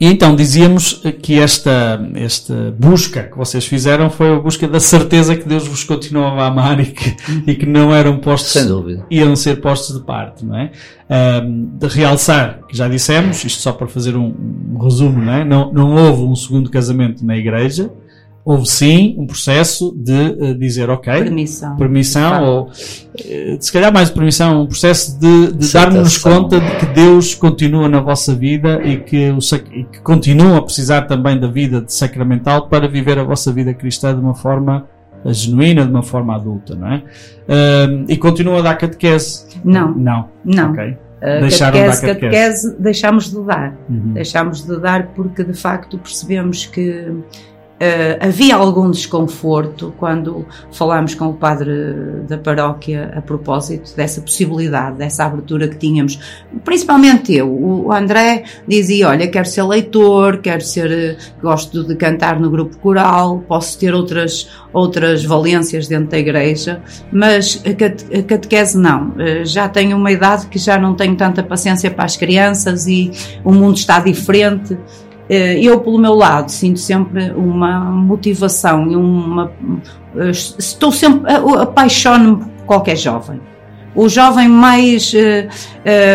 e 0.00 0.06
então 0.06 0.34
dizíamos 0.34 1.02
que 1.22 1.38
esta, 1.38 2.00
esta 2.14 2.74
busca 2.78 3.24
que 3.24 3.36
vocês 3.36 3.66
fizeram 3.66 4.08
foi 4.08 4.32
a 4.34 4.38
busca 4.40 4.66
da 4.66 4.80
certeza 4.80 5.36
que 5.36 5.46
Deus 5.46 5.68
vos 5.68 5.84
continuava 5.84 6.42
a 6.42 6.46
amar 6.46 6.80
e 6.80 6.86
que, 6.86 7.16
e 7.46 7.54
que 7.54 7.66
não 7.66 7.94
eram 7.94 8.16
postos, 8.18 8.52
Sem 8.52 8.66
dúvida. 8.66 9.04
iam 9.10 9.36
ser 9.36 9.60
postos 9.60 9.94
de 9.98 10.02
parte, 10.04 10.44
não 10.44 10.56
é? 10.56 10.70
Um, 11.44 11.76
de 11.78 11.86
realçar, 11.86 12.60
que 12.66 12.74
já 12.74 12.88
dissemos, 12.88 13.44
isto 13.44 13.60
só 13.60 13.72
para 13.72 13.86
fazer 13.88 14.16
um, 14.16 14.34
um 14.74 14.78
resumo, 14.78 15.20
não 15.20 15.32
é? 15.34 15.44
Não, 15.44 15.70
não 15.70 15.94
houve 15.94 16.22
um 16.22 16.34
segundo 16.34 16.70
casamento 16.70 17.22
na 17.22 17.36
igreja, 17.36 17.90
houve 18.50 18.66
sim 18.66 19.14
um 19.16 19.26
processo 19.26 19.94
de 19.96 20.12
uh, 20.12 20.54
dizer 20.58 20.90
ok, 20.90 21.12
permissão, 21.22 21.76
permissão 21.76 22.44
ou 22.44 22.62
uh, 22.64 22.70
se 23.60 23.72
calhar 23.72 23.92
mais 23.92 24.10
permissão, 24.10 24.62
um 24.62 24.66
processo 24.66 25.18
de, 25.20 25.52
de 25.52 25.72
darmos 25.72 26.18
conta 26.18 26.58
de 26.58 26.76
que 26.78 26.86
Deus 26.86 27.32
continua 27.32 27.88
na 27.88 28.00
vossa 28.00 28.34
vida 28.34 28.82
e 28.82 28.96
que, 28.96 29.30
o, 29.30 29.38
e 29.72 29.84
que 29.84 30.00
continua 30.00 30.58
a 30.58 30.62
precisar 30.62 31.02
também 31.02 31.38
da 31.38 31.46
vida 31.46 31.80
de 31.80 31.92
sacramental 31.92 32.68
para 32.68 32.88
viver 32.88 33.20
a 33.20 33.22
vossa 33.22 33.52
vida 33.52 33.72
cristã 33.72 34.12
de 34.12 34.20
uma 34.20 34.34
forma 34.34 34.84
uh, 35.24 35.32
genuína, 35.32 35.84
de 35.84 35.90
uma 35.90 36.02
forma 36.02 36.34
adulta, 36.34 36.74
não 36.74 36.88
é? 36.88 37.02
e 38.08 38.16
continua 38.16 38.60
a 38.60 38.62
dar 38.62 38.76
catequese? 38.76 39.46
Não. 39.64 39.92
Não. 39.94 40.28
Não. 40.44 40.72
Okay. 40.72 40.90
Uh, 41.20 41.40
Deixaram 41.40 41.78
catequese, 41.78 42.00
catequese. 42.00 42.32
catequese 42.32 42.76
deixámos 42.80 43.30
de 43.30 43.42
dar. 43.44 43.76
Uhum. 43.88 44.12
Deixámos 44.14 44.66
de 44.66 44.80
dar 44.80 45.08
porque 45.08 45.44
de 45.44 45.52
facto 45.52 45.98
percebemos 45.98 46.64
que 46.66 47.12
Uh, 47.80 48.20
havia 48.20 48.56
algum 48.56 48.90
desconforto 48.90 49.94
quando 49.96 50.44
falámos 50.70 51.14
com 51.14 51.28
o 51.28 51.32
padre 51.32 51.72
da 52.28 52.36
paróquia 52.36 53.10
a 53.16 53.22
propósito 53.22 53.96
dessa 53.96 54.20
possibilidade, 54.20 54.98
dessa 54.98 55.24
abertura 55.24 55.66
que 55.66 55.78
tínhamos. 55.78 56.20
Principalmente 56.62 57.32
eu. 57.32 57.50
O 57.50 57.90
André 57.90 58.44
dizia: 58.68 59.08
Olha, 59.08 59.26
quero 59.28 59.48
ser 59.48 59.62
leitor, 59.62 60.42
quero 60.42 60.60
ser. 60.60 60.92
Eh, 60.92 61.16
gosto 61.40 61.82
de 61.82 61.96
cantar 61.96 62.38
no 62.38 62.50
grupo 62.50 62.76
coral, 62.76 63.42
posso 63.48 63.78
ter 63.78 63.94
outras, 63.94 64.50
outras 64.74 65.24
valências 65.24 65.88
dentro 65.88 66.10
da 66.10 66.18
igreja, 66.18 66.82
mas 67.10 67.62
a 67.64 68.22
catequese 68.22 68.76
não. 68.76 69.12
Uh, 69.12 69.42
já 69.42 69.70
tenho 69.70 69.96
uma 69.96 70.12
idade 70.12 70.48
que 70.48 70.58
já 70.58 70.78
não 70.78 70.94
tenho 70.94 71.16
tanta 71.16 71.42
paciência 71.42 71.90
para 71.90 72.04
as 72.04 72.14
crianças 72.14 72.86
e 72.86 73.10
o 73.42 73.52
mundo 73.52 73.78
está 73.78 74.00
diferente. 74.00 74.76
Eh, 75.30 75.60
eu, 75.62 75.78
pelo 75.78 75.96
meu 75.96 76.14
lado, 76.14 76.50
sinto 76.50 76.80
sempre 76.80 77.30
uma 77.30 77.78
motivação 77.78 78.90
e 78.90 78.96
uma. 78.96 79.52
Eh, 80.16 80.30
estou 80.30 80.90
sempre. 80.90 81.32
apaixono-me 81.32 82.38
por 82.38 82.66
qualquer 82.66 82.96
jovem. 82.96 83.40
O 83.94 84.08
jovem 84.08 84.48
mais, 84.48 85.12
eh, 85.14 85.48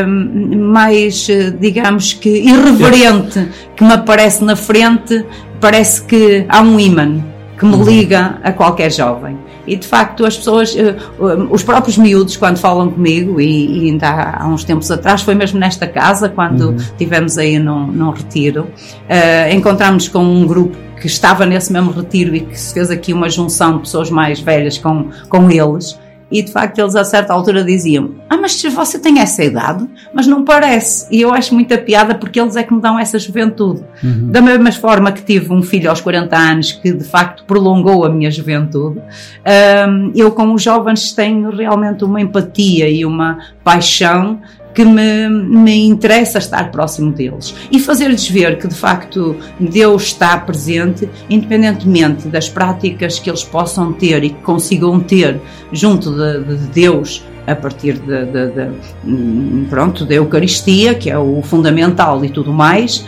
mais 0.05 1.27
digamos 1.59 2.11
que 2.13 2.29
irreverente 2.29 3.49
que 3.75 3.85
me 3.85 3.93
aparece 3.93 4.43
na 4.43 4.55
frente, 4.55 5.25
parece 5.61 6.03
que 6.03 6.45
há 6.49 6.61
um 6.61 6.77
imã 6.77 7.23
que 7.57 7.65
me 7.65 7.75
uhum. 7.75 7.83
liga 7.83 8.37
a 8.43 8.51
qualquer 8.51 8.91
jovem. 8.91 9.37
E 9.67 9.75
de 9.75 9.87
facto 9.87 10.25
as 10.25 10.37
pessoas, 10.37 10.75
eh, 10.75 10.95
os 11.49 11.63
próprios 11.63 11.97
miúdos, 11.97 12.37
quando 12.37 12.57
falam 12.57 12.91
comigo, 12.91 13.39
e, 13.41 13.85
e 13.85 13.89
ainda 13.89 14.07
há, 14.07 14.43
há, 14.43 14.47
uns 14.47 14.63
tempos 14.63 14.91
atrás, 14.91 15.21
foi 15.21 15.35
mesmo 15.35 15.59
nesta 15.59 15.87
casa, 15.87 16.29
quando 16.29 16.69
uhum. 16.69 16.77
tivemos 16.97 17.37
aí 17.37 17.57
num, 17.57 17.87
num 17.87 18.11
retiro, 18.11 18.63
uh, 18.63 19.53
encontramos 19.53 20.07
com 20.07 20.23
um 20.23 20.45
grupo 20.45 20.75
que 20.99 21.07
estava 21.07 21.45
nesse 21.45 21.71
mesmo 21.71 21.91
retiro 21.91 22.35
e 22.35 22.41
que 22.41 22.59
se 22.59 22.73
fez 22.73 22.89
aqui 22.89 23.13
uma 23.13 23.29
junção 23.29 23.73
de 23.75 23.79
pessoas 23.81 24.09
mais 24.09 24.39
velhas 24.39 24.77
com, 24.77 25.09
com 25.29 25.49
eles. 25.49 25.99
E 26.31 26.41
de 26.41 26.51
facto 26.51 26.79
eles 26.79 26.95
a 26.95 27.03
certa 27.03 27.33
altura 27.33 27.63
diziam: 27.63 28.15
Ah, 28.29 28.37
mas 28.37 28.61
você 28.63 28.97
tem 28.97 29.19
essa 29.19 29.43
idade, 29.43 29.87
mas 30.13 30.25
não 30.25 30.43
parece. 30.43 31.07
E 31.11 31.21
eu 31.21 31.33
acho 31.33 31.53
muita 31.53 31.77
piada 31.77 32.15
porque 32.15 32.39
eles 32.39 32.55
é 32.55 32.63
que 32.63 32.73
me 32.73 32.81
dão 32.81 32.99
essa 32.99 33.19
juventude. 33.19 33.83
Uhum. 34.03 34.31
Da 34.31 34.41
mesma 34.41 34.71
forma 34.71 35.11
que 35.11 35.21
tive 35.21 35.53
um 35.53 35.61
filho 35.61 35.89
aos 35.89 36.01
40 36.01 36.35
anos 36.35 36.71
que 36.71 36.91
de 36.91 37.03
facto 37.03 37.43
prolongou 37.45 38.05
a 38.05 38.09
minha 38.09 38.31
juventude, 38.31 38.99
um, 39.87 40.11
eu 40.15 40.31
com 40.31 40.53
os 40.53 40.61
jovens 40.61 41.13
tenho 41.13 41.49
realmente 41.51 42.03
uma 42.03 42.19
empatia 42.19 42.89
e 42.89 43.05
uma 43.05 43.37
paixão 43.63 44.39
que 44.75 44.83
me, 44.83 45.29
me 45.29 45.87
interessa 45.87 46.37
estar 46.37 46.69
próximo 46.69 47.11
deles. 47.11 47.55
E 47.71 47.79
fazer-lhes 47.79 48.29
ver 48.29 48.59
que 48.59 48.67
de 48.67 48.75
facto 48.75 49.35
Deus 49.59 50.03
está 50.03 50.37
presente, 50.37 51.09
independentemente 51.29 52.27
das 52.27 52.49
práticas 52.49 53.17
que 53.17 53.29
eles 53.29 53.43
possam 53.43 53.93
ter 53.93 54.23
e 54.23 54.29
que 54.29 54.41
consigam 54.41 54.99
ter 54.99 55.39
junto 55.71 56.11
de, 56.11 56.43
de 56.43 56.67
Deus 56.67 57.23
a 57.47 57.55
partir 57.55 57.93
de, 57.99 58.25
de, 58.25 58.47
de, 58.47 59.65
pronto, 59.69 60.03
da 60.03 60.15
Eucaristia, 60.15 60.95
que 60.95 61.09
é 61.09 61.17
o 61.17 61.41
fundamental 61.41 62.25
e 62.25 62.29
tudo 62.29 62.51
mais, 62.51 63.05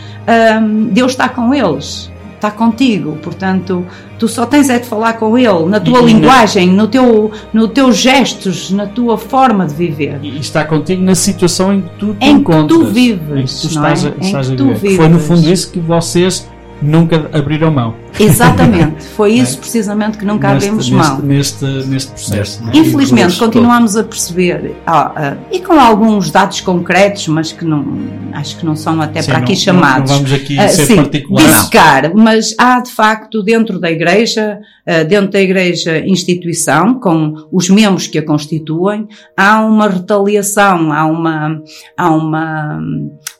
um, 0.62 0.86
Deus 0.86 1.12
está 1.12 1.28
com 1.28 1.52
eles 1.52 2.10
está 2.38 2.50
contigo, 2.50 3.18
portanto, 3.22 3.84
tu 4.18 4.28
só 4.28 4.46
tens 4.46 4.70
é 4.70 4.78
de 4.78 4.86
falar 4.86 5.14
com 5.14 5.36
ele, 5.36 5.66
na 5.66 5.80
tua 5.80 6.00
e, 6.00 6.06
linguagem, 6.06 6.68
no 6.68 6.86
teu, 6.86 7.30
no 7.52 7.68
teus 7.68 7.96
gestos, 7.96 8.70
na 8.70 8.86
tua 8.86 9.18
forma 9.18 9.66
de 9.66 9.74
viver. 9.74 10.18
E 10.22 10.38
está 10.38 10.64
contigo 10.64 11.02
na 11.02 11.14
situação 11.14 11.74
em 11.74 11.82
que 11.82 11.90
tu 11.98 12.14
te 12.14 12.24
em 12.24 12.36
encontras. 12.36 12.78
Que 12.78 12.84
tu 12.84 12.90
vives, 12.90 13.30
em 13.30 13.44
que 13.44 13.60
tu 13.60 13.66
estás, 13.66 14.04
é? 14.04 14.08
a, 14.08 14.24
estás 14.24 14.50
a 14.50 14.54
viver. 14.54 14.96
Foi 14.96 15.08
no 15.08 15.18
fundo 15.18 15.50
isso 15.50 15.70
que 15.70 15.80
vocês 15.80 16.48
nunca 16.80 17.28
abriram 17.32 17.70
mão. 17.70 17.94
Exatamente, 18.18 19.04
foi 19.16 19.32
isso 19.34 19.56
é? 19.56 19.60
precisamente 19.60 20.18
que 20.18 20.24
nunca 20.24 20.52
neste, 20.52 20.66
abrimos 20.66 20.90
neste, 20.90 21.12
mão. 21.12 21.22
Neste, 21.22 21.64
neste 21.64 22.12
processo. 22.12 22.62
É? 22.68 22.76
Infelizmente, 22.78 23.36
continuamos 23.36 23.96
a 23.96 24.04
perceber, 24.04 24.76
ah, 24.86 25.12
ah, 25.14 25.36
e 25.50 25.60
com 25.60 25.78
alguns 25.78 26.30
dados 26.30 26.60
concretos, 26.60 27.28
mas 27.28 27.52
que 27.52 27.64
não, 27.64 27.84
acho 28.32 28.58
que 28.58 28.66
não 28.66 28.74
são 28.74 29.00
até 29.00 29.22
sim, 29.22 29.30
para 29.30 29.40
aqui 29.40 29.52
não, 29.52 29.58
chamados. 29.60 30.10
Não, 30.10 30.18
vamos 30.18 30.32
aqui 30.32 30.58
ah, 30.58 30.68
ser 30.68 30.86
sim, 30.86 30.96
particulares. 30.96 31.50
Dissecar, 31.50 32.12
mas 32.14 32.54
há 32.58 32.80
de 32.80 32.90
facto 32.90 33.42
dentro 33.42 33.78
da 33.78 33.90
Igreja, 33.90 34.58
ah, 34.86 35.02
dentro 35.02 35.30
da 35.30 35.40
Igreja 35.40 35.98
instituição, 36.06 36.98
com 36.98 37.34
os 37.52 37.68
membros 37.68 38.06
que 38.06 38.18
a 38.18 38.24
constituem, 38.24 39.06
há 39.36 39.64
uma 39.64 39.88
retaliação, 39.88 40.92
há 40.92 41.06
uma, 41.06 41.62
há 41.96 42.10
uma, 42.10 42.80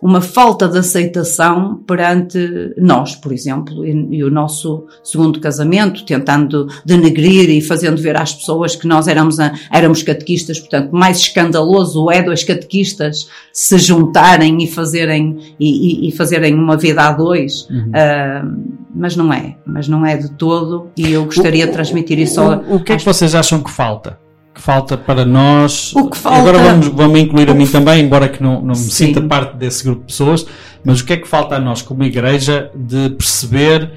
uma 0.00 0.20
falta 0.20 0.68
de 0.68 0.78
aceitação 0.78 1.82
perante 1.86 2.38
nós, 2.78 3.16
por 3.16 3.32
exemplo, 3.32 3.84
e, 3.84 4.16
e 4.18 4.24
o 4.24 4.30
nosso 4.30 4.84
segundo 5.02 5.40
casamento, 5.40 6.04
tentando 6.04 6.68
denegrir 6.84 7.50
e 7.50 7.60
fazendo 7.60 8.00
ver 8.00 8.16
às 8.16 8.32
pessoas 8.32 8.76
que 8.76 8.86
nós 8.86 9.08
éramos, 9.08 9.40
a, 9.40 9.52
éramos 9.72 10.02
catequistas, 10.02 10.60
portanto, 10.60 10.92
mais 10.92 11.18
escandaloso 11.18 12.10
é 12.10 12.22
dois 12.22 12.44
catequistas 12.44 13.28
se 13.52 13.76
juntarem 13.78 14.62
e 14.62 14.68
fazerem, 14.68 15.54
e, 15.58 16.06
e, 16.06 16.08
e 16.08 16.12
fazerem 16.12 16.54
uma 16.54 16.76
vida 16.76 17.02
a 17.02 17.12
dois, 17.12 17.66
uhum. 17.68 17.88
uh, 17.88 18.78
mas 18.94 19.16
não 19.16 19.32
é, 19.32 19.56
mas 19.66 19.88
não 19.88 20.06
é 20.06 20.16
de 20.16 20.30
todo, 20.30 20.88
e 20.96 21.12
eu 21.12 21.24
gostaria 21.24 21.64
o, 21.64 21.66
de 21.66 21.72
transmitir 21.72 22.20
isso. 22.20 22.40
O, 22.40 22.76
o 22.76 22.84
que 22.84 22.92
é 22.92 22.96
que 22.96 23.04
vocês 23.04 23.34
acham 23.34 23.60
que 23.60 23.70
falta? 23.70 24.27
Que 24.59 24.62
falta 24.62 24.98
para 24.98 25.24
nós. 25.24 25.94
O 25.94 26.10
que 26.10 26.18
falta... 26.18 26.40
Agora 26.40 26.59
vamos, 26.59 26.89
vamos 26.89 27.20
incluir 27.20 27.48
a 27.48 27.55
mim 27.55 27.66
também, 27.66 28.05
embora 28.05 28.28
que 28.28 28.43
não, 28.43 28.60
não 28.60 28.68
me 28.68 28.76
Sim. 28.76 29.06
sinta 29.06 29.22
parte 29.22 29.56
desse 29.56 29.85
grupo 29.85 30.01
de 30.01 30.06
pessoas, 30.09 30.44
mas 30.85 31.01
o 31.01 31.05
que 31.05 31.12
é 31.12 31.16
que 31.16 31.28
falta 31.28 31.55
a 31.55 31.60
nós 31.60 31.80
como 31.80 32.02
igreja 32.02 32.70
de 32.74 33.10
perceber, 33.10 33.90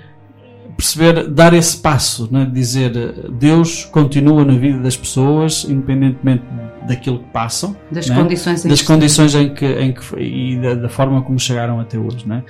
perceber, 0.77 1.27
dar 1.29 1.53
esse 1.55 1.77
passo, 1.77 2.29
né? 2.31 2.47
dizer 2.51 2.91
Deus 3.31 3.85
continua 3.85 4.45
na 4.45 4.53
vida 4.53 4.77
das 4.77 4.95
pessoas, 4.95 5.65
independentemente 5.67 6.43
daquilo 6.87 7.19
que 7.19 7.29
passam, 7.29 7.75
das 7.91 8.07
né? 8.07 8.15
condições, 8.15 8.65
em 8.65 8.69
das 8.69 8.81
que 8.81 8.87
condições 8.87 9.35
em 9.35 9.53
que, 9.53 9.65
em 9.65 9.93
que 9.93 10.01
e 10.19 10.57
da, 10.57 10.75
da, 10.75 10.89
forma 10.89 11.21
como 11.21 11.39
chegaram 11.39 11.79
até 11.79 11.97
hoje, 11.97 12.27
né? 12.27 12.43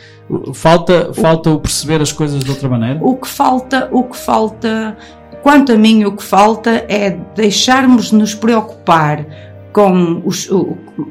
Falta, 0.53 1.09
o, 1.09 1.13
falta 1.13 1.49
o 1.49 1.59
perceber 1.59 2.01
as 2.01 2.11
coisas 2.11 2.43
de 2.43 2.49
outra 2.49 2.69
maneira. 2.69 2.99
O 3.01 3.17
que 3.17 3.27
falta, 3.27 3.89
o 3.91 4.03
que 4.03 4.17
falta, 4.17 4.97
quanto 5.41 5.71
a 5.71 5.77
mim, 5.77 6.03
o 6.05 6.15
que 6.15 6.23
falta 6.23 6.85
é 6.87 7.17
deixarmos 7.35 8.11
nos 8.11 8.33
preocupar 8.35 9.25
com 9.73 10.21
os, 10.25 10.49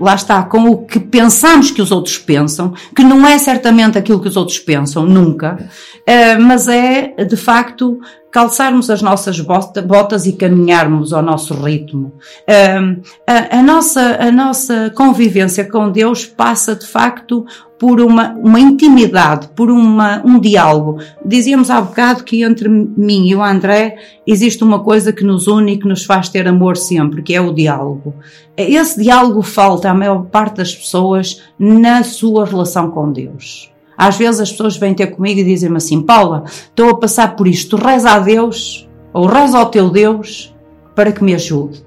lá 0.01 0.15
está, 0.15 0.43
com 0.43 0.69
o 0.69 0.79
que 0.79 1.01
pensamos 1.01 1.71
que 1.71 1.83
os 1.83 1.91
outros 1.91 2.19
pensam, 2.19 2.73
que 2.95 3.03
não 3.03 3.27
é 3.27 3.39
certamente 3.39 3.99
aquilo 3.99 4.21
que 4.21 4.29
os 4.29 4.37
outros 4.37 4.59
pensam, 4.59 5.05
nunca, 5.05 5.69
eh, 6.07 6.37
mas 6.39 6.69
é, 6.69 7.25
de 7.25 7.37
facto, 7.37 7.99
calçarmos 8.31 8.89
as 8.91 9.03
nossas 9.03 9.41
bota- 9.41 9.83
botas 9.83 10.27
e 10.27 10.33
caminharmos 10.33 11.13
ao 11.13 11.23
nosso 11.23 11.55
ritmo. 11.55 12.13
Eh, 12.47 12.97
a, 13.27 13.59
a 13.59 13.63
nossa, 13.63 14.19
a 14.21 14.31
nossa 14.31 14.91
convivência 14.95 15.65
com 15.65 15.91
Deus 15.91 16.27
passa, 16.27 16.77
de 16.77 16.87
facto, 16.87 17.45
por 17.79 17.99
uma, 17.99 18.35
uma 18.35 18.61
intimidade, 18.61 19.49
por 19.57 19.71
uma, 19.71 20.21
um 20.23 20.39
diálogo. 20.39 20.99
Dizíamos 21.25 21.71
há 21.71 21.81
bocado 21.81 22.25
que 22.25 22.43
entre 22.43 22.69
mim 22.69 23.27
e 23.27 23.35
o 23.35 23.43
André 23.43 23.97
existe 24.27 24.63
uma 24.63 24.81
coisa 24.81 25.15
que 25.15 25.25
nos 25.25 25.47
une 25.47 25.73
e 25.73 25.79
que 25.79 25.89
nos 25.89 26.05
faz 26.05 26.29
ter 26.29 26.47
amor 26.47 26.77
sempre, 26.77 27.23
que 27.23 27.35
é 27.35 27.41
o 27.41 27.55
diálogo. 27.55 28.15
Esse 28.55 29.03
diálogo 29.03 29.41
falta 29.41 29.70
à 29.85 29.95
maior 29.95 30.25
parte 30.25 30.57
das 30.57 30.75
pessoas 30.75 31.43
na 31.59 32.03
sua 32.03 32.45
relação 32.45 32.91
com 32.91 33.13
Deus. 33.13 33.71
Às 33.97 34.17
vezes 34.17 34.41
as 34.41 34.51
pessoas 34.51 34.77
vêm 34.77 34.95
ter 34.95 35.09
comigo 35.09 35.41
e 35.41 35.45
dizem-me 35.45 35.77
assim: 35.77 36.01
Paula, 36.01 36.45
estou 36.47 36.91
a 36.91 36.97
passar 36.97 37.37
por 37.37 37.47
isto, 37.47 37.77
reza 37.77 38.13
a 38.13 38.19
Deus, 38.19 38.89
ou 39.13 39.27
reza 39.27 39.59
ao 39.59 39.67
teu 39.67 39.91
Deus 39.91 40.55
para 40.95 41.13
que 41.13 41.23
me 41.23 41.35
ajude. 41.35 41.85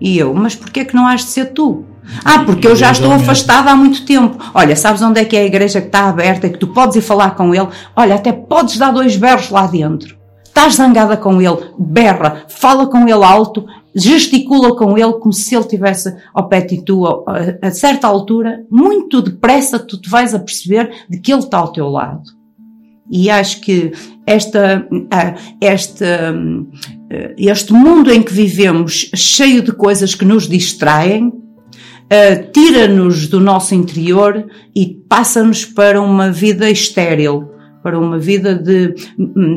E 0.00 0.18
eu, 0.18 0.34
mas 0.34 0.54
porquê 0.54 0.84
que 0.84 0.94
não 0.94 1.06
has 1.06 1.20
de 1.20 1.30
ser 1.30 1.46
tu? 1.52 1.84
Ah, 2.24 2.40
porque 2.44 2.66
eu 2.66 2.74
já 2.74 2.90
estou 2.90 3.12
afastada 3.12 3.70
há 3.70 3.76
muito 3.76 4.04
tempo. 4.04 4.36
Olha, 4.54 4.74
sabes 4.74 5.02
onde 5.02 5.20
é 5.20 5.24
que 5.24 5.36
é 5.36 5.40
a 5.40 5.46
igreja 5.46 5.80
que 5.80 5.86
está 5.86 6.08
aberta 6.08 6.46
e 6.46 6.50
que 6.50 6.58
tu 6.58 6.68
podes 6.68 6.96
ir 6.96 7.02
falar 7.02 7.34
com 7.36 7.54
ele? 7.54 7.68
Olha, 7.94 8.14
até 8.14 8.32
podes 8.32 8.78
dar 8.78 8.92
dois 8.92 9.16
berros 9.16 9.50
lá 9.50 9.66
dentro. 9.66 10.19
Estás 10.50 10.74
zangada 10.74 11.16
com 11.16 11.40
ele, 11.40 11.58
berra, 11.78 12.44
fala 12.48 12.86
com 12.88 13.08
ele 13.08 13.24
alto, 13.24 13.64
gesticula 13.94 14.74
com 14.74 14.98
ele 14.98 15.12
como 15.14 15.32
se 15.32 15.54
ele 15.54 15.64
tivesse 15.64 16.12
ao 16.34 16.48
pé 16.48 16.60
de 16.60 16.84
tu, 16.84 17.06
a, 17.06 17.22
a 17.62 17.70
certa 17.70 18.08
altura, 18.08 18.64
muito 18.68 19.22
depressa 19.22 19.78
tu 19.78 19.98
te 19.98 20.10
vais 20.10 20.34
a 20.34 20.40
perceber 20.40 20.90
de 21.08 21.20
que 21.20 21.32
ele 21.32 21.40
está 21.40 21.58
ao 21.58 21.72
teu 21.72 21.88
lado. 21.88 22.24
E 23.08 23.30
acho 23.30 23.60
que 23.60 23.92
esta, 24.26 24.86
ah, 25.10 25.34
hum, 26.34 26.68
eh, 27.08 27.34
este 27.38 27.72
mundo 27.72 28.12
em 28.12 28.22
que 28.22 28.32
vivemos, 28.32 29.10
cheio 29.14 29.62
de 29.62 29.72
coisas 29.72 30.16
que 30.16 30.24
nos 30.24 30.48
distraem, 30.48 31.32
eh, 32.08 32.36
tira-nos 32.36 33.28
do 33.28 33.38
nosso 33.38 33.72
interior 33.72 34.44
e 34.74 35.00
passa-nos 35.08 35.64
para 35.64 36.02
uma 36.02 36.30
vida 36.32 36.68
estéril, 36.68 37.49
para 37.82 37.98
uma 37.98 38.18
vida 38.18 38.54
de, 38.54 38.94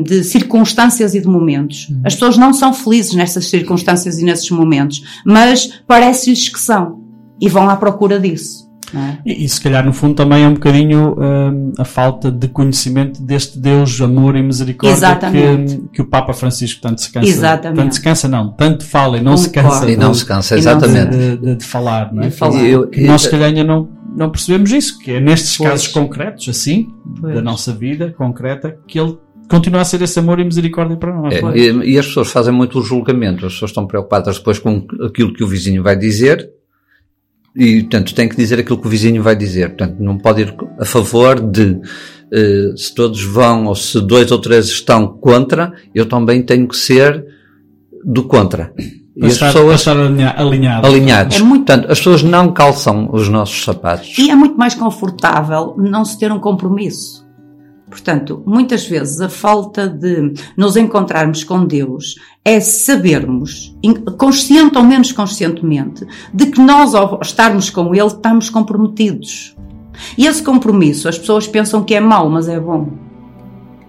de 0.02 0.24
circunstâncias 0.24 1.14
e 1.14 1.20
de 1.20 1.28
momentos. 1.28 1.88
As 2.04 2.14
pessoas 2.14 2.36
não 2.36 2.52
são 2.52 2.72
felizes 2.72 3.14
nessas 3.14 3.48
circunstâncias 3.48 4.18
e 4.18 4.24
nesses 4.24 4.50
momentos, 4.50 5.22
mas 5.24 5.82
parece-lhes 5.86 6.48
que 6.48 6.58
são 6.58 7.02
e 7.40 7.48
vão 7.48 7.68
à 7.68 7.76
procura 7.76 8.18
disso. 8.18 8.63
É? 9.00 9.18
E, 9.26 9.44
e 9.44 9.48
se 9.48 9.60
calhar 9.60 9.84
no 9.84 9.92
fundo 9.92 10.14
também 10.14 10.44
é 10.44 10.48
um 10.48 10.54
bocadinho 10.54 11.16
hum, 11.18 11.72
a 11.78 11.84
falta 11.84 12.30
de 12.30 12.48
conhecimento 12.48 13.22
deste 13.22 13.58
Deus 13.58 14.00
amor 14.00 14.36
e 14.36 14.42
misericórdia 14.42 14.94
Exatamente. 14.96 15.76
que, 15.76 15.88
que 15.94 16.02
o 16.02 16.06
Papa 16.06 16.32
Francisco 16.32 16.80
tanto 16.80 17.00
se 17.00 17.10
cansa. 17.12 17.28
Exatamente. 17.28 17.76
Tanto 17.82 17.94
se 17.94 18.02
cansa 18.02 18.28
não, 18.28 18.52
tanto 18.52 18.84
fala 18.84 19.18
e 19.18 19.20
não 19.22 19.36
se 19.36 19.50
cansa 19.50 19.90
E 19.90 19.96
não 19.96 20.12
de- 20.12 20.18
se 20.18 20.26
cansa, 20.26 20.56
exatamente. 20.56 21.10
de, 21.10 21.36
de- 21.38 21.56
de 21.56 21.64
falar, 21.64 22.12
não 22.12 22.22
é? 22.22 22.30
Falar. 22.30 22.62
E 22.62 22.70
eu- 22.70 22.86
Que 22.88 23.02
nós 23.06 23.22
se 23.22 23.30
calhar 23.30 23.48
ainda 23.48 23.64
não, 23.64 23.88
não 24.16 24.30
percebemos 24.30 24.70
isso, 24.72 24.98
que 24.98 25.12
é 25.12 25.20
nestes 25.20 25.56
Pois. 25.56 25.70
casos 25.70 25.88
concretos, 25.88 26.48
assim, 26.48 26.88
Pois. 27.20 27.34
da 27.34 27.42
nossa 27.42 27.72
vida 27.72 28.14
concreta, 28.16 28.76
que 28.86 28.98
ele 28.98 29.16
continua 29.48 29.82
a 29.82 29.84
ser 29.84 30.00
esse 30.00 30.18
amor 30.18 30.40
e 30.40 30.44
misericórdia 30.44 30.96
para 30.96 31.12
nós. 31.14 31.34
É, 31.34 31.38
é? 31.40 31.58
e, 31.58 31.92
e 31.94 31.98
as 31.98 32.06
pessoas 32.06 32.30
fazem 32.30 32.52
muito 32.52 32.78
o 32.78 32.82
julgamento, 32.82 33.44
as 33.46 33.52
pessoas 33.52 33.70
estão 33.70 33.86
preocupadas 33.86 34.38
depois 34.38 34.58
com 34.58 34.86
aquilo 35.04 35.32
que 35.34 35.44
o 35.44 35.46
vizinho 35.48 35.82
vai 35.82 35.96
dizer 35.96 36.48
e, 37.56 37.80
portanto, 37.82 38.14
tem 38.14 38.28
que 38.28 38.36
dizer 38.36 38.58
aquilo 38.58 38.78
que 38.78 38.86
o 38.86 38.90
vizinho 38.90 39.22
vai 39.22 39.36
dizer. 39.36 39.68
Portanto, 39.70 39.96
não 40.00 40.18
pode 40.18 40.42
ir 40.42 40.54
a 40.80 40.84
favor 40.84 41.40
de 41.40 41.80
eh, 42.32 42.72
se 42.76 42.94
todos 42.94 43.22
vão 43.22 43.66
ou 43.66 43.74
se 43.74 44.00
dois 44.00 44.30
ou 44.32 44.38
três 44.40 44.66
estão 44.66 45.06
contra, 45.06 45.72
eu 45.94 46.06
também 46.06 46.42
tenho 46.42 46.66
que 46.66 46.76
ser 46.76 47.24
do 48.04 48.24
contra. 48.24 48.72
E 49.16 49.20
Para 49.20 49.28
as 49.28 49.38
pessoas 49.38 49.86
alinha- 49.86 50.34
alinhado. 50.36 50.86
alinhados. 50.88 51.36
É 51.36 51.40
muito- 51.40 51.64
Portanto, 51.66 51.90
as 51.92 51.98
pessoas 51.98 52.22
não 52.24 52.52
calçam 52.52 53.08
os 53.12 53.28
nossos 53.28 53.62
sapatos. 53.64 54.18
E 54.18 54.28
é 54.28 54.34
muito 54.34 54.56
mais 54.58 54.74
confortável 54.74 55.76
não 55.78 56.04
se 56.04 56.18
ter 56.18 56.32
um 56.32 56.40
compromisso. 56.40 57.23
Portanto, 57.94 58.42
muitas 58.44 58.88
vezes 58.88 59.20
a 59.20 59.28
falta 59.28 59.86
de 59.86 60.34
nos 60.56 60.76
encontrarmos 60.76 61.44
com 61.44 61.64
Deus 61.64 62.16
é 62.44 62.58
sabermos, 62.58 63.72
consciente 64.18 64.76
ou 64.76 64.82
menos 64.82 65.12
conscientemente, 65.12 66.04
de 66.32 66.46
que 66.46 66.60
nós, 66.60 66.92
ao 66.92 67.20
estarmos 67.22 67.70
com 67.70 67.94
Ele, 67.94 68.08
estamos 68.08 68.50
comprometidos. 68.50 69.54
E 70.18 70.26
esse 70.26 70.42
compromisso, 70.42 71.08
as 71.08 71.16
pessoas 71.16 71.46
pensam 71.46 71.84
que 71.84 71.94
é 71.94 72.00
mau, 72.00 72.28
mas 72.28 72.48
é 72.48 72.58
bom. 72.58 72.88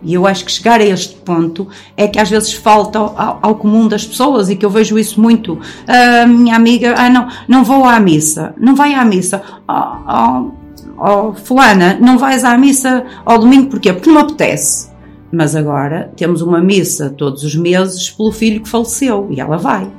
E 0.03 0.13
eu 0.13 0.27
acho 0.27 0.45
que 0.45 0.51
chegar 0.51 0.79
a 0.79 0.85
este 0.85 1.15
ponto 1.15 1.67
é 1.97 2.07
que 2.07 2.19
às 2.19 2.29
vezes 2.29 2.53
falta 2.53 2.99
ao, 2.99 3.39
ao 3.41 3.55
comum 3.55 3.87
das 3.87 4.05
pessoas 4.05 4.51
e 4.51 4.55
que 4.55 4.63
eu 4.63 4.69
vejo 4.69 4.99
isso 4.99 5.19
muito. 5.19 5.59
A 5.87 6.27
minha 6.27 6.55
amiga, 6.55 6.93
ah 6.95 7.09
não, 7.09 7.27
não 7.47 7.63
vou 7.63 7.85
à 7.85 7.99
missa. 7.99 8.53
Não 8.55 8.75
vai 8.75 8.93
à 8.93 9.03
missa. 9.03 9.41
Oh, 9.67 10.51
oh, 10.53 10.64
oh, 10.97 11.33
fulana, 11.33 11.97
não 11.99 12.17
vais 12.17 12.43
à 12.43 12.57
missa 12.57 13.05
ao 13.25 13.39
domingo 13.39 13.69
porquê? 13.69 13.93
Porque 13.93 14.09
não 14.09 14.15
me 14.17 14.21
apetece. 14.21 14.89
Mas 15.31 15.55
agora 15.55 16.11
temos 16.15 16.41
uma 16.41 16.61
missa 16.61 17.09
todos 17.09 17.43
os 17.43 17.55
meses 17.55 18.09
pelo 18.09 18.31
filho 18.31 18.61
que 18.61 18.69
faleceu 18.69 19.27
e 19.31 19.39
ela 19.39 19.57
vai. 19.57 19.91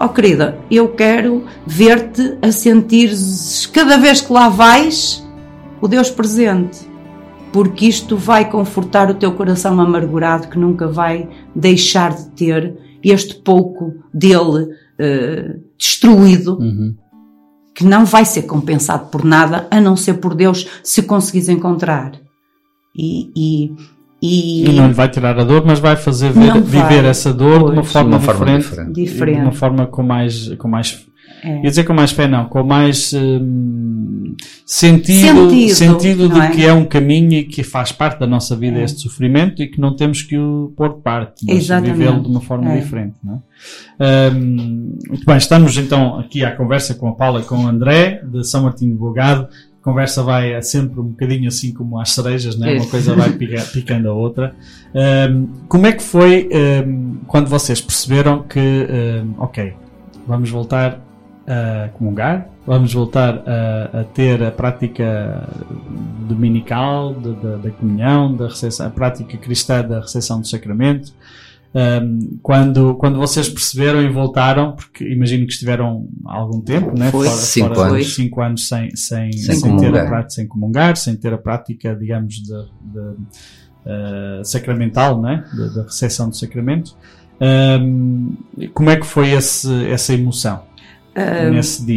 Oh 0.00 0.08
querida, 0.08 0.58
eu 0.70 0.88
quero 0.88 1.44
ver-te 1.66 2.38
a 2.40 2.52
sentir 2.52 3.10
cada 3.72 3.96
vez 3.96 4.20
que 4.20 4.32
lá 4.32 4.48
vais 4.48 5.26
o 5.80 5.88
Deus 5.88 6.08
presente 6.10 6.88
porque 7.52 7.86
isto 7.86 8.16
vai 8.16 8.50
confortar 8.50 9.10
o 9.10 9.14
teu 9.14 9.32
coração 9.32 9.80
amargurado 9.80 10.48
que 10.48 10.58
nunca 10.58 10.86
vai 10.86 11.28
deixar 11.54 12.14
de 12.14 12.26
ter 12.30 12.76
este 13.02 13.34
pouco 13.36 13.94
dele 14.12 14.68
eh, 14.98 15.56
destruído, 15.76 16.58
Uhum. 16.58 16.94
Que 17.78 17.84
não 17.84 18.04
vai 18.04 18.24
ser 18.24 18.42
compensado 18.42 19.06
por 19.08 19.24
nada, 19.24 19.68
a 19.70 19.80
não 19.80 19.94
ser 19.94 20.14
por 20.14 20.34
Deus, 20.34 20.66
se 20.82 21.00
conseguires 21.04 21.48
encontrar. 21.48 22.10
E, 22.92 23.30
e, 23.36 23.72
e, 24.20 24.68
E 24.68 24.72
não 24.72 24.88
lhe 24.88 24.94
vai 24.94 25.08
tirar 25.08 25.38
a 25.38 25.44
dor, 25.44 25.64
mas 25.64 25.78
vai 25.78 25.94
fazer 25.94 26.32
ver- 26.32 26.50
vai. 26.54 26.60
viver 26.60 27.04
essa 27.04 27.32
dor 27.32 27.58
de 27.58 27.64
uma 27.66 27.74
Pois. 27.76 27.92
forma, 27.92 28.10
De 28.10 28.16
uma 28.16 28.20
forma 28.34 28.58
diferente, 28.58 28.92
diferente. 28.92 29.36
de 29.36 29.42
uma 29.42 29.52
forma 29.52 29.86
com 29.86 30.02
mais, 30.02 30.48
com 30.56 30.66
mais 30.66 31.06
É. 31.42 31.56
Ia 31.62 31.70
dizer 31.70 31.84
com 31.84 31.92
mais 31.94 32.10
fé, 32.10 32.26
não, 32.26 32.46
com 32.46 32.62
mais 32.62 33.12
hum, 33.14 34.34
sentido, 34.66 35.50
Sentido, 35.50 35.74
sentido, 35.74 36.28
de 36.28 36.40
é? 36.40 36.50
que 36.50 36.64
é 36.64 36.72
um 36.72 36.84
caminho 36.84 37.32
e 37.34 37.44
que 37.44 37.62
faz 37.62 37.92
parte 37.92 38.18
da 38.18 38.26
nossa 38.26 38.56
vida 38.56 38.78
É. 38.78 38.84
este 38.84 39.00
sofrimento 39.00 39.62
e 39.62 39.68
que 39.68 39.80
não 39.80 39.94
temos 39.94 40.22
que 40.22 40.36
o 40.36 40.72
pôr 40.76 40.94
de 40.96 41.00
parte, 41.00 41.44
mas 41.46 41.68
vivê-lo 41.68 42.20
de 42.22 42.28
uma 42.28 42.40
forma 42.40 42.72
É. 42.72 42.78
diferente. 42.80 43.14
Não 43.22 43.34
é? 44.00 44.30
Hum, 44.32 44.98
muito 45.08 45.24
bem, 45.24 45.36
estamos 45.36 45.76
então 45.76 46.18
aqui 46.18 46.44
à 46.44 46.54
conversa 46.54 46.94
com 46.94 47.08
a 47.08 47.12
Paula 47.14 47.40
e 47.40 47.44
com 47.44 47.56
o 47.64 47.66
André, 47.66 48.22
de 48.24 48.44
São 48.46 48.62
Martinho 48.64 48.92
de 48.92 48.98
Bogado. 48.98 49.48
A 49.80 49.84
conversa 49.84 50.22
vai 50.22 50.52
é 50.52 50.60
sempre 50.60 51.00
um 51.00 51.04
bocadinho 51.04 51.48
assim 51.48 51.72
como 51.72 51.98
as 51.98 52.10
cerejas, 52.10 52.58
né? 52.58 52.72
uma 52.72 52.76
Isso. 52.78 52.90
coisa 52.90 53.14
vai 53.14 53.30
pica- 53.32 53.62
picando 53.72 54.08
a 54.10 54.12
outra. 54.12 54.54
Hum, 54.94 55.48
como 55.68 55.86
é 55.86 55.92
que 55.92 56.02
foi 56.02 56.48
hum, 56.86 57.18
quando 57.26 57.46
vocês 57.48 57.80
perceberam 57.80 58.42
que, 58.42 58.58
hum, 58.58 59.34
ok, 59.38 59.72
vamos 60.26 60.50
voltar 60.50 61.00
a 61.48 61.88
comungar, 61.88 62.46
vamos 62.66 62.92
voltar 62.92 63.42
a, 63.46 64.00
a 64.00 64.04
ter 64.04 64.42
a 64.42 64.50
prática 64.50 65.48
dominical 66.28 67.14
da, 67.14 67.70
comunhão, 67.70 68.36
da 68.36 68.48
recepção, 68.48 68.86
a 68.86 68.90
prática 68.90 69.36
cristã 69.38 69.82
da 69.82 70.00
recepção 70.00 70.40
do 70.40 70.46
sacramento. 70.46 71.12
Um, 71.74 72.38
quando, 72.42 72.94
quando 72.96 73.18
vocês 73.18 73.48
perceberam 73.48 74.02
e 74.02 74.08
voltaram, 74.10 74.74
porque 74.74 75.04
imagino 75.04 75.46
que 75.46 75.52
estiveram 75.52 76.08
algum 76.24 76.60
tempo, 76.60 76.98
né? 76.98 77.10
Foi. 77.10 77.26
fora, 77.26 77.38
Cinco 77.38 77.74
fora 77.74 77.90
anos. 77.90 78.14
cinco 78.14 78.40
anos 78.42 78.68
sem, 78.68 78.96
sem, 78.96 79.32
Sem 79.32 79.54
sem 79.56 79.76
ter 79.76 79.96
a 79.96 80.06
prática, 80.06 80.30
sem 80.30 80.46
comungar, 80.46 80.96
sem 80.96 81.16
ter 81.16 81.32
a 81.32 81.38
prática, 81.38 81.94
digamos, 81.94 82.34
de, 82.34 82.52
de, 82.52 83.14
eh, 83.86 84.40
sacramental, 84.44 85.20
né? 85.20 85.44
Da, 85.56 85.66
da 85.68 85.82
recepção 85.84 86.30
do 86.30 86.36
sacramento. 86.36 86.96
Um, 87.40 88.34
como 88.74 88.90
é 88.90 88.96
que 88.96 89.06
foi 89.06 89.30
esse, 89.30 89.86
essa 89.90 90.12
emoção 90.12 90.67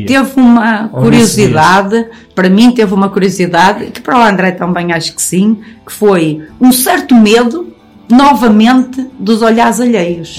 Teve 0.07 0.31
uma 0.39 0.89
Ou 0.93 1.01
curiosidade, 1.03 2.05
para 2.33 2.49
mim 2.49 2.71
teve 2.71 2.93
uma 2.93 3.09
curiosidade, 3.09 3.85
que 3.91 4.01
para 4.01 4.17
o 4.17 4.21
André 4.21 4.51
também 4.51 4.91
acho 4.93 5.13
que 5.15 5.21
sim, 5.21 5.57
que 5.85 5.91
foi 5.91 6.41
um 6.59 6.71
certo 6.71 7.15
medo, 7.15 7.67
novamente, 8.09 9.07
dos 9.19 9.41
olhares 9.41 9.79
alheios. 9.79 10.37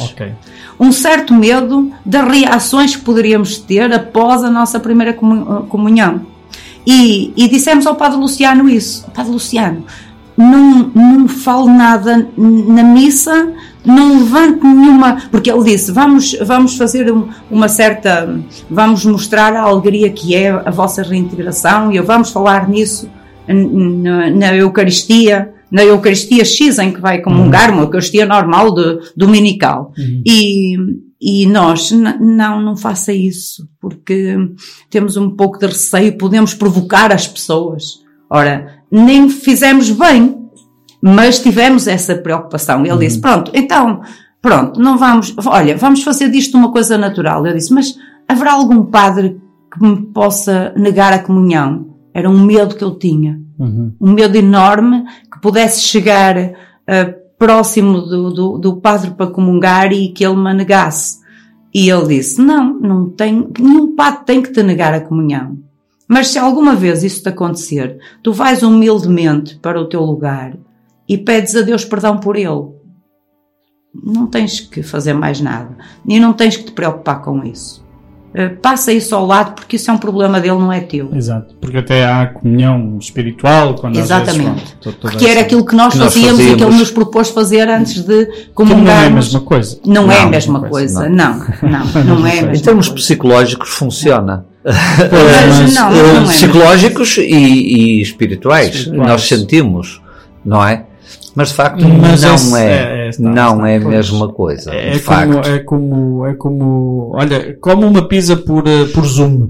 Um 0.81 0.91
certo 0.91 1.33
medo 1.35 1.93
das 2.05 2.27
reações 2.27 2.97
que 2.97 3.03
poderíamos 3.03 3.59
ter 3.59 3.93
após 3.93 4.43
a 4.43 4.51
nossa 4.51 4.81
primeira 4.81 5.13
comu- 5.13 5.65
comunhão. 5.69 6.23
E, 6.85 7.33
e 7.37 7.49
dissemos 7.49 7.87
ao 7.87 7.95
Padre 7.95 8.19
Luciano 8.19 8.69
isso: 8.69 9.07
Padre 9.15 9.31
Luciano, 9.33 9.85
não, 10.37 10.91
não 10.95 11.29
fale 11.29 11.69
nada 11.71 12.29
na 12.37 12.83
missa 12.83 13.53
não 13.85 14.19
levante 14.21 14.65
nenhuma, 14.65 15.23
porque 15.31 15.51
ele 15.51 15.65
disse, 15.65 15.91
vamos, 15.91 16.37
vamos 16.45 16.77
fazer 16.77 17.13
um- 17.13 17.29
uma 17.51 17.69
certa, 17.69 18.41
vamos 18.71 19.05
mostrar 19.05 19.55
a 19.55 19.63
alegria 19.63 20.11
que 20.11 20.35
é 20.35 20.51
a 20.51 20.71
vossa 20.71 21.03
reintegração 21.03 21.91
e 21.93 22.01
vamos 22.01 22.31
falar 22.31 22.69
nisso 22.69 23.09
na, 23.49 24.31
na 24.31 24.55
Eucaristia, 24.57 25.53
na 25.71 25.85
Eucaristia 25.85 26.45
X 26.45 26.79
em 26.79 26.93
que 26.93 27.01
vai 27.01 27.21
comungar, 27.21 27.71
uma 27.73 27.83
Eucaristia 27.83 28.25
normal 28.27 28.73
de, 28.75 28.99
dominical. 29.17 29.93
E, 30.25 30.77
e 31.21 31.47
nós, 31.47 31.91
não, 31.93 32.61
não 32.61 32.77
faça 32.77 33.13
isso, 33.13 33.69
porque 33.81 34.37
temos 34.91 35.17
um 35.17 35.31
pouco 35.31 35.59
de 35.59 35.67
receio, 35.67 36.17
podemos 36.19 36.55
provocar 36.55 37.11
as 37.13 37.27
pessoas. 37.27 38.01
Ora, 38.31 38.79
nem 38.91 39.29
fizemos 39.29 39.91
bem, 39.91 40.37
mas 41.03 41.41
tivemos 41.41 41.89
essa 41.89 42.15
preocupação. 42.15 42.87
Ele 42.87 43.07
disse: 43.07 43.21
Pronto, 43.21 43.51
então, 43.53 44.03
pronto, 44.41 44.81
não 44.81 44.97
vamos, 44.97 45.35
olha, 45.45 45.77
vamos 45.77 46.05
fazer 46.05 46.31
disto 46.31 46.57
uma 46.57 46.71
coisa 46.71 46.97
natural. 46.97 47.45
Eu 47.45 47.55
disse: 47.55 47.75
Mas 47.75 47.99
haverá 48.29 48.53
algum 48.53 48.85
padre 48.85 49.41
que 49.73 49.83
me 49.83 50.03
possa 50.07 50.73
negar 50.77 51.13
a 51.13 51.19
comunhão? 51.19 51.87
Era 52.15 52.31
um 52.31 52.39
medo 52.39 52.77
que 52.77 52.85
eu 52.85 52.95
tinha. 52.95 53.41
Um 54.01 54.13
medo 54.13 54.37
enorme 54.37 55.05
que 55.33 55.41
pudesse 55.41 55.83
chegar 55.83 56.37
ah, 56.87 57.15
próximo 57.39 58.01
do, 58.01 58.31
do, 58.31 58.59
do 58.59 58.77
padre 58.77 59.13
para 59.13 59.27
comungar 59.27 59.93
e 59.93 60.09
que 60.09 60.25
ele 60.25 60.37
me 60.37 60.55
negasse. 60.55 61.19
E 61.75 61.89
ele 61.91 62.17
disse: 62.17 62.41
Não, 62.41 62.79
não 62.79 63.11
tem, 63.11 63.49
nenhum 63.59 63.97
padre 63.97 64.21
tem 64.25 64.43
que 64.43 64.53
te 64.53 64.63
negar 64.63 64.95
a 64.95 65.01
comunhão. 65.01 65.59
Mas 66.07 66.29
se 66.29 66.39
alguma 66.39 66.75
vez 66.75 67.03
isso 67.03 67.23
te 67.23 67.31
acontecer, 67.31 67.99
tu 68.23 68.33
vais 68.33 68.63
humildemente 68.63 69.57
para 69.57 69.81
o 69.81 69.89
teu 69.89 70.03
lugar 70.03 70.53
e 71.09 71.19
pedes 71.19 71.55
a 71.57 71.63
Deus 71.63 71.85
perdão 71.85 72.19
por 72.19 72.37
ele. 72.37 72.71
Não 73.95 74.27
tens 74.27 74.61
que 74.61 74.83
fazer 74.83 75.13
mais 75.13 75.41
nada. 75.41 75.77
E 76.09 76.19
não 76.19 76.33
tens 76.33 76.57
que 76.57 76.65
te 76.65 76.73
preocupar 76.73 77.21
com 77.21 77.45
isso. 77.45 77.83
Eh, 78.35 78.49
Passa 78.49 78.91
isso 78.91 79.15
ao 79.15 79.27
lado 79.27 79.55
porque 79.55 79.77
isso 79.77 79.91
é 79.91 79.95
um 79.95 79.99
problema 79.99 80.41
dele, 80.41 80.55
não 80.59 80.73
é 80.73 80.81
teu. 80.81 81.15
Exato, 81.15 81.55
porque 81.61 81.77
até 81.77 82.07
há 82.07 82.27
comunhão 82.29 82.97
espiritual 82.99 83.75
quando 83.75 83.99
Exatamente. 83.99 84.51
vezes, 84.61 84.77
pronto, 84.81 84.99
toda 84.99 85.15
Que 85.15 85.27
era 85.27 85.41
aquilo 85.43 85.67
que 85.67 85.75
nós 85.77 85.93
que 85.93 85.99
nós 85.99 86.15
fazíamos 86.15 86.41
e 86.41 86.57
que 86.57 86.65
ele 86.65 86.77
nos 86.79 86.91
propôs 86.91 87.29
fazer 87.29 87.69
antes 87.69 88.03
de 88.03 88.25
que 88.25 88.65
não 88.65 88.89
é 88.89 89.05
a 89.07 89.11
mesma 89.11 89.41
coisa. 89.41 89.79
Não 89.85 90.11
é 90.11 90.21
a 90.21 90.23
Não, 90.23 90.31
mesma 90.31 90.59
não, 90.59 90.69
coisa. 90.71 91.09
Não, 91.11 91.39
não, 91.63 92.05
não 92.17 92.25
é 92.27 92.41
a 92.41 92.55
Em 92.55 92.61
termos 92.61 92.89
coisa. 92.89 92.95
psicológicos 92.95 93.69
funciona. 93.69 94.47
Mas 94.65 95.75
não, 95.75 95.91
não 95.91 96.31
é 96.31 96.33
psicológicos 96.33 97.19
e, 97.19 97.23
e 97.25 98.01
espirituais. 98.01 98.75
Espirituais. 98.75 99.09
Nós 99.11 99.29
sentimos, 99.29 100.01
não 100.43 100.67
é? 100.67 100.87
Mas 101.35 101.49
de 101.49 101.55
facto 101.55 101.83
Mas 101.89 102.23
não 102.23 102.35
esse- 102.35 102.57
é, 102.57 102.61
é, 102.61 103.07
é, 103.07 103.09
está, 103.09 103.23
não 103.23 103.55
está, 103.57 103.69
é 103.71 103.77
a 103.77 103.81
mesma 103.81 104.29
coisa. 104.33 104.71
É, 104.75 104.91
de 104.91 105.01
como, 105.01 105.39
é 105.41 105.59
como, 105.61 106.27
é 106.27 106.35
como, 106.35 107.13
olha, 107.15 107.57
como 107.61 107.87
uma 107.87 108.07
pizza 108.07 108.37
por, 108.37 108.67
eh, 108.69 108.85
por 108.93 109.05
Zoom. 109.07 109.49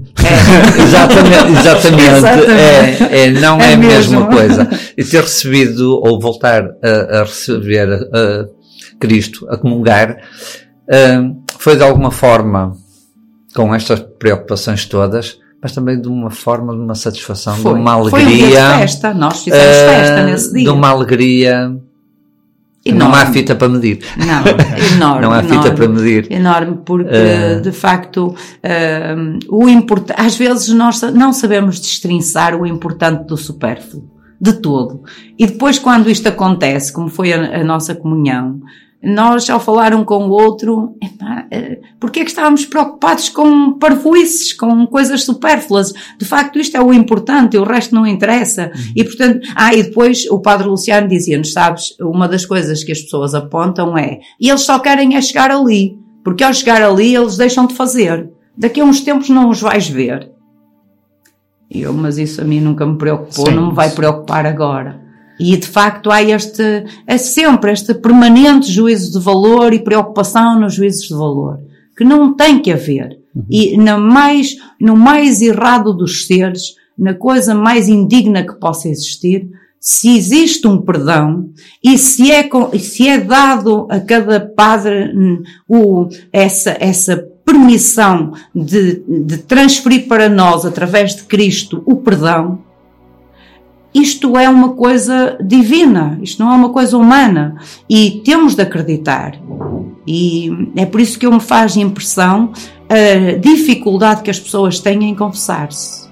Exatamente, 0.81 1.51
exatamente. 1.59 2.03
Exatamente. 2.17 3.03
É, 3.03 3.25
é, 3.25 3.31
não 3.31 3.59
é, 3.59 3.71
É 3.71 3.73
a 3.73 3.77
mesma 3.77 4.27
coisa. 4.27 4.69
E 4.97 5.03
ter 5.03 5.21
recebido 5.21 5.99
ou 6.01 6.19
voltar 6.19 6.63
a, 6.83 7.19
a 7.19 7.23
receber 7.23 7.87
a 7.91 8.45
Cristo, 8.99 9.45
a 9.49 9.57
comungar, 9.57 10.17
ah, 10.89 11.31
foi 11.59 11.75
de 11.75 11.83
alguma 11.83 12.11
forma 12.11 12.73
com 13.55 13.73
estas 13.75 13.99
preocupações 13.99 14.85
todas, 14.85 15.37
mas 15.63 15.71
também 15.71 15.99
de 15.99 16.09
uma 16.09 16.29
forma, 16.29 16.75
de 16.75 16.81
uma 16.81 16.93
satisfação, 16.93 17.55
Foi. 17.55 17.73
de 17.73 17.79
uma 17.79 18.09
Foi 18.09 18.21
um 18.23 18.27
dia 18.27 18.35
de 18.35 18.43
alegria. 18.57 18.77
festa. 18.79 19.13
Nós 19.13 19.43
fizemos 19.43 19.65
ah, 19.65 19.89
festa 19.89 20.23
nesse 20.25 20.53
dia. 20.53 20.63
De 20.65 20.69
uma 20.69 20.89
alegria. 20.89 21.69
Não 22.85 22.95
Enorme. 23.07 23.15
há 23.15 23.25
fita 23.27 23.55
para 23.55 23.69
medir. 23.69 23.99
Não, 24.17 24.25
enorme. 24.97 25.21
Não 25.21 25.31
há 25.31 25.41
fita 25.41 25.53
enorme. 25.53 25.71
para 25.77 25.87
medir. 25.87 26.29
Enorme, 26.29 26.79
porque 26.85 27.07
Eh. 27.15 27.59
de 27.61 27.71
facto 27.71 28.35
eh, 28.61 29.15
o 29.49 29.69
importante, 29.69 30.19
às 30.19 30.35
vezes 30.35 30.67
nós 30.73 31.01
não 31.01 31.31
sabemos 31.31 31.79
destrinçar 31.79 32.55
o 32.59 32.65
importante 32.67 33.25
do 33.25 33.37
supérfluo, 33.37 34.03
de 34.39 34.51
todo. 34.51 35.01
E 35.39 35.45
depois, 35.47 35.79
quando 35.79 36.09
isto 36.09 36.27
acontece, 36.27 36.91
como 36.91 37.07
foi 37.07 37.31
a, 37.31 37.61
a 37.61 37.63
nossa 37.63 37.95
comunhão, 37.95 38.59
nós, 39.03 39.49
ao 39.49 39.59
falar 39.59 39.93
um 39.93 40.05
com 40.05 40.27
o 40.27 40.29
outro, 40.29 40.95
eh, 41.51 41.79
porque 41.99 42.21
é 42.21 42.23
que 42.23 42.29
estávamos 42.29 42.65
preocupados 42.65 43.27
com 43.27 43.73
parvoices, 43.73 44.53
com 44.53 44.87
coisas 44.87 45.23
supérfluas? 45.23 45.91
De 46.17 46.23
facto, 46.23 46.57
isto 46.57 46.77
é 46.77 46.81
o 46.81 46.93
importante, 46.93 47.57
o 47.57 47.63
resto 47.63 47.93
não 47.93 48.07
interessa. 48.07 48.71
E, 48.95 49.03
portanto, 49.03 49.45
ah, 49.55 49.73
e 49.73 49.83
depois 49.83 50.25
o 50.31 50.39
Padre 50.39 50.67
Luciano 50.67 51.07
dizia-nos, 51.07 51.51
sabes, 51.51 51.95
uma 51.99 52.29
das 52.29 52.45
coisas 52.45 52.83
que 52.83 52.93
as 52.93 53.01
pessoas 53.01 53.35
apontam 53.35 53.97
é, 53.97 54.19
e 54.39 54.47
eles 54.49 54.61
só 54.61 54.79
querem 54.79 55.15
é 55.15 55.21
chegar 55.21 55.51
ali, 55.51 55.97
porque 56.23 56.43
ao 56.43 56.53
chegar 56.53 56.81
ali 56.81 57.13
eles 57.13 57.35
deixam 57.35 57.67
de 57.67 57.73
fazer. 57.73 58.29
Daqui 58.57 58.79
a 58.79 58.85
uns 58.85 59.01
tempos 59.01 59.29
não 59.29 59.49
os 59.49 59.59
vais 59.59 59.89
ver. 59.89 60.31
Eu, 61.69 61.91
mas 61.91 62.17
isso 62.17 62.39
a 62.39 62.43
mim 62.45 62.61
nunca 62.61 62.85
me 62.85 62.97
preocupou, 62.97 63.47
Sim, 63.47 63.55
não 63.55 63.67
me 63.67 63.73
vai 63.73 63.89
preocupar 63.89 64.45
agora. 64.45 65.02
E 65.39 65.57
de 65.57 65.67
facto 65.67 66.11
há 66.11 66.21
este, 66.21 66.85
é 67.07 67.17
sempre 67.17 67.71
este 67.71 67.93
permanente 67.93 68.71
juízo 68.71 69.17
de 69.17 69.23
valor 69.23 69.73
e 69.73 69.83
preocupação 69.83 70.59
nos 70.59 70.75
juízos 70.75 71.07
de 71.07 71.13
valor, 71.13 71.59
que 71.97 72.03
não 72.03 72.35
tem 72.35 72.59
que 72.59 72.71
haver. 72.71 73.19
E 73.49 73.75
na 73.77 73.97
mais, 73.97 74.55
no 74.79 74.95
mais 74.95 75.41
errado 75.41 75.93
dos 75.93 76.27
seres, 76.27 76.75
na 76.97 77.13
coisa 77.13 77.55
mais 77.55 77.87
indigna 77.87 78.45
que 78.45 78.59
possa 78.59 78.87
existir, 78.87 79.49
se 79.79 80.15
existe 80.15 80.65
um 80.65 80.81
perdão 80.81 81.49
e 81.83 81.97
se 81.97 82.31
é, 82.31 82.47
se 82.79 83.07
é 83.07 83.19
dado 83.19 83.85
a 83.89 83.99
cada 83.99 84.39
padre 84.39 85.11
hum, 85.13 85.43
o, 85.67 86.07
essa, 86.31 86.77
essa 86.79 87.17
permissão 87.43 88.31
de, 88.55 89.03
de 89.05 89.39
transferir 89.39 90.07
para 90.07 90.29
nós, 90.29 90.65
através 90.65 91.15
de 91.15 91.23
Cristo, 91.23 91.83
o 91.85 91.97
perdão, 91.97 92.59
isto 93.93 94.37
é 94.37 94.49
uma 94.49 94.69
coisa 94.69 95.37
divina, 95.41 96.17
isto 96.21 96.43
não 96.43 96.51
é 96.51 96.55
uma 96.55 96.69
coisa 96.69 96.97
humana 96.97 97.55
e 97.89 98.21
temos 98.25 98.55
de 98.55 98.63
acreditar. 98.63 99.39
E 100.05 100.51
é 100.75 100.85
por 100.85 100.99
isso 100.99 101.17
que 101.17 101.25
eu 101.25 101.31
me 101.31 101.39
faz 101.39 101.77
impressão 101.77 102.51
a 102.89 103.37
dificuldade 103.37 104.23
que 104.23 104.31
as 104.31 104.39
pessoas 104.39 104.79
têm 104.79 105.03
em 105.05 105.15
confessar-se. 105.15 106.03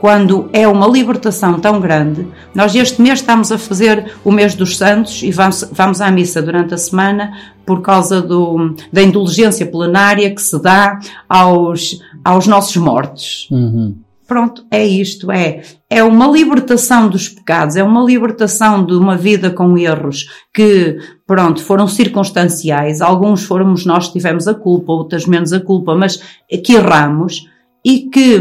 Quando 0.00 0.50
é 0.52 0.66
uma 0.66 0.88
libertação 0.88 1.60
tão 1.60 1.78
grande, 1.80 2.26
nós 2.52 2.74
este 2.74 3.00
mês 3.00 3.20
estamos 3.20 3.52
a 3.52 3.58
fazer 3.58 4.14
o 4.24 4.32
mês 4.32 4.54
dos 4.56 4.76
santos 4.76 5.22
e 5.22 5.30
vamos, 5.30 5.64
vamos 5.70 6.00
à 6.00 6.10
missa 6.10 6.42
durante 6.42 6.74
a 6.74 6.78
semana 6.78 7.32
por 7.64 7.82
causa 7.82 8.20
do, 8.20 8.74
da 8.92 9.00
indulgência 9.00 9.64
plenária 9.64 10.34
que 10.34 10.42
se 10.42 10.60
dá 10.60 10.98
aos, 11.28 12.00
aos 12.24 12.48
nossos 12.48 12.76
mortos. 12.78 13.48
Pronto, 14.32 14.64
é 14.70 14.82
isto, 14.82 15.30
é, 15.30 15.60
é 15.90 16.02
uma 16.02 16.26
libertação 16.26 17.06
dos 17.06 17.28
pecados, 17.28 17.76
é 17.76 17.84
uma 17.84 18.02
libertação 18.02 18.82
de 18.82 18.94
uma 18.94 19.14
vida 19.14 19.50
com 19.50 19.76
erros 19.76 20.24
que, 20.54 20.96
pronto, 21.26 21.62
foram 21.62 21.86
circunstanciais, 21.86 23.02
alguns 23.02 23.44
fomos 23.44 23.84
nós 23.84 24.06
que 24.06 24.14
tivemos 24.14 24.48
a 24.48 24.54
culpa, 24.54 24.90
outras 24.90 25.26
menos 25.26 25.52
a 25.52 25.60
culpa, 25.60 25.94
mas 25.94 26.18
que 26.64 26.72
erramos. 26.72 27.46
E 27.84 28.08
que 28.08 28.40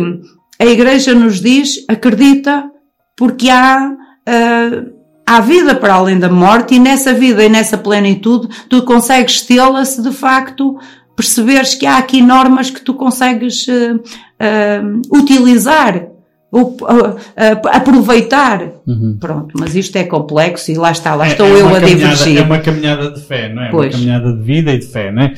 a 0.57 0.65
Igreja 0.65 1.13
nos 1.13 1.41
diz, 1.41 1.84
acredita, 1.89 2.72
porque 3.18 3.49
há, 3.49 3.91
ah, 4.26 4.85
há 5.27 5.41
vida 5.41 5.76
para 5.76 5.95
além 5.95 6.18
da 6.18 6.30
morte 6.30 6.76
e 6.76 6.80
nessa 6.80 7.13
vida 7.13 7.43
e 7.43 7.49
nessa 7.49 7.77
plenitude 7.77 8.47
tu 8.69 8.85
consegues 8.85 9.41
tê-la 9.41 9.84
se 9.84 10.01
de 10.01 10.13
facto 10.13 10.80
perceberes 11.16 11.76
que 11.76 11.86
há 11.86 11.98
aqui 11.98 12.22
normas 12.22 12.70
que 12.70 12.82
tu 12.82 12.94
consegues 12.94 13.66
ah, 13.70 14.00
ah, 14.40 14.82
utilizar 15.16 16.08
ou 16.52 16.76
ah, 16.86 17.16
aproveitar. 17.78 18.62
Pronto, 19.20 19.56
mas 19.58 19.74
isto 19.76 19.96
é 19.96 20.04
complexo 20.04 20.70
e 20.72 20.76
lá 20.76 20.92
está, 20.92 21.16
lá 21.16 21.28
estou 21.28 21.46
É- 21.46 21.52
é 21.52 21.62
eu 21.62 21.76
a 21.76 21.80
divergir. 21.80 22.38
É 22.38 22.42
uma 22.42 22.60
caminhada 22.60 23.10
de 23.12 23.22
fé, 23.22 23.48
não 23.54 23.64
é? 23.64 23.68
É 23.68 23.72
Pois. 23.72 23.94
Uma 23.94 24.00
caminhada 24.02 24.34
de 24.34 24.44
vida 24.44 24.74
e 24.74 24.80
de 24.80 24.86
fé, 24.88 25.12
não 25.12 25.22
é? 25.24 25.34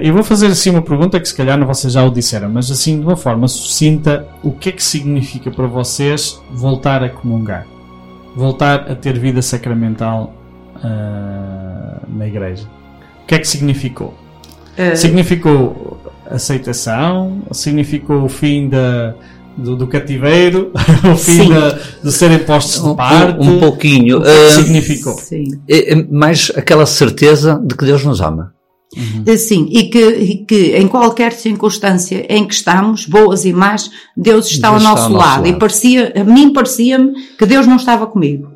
Eu 0.00 0.14
vou 0.14 0.22
fazer 0.22 0.46
assim 0.46 0.70
uma 0.70 0.82
pergunta 0.82 1.18
que 1.18 1.28
se 1.28 1.34
calhar 1.34 1.58
vocês 1.66 1.92
já 1.92 2.04
o 2.04 2.10
disseram, 2.10 2.48
mas 2.50 2.70
assim 2.70 3.00
de 3.00 3.04
uma 3.04 3.16
forma 3.16 3.48
sucinta, 3.48 4.26
o 4.44 4.52
que 4.52 4.68
é 4.68 4.72
que 4.72 4.82
significa 4.82 5.50
para 5.50 5.66
vocês 5.66 6.40
voltar 6.52 7.02
a 7.02 7.08
comungar? 7.08 7.66
Voltar 8.36 8.90
a 8.90 8.94
ter 8.94 9.18
vida 9.18 9.42
sacramental 9.42 10.32
na 12.08 12.26
igreja? 12.28 12.64
O 13.22 13.26
que 13.26 13.34
é 13.34 13.38
que 13.38 13.48
significou? 13.48 14.14
Ah, 14.76 14.96
Significou 14.96 15.98
aceitação? 16.30 17.42
Significou 17.52 18.22
o 18.24 18.28
fim 18.28 18.68
da, 18.68 19.14
do, 19.56 19.76
do 19.76 19.86
cativeiro? 19.86 20.72
o 21.12 21.16
fim 21.16 21.48
da, 21.48 21.78
de 22.02 22.12
serem 22.12 22.38
postos 22.40 22.82
de 22.82 22.88
Um, 22.88 22.94
parte? 22.96 23.38
um 23.40 23.58
pouquinho. 23.60 24.18
O 24.18 24.22
que 24.22 24.28
é 24.28 24.46
ah, 24.48 24.50
significou? 24.50 25.14
sim. 25.18 25.44
é- 25.68 25.92
é 25.92 26.04
mais 26.10 26.50
aquela 26.56 26.86
certeza 26.86 27.60
de 27.64 27.74
que 27.76 27.84
Deus 27.84 28.04
nos 28.04 28.20
ama. 28.20 28.52
Sim, 29.36 29.66
e 29.72 29.84
que, 29.90 29.98
e 30.08 30.36
que 30.44 30.76
em 30.76 30.86
qualquer 30.86 31.32
circunstância 31.32 32.24
em 32.28 32.46
que 32.46 32.54
estamos, 32.54 33.06
boas 33.06 33.44
e 33.44 33.52
más, 33.52 33.90
Deus 34.16 34.48
está, 34.52 34.70
Deus 34.70 34.84
ao, 34.84 34.90
está 34.90 34.90
nosso 34.90 35.02
ao 35.04 35.10
nosso 35.10 35.26
lado. 35.28 35.46
E 35.46 35.50
lado. 35.50 35.58
parecia, 35.58 36.12
a 36.16 36.22
mim 36.22 36.52
parecia-me 36.52 37.12
que 37.36 37.44
Deus 37.44 37.66
não 37.66 37.74
estava 37.74 38.06
comigo. 38.06 38.52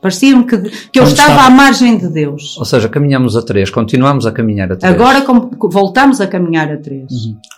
Parecia-me 0.00 0.44
que, 0.44 0.56
que 0.90 0.98
eu 0.98 1.04
estava 1.04 1.32
estava? 1.32 1.42
à 1.46 1.50
margem 1.50 1.98
de 1.98 2.08
Deus. 2.08 2.56
Ou 2.58 2.64
seja, 2.64 2.88
caminhamos 2.88 3.36
a 3.36 3.42
três, 3.42 3.68
continuamos 3.68 4.24
a 4.26 4.32
caminhar 4.32 4.72
a 4.72 4.76
três. 4.76 4.94
Agora 4.94 5.20
com- 5.20 5.50
voltamos 5.68 6.20
a 6.22 6.26
caminhar 6.26 6.70
a 6.72 6.78
três. 6.78 7.04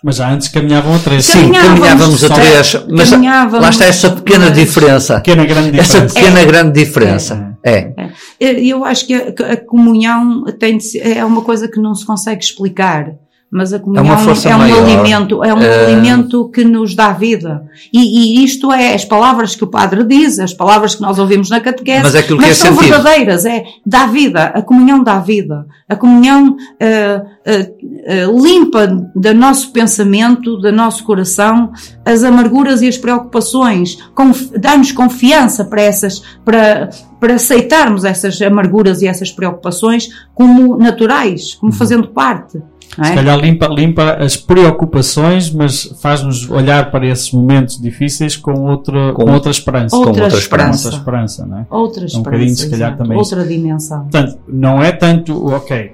Mas 0.02 0.16
já 0.16 0.28
antes 0.32 0.48
caminhavam 0.48 0.94
a 0.96 0.98
três. 0.98 1.24
Sim, 1.24 1.52
Caminhávamos, 1.52 2.24
a 2.24 2.34
três, 2.34 2.76
mas 2.90 3.10
caminhávamos, 3.10 3.60
lá 3.62 3.70
está 3.70 3.84
essa 3.84 4.10
pequena 4.10 4.46
mas- 4.46 4.58
diferença. 4.58 5.14
Pequena 5.20 5.44
grande 5.44 5.78
Essa 5.78 5.92
diferença. 6.00 6.14
pequena 6.14 6.44
grande 6.44 6.72
diferença. 6.84 7.56
É. 7.64 7.92
É, 8.40 8.60
Eu 8.60 8.84
acho 8.84 9.06
que 9.06 9.14
a, 9.14 9.52
a 9.52 9.56
comunhão 9.56 10.44
tem 10.58 10.78
de 10.78 10.82
ser- 10.84 11.16
é 11.18 11.24
uma 11.24 11.42
coisa 11.42 11.68
que 11.68 11.78
não 11.80 11.94
se 11.94 12.04
consegue 12.04 12.42
explicar. 12.42 13.12
Mas 13.54 13.70
a 13.74 13.78
comunhão 13.78 14.04
uma 14.06 14.16
força 14.16 14.48
é 14.48 14.54
um 14.56 14.58
maior. 14.60 14.82
alimento, 14.82 15.44
é 15.44 15.52
um 15.52 15.60
É. 15.60 15.84
alimento 15.84 16.48
que 16.48 16.64
nos 16.64 16.94
dá 16.94 17.12
vida. 17.12 17.64
E, 17.92 18.40
e 18.40 18.44
isto 18.44 18.72
é 18.72 18.94
as 18.94 19.04
palavras 19.04 19.54
que 19.54 19.62
o 19.62 19.66
padre 19.66 20.04
diz, 20.04 20.38
as 20.38 20.54
palavras 20.54 20.94
que 20.94 21.02
nós 21.02 21.18
ouvimos 21.18 21.50
na 21.50 21.60
catequese, 21.60 22.02
Mas 22.02 22.14
é 22.14 22.20
aquilo 22.20 22.38
que 22.38 22.46
é 22.46 22.54
são 22.54 22.72
sentido. 22.74 22.88
verdadeiras, 22.94 23.44
é 23.44 23.64
dá 23.84 24.06
vida. 24.06 24.44
A 24.54 24.62
comunhão 24.62 25.04
dá 25.04 25.18
vida. 25.20 25.66
A 25.86 25.94
comunhão 25.94 26.56
eh, 26.80 27.20
eh, 27.44 27.72
eh, 28.06 28.26
limpa 28.26 28.86
do 29.14 29.34
nosso 29.34 29.70
pensamento, 29.70 30.56
do 30.56 30.72
nosso 30.72 31.04
coração, 31.04 31.72
as 32.06 32.24
amarguras 32.24 32.80
e 32.80 32.88
as 32.88 32.96
preocupações, 32.96 33.98
conf- 34.14 34.50
dá-nos 34.58 34.92
confiança 34.92 35.62
para 35.62 35.82
essas, 35.82 36.22
para, 36.42 36.88
para 37.20 37.34
aceitarmos 37.34 38.06
essas 38.06 38.40
amarguras 38.40 39.02
e 39.02 39.06
essas 39.06 39.30
preocupações 39.30 40.08
como 40.34 40.78
naturais, 40.78 41.54
como 41.56 41.70
fazendo 41.70 42.08
parte. 42.08 42.62
Não 42.98 43.04
é? 43.04 43.08
Se 43.08 43.14
calhar 43.14 43.38
limpa, 43.38 43.66
limpa 43.68 44.12
as 44.14 44.36
preocupações, 44.36 45.50
mas 45.50 45.84
faz-nos 46.00 46.50
olhar 46.50 46.90
para 46.90 47.06
esses 47.06 47.30
momentos 47.32 47.80
difíceis 47.80 48.36
com 48.36 48.52
outra, 48.64 49.12
com, 49.12 49.24
Com- 49.24 49.32
outra 49.32 49.50
esperança. 49.50 49.96
Outra, 49.96 50.24
outra 50.24 50.38
esperança. 50.38 50.84
Outra 50.88 50.98
esperança, 51.00 51.46
não 51.46 51.58
é? 51.58 51.66
Outra 51.70 52.02
um 52.02 52.06
esperança. 52.06 52.22
bocadinho, 52.30 52.56
se 52.56 52.70
calhar, 52.70 52.88
exato. 52.90 53.02
também 53.02 53.18
Outra 53.18 53.46
dimensão. 53.46 54.00
Portanto, 54.02 54.38
não 54.48 54.82
é 54.82 54.92
tanto, 54.92 55.46
ok, 55.46 55.92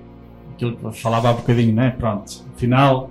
aquilo 0.54 0.76
que 0.76 0.84
eu 0.84 0.92
falava 0.92 1.30
há 1.30 1.32
bocadinho, 1.34 1.74
né? 1.74 1.94
Pronto, 1.96 2.32
afinal, 2.56 3.10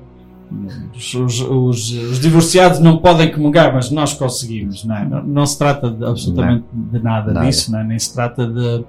os, 0.95 1.13
os- 1.13 1.41
os- 1.41 1.91
os 1.91 2.19
divorciados 2.19 2.79
não 2.79 2.97
podem 2.97 3.31
comungar, 3.31 3.73
mas 3.73 3.91
nós 3.91 4.13
conseguimos, 4.13 4.83
não 4.85 4.95
é? 4.97 5.05
Não, 5.05 5.23
não 5.23 5.45
se 5.45 5.57
trata 5.57 5.89
de, 5.89 6.03
absolutamente 6.05 6.63
de 6.73 6.99
nada, 6.99 7.33
Nada. 7.33 7.45
disso, 7.45 7.71
não 7.71 7.79
é? 7.79 7.83
Nem 7.83 7.99
se 7.99 8.13
trata 8.13 8.45
de, 8.47 8.83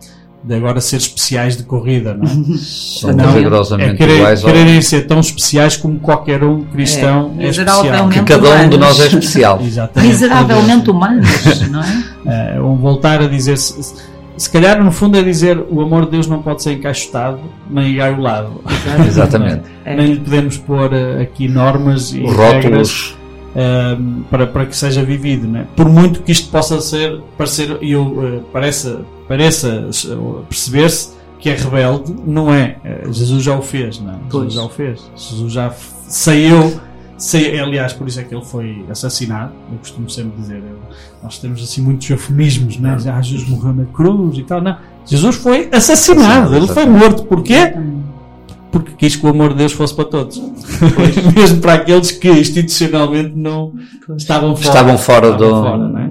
de 0.49 0.55
agora 0.55 0.81
ser 0.81 0.97
especiais 0.97 1.59
de 1.59 1.63
corrida, 1.63 2.15
não 2.15 2.25
é? 2.25 2.57
São 2.59 3.13
Não, 3.13 3.35
rigorosamente 3.35 3.91
é 3.91 3.95
querer, 3.97 4.17
iguais 4.17 4.43
ao... 4.43 4.51
quererem 4.51 4.81
ser 4.81 5.07
tão 5.07 5.21
especiais 5.21 5.77
como 5.77 6.01
qualquer 6.01 6.43
um 6.43 6.65
cristão 6.65 7.35
é, 7.39 7.45
É, 7.45 7.49
especial. 7.51 8.09
Que 8.09 8.23
cada 8.23 8.63
um 8.63 8.69
de 8.71 8.79
nós 8.79 8.99
é 8.99 9.07
especial. 9.09 9.61
Exatamente. 9.63 10.11
Miseravelmente 10.11 10.91
humanos, 10.91 11.29
não 11.71 11.83
é? 11.83 12.55
Eh, 12.55 12.61
um 12.63 12.77
voltar 12.77 13.21
a 13.21 13.27
dizer 13.27 13.59
se, 13.59 13.95
se- 14.39 14.51
calhar 14.51 14.83
no 14.83 14.91
fundo 14.91 15.19
é 15.19 15.23
dizer 15.23 15.59
o 15.71 15.83
amor 15.83 16.07
de 16.07 16.13
Deus 16.13 16.27
não 16.27 16.41
pode 16.41 16.63
ser 16.63 16.73
encaixotado 16.73 17.41
nem 17.71 17.93
engaulado 17.93 18.63
Exatamente. 19.07 19.63
É. 19.85 19.95
nem 19.97 20.15
lhe 20.15 20.21
podemos 20.21 20.57
pôr 20.57 20.93
eh, 20.95 21.23
aqui 21.23 21.47
normas 21.47 22.13
e 22.15 22.23
Os 22.23 22.35
regras 22.35 23.15
ehm, 23.63 24.23
para, 24.31 24.47
para 24.47 24.67
que 24.67 24.77
seja 24.77 25.03
vivido 25.03 25.47
né? 25.49 25.67
por 25.77 25.89
muito 25.89 26.23
que 26.23 26.33
isto 26.33 26.51
possa 26.51 26.81
ser 26.81 27.21
parecer 27.37 27.79
e 27.83 27.93
eu 27.93 28.05
eh, 28.27 28.41
pareça 28.53 29.01
pareça 29.27 29.89
eh, 29.91 30.43
perceber-se 30.49 31.17
que 31.41 31.49
é 31.51 31.55
rebelde 31.55 32.15
não 32.27 32.53
é 32.53 32.77
Eh, 32.85 33.05
Jesus 33.11 33.43
já 33.45 33.57
o 33.57 33.63
fez 33.63 34.01
não 34.01 34.13
é? 34.13 34.17
Jesus 34.31 34.55
já 34.55 34.63
o 34.63 34.69
fez 34.69 35.11
Jesus 35.17 35.53
já 35.53 35.71
saiu 36.07 36.81
Sei, 37.21 37.59
aliás, 37.59 37.93
por 37.93 38.07
isso 38.07 38.21
é 38.21 38.23
que 38.23 38.33
ele 38.33 38.45
foi 38.45 38.85
assassinado. 38.89 39.53
Eu 39.73 39.79
costumo 39.79 40.09
sempre 40.09 40.41
dizer, 40.41 40.59
eu- 40.59 40.79
nós 41.21 41.37
temos 41.41 41.61
assim 41.61 41.83
muitos 41.83 42.09
eufemismos, 42.09 42.79
né? 42.79 42.97
Ah, 43.13 43.21
Jesus 43.21 43.49
morreu 43.49 43.75
na 43.75 43.85
cruz 43.87 44.39
e 44.39 44.45
tal. 44.45 44.61
Não, 44.63 44.77
Jesus 45.05 45.35
foi 45.35 45.69
assassinado. 45.73 46.55
Ele 46.55 46.69
foi 46.69 46.87
morto. 46.87 47.25
Porquê? 47.25 47.75
Porque 48.71 48.93
quis 48.97 49.17
que 49.17 49.25
o 49.27 49.31
amor 49.31 49.51
de 49.51 49.57
Deus 49.57 49.73
fosse 49.73 49.95
para 49.95 50.05
todos. 50.05 50.39
Mesmo 51.35 51.61
para 51.61 51.75
aqueles 51.75 52.11
que 52.11 52.29
institucionalmente 52.29 53.35
não 53.35 53.73
estavam 54.17 54.55
fora. 54.55 54.69
Estavam 54.69 54.99
fora 54.99 55.33
do. 55.33 55.45
estavam 55.45 55.79
não 55.89 55.99
é? 55.99 56.11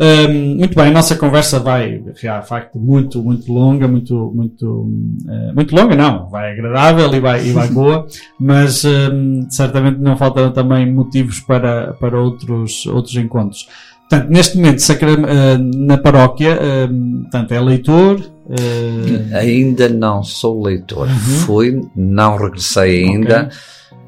Hum, 0.00 0.56
muito 0.58 0.74
bem, 0.74 0.88
a 0.88 0.90
nossa 0.90 1.14
conversa 1.16 1.60
vai, 1.60 1.98
de 1.98 2.20
facto, 2.46 2.78
muito, 2.78 3.22
muito 3.22 3.52
longa, 3.52 3.86
muito, 3.86 4.32
muito, 4.34 4.90
eh, 5.28 5.52
muito 5.52 5.76
longa, 5.76 5.94
não, 5.94 6.28
vai 6.28 6.52
agradável 6.52 7.14
e 7.14 7.20
vai, 7.20 7.46
e 7.46 7.52
vai 7.52 7.68
boa, 7.70 8.06
mas 8.40 8.84
hum, 8.84 9.46
certamente 9.50 9.98
não 9.98 10.16
faltam 10.16 10.50
também 10.50 10.90
motivos 10.92 11.40
para, 11.40 11.92
para 11.94 12.18
outros, 12.18 12.86
outros 12.86 13.14
encontros. 13.16 13.68
Portanto, 14.12 14.30
neste 14.30 14.56
momento, 14.58 14.82
eh, 14.92 15.58
na 15.58 15.96
paróquia, 15.96 16.58
hum, 16.90 17.20
portanto, 17.22 17.52
é 17.52 17.60
leitor, 17.60 18.20
eh, 18.50 19.38
Ainda 19.38 19.88
não 19.88 20.22
sou 20.22 20.62
leitor. 20.62 21.08
Uhum. 21.08 21.14
Fui, 21.14 21.80
não 21.96 22.36
regressei 22.36 23.04
ainda. 23.04 23.48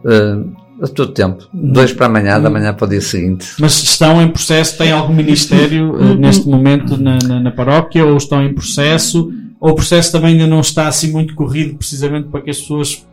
Uh, 0.04 0.52
a 0.82 0.88
todo 0.88 1.12
tempo. 1.12 1.48
Dois 1.54 1.94
para 1.94 2.06
amanhã, 2.06 2.36
Uhum. 2.36 2.42
da 2.42 2.50
manhã 2.50 2.74
para 2.74 2.84
o 2.84 2.90
dia 2.90 3.00
seguinte. 3.00 3.54
mas 3.58 3.82
estão 3.82 4.20
em 4.20 4.28
processo, 4.28 4.76
têm 4.76 4.92
algum 4.92 5.14
ministério 5.14 5.96
eh, 5.98 6.14
neste 6.16 6.46
momento 6.46 6.98
na, 6.98 7.16
na, 7.26 7.40
na 7.40 7.50
paróquia, 7.50 8.04
ou 8.04 8.16
estão 8.18 8.44
em 8.44 8.52
processo, 8.52 9.32
ou 9.58 9.70
o 9.70 9.74
processo 9.74 10.12
também 10.12 10.32
ainda 10.32 10.46
não 10.46 10.60
está 10.60 10.88
assim 10.88 11.10
muito 11.10 11.34
corrido, 11.34 11.76
precisamente 11.78 12.28
para 12.28 12.42
que 12.42 12.50
as 12.50 12.60
pessoas 12.60 13.06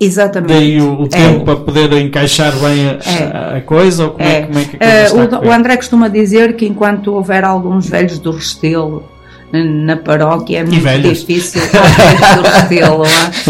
Exatamente. 0.00 0.52
deem 0.52 0.80
o, 0.80 1.02
o 1.02 1.08
tempo 1.08 1.44
para 1.44 1.56
poder 1.56 1.92
encaixar 1.94 2.52
bem 2.56 2.88
a, 2.88 3.54
É. 3.54 3.56
a- 3.58 3.60
coisa, 3.62 4.04
ou 4.04 4.10
como 4.10 4.24
é, 4.28 4.32
É. 4.38 4.42
como 4.42 4.58
é 4.58 4.64
que 4.64 4.76
a 4.76 4.78
coisa 4.78 5.24
está 5.24 5.36
a 5.36 5.40
o, 5.40 5.46
o 5.46 5.52
André 5.52 5.76
costuma 5.76 6.08
dizer 6.08 6.54
que 6.56 6.66
enquanto 6.66 7.12
houver 7.14 7.44
alguns 7.44 7.88
velhos 7.88 8.18
do 8.18 8.30
Restelo 8.30 9.02
na 9.50 9.96
paróquia 9.96 10.58
é 10.58 10.62
muito 10.62 10.78
difícil 11.00 11.62
velhos 11.62 12.36
do 12.36 12.42
Restelo 12.42 13.02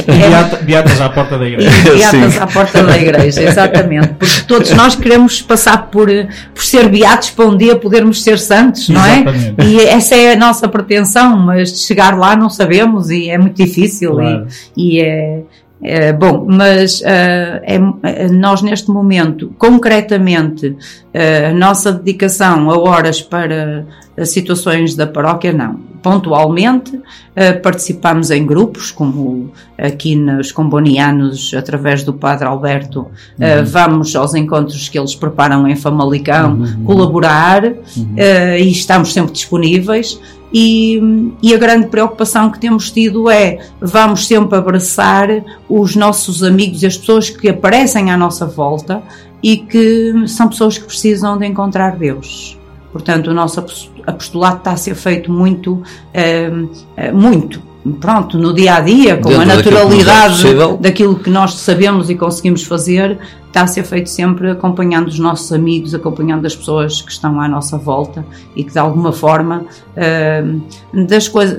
E 0.07 0.11
é, 0.23 0.29
beata- 0.31 0.57
beatas 0.59 1.01
à 1.01 1.09
porta 1.09 1.37
da 1.39 1.45
igreja. 1.45 1.70
beatas 1.93 2.33
Sim. 2.35 2.39
à 2.39 2.47
porta 2.47 2.83
da 2.85 2.97
igreja, 2.97 3.43
exatamente. 3.43 4.09
Porque 4.11 4.41
todos 4.47 4.70
nós 4.75 4.95
queremos 4.95 5.43
passar 5.43 5.89
por, 5.91 6.09
por 6.55 6.62
ser 6.65 6.89
beatos 6.89 7.31
para 7.31 7.47
um 7.47 7.57
dia 7.57 7.75
podermos 7.77 8.23
ser 8.23 8.39
santos, 8.39 8.89
não 8.89 9.05
é? 9.05 9.20
Exatamente. 9.23 9.62
E 9.66 9.81
essa 9.87 10.15
é 10.15 10.33
a 10.35 10.37
nossa 10.37 10.69
pretensão, 10.69 11.37
mas 11.37 11.73
de 11.73 11.79
chegar 11.81 12.16
lá 12.16 12.37
não 12.37 12.49
sabemos 12.49 13.11
e 13.11 13.29
é 13.29 13.37
muito 13.37 13.57
difícil. 13.57 14.12
Claro. 14.12 14.47
E, 14.77 14.99
e 14.99 15.01
é, 15.01 15.41
é 15.82 16.12
bom, 16.12 16.44
mas 16.48 17.02
ah, 17.05 17.60
é- 17.62 17.80
é- 18.02 18.28
nós 18.28 18.62
neste 18.62 18.90
momento, 18.90 19.52
concretamente, 19.59 20.76
a 21.14 21.52
nossa 21.52 21.92
dedicação 21.92 22.70
a 22.70 22.78
horas 22.78 23.20
para 23.22 23.86
as 24.16 24.30
situações 24.30 24.94
da 24.94 25.06
paróquia, 25.06 25.52
não. 25.52 25.86
Pontualmente, 26.02 26.98
ah, 27.36 27.59
participamos 27.60 28.30
em 28.30 28.44
grupos, 28.46 28.90
como 28.90 29.52
aqui 29.76 30.14
nos 30.16 30.50
Combonianos, 30.52 31.52
através 31.55 32.02
do 32.02 32.12
Padre 32.12 32.46
Alberto, 32.46 33.06
ah, 33.40 33.62
vamos 33.64 34.14
aos 34.16 34.34
encontros 34.34 34.88
que 34.88 34.98
eles 34.98 35.14
preparam 35.14 35.66
em 35.68 35.76
Famalicão, 35.76 36.59
colaborar 36.84 37.64
ah, 37.66 38.59
e 38.59 38.70
estamos 38.70 39.12
sempre 39.12 39.32
disponíveis. 39.32 40.20
E, 40.53 41.33
e 41.43 41.55
a 41.55 41.59
grande 41.59 41.89
preocupação 41.89 42.51
que 42.51 42.59
temos 42.59 42.91
tido 42.91 43.29
é 43.29 43.59
vamos 43.81 44.27
sempre 44.27 44.57
abraçar 44.57 45.29
os 45.69 45.95
nossos 45.95 46.43
amigos 46.43 46.83
e 46.83 46.87
as 46.87 46.97
pessoas 46.97 47.29
que 47.29 47.49
aparecem 47.49 48.11
à 48.11 48.16
nossa 48.16 48.47
volta 48.47 49.03
e 49.43 49.59
que 49.59 50.27
são 50.27 50.49
pessoas 50.49 50.79
que 50.79 50.85
precisam 50.85 51.37
de 51.37 51.47
encontrar 51.47 51.97
Deus. 51.97 52.59
Portanto, 52.93 53.31
o 53.31 53.35
nosso 53.35 53.61
apos- 53.61 53.91
apostolado 54.07 54.59
está 54.59 54.73
a 54.73 54.77
ser 54.77 54.95
feito 54.95 55.31
muito, 55.31 55.83
eh, 56.15 56.51
eh, 56.97 57.12
muito, 57.12 57.62
pronto, 58.00 58.38
no 58.38 58.52
dia 58.52 58.74
a 58.74 58.80
dia, 58.80 59.16
com 59.16 59.28
Dentro 59.28 59.42
a 59.42 59.56
daquilo 59.56 59.62
que 59.62 59.68
é 59.68 59.80
naturalidade 59.80 60.76
daquilo 60.80 61.16
que 61.16 61.30
nós 61.30 61.55
sabemos 61.55 62.10
e 62.10 62.14
conseguimos 62.14 62.62
fazer, 62.64 63.18
está 63.46 63.62
a 63.62 63.66
ser 63.66 63.84
feito 63.84 64.10
sempre 64.10 64.50
acompanhando 64.50 65.09
os 65.09 65.18
nossos 65.18 65.52
amigos, 65.52 65.94
acompanhando 65.94 66.44
as 66.46 66.55
pessoas 66.55 67.00
que 67.00 67.10
estão 67.10 67.40
à 67.40 67.48
nossa 67.48 67.78
volta 67.78 68.24
e 68.55 68.62
que 68.62 68.72
de 68.72 68.78
alguma 68.78 69.12
forma, 69.12 69.64
eh, 69.96 70.44
das 70.92 71.28
coisas, 71.28 71.56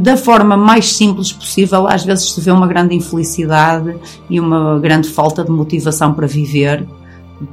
da 0.00 0.16
forma 0.16 0.56
mais 0.56 0.92
simples 0.92 1.32
possível, 1.32 1.86
às 1.86 2.04
vezes 2.04 2.32
se 2.32 2.40
vê 2.40 2.50
uma 2.50 2.66
grande 2.66 2.94
infelicidade 2.94 3.94
e 4.28 4.40
uma 4.40 4.78
grande 4.78 5.08
falta 5.08 5.44
de 5.44 5.50
motivação 5.50 6.12
para 6.12 6.26
viver. 6.26 6.86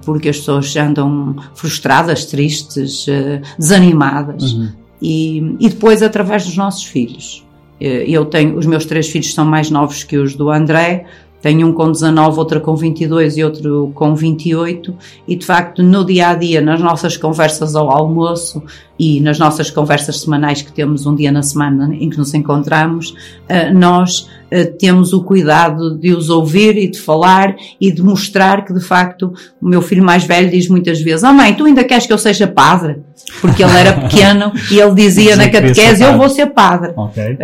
Porque 0.04 0.30
as 0.30 0.38
pessoas 0.40 0.76
andam 0.76 1.36
frustradas, 1.54 2.26
tristes, 2.26 3.06
eh, 3.08 3.40
desanimadas. 3.60 4.58
E, 5.00 5.56
e 5.60 5.70
depois 5.70 6.02
através 6.02 6.44
dos 6.44 6.58
nossos 6.58 6.86
filhos. 6.86 7.45
Eh, 7.80 8.06
Eu 8.08 8.26
tenho, 8.26 8.58
os 8.58 8.66
meus 8.66 8.86
três 8.86 9.08
filhos 9.10 9.34
são 9.34 9.46
mais 9.46 9.70
novos 9.70 10.04
que 10.04 10.18
os 10.18 10.36
do 10.36 10.50
André, 10.50 11.06
tenho 11.46 11.68
um 11.68 11.72
com 11.72 11.92
19, 11.92 12.40
outra 12.40 12.60
com 12.60 12.76
22 12.76 13.38
e 13.38 13.44
outro 13.44 13.92
com 13.94 14.16
28, 14.16 14.96
e 15.28 15.36
de 15.36 15.46
facto 15.46 15.84
no 15.84 16.04
dia 16.04 16.30
a 16.30 16.34
dia, 16.34 16.60
nas 16.60 16.82
nossas 16.82 17.18
conversas 17.18 17.76
ao 17.76 17.92
almoço 17.92 18.64
e 18.98 19.22
nas 19.22 19.38
nossas 19.38 19.70
conversas 19.70 20.22
semanais 20.22 20.64
que 20.64 20.72
temos 20.72 21.06
um 21.06 21.14
dia 21.14 21.32
na 21.32 21.44
semana 21.44 21.94
em 21.94 22.10
que 22.10 22.18
nos 22.18 22.34
encontramos, 22.34 23.14
eh, 23.48 23.72
nós 23.72 24.28
eh, 24.50 24.66
temos 24.66 25.14
o 25.14 25.24
cuidado 25.24 25.96
de 25.96 26.14
os 26.14 26.32
ouvir 26.32 26.78
e 26.78 26.90
de 26.90 27.00
falar 27.00 27.56
e 27.80 27.92
de 27.92 28.02
mostrar 28.02 28.66
que 28.66 28.74
de 28.74 28.80
facto 28.80 29.32
o 29.62 29.70
meu 29.70 29.84
filho 29.84 30.04
mais 30.04 30.24
velho 30.24 30.50
diz 30.50 30.68
muitas 30.68 31.00
vezes: 31.00 31.24
Oh 31.24 31.32
mãe, 31.32 31.54
tu 31.54 31.66
ainda 31.66 31.84
queres 31.84 32.08
que 32.08 32.14
eu 32.14 32.18
seja 32.18 32.48
padre? 32.48 33.04
Porque 33.40 33.64
ele 33.64 33.78
era 33.78 33.94
pequeno 33.94 34.52
e 34.72 34.80
ele 34.80 34.96
dizia 34.96 35.36
na 35.36 35.48
catequese: 35.48 36.02
Eu 36.02 36.08
padre." 36.08 36.18
vou 36.18 36.30
ser 36.30 36.48
padre. 36.48 36.94
Ok. 36.96 37.24
Uh, 37.24 37.38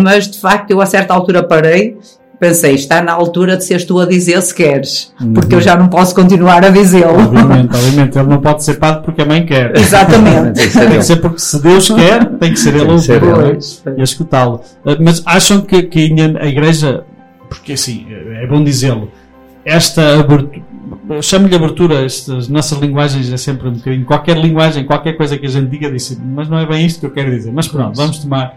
mas 0.00 0.30
de 0.30 0.38
facto 0.38 0.70
eu 0.70 0.80
a 0.80 0.86
certa 0.86 1.12
altura 1.12 1.42
parei, 1.42 1.96
pensei, 2.38 2.74
está 2.74 3.02
na 3.02 3.12
altura 3.12 3.56
de 3.56 3.64
seres 3.64 3.84
tu 3.84 3.98
a 3.98 4.06
dizer 4.06 4.40
se 4.42 4.54
queres, 4.54 5.12
porque 5.34 5.54
eu 5.54 5.60
já 5.60 5.76
não 5.76 5.88
posso 5.88 6.14
continuar 6.14 6.64
a 6.64 6.68
dizê-lo. 6.68 7.18
Obviamente, 7.18 7.74
obviamente. 7.74 8.18
Ele 8.18 8.28
não 8.28 8.40
pode 8.40 8.64
ser 8.64 8.74
padre 8.74 9.02
porque 9.04 9.22
a 9.22 9.26
mãe 9.26 9.44
quer. 9.44 9.76
Exatamente. 9.76 10.54
Tem 10.54 10.66
que 10.66 10.72
ser 10.72 10.88
Tem 10.88 10.98
que 10.98 11.04
ser 11.04 11.16
porque 11.16 11.38
se 11.38 11.62
Deus 11.62 11.88
quer, 11.88 12.24
tem 12.24 12.52
que 12.52 12.60
ser 12.60 12.74
ele 12.74 12.90
a 12.90 12.94
que 12.94 13.00
ser 13.00 13.22
e 13.96 14.00
a 14.00 14.04
escutá-lo. 14.04 14.60
Uh, 14.84 14.96
Mas 15.00 15.22
acham 15.26 15.60
que, 15.60 15.82
que 15.82 15.98
ainda 15.98 16.40
a 16.40 16.46
igreja, 16.46 17.04
porque 17.48 17.72
assim, 17.72 18.06
é 18.10 18.46
bom 18.46 18.62
dizê-lo, 18.62 19.10
esta 19.64 20.20
abertura, 20.20 20.62
eu 21.10 21.22
chamo-lhe 21.22 21.54
abertura, 21.54 22.04
estas 22.04 22.48
nossas 22.48 22.78
linguagens 22.78 23.30
é 23.32 23.36
sempre 23.36 23.68
um 23.68 23.72
bocadinho, 23.72 24.04
qualquer 24.04 24.36
linguagem, 24.36 24.84
qualquer 24.84 25.14
coisa 25.14 25.36
que 25.36 25.46
a 25.46 25.48
gente 25.48 25.68
diga, 25.68 25.90
disse, 25.90 26.18
mas 26.22 26.48
não 26.48 26.58
é 26.58 26.66
bem 26.66 26.86
isto 26.86 27.00
que 27.00 27.06
eu 27.06 27.10
quero 27.10 27.30
dizer. 27.30 27.52
Mas 27.52 27.68
pronto, 27.68 27.96
vamos 27.96 28.18
tomar 28.18 28.56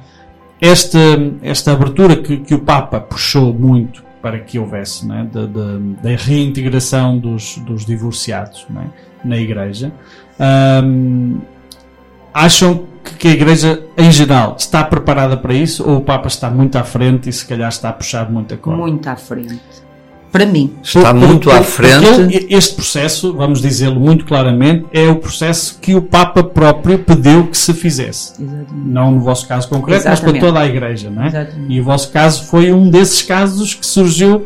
esta, 0.62 1.00
esta 1.42 1.72
abertura 1.72 2.16
que, 2.16 2.38
que 2.38 2.54
o 2.54 2.60
Papa 2.60 3.00
puxou 3.00 3.52
muito 3.52 4.04
para 4.22 4.40
que 4.40 4.60
houvesse, 4.60 5.08
né, 5.08 5.28
da, 5.32 5.48
da, 5.48 5.78
da 6.04 6.10
reintegração 6.16 7.18
dos, 7.18 7.58
dos 7.58 7.84
divorciados 7.84 8.68
né, 8.70 8.88
na 9.26 9.38
igreja. 9.38 9.92
Ahm, 10.40 11.40
acham 12.32 12.86
que 13.18 13.28
a 13.28 13.32
igreja 13.32 13.84
em 13.98 14.12
geral 14.12 14.56
está 14.58 14.84
preparada 14.84 15.36
para 15.36 15.56
isso 15.56 15.88
ou 15.90 15.98
o 15.98 16.02
Papa 16.02 16.28
está 16.28 16.52
muito 16.52 16.78
à 16.78 16.84
frente 16.84 17.30
e 17.30 17.34
se 17.34 17.46
calhar 17.48 17.70
está 17.70 17.90
a 17.90 17.94
puxar 17.94 18.30
muita 18.32 18.56
coisa? 18.56 18.80
Muito 18.80 19.08
à 19.08 19.16
frente. 19.16 19.60
Para 20.32 20.45
mim. 20.45 20.72
Está 20.82 21.14
Por- 21.14 21.28
muito 21.28 21.49
por- 21.49 21.58
à 21.58 21.62
frente. 21.62 22.48
este 22.49 22.76
processo, 22.76 23.34
vamos 23.34 23.62
dizê-lo 23.62 23.99
muito 23.99 24.24
claramente, 24.26 24.86
é 24.94 25.10
o 25.10 25.18
processo 25.18 25.78
que 25.82 25.94
o 25.94 26.02
Papa 26.02 26.41
próprio 26.41 26.99
pediu 26.99 27.48
que 27.48 27.58
se 27.58 27.74
fizesse. 27.74 28.41
Exatamente. 28.41 28.74
Não 28.74 29.12
no 29.12 29.20
vosso 29.20 29.45
caso 29.48 29.68
concreto, 29.68 30.06
mas 30.06 30.14
Exatamente. 30.20 30.40
para 30.40 30.48
toda 30.49 30.60
a 30.62 30.66
igreja, 30.68 31.10
não 31.10 31.24
é? 31.24 31.28
Exatamente. 31.28 31.74
E 31.74 31.82
o 31.82 31.84
vosso 31.84 32.12
caso 32.12 32.45
foi 32.45 32.72
um 32.72 32.90
desses 32.90 33.22
casos 33.24 33.74
que 33.74 33.86
surgiu 33.86 34.45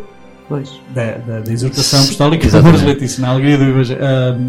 Pois. 0.50 0.72
da, 0.94 1.18
da, 1.20 1.40
da 1.42 1.52
exortação 1.54 2.00
apostólica 2.02 2.42
do 2.44 2.48
Exatamente. 2.48 2.80
amor 2.82 2.90
Letícia, 2.94 3.22
na 3.22 3.30
alegria 3.30 3.58
do, 3.58 3.64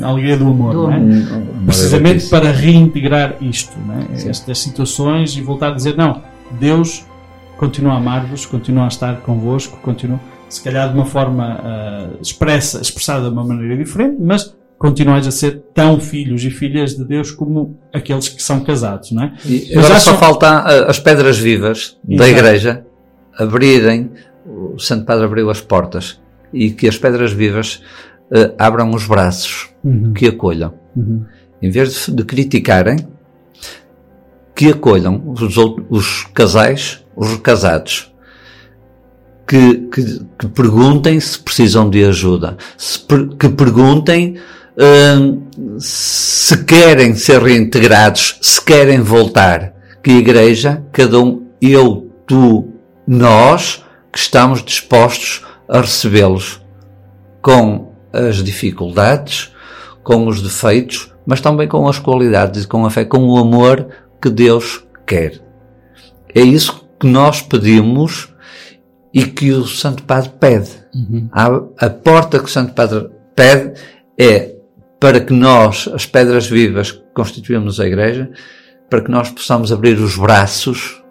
ah, 0.04 0.08
alegria 0.08 0.36
do 0.38 0.46
amor, 0.46 0.72
Do 0.72 0.82
não 0.84 0.92
é? 0.92 0.96
amor. 0.96 1.42
precisamente 1.66 2.26
para 2.28 2.50
reintegrar 2.50 3.34
isto, 3.42 3.76
né? 3.86 4.06
estas 4.26 4.58
situações 4.58 5.36
e 5.36 5.42
voltar 5.42 5.68
a 5.68 5.74
dizer: 5.74 5.96
não, 5.98 6.22
Deus 6.58 7.04
continua 7.58 7.92
a 7.92 7.96
amar-vos, 7.98 8.46
continua 8.46 8.84
a 8.84 8.88
estar 8.88 9.16
convosco, 9.16 9.76
continua, 9.82 10.18
se 10.48 10.62
calhar 10.62 10.88
de 10.88 10.94
uma 10.94 11.04
forma 11.06 11.58
ah, 11.62 12.08
expressa, 12.20 12.80
expressada 12.80 13.26
de 13.28 13.32
uma 13.32 13.44
maneira 13.44 13.76
diferente, 13.76 14.16
mas 14.20 14.56
continuais 14.78 15.26
a 15.26 15.30
ser 15.30 15.62
tão 15.74 15.98
filhos 15.98 16.44
e 16.44 16.50
filhas 16.50 16.94
de 16.96 17.04
Deus 17.04 17.30
como 17.30 17.78
aqueles 17.92 18.28
que 18.28 18.42
são 18.42 18.60
casados, 18.60 19.10
não 19.10 19.24
é? 19.24 19.32
E 19.44 19.68
Mas 19.74 19.84
agora 19.84 19.94
acham- 19.96 20.12
só 20.14 20.18
falta 20.20 20.46
ah, 20.48 20.90
as 20.90 20.98
pedras 20.98 21.38
vivas 21.38 21.98
da 22.04 22.26
Exato. 22.28 22.30
igreja 22.30 22.86
abrirem, 23.38 24.10
o 24.46 24.78
Santo 24.78 25.04
Padre 25.04 25.24
abriu 25.24 25.50
as 25.50 25.60
portas 25.60 26.20
e 26.52 26.70
que 26.70 26.86
as 26.88 26.96
pedras 26.96 27.32
vivas 27.32 27.82
ah, 28.32 28.52
abram 28.66 28.90
os 28.94 29.06
braços, 29.06 29.68
que 30.14 30.26
acolham. 30.26 30.74
Uhum. 30.94 31.24
Em 31.62 31.70
vez 31.70 32.06
de, 32.06 32.12
de 32.14 32.24
criticarem, 32.24 32.98
que 34.54 34.70
acolham 34.70 35.22
os, 35.26 35.56
out- 35.58 35.84
os 35.90 36.24
casais, 36.34 37.04
os 37.14 37.30
recasados. 37.32 38.12
Que, 39.46 39.74
que, 39.92 40.26
que 40.38 40.48
perguntem 40.48 41.20
se 41.20 41.38
precisam 41.38 41.88
de 41.88 42.04
ajuda, 42.04 42.56
se 42.76 42.98
que 43.38 43.48
perguntem 43.48 44.36
hum, 44.76 45.42
se 45.78 46.64
querem 46.64 47.14
ser 47.14 47.42
reintegrados, 47.42 48.38
se 48.42 48.62
querem 48.64 49.00
voltar. 49.00 49.72
Que 50.02 50.10
a 50.10 50.18
igreja, 50.18 50.84
cada 50.92 51.20
um, 51.20 51.46
eu, 51.60 52.10
tu, 52.26 52.68
nós, 53.06 53.84
que 54.12 54.18
estamos 54.18 54.64
dispostos 54.64 55.44
a 55.68 55.80
recebê-los 55.80 56.60
com 57.42 57.92
as 58.12 58.42
dificuldades, 58.42 59.52
com 60.02 60.26
os 60.26 60.40
defeitos, 60.40 61.12
mas 61.26 61.40
também 61.40 61.66
com 61.66 61.88
as 61.88 61.98
qualidades 61.98 62.64
e 62.64 62.68
com 62.68 62.86
a 62.86 62.90
fé, 62.90 63.04
com 63.04 63.26
o 63.26 63.38
amor 63.38 63.88
que 64.22 64.30
Deus 64.30 64.84
quer. 65.06 65.40
É 66.34 66.40
isso 66.40 66.86
que 66.98 67.06
nós 67.06 67.42
pedimos 67.42 68.32
e 69.16 69.24
que 69.24 69.50
o 69.50 69.66
Santo 69.66 70.02
Padre 70.02 70.30
pede. 70.38 70.68
A, 71.32 71.46
a 71.86 71.88
porta 71.88 72.38
que 72.38 72.44
o 72.44 72.48
Santo 72.48 72.74
Padre 72.74 73.08
pede 73.34 73.80
é 74.18 74.54
para 75.00 75.20
que 75.20 75.32
nós, 75.32 75.88
as 75.94 76.04
pedras 76.04 76.46
vivas 76.46 76.92
que 76.92 77.02
constituímos 77.14 77.80
a 77.80 77.86
Igreja, 77.86 78.30
para 78.90 79.00
que 79.00 79.10
nós 79.10 79.30
possamos 79.30 79.72
abrir 79.72 79.98
os 79.98 80.18
braços 80.18 81.02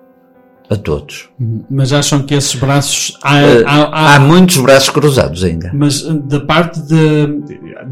a 0.70 0.76
todos. 0.76 1.30
Mas 1.70 1.94
acham 1.94 2.24
que 2.24 2.34
esses 2.34 2.56
braços 2.56 3.18
há, 3.22 3.40
Eh, 3.42 3.64
há- 3.66 3.84
há- 3.84 4.16
Há 4.16 4.20
muitos 4.20 4.58
braços 4.58 4.90
cruzados 4.90 5.44
ainda. 5.44 5.70
Mas 5.74 6.02
uh, 6.04 6.14
da 6.20 6.40
parte 6.40 6.82
de, 6.82 7.28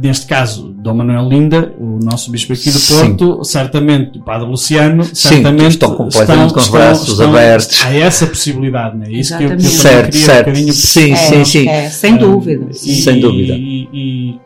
neste 0.02 0.26
caso, 0.26 0.74
Dom 0.80 0.96
Manuel 0.96 1.30
Linda, 1.30 1.72
o 1.80 2.00
nosso 2.04 2.32
bispo 2.32 2.54
aqui 2.54 2.72
do 2.72 2.80
Sim. 2.80 3.16
Porto, 3.16 3.44
certamente, 3.44 4.18
o 4.18 4.24
Padre 4.24 4.48
Luciano, 4.48 5.04
Sim, 5.04 5.14
certamente 5.14 5.70
estão 5.72 5.96
completamente 5.96 6.54
com 6.54 6.60
os 6.60 6.68
braços 6.70 7.22
abertos. 7.22 7.80
Há 7.86 7.94
essa 7.96 8.26
possibilidade, 8.26 8.98
não 8.98 9.06
é? 9.06 9.12
Isso 9.12 9.38
que 9.38 9.44
eu, 9.44 9.50
que 9.50 9.54
eu 9.56 9.60
Certo, 9.70 10.16
um 10.16 10.20
certo. 10.20 10.46
bocadinho 10.48 10.74
Sim, 10.74 11.12
É, 11.12 11.16
sim, 11.16 11.46
sim. 11.46 11.68
é, 11.70 11.90
sem 11.90 12.14
Ah, 12.16 12.18
dúvida. 12.18 12.68
e- 12.72 12.76
Sem 13.02 13.20
dúvida. 13.20 13.54
E, 13.54 13.88
e 13.94 14.40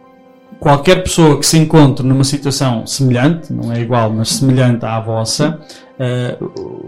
qualquer 0.59 1.03
pessoa 1.03 1.38
que 1.39 1.45
se 1.45 1.57
encontre 1.57 2.05
numa 2.05 2.23
situação 2.23 2.85
semelhante, 2.85 3.51
não 3.53 3.71
é 3.71 3.79
igual, 3.81 4.11
mas 4.11 4.29
semelhante 4.29 4.85
à 4.85 4.99
vossa, 4.99 5.59
ah, 5.99 6.35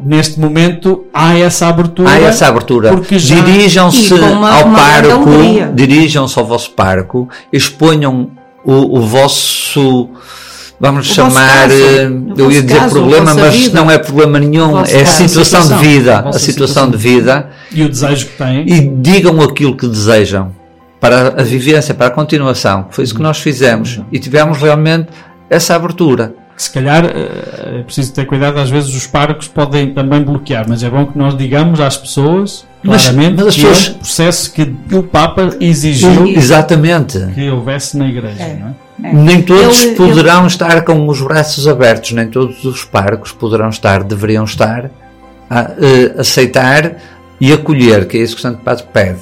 neste 0.04 0.40
momento 0.40 1.06
há 1.14 1.38
essa 1.38 1.68
abertura. 1.68 2.10
Há 2.10 2.20
essa 2.20 2.48
abertura. 2.48 2.90
Porque 2.90 3.18
já- 3.20 3.40
Dirijam-se 3.42 4.14
ao 4.14 4.72
parco, 4.72 5.30
dirijam-se 5.74 6.38
ao 6.40 6.46
vosso 6.46 6.72
parco, 6.72 7.28
exponham 7.54 8.32
o, 8.66 9.00
o 9.00 9.02
vosso, 9.02 10.10
vamos 10.80 11.10
O 11.10 11.14
chamar, 11.14 11.48
caso, 11.70 11.74
eh, 11.74 12.10
eu 12.38 12.52
ia 12.52 12.62
dizer 12.62 12.78
caso, 12.80 12.98
a 12.98 13.00
problema, 13.02 13.34
mas 13.34 13.56
vida. 13.56 13.80
não 13.82 13.90
é 13.90 13.98
problema 13.98 14.40
nenhum, 14.40 14.78
é 14.80 14.82
a 14.82 14.84
caso. 15.06 15.28
situação 15.28 15.62
de 15.62 15.66
Situação. 15.68 15.78
vida, 15.80 16.16
A 16.16 16.20
a 16.20 16.22
vossa 16.24 16.40
situação 16.40 16.84
situação. 16.86 16.92
de 16.92 16.98
vida, 16.98 17.50
E 17.72 17.84
o 17.84 17.90
desejo 17.90 18.26
que 18.28 18.38
tem. 18.38 18.66
e 18.68 18.82
digam 19.02 19.42
aquilo 19.42 19.76
que 19.78 19.88
desejam 19.88 20.52
para 21.00 21.30
a 21.42 21.44
vivência, 21.44 21.94
para 21.94 22.08
a 22.08 22.12
continuação. 22.12 22.88
Foi 22.92 23.04
isso 23.04 23.16
que 23.16 23.22
nós 23.22 23.40
fizemos 23.40 24.02
e 24.12 24.20
tivemos 24.20 24.58
realmente 24.62 25.08
essa 25.50 25.76
abertura. 25.76 26.34
se 26.58 26.70
calhar 26.72 27.06
eh, 27.06 27.80
é 27.80 27.84
preciso 27.84 28.12
ter 28.14 28.26
cuidado, 28.26 28.60
às 28.60 28.70
vezes 28.70 28.94
os 28.94 29.08
parcos 29.08 29.48
podem 29.48 29.94
também 29.94 30.22
bloquear, 30.22 30.66
mas 30.68 30.84
é 30.84 30.90
bom 30.90 31.06
que 31.06 31.18
nós 31.18 31.38
digamos 31.38 31.80
às 31.80 31.96
pessoas 31.96 32.66
Mas- 32.84 33.04
claramente 33.04 33.36
mas 33.38 33.48
as 33.48 33.56
que 33.56 33.62
pessoas- 33.62 33.88
é 33.88 33.92
um 33.92 33.94
processo 34.00 34.52
que 34.52 34.76
o 34.96 35.04
Papa 35.04 35.56
exigiu 35.62 36.28
Exatamente. 36.28 37.18
que 37.34 37.50
houvesse 37.50 37.98
na 37.98 38.08
igreja. 38.10 38.58
Não 38.60 38.76
é? 39.10 39.14
Nem 39.14 39.42
todos 39.42 39.82
Ele- 39.86 39.96
poderão 39.96 40.46
estar 40.46 40.82
com 40.84 41.08
os 41.08 41.22
braços 41.22 41.66
abertos, 41.66 42.12
nem 42.12 42.28
todos 42.28 42.66
os 42.66 42.84
parcos 42.84 43.32
poderão 43.32 43.70
estar, 43.70 44.04
deveriam 44.04 44.44
estar 44.44 44.92
a 45.50 45.62
eh, 45.80 46.16
aceitar 46.18 46.98
e 47.40 47.54
acolher, 47.54 48.06
que 48.06 48.18
é 48.18 48.22
isso 48.22 48.36
que 48.36 48.40
o 48.40 48.42
Santo 48.42 48.62
Padre 48.62 48.84
pede. 48.92 49.20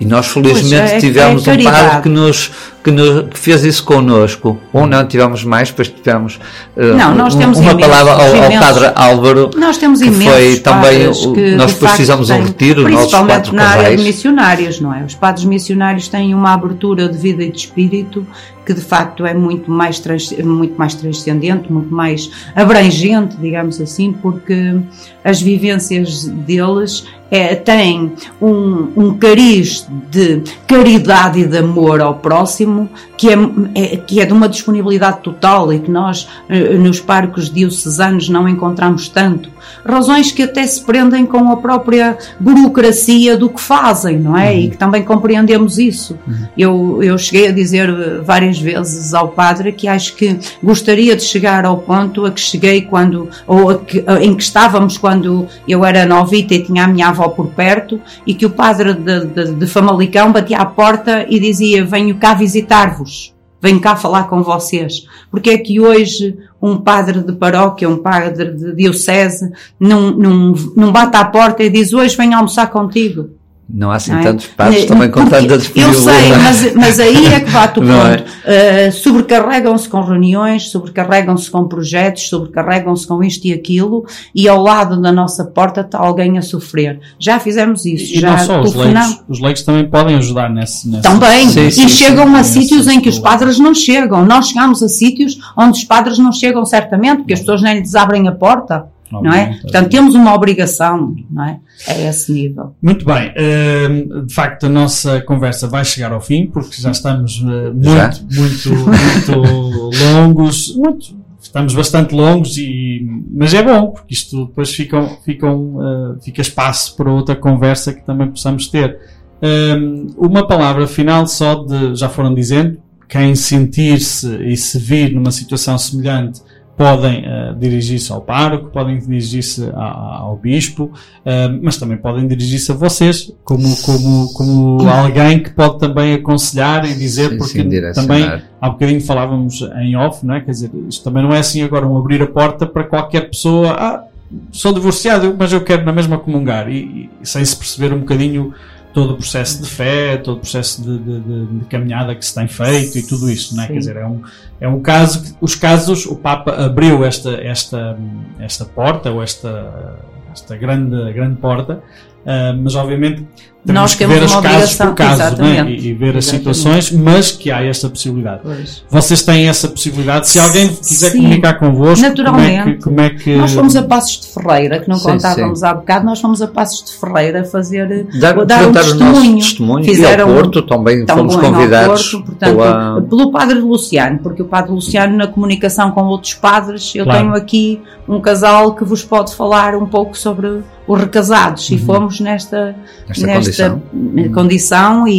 E 0.00 0.04
nós 0.04 0.28
felizmente 0.28 0.92
é- 0.94 0.98
tivemos 0.98 1.46
é 1.48 1.52
um 1.54 1.64
padre 1.64 2.02
que 2.02 2.08
nos, 2.08 2.52
que 2.84 2.90
nos 2.92 3.28
que 3.30 3.38
fez 3.38 3.64
isso 3.64 3.82
connosco. 3.82 4.56
Ou 4.72 4.86
não 4.86 5.04
tivemos 5.06 5.42
mais, 5.42 5.70
depois 5.70 5.88
tivemos 5.88 6.38
eh, 6.76 6.92
Não, 6.92 7.14
nós 7.16 7.34
um- 7.34 7.38
temos 7.38 7.58
uma 7.58 7.72
imensos, 7.72 7.90
palavra 7.90 8.12
ao, 8.12 8.42
ao 8.44 8.60
padre 8.60 8.92
Álvaro. 8.94 9.50
Nós 9.56 9.76
temos 9.76 10.00
que 10.00 10.10
foi 10.12 10.56
também 10.60 11.10
que, 11.34 11.50
nós 11.56 11.72
fizemos 11.96 12.30
um 12.30 12.42
retiro, 12.44 12.84
principalmente 12.84 13.52
na 13.52 13.68
área 13.70 13.96
de 13.96 14.02
missionários, 14.04 14.80
não 14.80 14.94
é? 14.94 15.02
Os 15.02 15.14
padres 15.16 15.44
missionários 15.44 16.06
têm 16.06 16.32
uma 16.32 16.52
abertura 16.54 17.08
de 17.08 17.18
vida 17.18 17.42
e 17.42 17.50
de 17.50 17.58
espírito 17.58 18.24
que 18.64 18.74
de 18.74 18.82
facto 18.82 19.24
é 19.24 19.32
muito 19.32 19.70
mais, 19.70 19.98
trans- 19.98 20.30
muito 20.44 20.74
mais 20.76 20.94
transcendente, 20.94 21.72
muito 21.72 21.92
mais 21.92 22.30
abrangente, 22.54 23.34
digamos 23.40 23.80
assim, 23.80 24.12
porque 24.12 24.76
as 25.24 25.40
vivências 25.40 26.24
deles 26.26 27.06
é, 27.30 27.54
têm 27.54 28.12
um, 28.42 28.88
um 28.94 29.14
cariz 29.18 29.86
de 30.10 30.42
caridade 30.66 31.40
e 31.40 31.46
de 31.46 31.58
amor 31.58 32.00
ao 32.00 32.14
próximo, 32.16 32.88
que 33.16 33.28
é, 33.30 33.34
é- 33.74 33.96
que 33.96 34.20
é 34.20 34.26
de 34.26 34.32
uma 34.32 34.48
disponibilidade 34.48 35.20
total 35.22 35.72
e 35.72 35.78
que 35.80 35.90
nós 35.90 36.28
eh, 36.48 36.74
nos 36.74 37.00
parques 37.00 37.50
diocesanos 37.50 38.28
não 38.28 38.48
encontramos 38.48 39.08
tanto. 39.08 39.50
Razões 39.84 40.30
que 40.32 40.42
até 40.42 40.66
se 40.66 40.82
prendem 40.84 41.24
com 41.26 41.50
a 41.50 41.56
própria 41.56 42.16
burocracia 42.38 43.36
do 43.36 43.48
que 43.48 43.60
fazem, 43.60 44.18
não 44.18 44.36
é? 44.36 44.54
E 44.58 44.70
que 44.70 44.76
também 44.76 45.02
compreendemos 45.02 45.78
isso. 45.78 46.18
Eu, 46.56 47.02
eu 47.02 47.16
cheguei 47.18 47.48
a 47.48 47.52
dizer 47.52 47.88
eh, 47.88 48.20
várias 48.22 48.58
vezes 48.58 49.14
ao 49.14 49.28
padre 49.28 49.72
que 49.72 49.86
acho 49.88 50.14
que 50.16 50.38
gostaria 50.62 51.14
de 51.16 51.22
chegar 51.22 51.64
ao 51.64 51.78
ponto 51.78 52.24
a 52.26 52.30
que 52.30 52.40
cheguei 52.40 52.82
quando, 52.82 53.28
ou 53.46 53.78
que- 53.78 54.04
em 54.20 54.34
que 54.34 54.42
estávamos 54.42 54.96
quando 54.98 55.46
eu 55.66 55.84
era 55.84 56.04
novita 56.06 56.54
e 56.54 56.62
tinha 56.62 56.84
a 56.84 56.88
minha 56.88 57.08
avó 57.08 57.28
por 57.28 57.46
perto 57.48 58.00
e 58.26 58.34
que 58.34 58.46
o 58.46 58.50
padre 58.50 58.94
de, 58.94 59.26
de, 59.26 59.52
de 59.54 59.66
Famalicão 59.78 60.32
batia 60.32 60.58
à 60.58 60.66
porta 60.66 61.24
e 61.28 61.38
dizia: 61.38 61.84
Venho 61.84 62.18
cá 62.18 62.34
visitar-vos, 62.34 63.32
venho 63.62 63.80
cá 63.80 63.94
falar 63.94 64.24
com 64.24 64.42
vocês. 64.42 65.06
Porque 65.30 65.50
é 65.50 65.58
que 65.58 65.78
hoje 65.78 66.36
um 66.60 66.76
padre 66.78 67.22
de 67.22 67.32
paróquia, 67.32 67.88
um 67.88 67.98
padre 67.98 68.52
de 68.54 68.74
diocese, 68.74 69.52
não, 69.78 70.10
não, 70.10 70.52
não 70.76 70.90
bate 70.90 71.16
à 71.16 71.24
porta 71.24 71.62
e 71.62 71.70
diz: 71.70 71.92
Hoje 71.92 72.16
venho 72.16 72.36
almoçar 72.36 72.66
contigo? 72.72 73.30
Não 73.70 73.90
há 73.90 73.96
assim 73.96 74.12
não 74.12 74.20
é? 74.20 74.22
tantos 74.22 74.46
padres 74.46 74.84
Eh, 74.84 74.86
também 74.86 75.10
com 75.10 75.20
porque 75.26 75.36
tanta 75.36 75.52
Eu 75.54 75.58
disponibilidade. 75.58 76.02
sei, 76.22 76.32
mas, 76.38 76.74
mas 76.74 77.00
aí 77.00 77.26
é 77.26 77.40
que 77.40 77.50
bate 77.50 77.80
o 77.80 77.82
é? 77.90 78.16
ponto. 78.16 78.30
Uh, 78.30 78.92
sobrecarregam-se 78.92 79.88
com 79.90 80.00
reuniões, 80.00 80.70
sobrecarregam-se 80.70 81.50
com 81.50 81.68
projetos, 81.68 82.28
sobrecarregam-se 82.30 83.06
com 83.06 83.22
isto 83.22 83.44
e 83.46 83.52
aquilo, 83.52 84.06
e 84.34 84.48
ao 84.48 84.62
lado 84.62 85.00
da 85.00 85.12
nossa 85.12 85.44
porta 85.44 85.82
está 85.82 85.98
alguém 85.98 86.38
a 86.38 86.42
sofrer. 86.42 86.98
Já 87.18 87.38
fizemos 87.38 87.84
isso, 87.84 88.14
E 88.16 88.20
já 88.20 88.30
não 88.30 88.38
só, 88.38 88.60
os 88.62 88.74
leigos, 88.74 89.22
os 89.28 89.40
leigos 89.40 89.62
também 89.62 89.86
podem 89.88 90.16
ajudar 90.16 90.48
nesse. 90.48 90.88
nesse 90.88 91.02
Também, 91.02 91.48
Sim, 91.50 91.66
e 91.66 91.70
sim, 91.72 91.88
chegam 91.88 92.26
sim, 92.26 92.34
a 92.36 92.44
sítios 92.44 92.86
em 92.88 93.00
que 93.00 93.08
os 93.10 93.18
padres 93.18 93.58
não 93.58 93.74
chegam. 93.74 94.24
Nós 94.24 94.48
chegamos 94.48 94.82
a 94.82 94.88
sítios 94.88 95.38
onde 95.56 95.78
os 95.78 95.84
padres 95.84 96.18
não 96.18 96.32
chegam 96.32 96.64
certamente, 96.64 97.18
porque 97.18 97.34
as 97.34 97.40
pessoas 97.40 97.60
nem 97.62 97.80
lhes 97.80 97.94
abrem 97.94 98.26
a 98.28 98.32
porta, 98.32 98.86
não 99.10 99.32
é? 99.32 99.58
Portanto, 99.62 99.90
temos 99.90 100.14
uma 100.14 100.34
obrigação, 100.34 101.14
não 101.30 101.44
é? 101.44 101.60
A 101.86 101.98
esse 101.98 102.32
nível. 102.32 102.74
Muito 102.82 103.04
bem, 103.04 103.32
hum, 103.38 104.26
de 104.26 104.34
facto 104.34 104.66
a 104.66 104.68
nossa 104.68 105.20
conversa 105.22 105.66
vai 105.66 105.84
chegar 105.84 106.12
ao 106.12 106.20
fim 106.20 106.46
porque 106.46 106.80
já 106.80 106.90
estamos 106.90 107.40
uh, 107.42 107.74
Já? 107.80 108.10
muito, 108.30 108.70
muito, 108.70 108.70
muito 108.72 109.98
longos, 110.04 110.76
muito- 110.76 111.16
estamos 111.40 111.74
bastante 111.74 112.14
longos 112.14 112.56
e 112.58 113.06
mas 113.32 113.54
é 113.54 113.62
bom 113.62 113.90
porque 113.92 114.12
isto 114.12 114.46
depois 114.46 114.70
ficam, 114.74 115.18
ficam, 115.24 115.76
uh, 115.76 116.20
fica 116.22 116.40
espaço 116.42 116.96
para 116.96 117.10
outra 117.10 117.34
conversa 117.36 117.92
que 117.92 118.04
também 118.04 118.28
possamos 118.28 118.68
ter. 118.68 118.98
Hum, 119.40 120.08
uma 120.16 120.46
palavra 120.46 120.86
final 120.86 121.26
só 121.26 121.54
de 121.64 121.94
já 121.94 122.08
foram 122.08 122.34
dizendo 122.34 122.78
quem 123.08 123.34
sentir-se 123.34 124.28
e 124.44 124.56
se 124.56 124.78
vir 124.78 125.14
numa 125.14 125.30
situação 125.30 125.78
semelhante 125.78 126.42
podem 126.78 127.24
eh, 127.26 127.54
dirigir-se 127.58 128.12
ao 128.12 128.20
pároco, 128.20 128.70
podem 128.70 129.00
dirigir-se 129.00 129.68
ao 129.74 130.36
bispo, 130.36 130.92
eh, 131.24 131.48
mas 131.60 131.76
também 131.76 131.96
podem 131.96 132.28
dirigir-se 132.28 132.70
a 132.70 132.74
vocês, 132.76 133.32
como, 133.42 133.76
como, 133.78 134.32
como 134.32 134.88
alguém 134.88 135.42
que 135.42 135.50
pode 135.50 135.80
também 135.80 136.14
aconselhar 136.14 136.88
e 136.88 136.94
dizer, 136.94 137.30
Sim, 137.30 137.36
porque 137.38 137.62
sim, 137.62 137.92
também 137.92 138.40
há 138.60 138.70
bocadinho 138.70 139.00
falávamos 139.00 139.60
em 139.80 139.96
off, 139.96 140.24
não 140.24 140.36
é? 140.36 140.40
Quer 140.40 140.52
dizer, 140.52 140.70
isto 140.88 141.02
também 141.02 141.24
não 141.24 141.34
é 141.34 141.40
assim 141.40 141.62
agora 141.62 141.84
um 141.84 141.98
abrir 141.98 142.22
a 142.22 142.28
porta 142.28 142.64
para 142.64 142.84
qualquer 142.84 143.28
pessoa, 143.28 143.72
ah, 143.72 144.04
sou 144.52 144.72
divorciado, 144.72 145.34
mas 145.36 145.52
eu 145.52 145.62
quero 145.62 145.84
na 145.84 145.92
mesma 145.92 146.16
comungar, 146.16 146.70
e, 146.70 147.10
e 147.20 147.26
sem 147.26 147.44
se 147.44 147.56
perceber 147.56 147.92
um 147.92 147.98
bocadinho 147.98 148.54
todo 148.98 149.12
o 149.12 149.16
processo 149.16 149.62
de 149.62 149.68
fé, 149.68 150.16
todo 150.16 150.38
o 150.38 150.40
processo 150.40 150.82
de, 150.82 150.98
de- 150.98 151.20
de- 151.20 151.46
de 151.60 151.64
caminhada 151.66 152.14
que 152.16 152.24
se 152.24 152.34
tem 152.34 152.48
feito 152.48 152.98
e 152.98 153.02
tudo 153.06 153.30
isso, 153.30 153.54
não 153.54 153.62
é? 153.62 153.66
Sim. 153.68 153.72
Quer 153.74 153.78
dizer, 153.78 153.96
é 153.96 154.06
um, 154.06 154.22
é 154.60 154.68
um 154.68 154.80
caso 154.80 155.22
que, 155.22 155.34
os 155.40 155.54
casos, 155.54 156.04
o 156.06 156.16
Papa 156.16 156.50
abriu 156.64 157.04
esta, 157.04 157.30
esta, 157.40 157.96
esta 158.40 158.64
porta, 158.64 159.10
ou 159.12 159.22
esta, 159.22 159.96
esta 160.32 160.56
grande, 160.56 161.12
grande 161.12 161.36
porta, 161.36 161.80
ah, 162.26 162.52
mas 162.60 162.74
obviamente 162.74 163.24
temos 163.68 163.80
Nós 163.82 163.92
que 163.92 163.98
temos 163.98 164.16
ver 164.18 164.26
uma 164.26 164.42
casos 164.42 164.74
por 164.76 164.86
obrigação, 164.88 164.94
caso, 164.94 165.18
não 165.42 165.46
é? 165.46 165.50
exatamente. 165.52 165.82
E, 165.82 165.88
e 165.88 165.94
ver 165.94 166.16
as 166.16 166.24
situações, 166.26 166.90
mas 166.90 167.30
que 167.30 167.50
há 167.50 167.62
esta 167.62 167.88
possibilidade. 167.88 168.40
Pois. 168.42 168.82
Vocês 168.90 169.22
têm 169.22 169.48
essa 169.48 169.68
possibilidade. 169.68 170.28
Se 170.28 170.38
alguém 170.38 170.68
quiser 170.68 171.10
Sim, 171.12 171.18
comunicar 171.18 171.54
convosco, 171.58 172.00
naturalmente. 172.06 172.58
Como 172.58 172.68
é 172.68 172.74
que, 172.74 172.82
como 172.82 173.00
é 173.00 173.10
que- 173.10 173.36
Nós 173.36 173.52
fomos 173.52 173.76
a 173.76 173.82
Passos 173.82 174.20
de 174.20 174.26
Ferreira, 174.28 174.78
que 174.80 174.88
não 174.88 174.96
Sim, 174.96 175.10
contávamos 175.12 175.60
sim. 175.60 175.66
há 175.66 175.74
bocado, 175.74 176.04
nós 176.06 176.20
fomos 176.20 176.42
a 176.42 176.48
Passos 176.48 176.84
de 176.84 176.98
Ferreira 176.98 177.44
fazer 177.44 178.06
Dar, 178.18 178.34
dar 178.34 178.42
um 178.42 178.46
dar 178.46 178.64
o 178.64 178.72
nosso 178.72 178.96
testemunho. 178.98 179.36
testemunho 179.38 179.84
Fizeram 179.84 180.28
e 180.28 180.32
ao 180.32 180.36
Porto 180.42 180.62
também 180.62 181.04
tão 181.06 181.16
fomos 181.16 181.36
convidados 181.36 182.10
Porto, 182.12 182.24
portanto, 182.26 182.56
pela... 182.56 183.02
pelo 183.02 183.30
Padre 183.30 183.58
Luciano, 183.60 184.18
porque 184.22 184.42
o 184.42 184.46
Padre 184.46 184.72
Luciano, 184.72 185.16
na 185.16 185.26
comunicação 185.26 185.90
com 185.90 186.04
outros 186.06 186.34
padres, 186.34 186.92
eu 186.94 187.04
Claro. 187.04 187.20
tenho 187.20 187.34
aqui 187.34 187.80
um 188.08 188.20
casal 188.20 188.74
que 188.74 188.84
vos 188.84 189.04
pode 189.04 189.34
falar 189.34 189.74
um 189.76 189.86
pouco 189.86 190.16
sobre 190.16 190.62
os 190.86 190.98
recasados, 191.00 191.68
e 191.70 191.76
fomos 191.76 192.18
nesta, 192.18 192.74
Nesta 193.06 193.26
nesta 193.26 193.50
condição. 193.58 194.32
condição 194.34 195.08
e, 195.08 195.12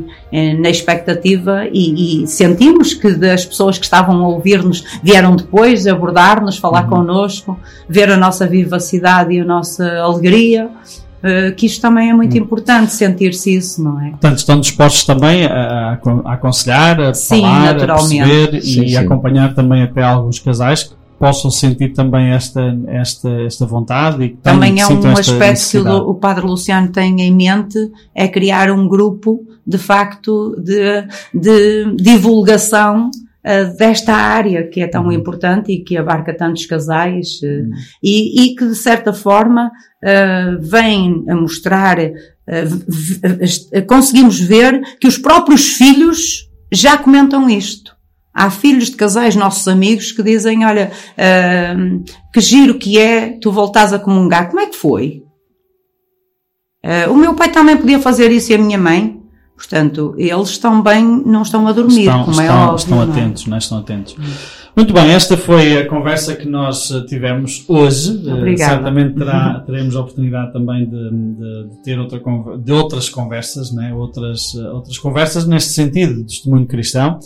e, 0.00 0.04
eh, 0.32 0.54
na 0.54 0.68
expectativa 0.70 1.64
e, 1.72 2.22
e 2.22 2.26
sentimos 2.26 2.94
que 2.94 3.12
das 3.14 3.44
pessoas 3.44 3.78
que 3.78 3.84
estavam 3.84 4.24
a 4.24 4.28
ouvir-nos 4.28 4.84
vieram 5.02 5.36
depois 5.36 5.86
abordar-nos, 5.86 6.56
falar 6.58 6.84
Uhum. 6.84 6.90
connosco, 6.90 7.58
ver 7.88 8.10
a 8.10 8.16
nossa 8.16 8.46
vivacidade 8.46 9.32
e 9.34 9.40
a 9.40 9.44
nossa 9.44 9.86
alegria, 10.00 10.68
eh, 11.22 11.50
que 11.52 11.66
isto 11.66 11.80
também 11.80 12.08
é 12.08 12.10
Uhum. 12.12 12.16
muito 12.18 12.36
importante, 12.36 12.92
sentir-se 12.92 13.54
isso, 13.56 13.82
não 13.82 14.00
é? 14.00 14.10
Portanto, 14.10 14.38
estão 14.38 14.60
dispostos 14.60 15.04
também 15.04 15.44
a, 15.46 15.92
a- 15.92 16.32
aconselhar, 16.34 17.00
a 17.00 17.14
Sim, 17.14 17.40
falar, 17.42 17.70
a 17.82 17.86
perceber 17.86 18.62
Sim, 18.62 18.82
e 18.84 18.88
sim. 18.90 18.96
acompanhar 18.96 19.54
também 19.54 19.82
até 19.82 20.02
alguns 20.02 20.38
casais 20.38 20.82
que 20.84 20.94
possam 21.18 21.50
sentir 21.50 21.92
também 21.92 22.30
esta, 22.30 22.78
esta, 22.88 23.30
esta 23.42 23.66
vontade 23.66 24.24
e 24.24 24.28
Também 24.36 24.80
é 24.80 24.86
um 24.86 25.12
aspecto 25.12 25.70
que 25.70 25.78
o, 25.78 26.10
o 26.10 26.14
Padre 26.14 26.46
Luciano 26.46 26.88
tem 26.90 27.20
em 27.22 27.34
mente, 27.34 27.78
é 28.14 28.28
criar 28.28 28.70
um 28.70 28.86
grupo, 28.86 29.40
de 29.66 29.78
facto, 29.78 30.54
de, 30.60 31.04
de 31.34 31.96
divulgação 31.96 33.10
eh, 33.48 33.64
desta 33.64 34.12
área 34.12 34.66
que 34.66 34.80
é 34.80 34.86
Uhum. 34.86 34.90
tão 34.90 35.12
importante 35.12 35.70
e 35.70 35.84
que 35.84 35.96
abarca 35.96 36.36
tantos 36.36 36.66
casais 36.66 37.40
eh, 37.44 37.62
e, 38.02 38.42
e 38.42 38.56
que, 38.56 38.66
de 38.66 38.74
certa 38.74 39.12
forma, 39.12 39.70
eh, 40.02 40.56
vem 40.58 41.24
a 41.28 41.36
mostrar, 41.36 41.96
conseguimos 43.86 44.40
ver 44.40 44.80
que 45.00 45.06
os 45.06 45.16
próprios 45.16 45.74
filhos 45.74 46.50
já 46.72 46.98
comentam 46.98 47.48
isto. 47.48 47.95
Há 48.36 48.50
filhos 48.50 48.90
de 48.90 48.96
casais, 48.96 49.34
nossos 49.34 49.66
amigos, 49.66 50.12
que 50.12 50.22
dizem, 50.22 50.64
olha, 50.66 50.92
ahm, 51.16 52.02
que 52.32 52.40
giro 52.40 52.74
que 52.78 52.98
é 52.98 53.30
tu 53.40 53.50
voltares 53.50 53.94
a 53.94 53.98
comungar. 53.98 54.48
Como 54.50 54.60
é 54.60 54.66
que 54.66 54.76
foi? 54.76 55.22
Ah, 56.84 57.10
o 57.10 57.16
meu 57.16 57.34
pai 57.34 57.50
também 57.50 57.76
podia 57.76 57.98
fazer 57.98 58.30
isso 58.30 58.52
e 58.52 58.54
a 58.54 58.58
minha 58.58 58.78
mãe. 58.78 59.20
Portanto, 59.56 60.14
eles 60.18 60.50
estão 60.50 60.82
bem, 60.82 61.02
não 61.24 61.40
estão 61.40 61.66
a 61.66 61.72
dormir, 61.72 62.00
estão, 62.00 62.24
como 62.26 62.40
é 62.42 62.44
estão- 62.44 62.60
óbvio. 62.64 62.76
estão 62.76 63.00
é? 63.00 63.04
atentos, 63.04 63.46
não 63.46 63.54
é? 63.54 63.58
Estão 63.58 63.78
atentos. 63.78 64.14
Muito 64.76 64.92
bem, 64.92 65.10
esta 65.12 65.38
foi 65.38 65.78
a 65.78 65.88
conversa 65.88 66.36
que 66.36 66.46
nós 66.46 66.90
eh, 66.90 67.00
tivemos 67.06 67.64
hoje. 67.66 68.22
Eh, 68.28 68.34
Obrigada. 68.34 68.74
certamente 68.74 69.14
terá- 69.14 69.60
teremos 69.64 69.96
a 69.96 70.00
oportunidade 70.02 70.52
também 70.52 70.84
de, 70.84 71.10
de- 71.10 71.68
de 71.70 71.82
ter 71.82 71.98
outra, 71.98 72.20
de 72.58 72.70
outras 72.72 73.08
conversas, 73.08 73.72
né? 73.72 73.94
outras, 73.94 74.54
outras 74.54 74.98
conversas 74.98 75.46
neste 75.46 75.70
sentido, 75.72 76.16
de 76.16 76.24
testemunho 76.26 76.66
cristão, 76.66 77.18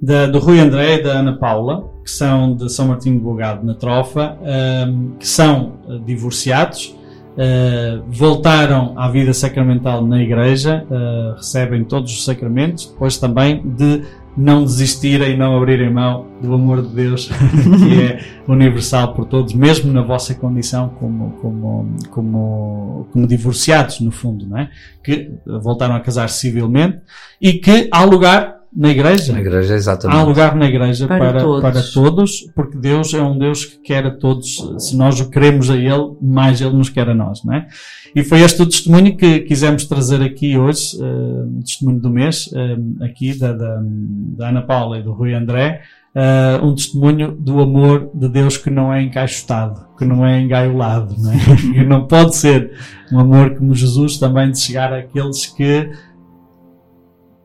da, 0.00 0.26
do 0.26 0.38
Rui 0.38 0.60
André 0.60 0.96
e 0.96 1.02
da 1.02 1.18
Ana 1.18 1.36
Paula, 1.36 1.90
que 2.04 2.10
são 2.10 2.54
de 2.54 2.70
São 2.72 2.88
Martinho 2.88 3.16
de 3.16 3.22
Bogado, 3.22 3.66
na 3.66 3.74
Trofa, 3.74 4.38
ehm, 4.44 5.16
que 5.18 5.26
são 5.26 5.74
eh, 5.88 5.98
divorciados, 6.06 6.96
eh, 7.36 8.00
voltaram 8.08 8.94
à 8.96 9.08
vida 9.08 9.32
sacramental 9.34 10.06
na 10.06 10.22
igreja, 10.22 10.86
eh, 10.90 11.34
recebem 11.36 11.84
todos 11.84 12.12
os 12.12 12.24
sacramentos, 12.24 12.86
depois 12.86 13.18
também 13.18 13.62
de 13.76 14.02
não 14.36 14.62
desistirem 14.62 15.34
e 15.34 15.36
não 15.36 15.56
abrirem 15.56 15.92
mão 15.92 16.26
do 16.40 16.54
amor 16.54 16.80
de 16.80 16.94
Deus, 16.94 17.28
que 17.78 18.02
é 18.02 18.20
universal 18.46 19.12
por 19.14 19.24
todos, 19.24 19.52
mesmo 19.52 19.92
na 19.92 20.00
vossa 20.00 20.32
condição 20.32 20.90
como, 20.90 21.32
como, 21.42 21.96
como, 22.10 23.08
como 23.12 23.26
divorciados, 23.26 23.98
no 23.98 24.12
fundo, 24.12 24.46
não 24.46 24.58
é? 24.58 24.70
Que 25.02 25.32
voltaram 25.44 25.96
a 25.96 26.00
casar 26.00 26.28
civilmente 26.28 27.00
e 27.40 27.54
que 27.54 27.88
há 27.90 28.04
lugar 28.04 28.57
na 28.74 28.90
igreja. 28.90 29.32
Na 29.32 29.40
igreja, 29.40 29.74
exatamente. 29.74 30.18
Há 30.18 30.22
lugar 30.22 30.54
na 30.54 30.66
igreja 30.66 31.06
Para 31.06 31.32
para, 31.32 31.40
todos. 31.40 31.62
para 31.62 31.82
todos, 31.82 32.40
porque 32.54 32.76
Deus 32.76 33.14
é 33.14 33.22
um 33.22 33.38
Deus 33.38 33.64
que 33.64 33.78
quer 33.78 34.06
a 34.06 34.10
todos. 34.10 34.56
Se 34.78 34.96
nós 34.96 35.20
o 35.20 35.30
queremos 35.30 35.70
a 35.70 35.76
Ele, 35.76 36.16
mais 36.20 36.60
Ele 36.60 36.76
nos 36.76 36.88
quer 36.88 37.08
a 37.08 37.14
nós, 37.14 37.42
não 37.44 37.54
é? 37.54 37.66
E 38.14 38.22
foi 38.22 38.40
este 38.40 38.62
o 38.62 38.66
testemunho 38.66 39.16
que 39.16 39.40
quisemos 39.40 39.84
trazer 39.84 40.22
aqui 40.22 40.56
hoje, 40.56 40.96
o 41.00 41.62
testemunho 41.62 42.00
do 42.00 42.10
mês, 42.10 42.50
eh, 42.54 43.04
aqui 43.04 43.38
da, 43.38 43.52
da, 43.52 43.80
da 43.82 44.48
Ana 44.48 44.62
Paula 44.62 44.98
e 44.98 45.02
do 45.02 45.12
Rui 45.12 45.34
André, 45.34 45.82
eh, 46.14 46.58
um 46.62 46.74
testemunho 46.74 47.32
do 47.32 47.60
amor 47.60 48.10
de 48.14 48.28
Deus 48.28 48.56
que 48.56 48.70
não 48.70 48.92
é 48.92 49.02
encaixotado, 49.02 49.86
que 49.96 50.04
não 50.04 50.26
é 50.26 50.40
engaiolado, 50.40 51.14
não 51.18 51.32
é? 51.32 51.36
que 51.56 51.84
não 51.86 52.06
pode 52.06 52.34
ser 52.34 52.72
um 53.12 53.20
amor 53.20 53.54
como 53.56 53.74
Jesus 53.74 54.18
também 54.18 54.50
de 54.50 54.58
chegar 54.58 54.92
àqueles 54.92 55.46
que 55.46 55.90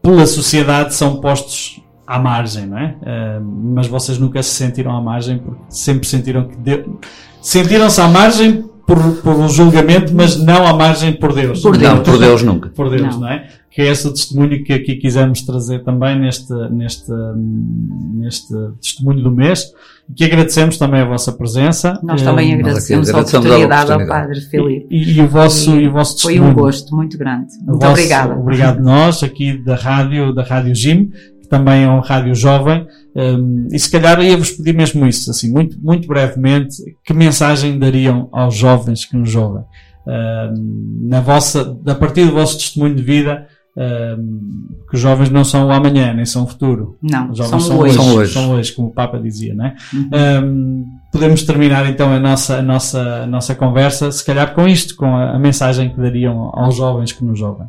pela 0.04 0.26
sociedade 0.26 0.94
são 0.94 1.22
postos 1.22 1.82
à 2.06 2.20
margem, 2.20 2.68
não 2.68 2.78
é? 2.78 2.96
Uh, 3.02 3.44
mas 3.74 3.88
vocês 3.88 4.20
nunca 4.20 4.44
se 4.44 4.50
sentiram 4.50 4.96
à 4.96 5.02
margem 5.02 5.38
porque 5.40 5.62
sempre 5.70 6.06
sentiram 6.08 6.48
que 6.50 6.58
Deus... 6.58 6.86
sentiram-se 7.42 8.02
à 8.02 8.08
margem 8.10 8.66
por, 8.86 8.98
por 9.24 9.36
um 9.36 9.48
julgamento, 9.48 10.14
mas 10.14 10.38
não 10.38 10.68
à 10.68 10.74
margem 10.74 11.14
por 11.14 11.34
Deus. 11.34 11.62
Por 11.62 11.78
Deus. 11.78 11.94
Não, 11.94 12.04
por 12.04 12.20
Deus 12.20 12.44
nunca. 12.44 12.70
Por 12.70 12.90
Deus, 12.90 13.14
Não. 13.14 13.22
não, 13.22 13.30
é? 13.30 13.48
Que 13.74 13.82
é 13.82 13.88
esse 13.88 14.08
o 14.08 14.12
testemunho 14.14 14.64
que 14.64 14.72
aqui 14.72 14.96
quisemos 14.98 15.42
trazer 15.42 15.84
também 15.84 16.20
neste, 16.20 16.54
neste, 16.72 17.12
neste 18.14 18.54
testemunho 18.82 19.24
do 19.24 19.32
mês. 19.32 19.66
E 20.10 20.14
que 20.14 20.26
agradecemos 20.26 20.78
também 20.78 21.02
a 21.02 21.06
vossa 21.06 21.32
presença. 21.32 22.00
Nós 22.04 22.22
Eh, 22.22 22.26
também 22.26 22.54
agradecemos 22.54 23.08
a 23.10 23.12
agradecemos 23.14 23.46
a 23.46 23.50
oportunidade 23.50 23.92
ao 23.92 23.98
oportunidade. 23.98 24.28
Padre 24.28 24.42
Filipe. 24.50 24.88
E, 24.92 25.14
e 25.18 25.22
o 25.22 25.28
vosso, 25.28 25.76
e, 25.80 25.88
o 25.88 25.92
vosso 25.92 26.22
Foi 26.22 26.34
testemunho. 26.34 26.52
um 26.52 26.62
gosto 26.62 26.96
muito 26.96 27.18
grande. 27.18 27.48
Muito 27.66 27.80
vosso- 27.80 27.92
obrigada. 27.94 28.36
Obrigado 28.38 28.84
nós, 28.84 29.24
aqui 29.24 29.58
da 29.64 29.76
rádio, 29.76 30.34
da 30.34 30.44
Rádio 30.44 30.76
Jim, 30.76 31.12
que 31.42 31.48
também 31.48 31.84
é 31.84 31.90
um 31.90 32.00
rádio 32.00 32.36
jovem. 32.36 32.86
Um, 33.16 33.68
e 33.72 33.80
se 33.80 33.90
calhar 33.90 34.22
ia-vos 34.22 34.52
pedir 34.52 34.76
mesmo 34.76 35.06
isso, 35.08 35.32
assim, 35.32 35.52
muito, 35.52 35.78
muito 35.82 36.08
brevemente, 36.08 36.76
que 37.04 37.14
mensagem 37.14 37.80
dariam 37.80 38.28
aos 38.32 38.56
jovens 38.56 39.06
que 39.06 39.16
nos 39.18 39.34
ouvem? 39.36 39.64
Um, 40.06 41.08
na 41.10 41.22
vossa, 41.22 41.78
a 41.88 41.96
partir 41.96 42.26
do 42.26 42.34
vosso 42.34 42.58
testemunho 42.58 42.94
de 42.96 43.02
vida, 43.04 43.48
um, 43.76 44.70
que 44.88 44.96
os 44.96 45.02
jovens 45.02 45.30
não 45.30 45.44
são 45.44 45.68
o 45.68 45.72
amanhã, 45.72 46.14
nem 46.14 46.26
são 46.26 46.44
o 46.44 46.48
futuro. 46.48 46.98
Não, 47.02 47.32
Os 47.32 47.38
jovens 47.38 47.64
são 47.64 47.80
hoje. 47.80 47.96
São 47.96 48.16
hoje. 48.16 48.34
São 48.34 48.52
hoje, 48.52 48.74
como 48.74 48.88
o 48.90 48.92
Papa 48.92 49.20
dizia, 49.20 49.54
não 49.54 49.66
é? 49.66 49.76
Uhum. 49.94 50.10
Um, 50.44 50.86
podemos 51.12 51.44
terminar 51.44 51.90
então 51.90 52.14
a 52.14 52.20
nossa, 52.20 52.58
a 52.58 52.62
nossa, 52.62 53.24
a 53.24 53.28
nossa 53.28 53.56
conversa, 53.56 54.12
se 54.12 54.24
calhar 54.24 54.54
com 54.54 54.68
isto, 54.68 54.96
com 54.96 55.06
a, 55.06 55.32
a 55.36 55.40
mensagem 55.40 55.90
que 55.90 56.00
dariam 56.00 56.52
aos 56.54 56.76
jovens 56.76 57.12
que 57.12 57.24
nos 57.24 57.42
ouvem. 57.42 57.68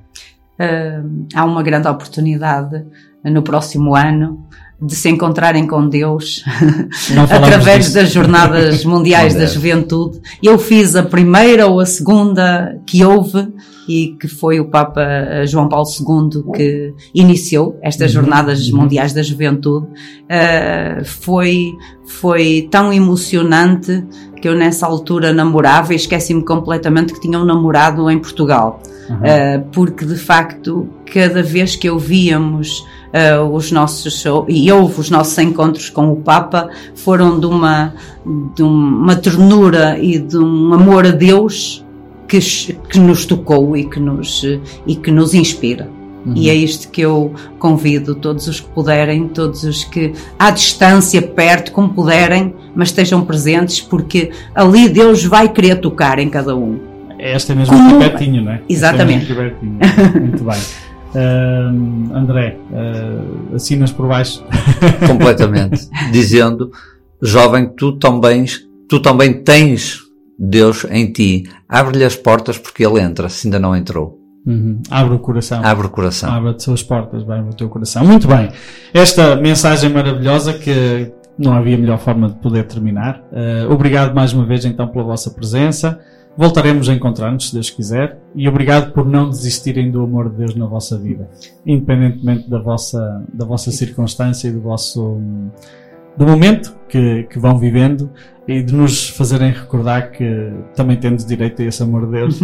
Uh, 0.59 1.26
há 1.35 1.44
uma 1.44 1.62
grande 1.62 1.89
oportunidade 1.89 2.85
no 3.24 3.43
próximo 3.43 3.94
ano 3.94 4.47
de 4.81 4.95
se 4.95 5.09
encontrarem 5.09 5.67
com 5.67 5.89
Deus 5.89 6.45
através 7.31 7.85
disso. 7.85 7.95
das 7.95 8.11
Jornadas 8.11 8.85
Mundiais 8.87 9.35
da. 9.35 9.47
Juventude. 9.47 10.21
Eu 10.43 10.59
fiz 10.59 10.97
a 10.97 11.03
primeira 11.03 11.67
ou 11.67 11.81
a 11.81 11.87
segunda 11.87 12.81
que 12.87 13.05
houve 13.05 13.49
e 13.89 14.17
que 14.19 14.27
foi 14.27 14.61
o 14.61 14.71
Papa 14.71 15.03
eh, 15.03 15.47
João 15.47 15.69
Paulo 15.69 15.87
II 15.87 16.53
que 16.55 16.95
iniciou 17.15 17.79
estas 17.83 18.15
Uhum, 18.15 18.23
Jornadas 18.23 18.69
uhum. 18.69 18.81
Mundiais 18.81 19.13
da 19.13 19.23
Juventude. 19.23 19.87
Uh, 19.87 21.05
foi, 21.05 21.73
foi 22.07 22.69
tão 22.71 22.93
emocionante 22.93 24.05
que 24.41 24.49
eu 24.49 24.55
nessa 24.55 24.87
altura 24.87 25.33
namorava 25.33 25.93
e 25.93 25.97
esqueci-me 25.97 26.45
completamente 26.45 27.13
que 27.13 27.21
tinha 27.21 27.39
um 27.39 27.45
namorado 27.45 28.11
em 28.11 28.19
Portugal. 28.19 28.81
Uhum. 29.09 29.17
Uh, 29.17 29.65
porque 29.73 30.05
de 30.05 30.17
facto, 30.17 30.89
cada 31.15 31.45
vez 31.45 31.77
que 31.77 31.89
ouvíamos 31.89 32.85
uh, 33.15 33.49
os 33.49 33.70
nossos 33.70 34.24
e 34.49 34.73
houve 34.73 35.01
os 35.01 35.11
nossos 35.11 35.39
encontros 35.39 35.89
com 35.89 36.11
o 36.11 36.16
Papa, 36.16 36.69
foram 36.97 37.39
de 37.39 37.47
uma, 37.47 37.95
de 38.57 38.65
uma 38.65 39.15
ternura 39.15 39.97
e 39.97 40.19
de 40.19 40.36
um 40.36 40.74
amor 40.74 41.07
a 41.07 41.12
Deus 41.12 41.86
que, 42.27 42.41
que 42.41 42.99
nos 42.99 43.24
tocou 43.24 43.77
e 43.77 43.85
que 43.85 44.01
nos, 44.01 44.45
e 44.85 44.97
que 44.97 45.12
nos 45.12 45.35
inspira. 45.35 45.89
E 46.35 46.49
é 46.49 46.55
isto 46.55 46.89
que 46.89 47.03
eu 47.03 47.35
convido 47.59 48.15
todos 48.15 48.49
os 48.49 48.59
que 48.59 48.69
puderem, 48.69 49.28
todos 49.28 49.62
os 49.62 49.85
que 49.85 50.15
à 50.39 50.51
distância, 50.51 51.20
perto, 51.20 51.70
como 51.70 51.91
puderem, 51.91 52.55
mas 52.74 52.89
estejam 52.89 53.23
presentes, 53.27 53.82
porque 53.82 54.31
ali 54.55 54.89
Deus 54.89 55.23
vai 55.23 55.51
querer 55.51 55.77
tocar 55.82 56.19
em 56.19 56.31
cada 56.31 56.57
um. 56.57 56.78
Esta 57.19 57.53
é 57.53 57.57
mesmo 57.57 57.77
Como- 57.77 57.97
aqui 57.97 58.11
pertinho, 58.11 58.43
não 58.43 58.53
é? 58.53 58.61
Exatamente. 58.66 59.31
Esta 59.31 59.35
é 59.35 59.45
mesmo 59.45 59.61
pertinho. 59.61 60.20
Muito 60.23 60.45
bem. 60.45 60.61
Ahm, 61.15 62.11
André, 62.12 62.59
ah, 62.73 63.55
assinas 63.55 63.93
por 63.93 64.09
baixo. 64.09 64.45
completamente, 65.07 65.89
dizendo, 66.11 66.70
jovem, 67.23 67.69
tu 67.69 67.93
também, 67.99 68.45
tu 68.89 69.01
também 69.01 69.43
tens 69.43 70.01
Deus 70.39 70.85
em 70.91 71.12
ti. 71.12 71.45
Abre-lhe 71.69 72.05
as 72.05 72.16
portas 72.16 72.59
porque 72.59 72.85
ele 72.85 73.01
entra, 73.01 73.28
se 73.28 73.47
ainda 73.47 73.59
não 73.59 73.77
entrou. 73.77 74.19
Uhum. 74.47 74.82
Abre 74.91 75.15
o 75.15 75.19
coração. 75.19 75.65
Abre 75.65 75.86
o 75.86 75.91
coração. 75.91 76.31
Abre 76.31 76.51
as 76.51 76.62
suas 76.62 76.82
portas, 76.82 77.23
vai 77.23 77.41
no 77.41 77.55
teu 77.55 77.69
coração. 77.69 78.05
Muito 78.05 78.28
bem. 78.28 78.51
Esta 78.93 79.36
mensagem 79.36 79.91
maravilhosa 79.91 80.53
que 80.53 81.11
não 81.39 81.55
havia 81.55 81.78
melhor 81.78 81.99
forma 81.99 82.28
de 82.28 82.35
poder 82.36 82.65
terminar. 82.65 83.23
Eh, 83.32 83.66
obrigado 83.70 84.15
mais 84.15 84.32
uma 84.32 84.45
vez 84.45 84.65
então 84.65 84.86
pela 84.89 85.05
vossa 85.05 85.31
presença. 85.31 85.99
Voltaremos 86.36 86.89
a 86.89 86.94
encontrar-nos, 86.94 87.48
se 87.48 87.55
Deus 87.55 87.70
quiser. 87.70 88.19
E 88.35 88.48
obrigado 88.48 88.93
por 88.93 89.06
não 89.06 89.28
desistirem 89.28 89.90
do 89.90 90.02
amor 90.02 90.28
de 90.31 90.36
Deus 90.36 90.55
na 90.56 90.66
vossa 90.66 90.98
vida. 90.98 91.28
Independentemente 91.65 92.51
da 92.51 92.59
vossa, 92.59 93.24
da 93.32 93.44
vossa 93.44 93.70
circunstância 93.70 94.48
e 94.48 94.52
do 94.52 94.61
vosso, 94.61 95.20
do 96.16 96.27
momento 96.27 96.77
que, 96.89 97.24
que 97.24 97.39
vão 97.39 97.59
vivendo 97.59 98.11
e 98.47 98.62
de 98.62 98.74
nos 98.74 99.09
fazerem 99.09 99.52
recordar 99.52 100.11
que 100.11 100.52
também 100.74 100.97
temos 100.97 101.24
direito 101.24 101.62
a 101.62 101.65
esse 101.65 101.82
amor 101.82 102.06
de 102.06 102.12
Deus. 102.12 102.40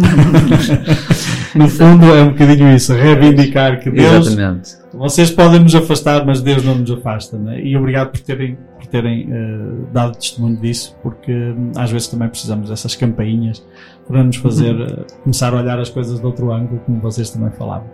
no 1.55 1.67
fundo 1.69 2.05
é 2.05 2.23
um 2.23 2.29
bocadinho 2.29 2.75
isso, 2.75 2.93
reivindicar 2.93 3.79
que 3.79 3.91
Deus 3.91 4.27
Exatamente. 4.27 4.77
vocês 4.93 5.29
podem 5.29 5.59
nos 5.59 5.75
afastar, 5.75 6.25
mas 6.25 6.41
Deus 6.41 6.63
não 6.63 6.75
nos 6.75 6.89
afasta. 6.89 7.37
Né? 7.37 7.61
E 7.61 7.77
obrigado 7.77 8.11
por 8.11 8.19
terem, 8.21 8.57
terem 8.91 9.27
eh, 9.31 9.87
dado 9.91 10.17
testemunho 10.17 10.57
disso, 10.57 10.97
porque 11.01 11.31
hum, 11.31 11.71
às 11.75 11.89
vezes 11.89 12.09
também 12.09 12.27
precisamos 12.27 12.69
dessas 12.69 12.95
campainhas 12.95 13.65
para 14.07 14.23
nos 14.23 14.35
fazer 14.35 14.79
eh, 14.79 15.05
começar 15.23 15.53
a 15.53 15.57
olhar 15.57 15.79
as 15.79 15.89
coisas 15.89 16.19
de 16.19 16.25
outro 16.25 16.51
ângulo, 16.51 16.79
como 16.85 16.99
vocês 16.99 17.29
também 17.29 17.51
falavam. 17.51 17.87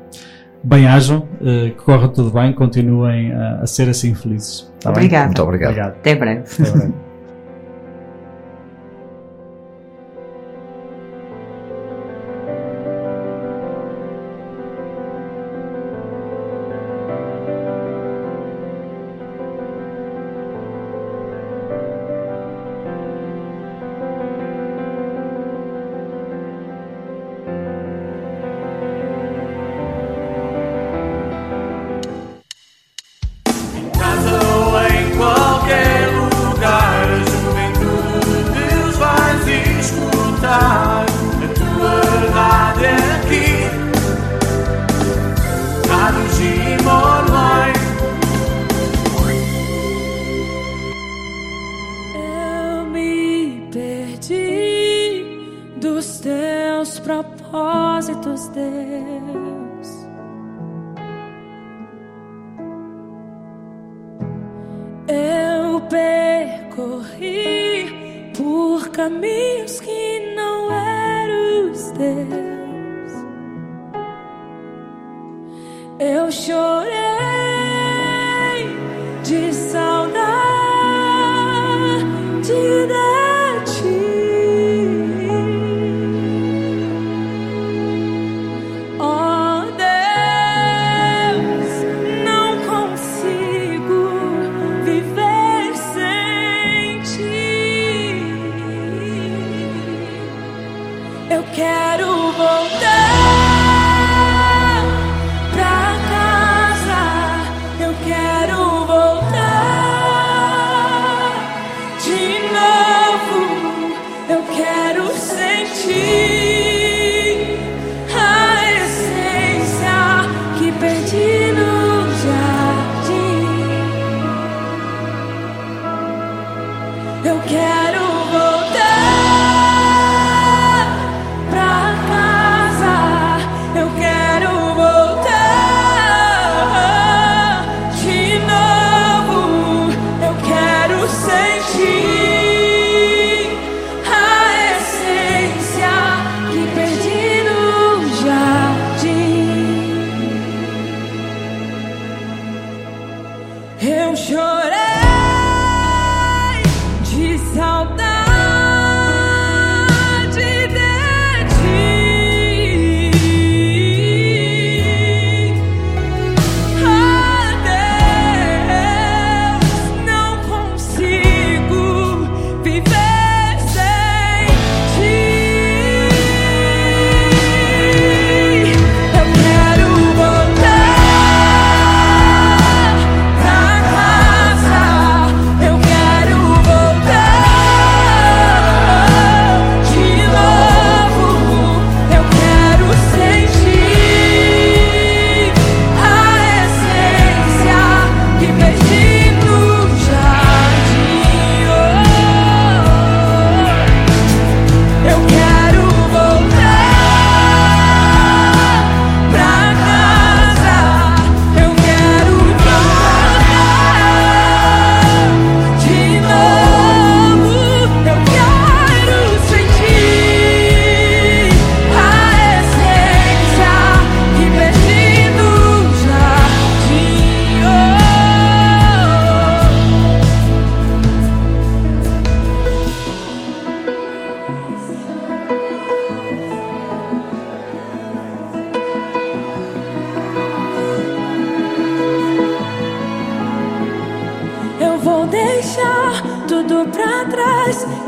Bem-ajam, 0.64 1.28
eh, 1.42 1.70
que 1.70 1.84
corra 1.84 2.10
tudo 2.10 2.32
bem, 2.32 2.52
continuem 2.52 3.32
a, 3.32 3.62
a 3.62 3.68
ser 3.68 3.88
assim 3.88 4.14
felizes. 4.16 4.72
Tá 4.80 4.90
bem? 4.90 4.98
Obrigada. 4.98 5.26
Muito 5.26 5.44
obrigado. 5.44 5.70
Obrigado. 5.70 5.94
Até 5.94 6.16
breve. 6.16 6.42
Até 6.42 6.72
breve. 6.72 6.94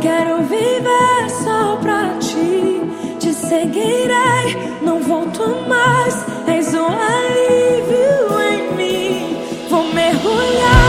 Quero 0.01 0.43
viver 0.43 1.29
só 1.43 1.75
pra 1.77 2.17
ti. 2.19 2.81
Te 3.19 3.33
seguirei, 3.33 4.79
não 4.81 5.01
volto 5.01 5.45
mais. 5.67 6.25
És 6.47 6.73
um 6.73 6.87
alívio 6.87 8.39
em 8.51 8.75
mim. 8.75 9.37
Vou 9.69 9.83
mergulhar. 9.93 10.88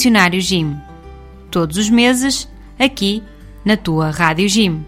Dicionário 0.00 0.40
Jim. 0.40 0.78
Todos 1.50 1.76
os 1.76 1.90
meses, 1.90 2.48
aqui 2.78 3.22
na 3.62 3.76
tua 3.76 4.08
Rádio 4.08 4.48
Jim. 4.48 4.82